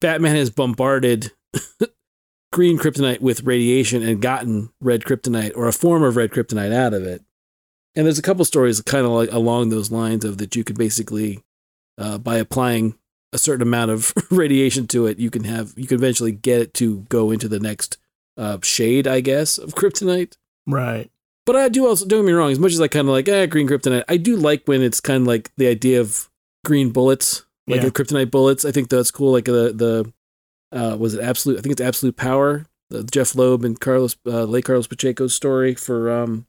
Batman 0.00 0.36
has 0.36 0.50
bombarded 0.50 1.32
green 2.52 2.78
kryptonite 2.78 3.20
with 3.20 3.44
radiation 3.44 4.02
and 4.02 4.22
gotten 4.22 4.70
red 4.80 5.02
kryptonite 5.02 5.56
or 5.56 5.66
a 5.66 5.72
form 5.72 6.02
of 6.02 6.16
red 6.16 6.30
kryptonite 6.30 6.72
out 6.72 6.94
of 6.94 7.04
it. 7.04 7.22
And 7.94 8.06
there's 8.06 8.18
a 8.18 8.22
couple 8.22 8.44
stories 8.44 8.80
kind 8.80 9.04
of 9.04 9.12
like 9.12 9.32
along 9.32 9.68
those 9.68 9.90
lines 9.90 10.24
of 10.24 10.38
that 10.38 10.54
you 10.54 10.64
could 10.64 10.78
basically, 10.78 11.42
uh, 11.98 12.18
by 12.18 12.36
applying 12.36 12.96
a 13.32 13.38
certain 13.38 13.62
amount 13.62 13.90
of 13.90 14.12
radiation 14.30 14.86
to 14.88 15.06
it, 15.06 15.18
you 15.18 15.30
can 15.30 15.44
have 15.44 15.72
you 15.76 15.86
can 15.86 15.96
eventually 15.96 16.32
get 16.32 16.60
it 16.60 16.74
to 16.74 17.00
go 17.08 17.30
into 17.30 17.48
the 17.48 17.60
next 17.60 17.98
uh, 18.36 18.58
shade, 18.62 19.06
I 19.06 19.20
guess, 19.20 19.58
of 19.58 19.74
kryptonite. 19.74 20.36
Right. 20.66 21.10
But 21.44 21.56
I 21.56 21.68
do 21.68 21.86
also 21.86 22.06
don't 22.06 22.20
get 22.20 22.26
me 22.26 22.32
wrong. 22.32 22.52
As 22.52 22.58
much 22.58 22.72
as 22.72 22.80
I 22.80 22.88
kind 22.88 23.08
of 23.08 23.12
like 23.12 23.28
eh, 23.28 23.46
green 23.46 23.66
kryptonite, 23.66 24.04
I 24.08 24.16
do 24.16 24.36
like 24.36 24.62
when 24.66 24.82
it's 24.82 25.00
kind 25.00 25.22
of 25.22 25.26
like 25.26 25.50
the 25.56 25.66
idea 25.66 26.00
of 26.00 26.28
green 26.64 26.90
bullets, 26.90 27.44
like 27.66 27.80
Yeah. 27.82 27.86
the 27.86 27.90
kryptonite 27.92 28.30
bullets. 28.30 28.64
I 28.64 28.72
think 28.72 28.88
that's 28.88 29.10
cool. 29.10 29.32
Like 29.32 29.44
the 29.46 29.72
the 29.74 30.12
uh, 30.76 30.96
was 30.98 31.14
it 31.14 31.20
absolute? 31.22 31.58
I 31.58 31.62
think 31.62 31.72
it's 31.72 31.80
absolute 31.80 32.16
power. 32.16 32.66
The 32.90 33.04
Jeph 33.04 33.34
Loeb 33.34 33.64
and 33.64 33.78
Carlos 33.78 34.16
uh, 34.26 34.44
late 34.44 34.64
Carlos 34.64 34.86
Pacheco's 34.86 35.34
story 35.34 35.74
for 35.74 36.10
um, 36.10 36.46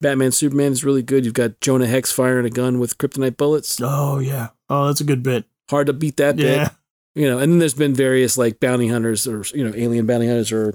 Batman 0.00 0.32
Superman 0.32 0.72
is 0.72 0.84
really 0.84 1.02
good. 1.02 1.24
You've 1.24 1.34
got 1.34 1.60
Jonah 1.60 1.86
Hex 1.86 2.10
firing 2.12 2.44
a 2.46 2.50
gun 2.50 2.78
with 2.78 2.98
kryptonite 2.98 3.36
bullets. 3.36 3.78
Oh 3.82 4.18
yeah. 4.18 4.48
Oh, 4.68 4.86
that's 4.86 5.00
a 5.00 5.04
good 5.04 5.22
bit. 5.22 5.44
Hard 5.70 5.86
to 5.86 5.92
beat 5.92 6.16
that 6.18 6.38
Yeah. 6.38 6.64
bit. 6.68 6.72
You 7.14 7.28
know, 7.28 7.38
and 7.38 7.52
then 7.52 7.58
there's 7.58 7.74
been 7.74 7.94
various 7.94 8.38
like 8.38 8.58
bounty 8.58 8.88
hunters 8.88 9.26
or 9.26 9.44
you 9.54 9.64
know 9.64 9.72
alien 9.76 10.06
bounty 10.06 10.26
hunters 10.26 10.50
or 10.52 10.74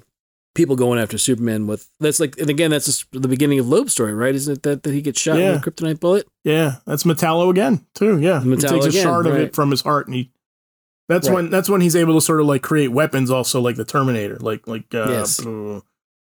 people 0.57 0.75
going 0.75 0.99
after 0.99 1.17
Superman 1.17 1.67
with 1.67 1.89
that's 2.01 2.19
like 2.19 2.37
and 2.37 2.49
again 2.49 2.71
that's 2.71 2.85
just 2.87 3.05
the 3.13 3.27
beginning 3.29 3.59
of 3.59 3.67
Loeb's 3.67 3.93
story, 3.93 4.13
right? 4.13 4.35
Isn't 4.35 4.57
it 4.57 4.63
that, 4.63 4.83
that 4.83 4.93
he 4.93 5.01
gets 5.01 5.21
shot 5.21 5.37
Yeah. 5.39 5.53
with 5.53 5.65
a 5.65 5.71
kryptonite 5.71 5.99
bullet? 6.01 6.27
Yeah, 6.43 6.77
that's 6.85 7.03
Metallo 7.03 7.49
again 7.49 7.85
too. 7.93 8.19
Yeah, 8.19 8.41
he 8.41 8.49
Metallo 8.49 8.69
takes 8.69 8.85
a 8.87 8.89
again, 8.89 9.03
shard 9.03 9.27
of 9.27 9.33
right. 9.33 9.43
it 9.43 9.55
from 9.55 9.71
his 9.71 9.81
heart, 9.81 10.07
and 10.07 10.15
he. 10.15 10.31
That's 11.07 11.29
Right. 11.29 11.35
when 11.35 11.49
that's 11.49 11.69
when 11.69 11.79
he's 11.79 11.95
able 11.95 12.15
to 12.15 12.21
sort 12.21 12.41
of 12.41 12.47
like 12.47 12.63
create 12.63 12.89
weapons, 12.89 13.31
also 13.31 13.61
like 13.61 13.77
the 13.77 13.85
Terminator, 13.85 14.35
like 14.41 14.67
like 14.67 14.93
uh, 14.93 15.07
Yes. 15.09 15.39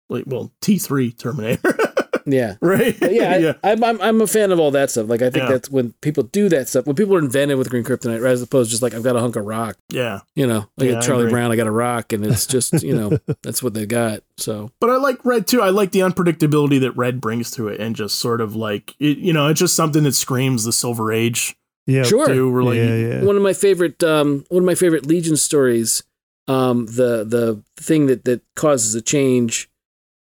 like 0.10 0.24
well 0.26 0.52
T 0.62 0.80
three 0.80 1.12
Terminator, 1.12 1.78
Yeah. 2.26 2.56
right? 2.62 2.98
But 3.00 3.14
yeah, 3.14 3.38
yeah, 3.38 3.54
I, 3.64 3.72
I'm, 3.72 3.84
I'm 3.84 4.02
I'm 4.02 4.22
a 4.22 4.28
fan 4.28 4.52
of 4.52 4.60
all 4.60 4.72
that 4.72 4.92
stuff. 4.92 5.08
Like 5.10 5.22
I 5.22 5.30
think 5.30 5.44
Yeah. 5.46 5.52
that's 5.52 5.70
when 5.70 5.94
people 6.02 6.24
do 6.24 6.50
that 6.50 6.68
stuff. 6.70 6.86
When 6.86 6.96
people 6.96 7.16
are 7.16 7.20
inventive 7.20 7.58
with 7.58 7.70
green 7.70 7.84
kryptonite, 7.84 8.22
right, 8.22 8.32
as 8.32 8.42
opposed 8.42 8.70
to 8.70 8.72
just 8.72 8.82
like 8.84 8.94
I've 8.94 9.04
got 9.04 9.16
a 9.16 9.20
hunk 9.20 9.36
of 9.36 9.46
rock. 9.46 9.78
yeah. 9.90 10.22
You 10.36 10.48
know, 10.48 10.70
like 10.78 10.90
Yeah, 10.90 11.00
Charlie 11.02 11.24
agree. 11.24 11.32
Brown, 11.34 11.52
I 11.52 11.56
got 11.56 11.68
a 11.68 11.72
rock, 11.72 12.14
and 12.14 12.26
it's 12.26 12.46
just 12.48 12.74
you 12.84 12.96
know 12.96 13.18
that's 13.42 13.62
what 13.64 13.74
they 13.74 13.86
got. 13.86 14.22
So 14.38 14.72
But 14.80 14.90
I 14.90 14.98
like 14.98 15.24
Red 15.26 15.48
too. 15.48 15.62
I 15.62 15.70
like 15.70 15.92
the 15.92 16.00
unpredictability 16.00 16.80
that 16.82 16.92
Red 16.94 17.20
brings 17.22 17.52
to 17.52 17.68
it, 17.68 17.80
and 17.80 17.96
just 17.96 18.16
sort 18.20 18.42
of 18.42 18.56
like 18.56 18.96
it, 19.00 19.18
you 19.18 19.34
know, 19.34 19.48
it's 19.48 19.60
just 19.60 19.76
something 19.76 20.04
that 20.04 20.14
screams 20.14 20.64
the 20.64 20.72
Silver 20.74 21.12
Age. 21.12 21.56
Yeah. 21.86 22.04
sure. 22.04 22.28
Too, 22.28 22.50
where 22.50 22.74
yeah, 22.74 22.96
yeah. 23.20 23.24
one 23.24 23.36
of 23.36 23.42
my 23.42 23.52
favorite 23.54 24.02
um 24.04 24.46
one 24.50 24.64
of 24.64 24.66
my 24.66 24.76
favorite 24.76 25.06
legion 25.06 25.36
stories 25.36 26.02
um 26.48 26.86
the 26.88 27.24
the 27.24 27.62
thing 27.78 28.06
that 28.08 28.26
that 28.26 28.42
causes 28.56 28.96
a 28.96 29.02
change 29.02 29.70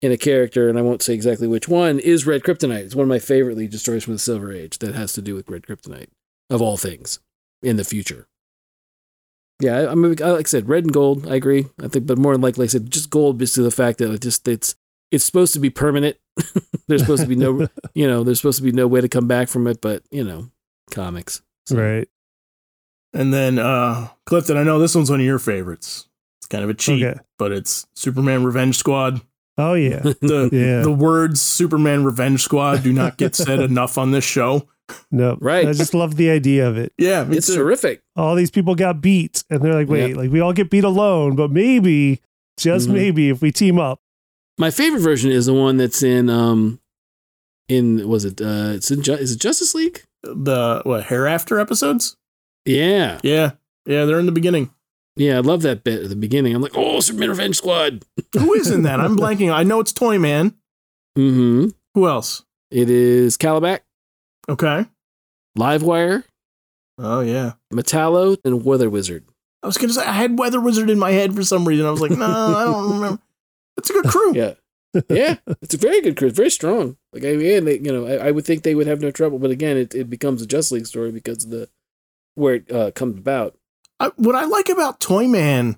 in 0.01 0.11
a 0.11 0.17
character 0.17 0.69
and 0.69 0.77
i 0.77 0.81
won't 0.81 1.01
say 1.01 1.13
exactly 1.13 1.47
which 1.47 1.67
one 1.67 1.99
is 1.99 2.25
red 2.25 2.41
kryptonite 2.43 2.83
it's 2.85 2.95
one 2.95 3.03
of 3.03 3.09
my 3.09 3.19
favorite 3.19 3.57
legion 3.57 3.79
stories 3.79 4.03
from 4.03 4.13
the 4.13 4.19
silver 4.19 4.51
age 4.51 4.79
that 4.79 4.95
has 4.95 5.13
to 5.13 5.21
do 5.21 5.35
with 5.35 5.49
red 5.49 5.63
kryptonite 5.63 6.07
of 6.49 6.61
all 6.61 6.77
things 6.77 7.19
in 7.61 7.75
the 7.75 7.83
future 7.83 8.27
yeah 9.59 9.77
I- 9.77 9.91
i'm 9.91 10.03
a 10.05 10.09
big- 10.09 10.21
I- 10.21 10.31
like 10.31 10.45
i 10.47 10.49
said 10.49 10.69
red 10.69 10.83
and 10.85 10.93
gold 10.93 11.27
i 11.27 11.35
agree 11.35 11.65
i 11.83 11.87
think 11.87 12.05
but 12.07 12.17
more 12.17 12.33
than 12.33 12.41
likely 12.41 12.63
i 12.63 12.67
said 12.67 12.89
just 12.91 13.09
gold 13.09 13.37
because 13.37 13.57
of 13.57 13.63
the 13.65 13.71
fact 13.71 13.97
that 13.99 14.11
it 14.11 14.21
just 14.21 14.47
it's 14.47 14.75
it's 15.11 15.23
supposed 15.25 15.53
to 15.53 15.59
be 15.59 15.69
permanent 15.69 16.17
there's 16.87 17.01
supposed 17.01 17.23
to 17.23 17.27
be 17.27 17.35
no 17.35 17.67
you 17.93 18.07
know 18.07 18.23
there's 18.23 18.39
supposed 18.39 18.57
to 18.59 18.63
be 18.63 18.71
no 18.71 18.87
way 18.87 19.01
to 19.01 19.09
come 19.09 19.27
back 19.27 19.49
from 19.49 19.67
it 19.67 19.81
but 19.81 20.03
you 20.11 20.23
know 20.23 20.49
comics 20.91 21.41
So- 21.67 21.75
Right. 21.77 22.07
And 23.11 23.33
then 23.33 23.57
uh 23.57 24.09
Clifton, 24.27 24.55
I 24.55 24.61
know 24.63 24.77
this 24.77 24.93
one's 24.93 25.09
one 25.09 25.19
of 25.19 25.25
your 25.25 25.39
favorites. 25.39 26.07
It's 26.39 26.45
kind 26.47 26.63
of 26.63 26.69
a 26.69 26.75
cheat, 26.75 27.03
Okay. 27.03 27.19
but 27.39 27.51
it's 27.51 27.87
Superman 27.95 28.43
Revenge 28.43 28.77
Squad. 28.77 29.21
Oh 29.59 29.73
yeah. 29.75 29.99
The 30.21 30.49
Yeah. 30.51 30.81
the 30.81 30.91
words 30.91 31.41
Superman 31.41 32.03
Revenge 32.03 32.41
Squad 32.41 32.81
do 32.83 32.91
not 32.93 33.17
get 33.17 33.35
said 33.35 33.59
enough 33.59 33.97
on 33.97 34.11
this 34.11 34.23
show. 34.23 34.67
No. 35.11 35.37
Right. 35.39 35.67
I 35.67 35.73
just 35.73 35.93
love 35.93 36.15
the 36.15 36.29
idea 36.31 36.67
of 36.67 36.77
it. 36.77 36.93
Yeah, 36.97 37.23
me 37.25 37.37
it's 37.37 37.53
terrific 37.53 38.01
All 38.15 38.33
these 38.35 38.49
people 38.49 38.73
got 38.73 39.01
beat, 39.01 39.43
and 39.49 39.61
they're 39.61 39.73
like, 39.75 39.87
"Wait, 39.89 40.07
Yep. 40.09 40.17
like 40.17 40.31
we 40.31 40.39
all 40.39 40.53
get 40.53 40.69
beat 40.71 40.83
alone, 40.83 41.35
but 41.35 41.51
maybe, 41.51 42.21
just 42.57 42.89
Mhm. 42.89 42.93
maybe, 42.93 43.29
if 43.29 43.41
we 43.41 43.51
team 43.51 43.77
up." 43.79 43.99
My 44.57 44.71
favorite 44.71 45.01
version 45.01 45.29
is 45.31 45.45
the 45.45 45.53
one 45.53 45.77
that's 45.77 46.01
in 46.01 46.29
um 46.29 46.79
in 47.67 48.07
was 48.09 48.25
it 48.25 48.41
uh 48.41 48.71
it's 48.75 48.89
in 48.89 49.01
is 49.01 49.33
it 49.33 49.39
Justice 49.39 49.75
League? 49.75 50.01
The 50.23 50.81
what 50.85 51.05
hereafter 51.05 51.59
episodes? 51.59 52.17
Yeah. 52.65 53.19
Yeah, 53.23 53.51
yeah, 53.85 54.05
they're 54.05 54.19
in 54.19 54.25
the 54.25 54.31
beginning. 54.31 54.71
Yeah, 55.19 55.35
I 55.37 55.41
love 55.41 55.61
that 55.63 55.83
bit 55.83 56.01
at 56.03 56.09
the 56.09 56.15
beginning. 56.15 56.55
I'm 56.55 56.61
like, 56.61 56.71
"Oh, 56.75 56.99
Superman 57.01 57.29
Revenge 57.29 57.57
Squad." 57.57 58.05
Who 58.37 58.53
is 58.53 58.71
in 58.71 58.83
that? 58.83 58.99
I'm 58.99 59.15
blanking. 59.17 59.53
I 59.53 59.63
know 59.63 59.79
it's 59.81 59.91
Toyman. 59.93 60.55
Mhm. 61.17 61.73
Who 61.93 62.07
else? 62.07 62.43
It 62.71 62.89
is 62.89 63.37
Kalibak, 63.37 63.81
Okay. 64.47 64.85
Livewire, 65.57 66.23
Oh 66.97 67.19
yeah. 67.21 67.53
Metallo, 67.73 68.37
and 68.45 68.63
Weather 68.63 68.89
Wizard. 68.89 69.25
I 69.63 69.67
was 69.67 69.77
gonna 69.77 69.93
say 69.93 70.03
I 70.05 70.13
had 70.13 70.39
Weather 70.39 70.61
Wizard 70.61 70.89
in 70.89 70.99
my 70.99 71.11
head 71.11 71.35
for 71.35 71.43
some 71.43 71.67
reason. 71.67 71.85
I 71.85 71.91
was 71.91 72.01
like, 72.01 72.11
no, 72.11 72.25
I 72.25 72.63
don't 72.65 72.93
remember. 73.01 73.21
It's 73.77 73.89
a 73.89 73.93
good 73.93 74.05
crew. 74.05 74.33
Yeah. 74.35 74.53
Yeah, 75.07 75.35
it's 75.61 75.75
a 75.75 75.77
very 75.77 76.01
good 76.01 76.17
crew. 76.17 76.29
It's 76.29 76.37
very 76.37 76.49
strong. 76.49 76.97
Like 77.13 77.23
I 77.23 77.35
mean, 77.35 77.65
they, 77.65 77.77
you 77.77 77.91
know, 77.91 78.07
I, 78.07 78.27
I 78.27 78.31
would 78.31 78.45
think 78.45 78.63
they 78.63 78.73
would 78.73 78.87
have 78.87 79.01
no 79.01 79.11
trouble, 79.11 79.37
but 79.37 79.51
again, 79.51 79.77
it, 79.77 79.93
it 79.93 80.09
becomes 80.09 80.41
a 80.41 80.47
Justice 80.47 80.71
League 80.71 80.87
story 80.87 81.11
because 81.11 81.43
of 81.43 81.51
the 81.51 81.69
where 82.35 82.55
it 82.55 82.71
uh, 82.71 82.89
comes 82.91 83.17
about. 83.17 83.55
I, 83.99 84.11
what 84.15 84.35
I 84.35 84.45
like 84.45 84.69
about 84.69 84.99
Toyman 84.99 85.77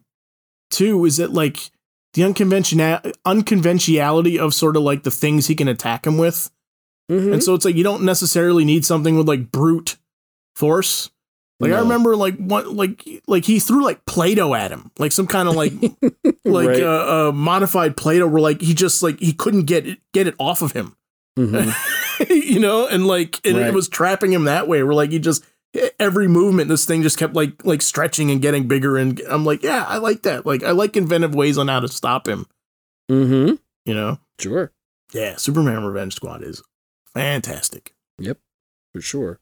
too 0.69 1.03
is 1.05 1.17
that 1.17 1.31
like 1.33 1.71
the 2.13 2.23
unconventional 2.23 2.99
unconventionality 3.25 4.37
of 4.39 4.53
sort 4.53 4.75
of 4.77 4.83
like 4.83 5.03
the 5.03 5.11
things 5.11 5.47
he 5.47 5.55
can 5.55 5.67
attack 5.67 6.05
him 6.05 6.17
with. 6.17 6.49
Mhm. 7.09 7.33
And 7.33 7.43
so 7.43 7.53
it's 7.55 7.65
like 7.65 7.75
you 7.75 7.83
don't 7.83 8.03
necessarily 8.03 8.63
need 8.65 8.85
something 8.85 9.17
with 9.17 9.27
like 9.27 9.51
brute 9.51 9.97
force. 10.55 11.09
Like 11.59 11.73
I 11.73 11.79
remember 11.79 12.15
like 12.15 12.37
what 12.37 12.67
like 12.73 13.07
like 13.27 13.45
he 13.45 13.59
threw 13.59 13.83
like 13.83 14.03
Play-Doh 14.05 14.55
at 14.55 14.71
him. 14.71 14.89
Like 14.97 15.11
some 15.11 15.27
kind 15.27 15.47
of 15.47 15.55
like 15.55 15.73
like 16.43 16.67
Right. 16.69 16.81
uh, 16.81 17.27
uh 17.29 17.31
modified 17.33 17.95
Play-Doh 17.95 18.27
where 18.27 18.41
like 18.41 18.61
he 18.61 18.73
just 18.73 19.03
like 19.03 19.19
he 19.19 19.31
couldn't 19.31 19.65
get 19.65 19.85
it 19.85 19.99
get 20.11 20.25
it 20.27 20.33
off 20.39 20.61
of 20.63 20.71
him. 20.71 20.95
Mhm. 21.37 21.71
you 22.29 22.59
know, 22.59 22.87
and 22.87 23.05
like 23.05 23.39
and 23.45 23.57
it 23.57 23.73
was 23.75 23.87
trapping 23.87 24.33
him 24.33 24.45
that 24.45 24.67
way 24.67 24.81
where 24.83 24.95
like 24.95 25.11
he 25.11 25.19
just 25.19 25.43
every 25.99 26.27
movement 26.27 26.69
this 26.69 26.85
thing 26.85 27.01
just 27.01 27.17
kept 27.17 27.33
like 27.33 27.65
like 27.65 27.81
stretching 27.81 28.29
and 28.31 28.41
getting 28.41 28.67
bigger 28.67 28.97
and 28.97 29.21
I'm 29.29 29.45
like, 29.45 29.63
yeah, 29.63 29.85
I 29.87 29.97
like 29.97 30.23
that. 30.23 30.45
Like 30.45 30.63
I 30.63 30.71
like 30.71 30.97
inventive 30.97 31.35
ways 31.35 31.57
on 31.57 31.67
how 31.67 31.79
to 31.79 31.87
stop 31.87 32.27
him, 32.27 32.45
mm-hmm 33.09 33.55
you 33.85 33.93
know? 33.93 34.19
Sure. 34.39 34.71
Yeah, 35.13 35.35
Superman 35.35 35.83
Revenge 35.83 36.15
Squad 36.15 36.43
is 36.43 36.63
fantastic. 37.13 37.93
Yep. 38.19 38.37
For 38.93 39.01
sure. 39.01 39.39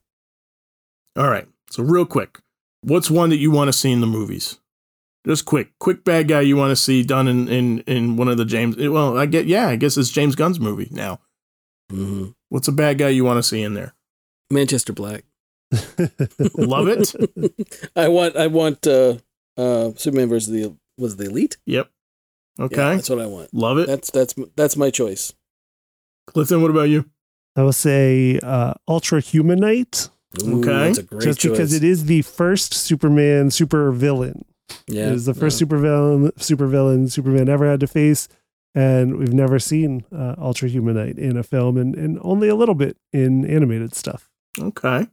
All 1.16 1.30
right. 1.30 1.48
So 1.70 1.84
real 1.84 2.06
quick, 2.06 2.40
what's 2.82 3.12
one 3.12 3.30
that 3.30 3.38
you 3.38 3.52
want 3.52 3.68
to 3.68 3.74
see 3.74 3.92
in 3.92 4.02
the 4.02 4.08
movies? 4.08 4.60
Just 5.28 5.46
quick, 5.46 5.78
quick 5.80 6.04
bad 6.04 6.28
guy 6.28 6.42
you 6.42 6.56
want 6.56 6.72
to 6.72 6.76
see 6.76 7.04
done 7.04 7.28
in 7.28 7.48
in 7.48 7.80
in 7.82 8.16
one 8.16 8.30
of 8.30 8.38
the 8.38 8.46
James. 8.46 8.78
Well, 8.78 9.18
I 9.18 9.26
get 9.26 9.46
yeah, 9.46 9.68
I 9.68 9.76
guess 9.76 9.98
it's 9.98 10.10
James 10.10 10.36
Gunn's 10.36 10.60
movie 10.60 10.88
now. 10.92 11.20
mm-hmm. 11.92 12.30
What's 12.48 12.68
a 12.68 12.72
bad 12.72 12.98
guy 12.98 13.10
you 13.10 13.26
want 13.26 13.38
to 13.38 13.44
see 13.44 13.62
in 13.62 13.74
there? 13.74 13.94
Manchester 14.50 14.94
Black. 14.94 15.26
Love 16.58 16.88
it. 16.88 17.16
I 17.96 18.08
want. 18.08 18.36
I 18.36 18.48
want. 18.48 18.88
Uh, 18.88 19.16
uh, 19.58 19.92
Superman 19.96 20.30
versus 20.30 20.50
the 20.50 20.76
was 20.98 21.18
the 21.18 21.26
Elite. 21.26 21.58
Yep. 21.66 21.90
Yeah, 22.58 22.66
Okay. 22.66 22.76
that's 22.96 23.10
what 23.10 23.20
I 23.20 23.26
want. 23.26 23.54
Love 23.54 23.78
it. 23.78 23.88
That's 23.88 24.10
that's 24.12 24.34
that's 24.56 24.78
my 24.78 24.90
choice. 24.90 25.34
Clifton, 26.28 26.62
what 26.62 26.72
about 26.72 26.90
you? 26.90 27.10
I 27.56 27.64
will 27.64 27.74
say 27.74 28.40
uh, 28.42 28.76
Ultra 28.88 29.20
Humanite, 29.22 30.10
Ooh, 30.44 30.60
Okay. 30.60 30.70
that's 30.72 30.98
a 31.00 31.04
great 31.04 31.24
just 31.24 31.40
choice. 31.40 31.52
because 31.52 31.74
it 31.74 31.84
is 31.84 32.06
the 32.06 32.22
first 32.22 32.74
Superman 32.74 33.50
super 33.52 33.92
villain. 33.92 34.46
Yeah, 34.88 35.08
it 35.08 35.14
is 35.14 35.26
the 35.26 35.34
first 35.34 35.56
yeah. 35.56 35.60
super 35.60 35.78
villain, 35.78 36.32
super 36.38 36.68
villain 36.68 37.10
Superman 37.10 37.50
ever 37.50 37.70
had 37.70 37.80
to 37.80 37.88
face, 37.88 38.28
and 38.76 39.18
we've 39.18 39.34
never 39.34 39.58
seen 39.60 40.06
uh, 40.16 40.36
Ultra 40.38 40.70
Humanite 40.70 41.18
in 41.18 41.36
a 41.38 41.44
film, 41.44 41.76
and, 41.76 41.96
and 41.96 42.20
only 42.22 42.48
a 42.48 42.56
little 42.56 42.76
bit 42.76 42.98
in 43.12 43.46
animated 43.46 43.96
stuff. 43.96 44.30
Okay. 44.60 45.08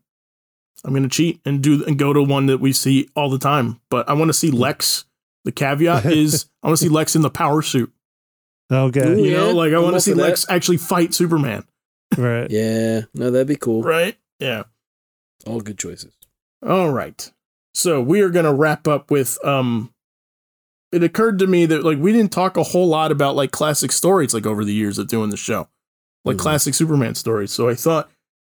I'm 0.86 0.94
gonna 0.94 1.08
cheat 1.08 1.40
and 1.44 1.60
do 1.62 1.84
and 1.84 1.98
go 1.98 2.12
to 2.12 2.22
one 2.22 2.46
that 2.46 2.58
we 2.58 2.72
see 2.72 3.08
all 3.16 3.28
the 3.28 3.38
time, 3.40 3.80
but 3.90 4.08
I 4.08 4.12
want 4.12 4.28
to 4.28 4.32
see 4.32 4.50
Lex. 4.52 5.04
The 5.44 5.50
caveat 5.52 6.06
is 6.06 6.48
I 6.62 6.68
want 6.68 6.78
to 6.78 6.84
see 6.84 6.88
Lex 6.88 7.16
in 7.16 7.22
the 7.22 7.30
power 7.30 7.60
suit. 7.60 7.92
Okay, 8.72 9.00
Ooh, 9.06 9.24
You 9.24 9.32
know, 9.32 9.52
like 9.52 9.72
I 9.72 9.78
want 9.80 9.94
to 9.94 10.00
see 10.00 10.12
for 10.12 10.18
that. 10.18 10.22
Lex 10.22 10.46
actually 10.48 10.76
fight 10.78 11.12
Superman. 11.12 11.64
right. 12.16 12.48
Yeah, 12.50 13.02
no, 13.14 13.30
that'd 13.30 13.46
be 13.48 13.56
cool. 13.56 13.82
Right? 13.82 14.16
Yeah. 14.38 14.62
All 15.46 15.60
good 15.60 15.78
choices. 15.78 16.14
All 16.66 16.90
right. 16.90 17.30
So 17.74 18.00
we 18.00 18.20
are 18.22 18.30
gonna 18.30 18.54
wrap 18.54 18.86
up 18.88 19.10
with 19.10 19.38
um 19.44 19.92
it 20.92 21.02
occurred 21.02 21.38
to 21.40 21.46
me 21.48 21.66
that 21.66 21.84
like 21.84 21.98
we 21.98 22.12
didn't 22.12 22.32
talk 22.32 22.56
a 22.56 22.62
whole 22.62 22.86
lot 22.86 23.10
about 23.12 23.34
like 23.36 23.50
classic 23.50 23.90
stories 23.92 24.32
like 24.32 24.46
over 24.46 24.64
the 24.64 24.72
years 24.72 24.98
of 24.98 25.08
doing 25.08 25.30
the 25.30 25.36
show. 25.36 25.68
Like 26.24 26.36
Mhm. 26.36 26.40
classic 26.40 26.74
Superman 26.74 27.14
stories. 27.16 27.50
So 27.52 27.68
I 27.68 27.74
thought 27.74 28.08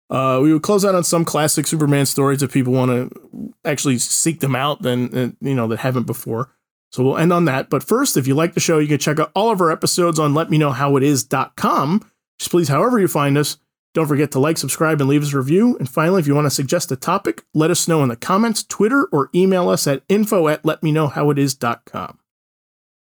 uh, 0.10 0.39
we 0.41 0.53
would 0.53 0.62
close 0.62 0.86
out 0.86 0.95
on 0.95 1.03
some 1.03 1.26
classic 1.26 1.68
Superman 1.68 2.05
stories 2.05 2.41
if 2.41 2.53
people 2.53 2.74
want 2.74 2.91
to 2.91 3.53
actually 3.66 3.97
seek 3.97 4.39
them 4.39 4.55
out, 4.55 4.82
then 4.82 5.10
uh, 5.18 5.45
you 5.45 5.55
know 5.55 5.68
that 5.68 5.80
haven't 5.80 6.08
before. 6.08 6.49
So 6.91 7.03
we'll 7.03 7.18
end 7.18 7.34
on 7.34 7.45
that. 7.45 7.70
But 7.70 7.84
first, 7.84 8.16
if 8.16 8.28
you 8.28 8.34
like 8.34 8.53
the 8.53 8.62
show, 8.62 8.80
you 8.80 8.88
can 8.88 8.97
check 8.97 9.20
out 9.20 9.32
all 9.36 9.51
of 9.51 9.60
our 9.60 9.72
episodes 9.72 10.20
on 10.20 10.34
letmeknowhowitis.com. 10.34 12.12
Just 12.39 12.51
please, 12.51 12.70
however 12.70 12.99
you 12.99 13.10
find 13.10 13.38
us, 13.38 13.58
don't 13.93 14.08
forget 14.08 14.32
to 14.32 14.39
like, 14.39 14.58
subscribe, 14.58 15.01
and 15.01 15.10
leave 15.10 15.24
us 15.24 15.34
a 15.34 15.38
review. 15.38 15.76
And 15.80 15.89
finally, 15.89 16.22
if 16.22 16.28
you 16.28 16.36
want 16.36 16.45
to 16.45 16.51
suggest 16.51 16.91
a 16.91 16.95
topic, 16.95 17.43
let 17.53 17.72
us 17.72 17.88
know 17.88 18.03
in 18.03 18.10
the 18.10 18.16
comments, 18.16 18.64
Twitter, 18.64 19.05
or 19.12 19.30
email 19.36 19.70
us 19.70 19.88
at 19.88 20.03
info 20.08 20.47
at 20.47 20.64
letmeknowhowitis.com. 20.64 22.20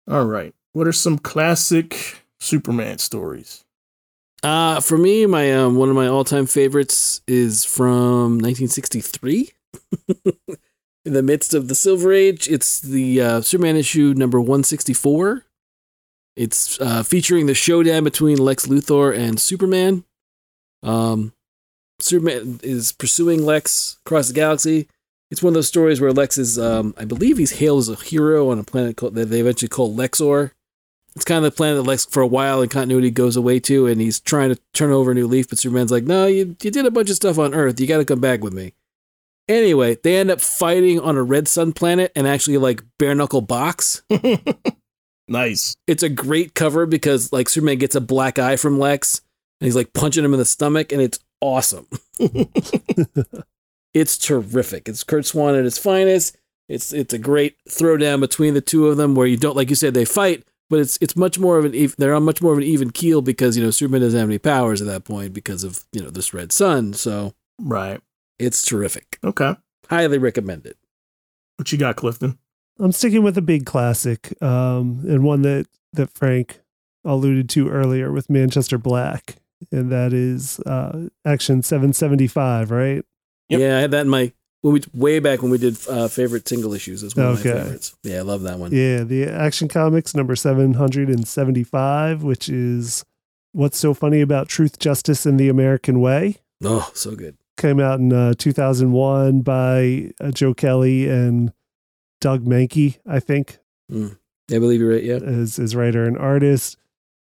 All 0.07 0.25
right. 0.25 0.53
What 0.73 0.87
are 0.87 0.93
some 0.93 1.17
classic 1.17 2.23
Superman 2.39 2.99
stories? 2.99 3.64
Uh, 4.43 4.79
for 4.79 4.97
me, 4.97 5.25
my 5.25 5.51
um, 5.53 5.75
one 5.75 5.89
of 5.89 5.95
my 5.95 6.07
all-time 6.07 6.45
favorites 6.45 7.21
is 7.27 7.65
from 7.65 8.39
1963. 8.39 9.51
In 11.05 11.13
the 11.13 11.23
midst 11.23 11.53
of 11.53 11.67
the 11.67 11.75
Silver 11.75 12.11
Age, 12.11 12.47
it's 12.47 12.79
the 12.81 13.21
uh, 13.21 13.41
Superman 13.41 13.75
issue 13.75 14.13
number 14.17 14.39
164. 14.39 15.45
It's 16.35 16.79
uh, 16.81 17.03
featuring 17.03 17.45
the 17.45 17.53
showdown 17.53 18.03
between 18.03 18.37
Lex 18.37 18.65
Luthor 18.65 19.15
and 19.15 19.39
Superman. 19.39 20.03
Um, 20.83 21.33
Superman 21.99 22.59
is 22.63 22.91
pursuing 22.91 23.45
Lex 23.45 23.97
across 24.05 24.27
the 24.27 24.33
galaxy. 24.33 24.87
It's 25.31 25.41
one 25.41 25.51
of 25.51 25.55
those 25.55 25.67
stories 25.67 26.01
where 26.01 26.11
Lex 26.11 26.37
is, 26.37 26.59
um, 26.59 26.93
I 26.97 27.05
believe, 27.05 27.37
he's 27.37 27.59
hailed 27.59 27.79
as 27.79 27.89
a 27.89 27.95
hero 27.95 28.49
on 28.49 28.59
a 28.59 28.63
planet 28.63 28.97
called, 28.97 29.15
that 29.15 29.25
they 29.25 29.39
eventually 29.39 29.69
call 29.69 29.95
Lexor. 29.95 30.51
It's 31.15 31.25
kind 31.25 31.45
of 31.45 31.51
the 31.51 31.55
planet 31.55 31.77
that 31.77 31.89
Lex, 31.89 32.05
for 32.05 32.21
a 32.21 32.27
while 32.27 32.61
in 32.61 32.67
continuity, 32.67 33.09
goes 33.09 33.37
away 33.37 33.59
to, 33.61 33.87
and 33.87 34.01
he's 34.01 34.19
trying 34.19 34.49
to 34.49 34.59
turn 34.73 34.91
over 34.91 35.11
a 35.11 35.13
new 35.13 35.27
leaf. 35.27 35.49
But 35.49 35.59
Superman's 35.59 35.91
like, 35.91 36.03
"No, 36.03 36.27
you 36.27 36.57
you 36.61 36.71
did 36.71 36.85
a 36.85 36.91
bunch 36.91 37.09
of 37.09 37.15
stuff 37.15 37.39
on 37.39 37.53
Earth. 37.53 37.79
You 37.79 37.87
got 37.87 37.97
to 37.97 38.05
come 38.05 38.19
back 38.19 38.43
with 38.43 38.53
me." 38.53 38.73
Anyway, 39.47 39.95
they 40.03 40.17
end 40.17 40.31
up 40.31 40.41
fighting 40.41 40.99
on 40.99 41.15
a 41.15 41.23
red 41.23 41.47
sun 41.47 41.71
planet 41.71 42.11
and 42.15 42.27
actually 42.27 42.57
like 42.57 42.83
bare 42.97 43.15
knuckle 43.15 43.41
box. 43.41 44.01
nice. 45.27 45.77
It's 45.87 46.03
a 46.03 46.09
great 46.09 46.53
cover 46.53 46.85
because 46.85 47.31
like 47.31 47.47
Superman 47.47 47.77
gets 47.77 47.95
a 47.95 48.01
black 48.01 48.37
eye 48.37 48.57
from 48.57 48.79
Lex, 48.79 49.21
and 49.61 49.65
he's 49.65 49.75
like 49.75 49.93
punching 49.93 50.25
him 50.25 50.33
in 50.33 50.39
the 50.39 50.45
stomach, 50.45 50.91
and 50.91 51.01
it's 51.01 51.19
awesome. 51.39 51.87
it's 53.93 54.17
terrific. 54.17 54.89
It's 54.89 55.03
Curt 55.03 55.25
Swan 55.25 55.55
at 55.55 55.63
his 55.63 55.77
finest. 55.77 56.37
It's 56.67 56.91
it's 56.91 57.13
a 57.13 57.19
great 57.19 57.55
throwdown 57.69 58.19
between 58.19 58.53
the 58.53 58.61
two 58.61 58.87
of 58.87 58.97
them 58.97 59.15
where 59.15 59.27
you 59.27 59.37
don't 59.37 59.55
like 59.55 59.69
you 59.69 59.75
said 59.75 59.93
they 59.93 60.05
fight, 60.05 60.43
but 60.69 60.79
it's 60.79 60.97
it's 61.01 61.15
much 61.15 61.37
more 61.39 61.57
of 61.57 61.65
an 61.65 61.73
even, 61.75 61.95
they're 61.97 62.13
on 62.15 62.23
much 62.23 62.41
more 62.41 62.51
of 62.51 62.57
an 62.57 62.63
even 62.63 62.89
keel 62.91 63.21
because 63.21 63.57
you 63.57 63.63
know 63.63 63.71
Superman 63.71 64.01
doesn't 64.01 64.19
have 64.19 64.29
any 64.29 64.37
powers 64.39 64.81
at 64.81 64.87
that 64.87 65.03
point 65.03 65.33
because 65.33 65.63
of 65.63 65.83
you 65.91 66.01
know 66.01 66.09
this 66.09 66.33
red 66.33 66.51
sun. 66.51 66.93
So 66.93 67.33
Right. 67.59 68.01
it's 68.39 68.63
terrific. 68.65 69.17
Okay. 69.23 69.55
Highly 69.89 70.17
recommend 70.17 70.65
it. 70.65 70.77
What 71.57 71.71
you 71.71 71.77
got, 71.77 71.95
Clifton? 71.95 72.37
I'm 72.79 72.91
sticking 72.91 73.23
with 73.23 73.37
a 73.37 73.41
big 73.41 73.65
classic, 73.65 74.33
um, 74.43 75.03
and 75.07 75.23
one 75.23 75.41
that 75.43 75.67
that 75.93 76.09
Frank 76.09 76.59
alluded 77.05 77.47
to 77.49 77.69
earlier 77.69 78.11
with 78.11 78.29
Manchester 78.29 78.77
Black, 78.77 79.35
and 79.71 79.89
that 79.91 80.11
is 80.11 80.59
uh, 80.61 81.07
Action 81.23 81.61
775. 81.61 82.71
Right? 82.71 83.05
Yep. 83.49 83.59
Yeah, 83.61 83.77
I 83.77 83.81
had 83.81 83.91
that 83.91 84.01
in 84.01 84.09
my 84.09 84.33
when 84.65 84.73
we 84.73 84.81
way 84.95 85.19
back 85.19 85.43
when 85.43 85.51
we 85.51 85.59
did 85.59 85.77
uh, 85.87 86.07
favorite 86.07 86.47
single 86.47 86.73
issues. 86.73 87.03
That's 87.03 87.15
one 87.15 87.27
of 87.27 87.35
my 87.35 87.41
favorites. 87.43 87.95
Yeah, 88.01 88.17
I 88.17 88.21
love 88.21 88.41
that 88.41 88.57
one. 88.57 88.71
Yeah, 88.71 89.03
the 89.03 89.25
Action 89.25 89.67
Comics 89.67 90.15
number 90.15 90.35
775, 90.35 92.23
which 92.23 92.49
is 92.49 93.05
what's 93.51 93.77
so 93.77 93.93
funny 93.93 94.21
about 94.21 94.47
truth, 94.47 94.79
justice, 94.79 95.27
and 95.27 95.39
the 95.39 95.49
American 95.49 96.01
way. 96.01 96.37
Oh, 96.63 96.89
so 96.95 97.15
good. 97.15 97.37
Came 97.57 97.79
out 97.79 97.99
in 97.99 98.11
uh, 98.11 98.33
2001 98.39 99.41
by 99.41 100.09
uh, 100.19 100.31
Joe 100.31 100.55
Kelly 100.55 101.07
and 101.07 101.53
Doug 102.19 102.43
Mahnke, 102.43 102.97
I 103.05 103.19
think. 103.19 103.59
Mm. 103.91 104.17
I 104.51 104.57
believe 104.57 104.81
you're 104.81 104.93
right. 104.93 105.03
Yeah. 105.03 105.17
as, 105.17 105.59
as 105.59 105.75
writer 105.75 106.05
and 106.05 106.17
artist. 106.17 106.77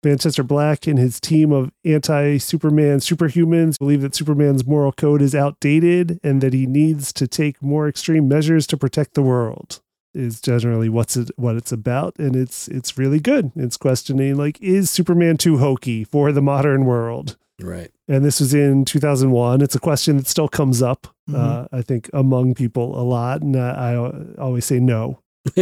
Manchester 0.06 0.43
Black 0.43 0.88
and 0.88 0.97
his 0.97 1.20
team 1.20 1.51
of 1.51 1.72
anti 1.84 2.38
Superman 2.38 2.99
superhumans 2.99 3.78
believe 3.80 4.01
that 4.01 4.16
Superman's 4.16 4.66
moral 4.66 4.91
code 4.93 5.22
is 5.22 5.36
outdated 5.36 6.20
and 6.24 6.39
that 6.41 6.53
he 6.53 6.66
needs 6.66 7.12
to 7.14 7.28
take 7.28 7.62
more 7.62 7.88
extreme 7.89 8.28
measures 8.28 8.66
to 8.68 8.78
protect 8.78 9.16
the 9.16 9.22
world. 9.24 9.82
Is 10.14 10.39
generally 10.39 10.88
what's 10.88 11.18
it 11.18 11.30
what 11.36 11.58
it's 11.58 11.74
about, 11.74 12.18
and 12.18 12.38
it's 12.38 12.70
it's 12.70 12.97
really 12.97 13.20
good. 13.20 13.51
It's 13.58 13.76
questioning 13.76 14.38
like 14.38 14.62
is 14.62 14.89
Superman 14.89 15.36
too 15.36 15.58
hokey 15.58 16.06
for 16.06 16.32
the 16.32 16.41
modern 16.41 16.86
world? 16.86 17.36
Right. 17.60 17.91
And 18.08 18.24
this 18.24 18.39
was 18.39 18.53
in 18.53 18.86
2001. 18.86 19.62
It's 19.62 19.76
a 19.76 19.80
question 19.80 20.18
that 20.18 20.28
still 20.28 20.47
comes 20.47 20.82
up, 20.82 21.08
Mhm. 21.30 21.36
uh, 21.36 21.68
I 21.72 21.82
think, 21.82 22.10
among 22.14 22.53
people 22.53 22.97
a 22.99 23.03
lot, 23.03 23.41
and 23.41 23.56
I, 23.58 23.94
I 23.94 24.11
always 24.41 24.65
say 24.65 24.80
no 24.80 25.19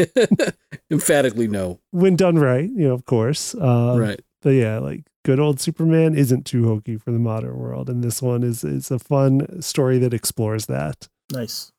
Emphatically 0.91 1.47
no. 1.47 1.79
when 1.91 2.15
done 2.15 2.37
right. 2.37 2.69
You 2.69 2.89
know, 2.89 2.93
of 2.93 3.05
course. 3.05 3.55
Um, 3.55 3.97
right. 3.99 4.21
But 4.43 4.51
yeah, 4.51 4.77
like 4.79 5.03
good 5.25 5.39
old 5.39 5.59
Superman 5.59 6.15
isn't 6.15 6.45
too 6.45 6.65
hokey 6.67 6.97
for 6.97 7.11
the 7.11 7.19
modern 7.19 7.57
world, 7.57 7.89
and 7.89 8.03
this 8.03 8.21
one 8.21 8.43
is 8.43 8.63
is 8.63 8.91
a 8.91 8.99
fun 8.99 9.61
story 9.61 9.97
that 9.99 10.13
explores 10.13 10.65
that. 10.67 11.07
Nice. 11.31 11.71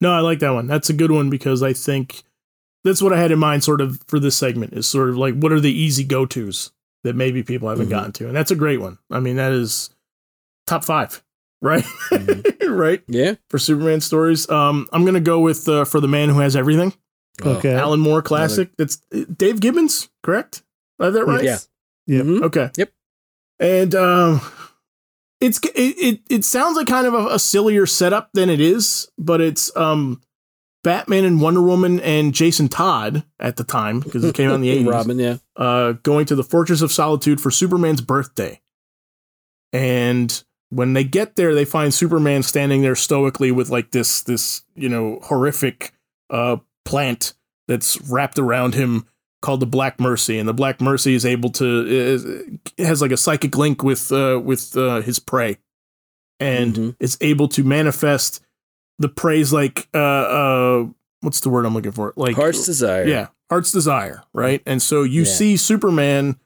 No, 0.00 0.12
I 0.12 0.20
like 0.20 0.38
that 0.40 0.50
one. 0.50 0.66
That's 0.66 0.90
a 0.90 0.94
good 0.94 1.10
one 1.10 1.30
because 1.30 1.62
I 1.62 1.72
think 1.72 2.22
that's 2.84 3.00
what 3.02 3.12
I 3.12 3.18
had 3.20 3.30
in 3.32 3.38
mind 3.38 3.64
sort 3.64 3.80
of 3.80 4.00
for 4.08 4.18
this 4.20 4.36
segment 4.36 4.72
is 4.72 4.86
sort 4.86 5.08
of 5.08 5.16
like 5.16 5.34
what 5.34 5.52
are 5.52 5.60
the 5.60 5.72
easy 5.72 6.04
go-tos 6.04 6.72
that 7.04 7.16
maybe 7.16 7.42
people 7.42 7.68
haven't 7.68 7.86
Mhm. 7.86 7.90
gotten 7.90 8.12
to. 8.12 8.26
And 8.28 8.36
that's 8.36 8.50
a 8.50 8.56
great 8.56 8.80
one. 8.80 8.98
I 9.10 9.20
mean, 9.20 9.36
that 9.36 9.52
is 9.52 9.90
top 10.66 10.84
5, 10.84 11.22
right? 11.62 11.84
Mhm. 12.10 12.76
right? 12.78 13.02
Yeah. 13.08 13.34
For 13.50 13.58
Superman 13.58 14.00
stories. 14.00 14.48
Um 14.50 14.88
I'm 14.92 15.02
going 15.02 15.14
to 15.14 15.20
go 15.20 15.38
with 15.40 15.68
uh, 15.68 15.84
for 15.84 16.00
the 16.00 16.08
man 16.08 16.28
who 16.28 16.40
has 16.40 16.54
everything. 16.56 16.92
Oh, 17.44 17.52
Okay. 17.56 17.72
Alan 17.74 18.00
Moore 18.00 18.22
classic. 18.22 18.70
That's 18.76 19.00
uh, 19.14 19.24
Dave 19.36 19.60
Gibbons, 19.60 20.10
correct? 20.22 20.62
I 21.00 21.06
have 21.06 21.14
that 21.14 21.24
right? 21.26 21.42
Yeah. 21.44 21.58
Yep. 22.06 22.24
Mhm. 22.26 22.42
Okay. 22.42 22.70
Yep. 22.76 22.92
And 23.60 23.94
um, 23.94 24.40
it's 25.40 25.58
it, 25.58 25.70
it 25.76 26.20
it 26.30 26.44
sounds 26.44 26.76
like 26.76 26.86
kind 26.86 27.06
of 27.06 27.14
a, 27.14 27.26
a 27.34 27.38
sillier 27.38 27.86
setup 27.86 28.30
than 28.32 28.50
it 28.50 28.60
is, 28.60 29.08
but 29.18 29.40
it's 29.40 29.74
um, 29.76 30.20
Batman 30.82 31.24
and 31.24 31.40
Wonder 31.40 31.62
Woman 31.62 32.00
and 32.00 32.34
Jason 32.34 32.68
Todd 32.68 33.24
at 33.38 33.56
the 33.56 33.64
time 33.64 34.00
because 34.00 34.24
it 34.24 34.34
came 34.34 34.50
out 34.50 34.54
in 34.56 34.60
the 34.62 34.70
eighties. 34.70 34.86
Robin, 34.86 35.18
yeah. 35.18 35.36
Uh, 35.56 35.92
going 36.02 36.26
to 36.26 36.34
the 36.34 36.42
Fortress 36.44 36.82
of 36.82 36.90
Solitude 36.90 37.40
for 37.40 37.50
Superman's 37.50 38.00
birthday, 38.00 38.60
and 39.72 40.42
when 40.70 40.92
they 40.94 41.04
get 41.04 41.36
there, 41.36 41.54
they 41.54 41.64
find 41.64 41.92
Superman 41.92 42.42
standing 42.42 42.82
there 42.82 42.96
stoically 42.96 43.52
with 43.52 43.70
like 43.70 43.90
this 43.90 44.22
this 44.22 44.62
you 44.74 44.88
know 44.88 45.20
horrific 45.24 45.92
uh 46.30 46.56
plant 46.84 47.34
that's 47.68 48.00
wrapped 48.10 48.38
around 48.38 48.74
him 48.74 49.06
called 49.42 49.60
the 49.60 49.66
Black 49.66 50.00
Mercy, 50.00 50.38
and 50.38 50.48
the 50.48 50.54
Black 50.54 50.80
Mercy 50.80 51.14
is 51.14 51.26
able 51.26 51.50
to 51.50 51.86
is, 51.86 52.26
has 52.78 53.02
like 53.02 53.12
a 53.12 53.16
psychic 53.18 53.56
link 53.56 53.82
with 53.82 54.10
uh, 54.10 54.40
with 54.42 54.74
uh, 54.76 55.02
his 55.02 55.18
prey, 55.18 55.58
and 56.40 56.74
Mhm. 56.74 56.96
is 57.00 57.18
able 57.20 57.48
to 57.48 57.62
manifest 57.62 58.40
the 58.98 59.08
prey's 59.10 59.52
like 59.52 59.88
uh, 59.94 59.98
uh, 59.98 60.86
what's 61.20 61.40
the 61.40 61.50
word 61.50 61.66
I'm 61.66 61.74
looking 61.74 61.92
for? 61.92 62.12
Like 62.16 62.36
Heart's 62.36 62.64
Desire. 62.64 63.06
Yeah, 63.06 63.26
Heart's 63.50 63.72
Desire, 63.72 64.22
right? 64.32 64.62
And 64.64 64.80
so 64.80 65.02
you 65.02 65.22
Yeah. 65.22 65.32
see 65.32 65.56
Superman 65.58 66.36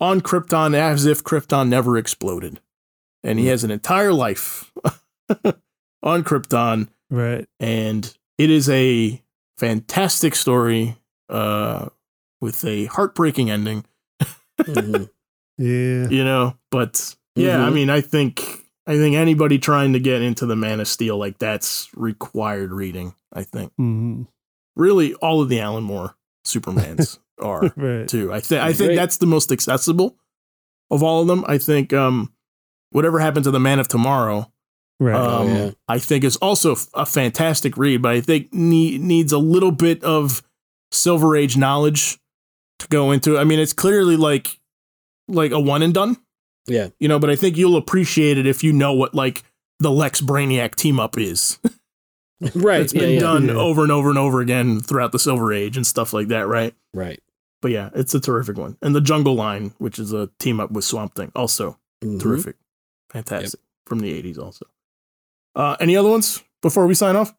on 0.00 0.20
Krypton 0.20 0.74
as 0.74 1.06
if 1.06 1.22
Krypton 1.24 1.68
never 1.68 1.96
exploded. 1.98 2.60
And 3.22 3.38
he 3.38 3.44
Mm. 3.46 3.50
has 3.50 3.64
an 3.64 3.70
entire 3.70 4.12
life 4.14 4.72
on 6.02 6.24
Krypton 6.24 6.88
Right. 7.10 7.46
and 7.58 8.16
it 8.38 8.50
is 8.50 8.68
a 8.70 9.22
fantastic 9.58 10.34
story 10.34 10.96
uh 11.28 11.88
with 12.40 12.64
a 12.64 12.86
heartbreaking 12.86 13.50
ending, 13.50 13.84
Mhm. 14.60 15.10
Yeah. 15.58 16.08
you 16.08 16.24
know, 16.24 16.56
but 16.70 17.14
yeah, 17.36 17.64
I 17.66 17.70
Mhm. 17.70 17.74
mean, 17.74 17.90
I 17.90 18.00
think 18.00 18.64
I 18.86 18.96
think 18.96 19.14
anybody 19.14 19.58
trying 19.58 19.92
to 19.92 20.00
get 20.00 20.22
into 20.22 20.46
the 20.46 20.56
Man 20.56 20.80
of 20.80 20.88
Steel 20.88 21.16
like 21.18 21.38
that's 21.38 21.88
required 21.94 22.72
reading, 22.72 23.14
I 23.32 23.42
think. 23.44 23.72
hmm 23.76 24.22
Really 24.76 25.14
all 25.14 25.42
of 25.42 25.48
the 25.48 25.60
Alan 25.60 25.84
Moore 25.84 26.16
Supermans 26.46 27.18
are 27.40 27.72
Right. 27.76 28.08
too. 28.08 28.32
I 28.32 28.40
think 28.40 28.62
I 28.62 28.72
think 28.72 28.88
great. 28.88 28.96
that's 28.96 29.18
the 29.18 29.26
most 29.26 29.52
accessible 29.52 30.16
of 30.90 31.02
all 31.02 31.20
of 31.22 31.28
them. 31.28 31.44
I 31.46 31.58
think 31.58 31.92
um, 31.92 32.32
whatever 32.90 33.18
happened 33.20 33.44
to 33.44 33.50
the 33.50 33.60
Man 33.60 33.78
of 33.78 33.86
Tomorrow, 33.88 34.50
Right. 34.98 35.14
um, 35.14 35.46
Oh, 35.48 35.54
yeah. 35.66 35.70
I 35.88 35.98
think 35.98 36.24
is 36.24 36.36
also 36.36 36.74
a 36.94 37.06
fantastic 37.06 37.76
read, 37.76 38.02
but 38.02 38.12
I 38.12 38.20
think 38.20 38.52
need, 38.52 39.00
needs 39.02 39.32
a 39.32 39.38
little 39.38 39.70
bit 39.72 40.02
of 40.02 40.42
Silver 40.90 41.36
Age 41.36 41.56
knowledge 41.56 42.18
to 42.80 42.88
go 42.88 43.10
into. 43.12 43.38
I 43.38 43.44
mean, 43.44 43.58
it's 43.58 43.72
clearly 43.72 44.16
like 44.16 44.58
like 45.28 45.52
a 45.52 45.60
one 45.60 45.82
and 45.82 45.94
done, 45.94 46.16
Yeah. 46.66 46.88
you 46.98 47.08
know. 47.08 47.18
But 47.18 47.30
I 47.30 47.36
think 47.36 47.56
you'll 47.56 47.76
appreciate 47.76 48.36
it 48.38 48.46
if 48.46 48.62
you 48.64 48.72
know 48.72 48.92
what 48.92 49.14
like 49.14 49.44
the 49.78 49.90
Lex 49.90 50.20
Brainiac 50.20 50.74
team 50.74 50.98
up 51.00 51.16
is. 51.18 51.58
Right. 52.54 52.80
it's 52.80 52.94
yeah, 52.94 53.00
been 53.02 53.14
yeah. 53.16 53.20
done 53.20 53.48
Yeah. 53.48 53.54
over 53.54 53.82
and 53.82 53.92
over 53.92 54.08
and 54.08 54.18
over 54.18 54.40
again 54.40 54.80
throughout 54.80 55.12
the 55.12 55.18
Silver 55.18 55.52
Age 55.52 55.76
and 55.76 55.86
stuff 55.86 56.14
like 56.14 56.28
that, 56.28 56.46
right? 56.48 56.74
Right. 56.94 57.20
But 57.60 57.70
yeah, 57.70 57.90
it's 57.94 58.14
a 58.14 58.20
terrific 58.20 58.56
one. 58.56 58.78
And 58.80 58.94
the 58.94 59.02
Jungle 59.02 59.34
Line, 59.34 59.74
which 59.76 59.98
is 59.98 60.14
a 60.14 60.30
team 60.38 60.58
up 60.58 60.70
with 60.70 60.84
Swamp 60.84 61.14
Thing, 61.14 61.30
also 61.36 61.78
Mhm. 62.02 62.18
terrific, 62.18 62.56
fantastic 63.12 63.60
from 63.84 64.00
the 64.00 64.10
'80s. 64.14 64.38
Also, 64.38 64.64
uh, 65.54 65.76
any 65.80 65.94
other 65.98 66.08
ones 66.08 66.42
before 66.62 66.86
we 66.86 66.94
sign 66.94 67.14
off? 67.14 67.34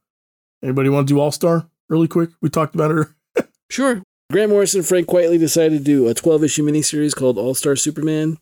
Anybody 0.61 0.89
want 0.89 1.07
to 1.07 1.13
do 1.15 1.19
All 1.19 1.31
Star 1.31 1.67
really 1.89 2.07
quick? 2.07 2.29
We 2.39 2.49
talked 2.49 2.75
about 2.75 2.91
it. 2.91 3.07
Sure. 3.71 4.03
Grant 4.31 4.49
Morrison 4.49 4.79
and 4.79 4.87
Frank 4.87 5.07
Quitely 5.07 5.37
decided 5.37 5.79
to 5.79 5.83
do 5.83 6.07
a 6.07 6.13
12 6.13 6.43
issue 6.45 6.65
miniseries 6.65 7.15
called 7.15 7.37
All 7.37 7.53
Star 7.53 7.75
Superman. 7.75 8.37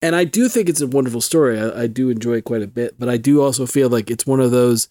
And 0.00 0.14
I 0.14 0.24
do 0.24 0.48
think 0.48 0.68
it's 0.68 0.80
a 0.80 0.86
wonderful 0.86 1.20
story. 1.20 1.58
I, 1.58 1.82
I 1.82 1.86
do 1.86 2.10
enjoy 2.10 2.34
it 2.34 2.44
quite 2.44 2.62
a 2.62 2.68
bit, 2.68 2.98
but 2.98 3.08
I 3.08 3.16
do 3.16 3.42
also 3.42 3.66
feel 3.66 3.88
like 3.88 4.10
it's 4.10 4.26
one 4.26 4.40
of 4.40 4.50
those 4.50 4.88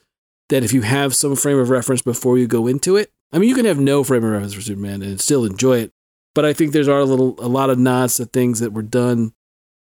that 0.50 0.64
if 0.64 0.74
you 0.74 0.82
have 0.82 1.16
some 1.16 1.36
frame 1.36 1.60
of 1.60 1.70
reference 1.70 2.02
before 2.02 2.38
you 2.38 2.48
go 2.48 2.68
into 2.68 2.96
it, 2.96 3.12
I 3.32 3.38
mean, 3.38 3.50
you 3.50 3.56
can 3.56 3.66
have 3.66 3.80
no 3.80 4.04
frame 4.04 4.24
of 4.24 4.32
reference 4.32 4.54
for 4.54 4.62
Superman 4.62 5.02
and 5.02 5.20
still 5.22 5.46
enjoy 5.46 5.80
it. 5.80 5.92
But 6.34 6.46
I 6.46 6.54
think 6.54 6.72
there's 6.72 6.88
are 6.88 7.00
a 7.00 7.06
little, 7.06 7.36
a 7.40 7.48
lot 7.48 7.70
of 7.70 7.80
nods 7.80 8.16
to 8.16 8.26
things 8.26 8.60
that 8.60 8.74
were 8.74 8.82
done 8.82 9.34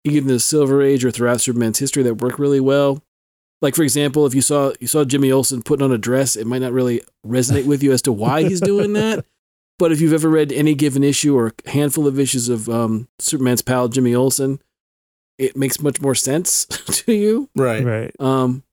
either 0.04 0.20
in 0.20 0.28
the 0.28 0.40
Silver 0.40 0.82
Age 0.82 1.06
or 1.06 1.12
throughout 1.12 1.42
Superman's 1.42 1.80
history 1.80 2.04
that 2.04 2.22
work 2.22 2.38
really 2.40 2.60
well. 2.60 3.02
Like 3.62 3.76
for 3.76 3.84
example, 3.84 4.26
if 4.26 4.36
you 4.36 4.42
saw 4.42 4.74
you 4.82 4.88
saw 4.88 5.06
Jimmy 5.06 5.32
Olsen 5.32 5.62
putting 5.62 5.86
on 5.86 5.94
a 5.94 5.98
dress, 5.98 6.36
it 6.36 6.46
might 6.46 6.62
not 6.62 6.74
really 6.74 7.02
resonate 7.26 7.66
with 7.66 7.82
you 7.82 7.94
as 7.94 8.02
to 8.02 8.12
why 8.12 8.44
he's 8.44 8.60
doing 8.60 8.92
that. 8.94 9.26
But 9.80 9.92
if 9.92 10.00
you've 10.00 10.14
ever 10.14 10.30
read 10.30 10.52
any 10.52 10.76
given 10.76 11.04
issue 11.04 11.36
or 11.36 11.48
a 11.48 11.70
handful 11.70 12.08
of 12.08 12.20
issues 12.20 12.48
of 12.48 12.70
um, 12.70 13.08
Superman's 13.20 13.62
pal 13.62 13.88
Jimmy 13.88 14.14
Olsen, 14.14 14.62
it 15.38 15.58
makes 15.58 15.82
much 15.82 16.00
more 16.00 16.16
sense 16.16 16.66
to 16.66 17.14
you. 17.14 17.50
Right. 17.56 17.84
Right. 17.84 18.16
Um, 18.20 18.64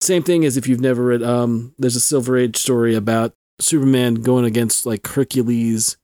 same 0.00 0.22
thing 0.22 0.44
as 0.44 0.56
if 0.56 0.68
you've 0.68 0.80
never 0.80 1.02
read. 1.02 1.22
Um, 1.22 1.74
there's 1.78 1.96
a 1.96 2.00
Silver 2.00 2.36
Age 2.36 2.56
story 2.56 2.94
about 2.94 3.34
Superman 3.60 4.16
going 4.16 4.44
against 4.44 4.86
like 4.86 5.06
Hercules 5.06 5.96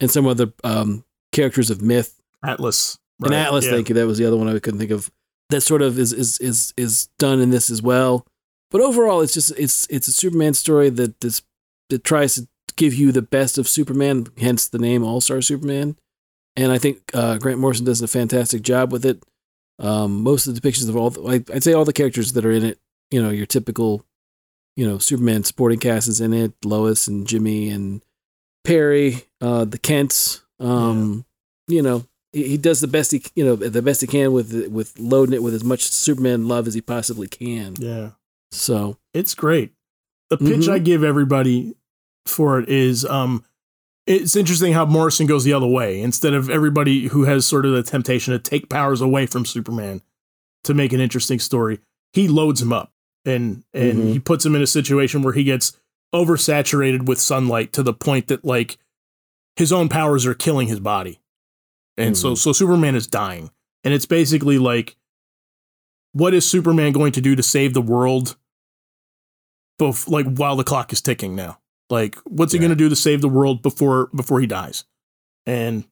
and 0.00 0.10
some 0.10 0.26
other 0.26 0.52
um, 0.64 1.04
characters 1.32 1.70
of 1.70 1.82
myth. 1.82 2.20
Atlas. 2.44 2.98
And 3.22 3.34
Atlas, 3.34 3.64
yeah. 3.64 3.72
thank 3.72 3.88
you. 3.88 3.94
That 3.94 4.06
was 4.06 4.18
the 4.18 4.26
other 4.26 4.36
one 4.36 4.48
I 4.48 4.58
couldn't 4.58 4.80
think 4.80 4.90
of. 4.90 5.10
That 5.50 5.60
sort 5.60 5.80
of 5.80 5.98
is 5.98 6.12
is 6.12 6.38
is 6.38 6.74
is 6.76 7.08
done 7.18 7.40
in 7.40 7.50
this 7.50 7.70
as 7.70 7.80
well. 7.80 8.26
But 8.70 8.80
overall, 8.80 9.20
it's 9.20 9.32
just 9.32 9.52
it's 9.56 9.86
it's 9.88 10.08
a 10.08 10.12
Superman 10.12 10.54
story 10.54 10.90
that 10.90 11.20
this 11.20 11.42
that 11.88 12.02
tries 12.02 12.34
to 12.34 12.48
give 12.76 12.94
you 12.94 13.12
the 13.12 13.22
best 13.22 13.58
of 13.58 13.68
Superman, 13.68 14.26
hence 14.38 14.66
the 14.68 14.78
name 14.78 15.04
All 15.04 15.20
Star 15.20 15.40
Superman. 15.42 15.96
And 16.56 16.72
I 16.72 16.78
think 16.78 16.98
uh, 17.14 17.38
Grant 17.38 17.58
Morrison 17.60 17.84
does 17.84 18.00
a 18.02 18.08
fantastic 18.08 18.62
job 18.62 18.90
with 18.92 19.04
it. 19.04 19.22
Um, 19.78 20.22
most 20.22 20.46
of 20.46 20.54
the 20.54 20.60
depictions 20.60 20.88
of 20.88 20.96
all, 20.96 21.10
the, 21.10 21.22
I- 21.22 21.54
I'd 21.54 21.62
say 21.62 21.74
all 21.74 21.84
the 21.84 21.92
characters 21.92 22.32
that 22.32 22.44
are 22.46 22.50
in 22.50 22.64
it, 22.64 22.78
you 23.10 23.22
know, 23.22 23.28
your 23.30 23.44
typical, 23.46 24.04
you 24.74 24.88
know, 24.88 24.98
Superman 24.98 25.44
supporting 25.44 25.78
cast 25.78 26.08
is 26.08 26.20
in 26.20 26.32
it. 26.32 26.52
Lois 26.64 27.06
and 27.06 27.26
Jimmy 27.26 27.68
and 27.68 28.02
Perry, 28.64 29.22
uh, 29.40 29.64
the 29.64 29.78
Kents. 29.78 30.42
Um, 30.58 31.24
You 31.68 31.82
know, 31.82 32.06
he, 32.32 32.48
he 32.48 32.56
does 32.56 32.80
the 32.80 32.86
best 32.88 33.10
he, 33.12 33.22
you 33.34 33.44
know, 33.44 33.56
the 33.56 33.82
best 33.82 34.00
he 34.00 34.06
can 34.06 34.32
with 34.32 34.68
with 34.68 34.98
loading 34.98 35.34
it 35.34 35.42
with 35.42 35.52
as 35.54 35.64
much 35.64 35.82
Superman 35.82 36.48
love 36.48 36.66
as 36.66 36.74
he 36.74 36.80
possibly 36.80 37.26
can. 37.28 37.74
Yeah. 37.78 38.10
So 38.52 38.96
It's 39.12 39.34
great. 39.34 39.72
The 40.30 40.38
pitch 40.38 40.66
Mhm. 40.66 40.72
I 40.72 40.78
give 40.78 41.04
everybody 41.04 41.74
for 42.28 42.58
it 42.58 42.68
is 42.68 43.04
um 43.04 43.44
it's 44.06 44.36
interesting 44.36 44.72
how 44.72 44.86
Morrison 44.86 45.26
goes 45.26 45.42
the 45.44 45.52
other 45.52 45.66
way. 45.66 46.00
Instead 46.00 46.32
of 46.32 46.48
everybody 46.48 47.08
who 47.08 47.24
has 47.24 47.44
sort 47.44 47.66
of 47.66 47.72
the 47.72 47.82
temptation 47.82 48.32
to 48.32 48.38
take 48.38 48.68
powers 48.68 49.00
away 49.00 49.26
from 49.26 49.44
Superman 49.44 50.00
to 50.62 50.74
make 50.74 50.92
an 50.92 51.00
interesting 51.00 51.40
story, 51.40 51.80
he 52.12 52.28
loads 52.28 52.62
him 52.62 52.72
up 52.72 52.92
and 53.24 53.64
and 53.74 53.98
Mhm. 53.98 54.12
he 54.12 54.18
puts 54.20 54.46
him 54.46 54.54
in 54.54 54.62
a 54.62 54.66
situation 54.66 55.22
where 55.22 55.32
he 55.32 55.42
gets 55.44 55.76
oversaturated 56.14 57.06
with 57.06 57.20
sunlight 57.20 57.72
to 57.72 57.82
the 57.82 57.92
point 57.92 58.28
that 58.28 58.44
like 58.44 58.78
his 59.56 59.72
own 59.72 59.88
powers 59.88 60.24
are 60.24 60.34
killing 60.34 60.68
his 60.68 60.80
body. 60.80 61.20
And 61.96 62.16
so 62.16 62.32
Mhm. 62.32 62.38
so 62.38 62.52
Superman 62.52 62.94
is 62.94 63.06
dying. 63.08 63.50
And 63.82 63.92
it's 63.92 64.06
basically 64.06 64.58
like 64.58 64.96
what 66.12 66.32
is 66.32 66.48
Superman 66.48 66.92
going 66.92 67.12
to 67.12 67.20
do 67.20 67.34
to 67.36 67.42
save 67.42 67.74
the 67.74 67.82
world 67.82 68.36
both 69.78 70.08
like 70.08 70.26
while 70.26 70.56
the 70.56 70.64
clock 70.64 70.92
is 70.92 71.02
ticking 71.02 71.34
now? 71.34 71.58
Like 71.90 72.16
what's 72.24 72.52
he 72.52 72.58
going 72.58 72.70
to 72.70 72.76
do 72.76 72.88
to 72.88 72.96
save 72.96 73.20
the 73.20 73.28
world 73.28 73.62
before 73.62 74.08
before 74.14 74.40
he 74.40 74.46
dies? 74.46 74.84
And 75.46 75.84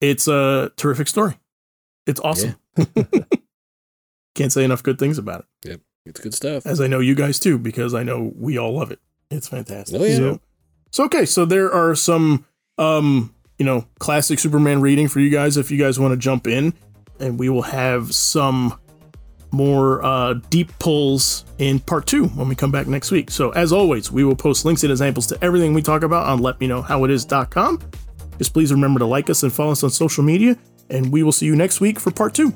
it's 0.00 0.28
a 0.28 0.72
terrific 0.76 1.08
story. 1.08 1.38
It's 2.06 2.20
awesome. 2.20 2.56
Can't 4.34 4.52
say 4.52 4.64
enough 4.64 4.82
good 4.82 4.98
things 4.98 5.18
about 5.18 5.40
it. 5.40 5.68
Yep, 5.68 5.80
it's 6.06 6.20
good 6.20 6.34
stuff. 6.34 6.66
As 6.66 6.80
I 6.80 6.86
know 6.86 7.00
you 7.00 7.14
guys 7.14 7.38
too 7.38 7.58
because 7.58 7.94
I 7.94 8.02
know 8.02 8.32
we 8.34 8.58
all 8.58 8.72
love 8.72 8.90
it. 8.90 9.00
It's 9.30 9.48
fantastic. 9.48 10.00
Oh, 10.00 10.04
yeah. 10.04 10.16
So, 10.16 10.40
so 10.90 11.04
okay, 11.04 11.26
so 11.26 11.44
there 11.44 11.72
are 11.72 11.94
some 11.94 12.46
um, 12.78 13.34
you 13.58 13.66
know, 13.66 13.86
classic 13.98 14.38
Superman 14.38 14.80
reading 14.80 15.08
for 15.08 15.20
you 15.20 15.30
guys 15.30 15.56
if 15.56 15.70
you 15.70 15.78
guys 15.78 15.98
want 15.98 16.12
to 16.12 16.16
jump 16.16 16.46
in 16.46 16.74
and 17.20 17.38
we 17.38 17.48
will 17.48 17.62
have 17.62 18.14
some 18.14 18.78
more 19.52 20.04
uh, 20.04 20.34
deep 20.50 20.76
pulls 20.78 21.44
in 21.58 21.78
part 21.78 22.06
two 22.06 22.26
when 22.28 22.48
we 22.48 22.54
come 22.54 22.70
back 22.70 22.86
next 22.86 23.10
week. 23.10 23.30
So, 23.30 23.50
as 23.50 23.72
always, 23.72 24.10
we 24.10 24.24
will 24.24 24.36
post 24.36 24.64
links 24.64 24.82
and 24.82 24.90
examples 24.90 25.26
to 25.28 25.44
everything 25.44 25.74
we 25.74 25.82
talk 25.82 26.02
about 26.02 26.26
on 26.26 26.40
letmeknowhowitis.com. 26.40 27.78
Just 28.38 28.52
please 28.52 28.72
remember 28.72 28.98
to 28.98 29.06
like 29.06 29.30
us 29.30 29.42
and 29.42 29.52
follow 29.52 29.72
us 29.72 29.84
on 29.84 29.90
social 29.90 30.24
media, 30.24 30.56
and 30.90 31.12
we 31.12 31.22
will 31.22 31.32
see 31.32 31.46
you 31.46 31.54
next 31.54 31.80
week 31.80 32.00
for 32.00 32.10
part 32.10 32.34
two. 32.34 32.52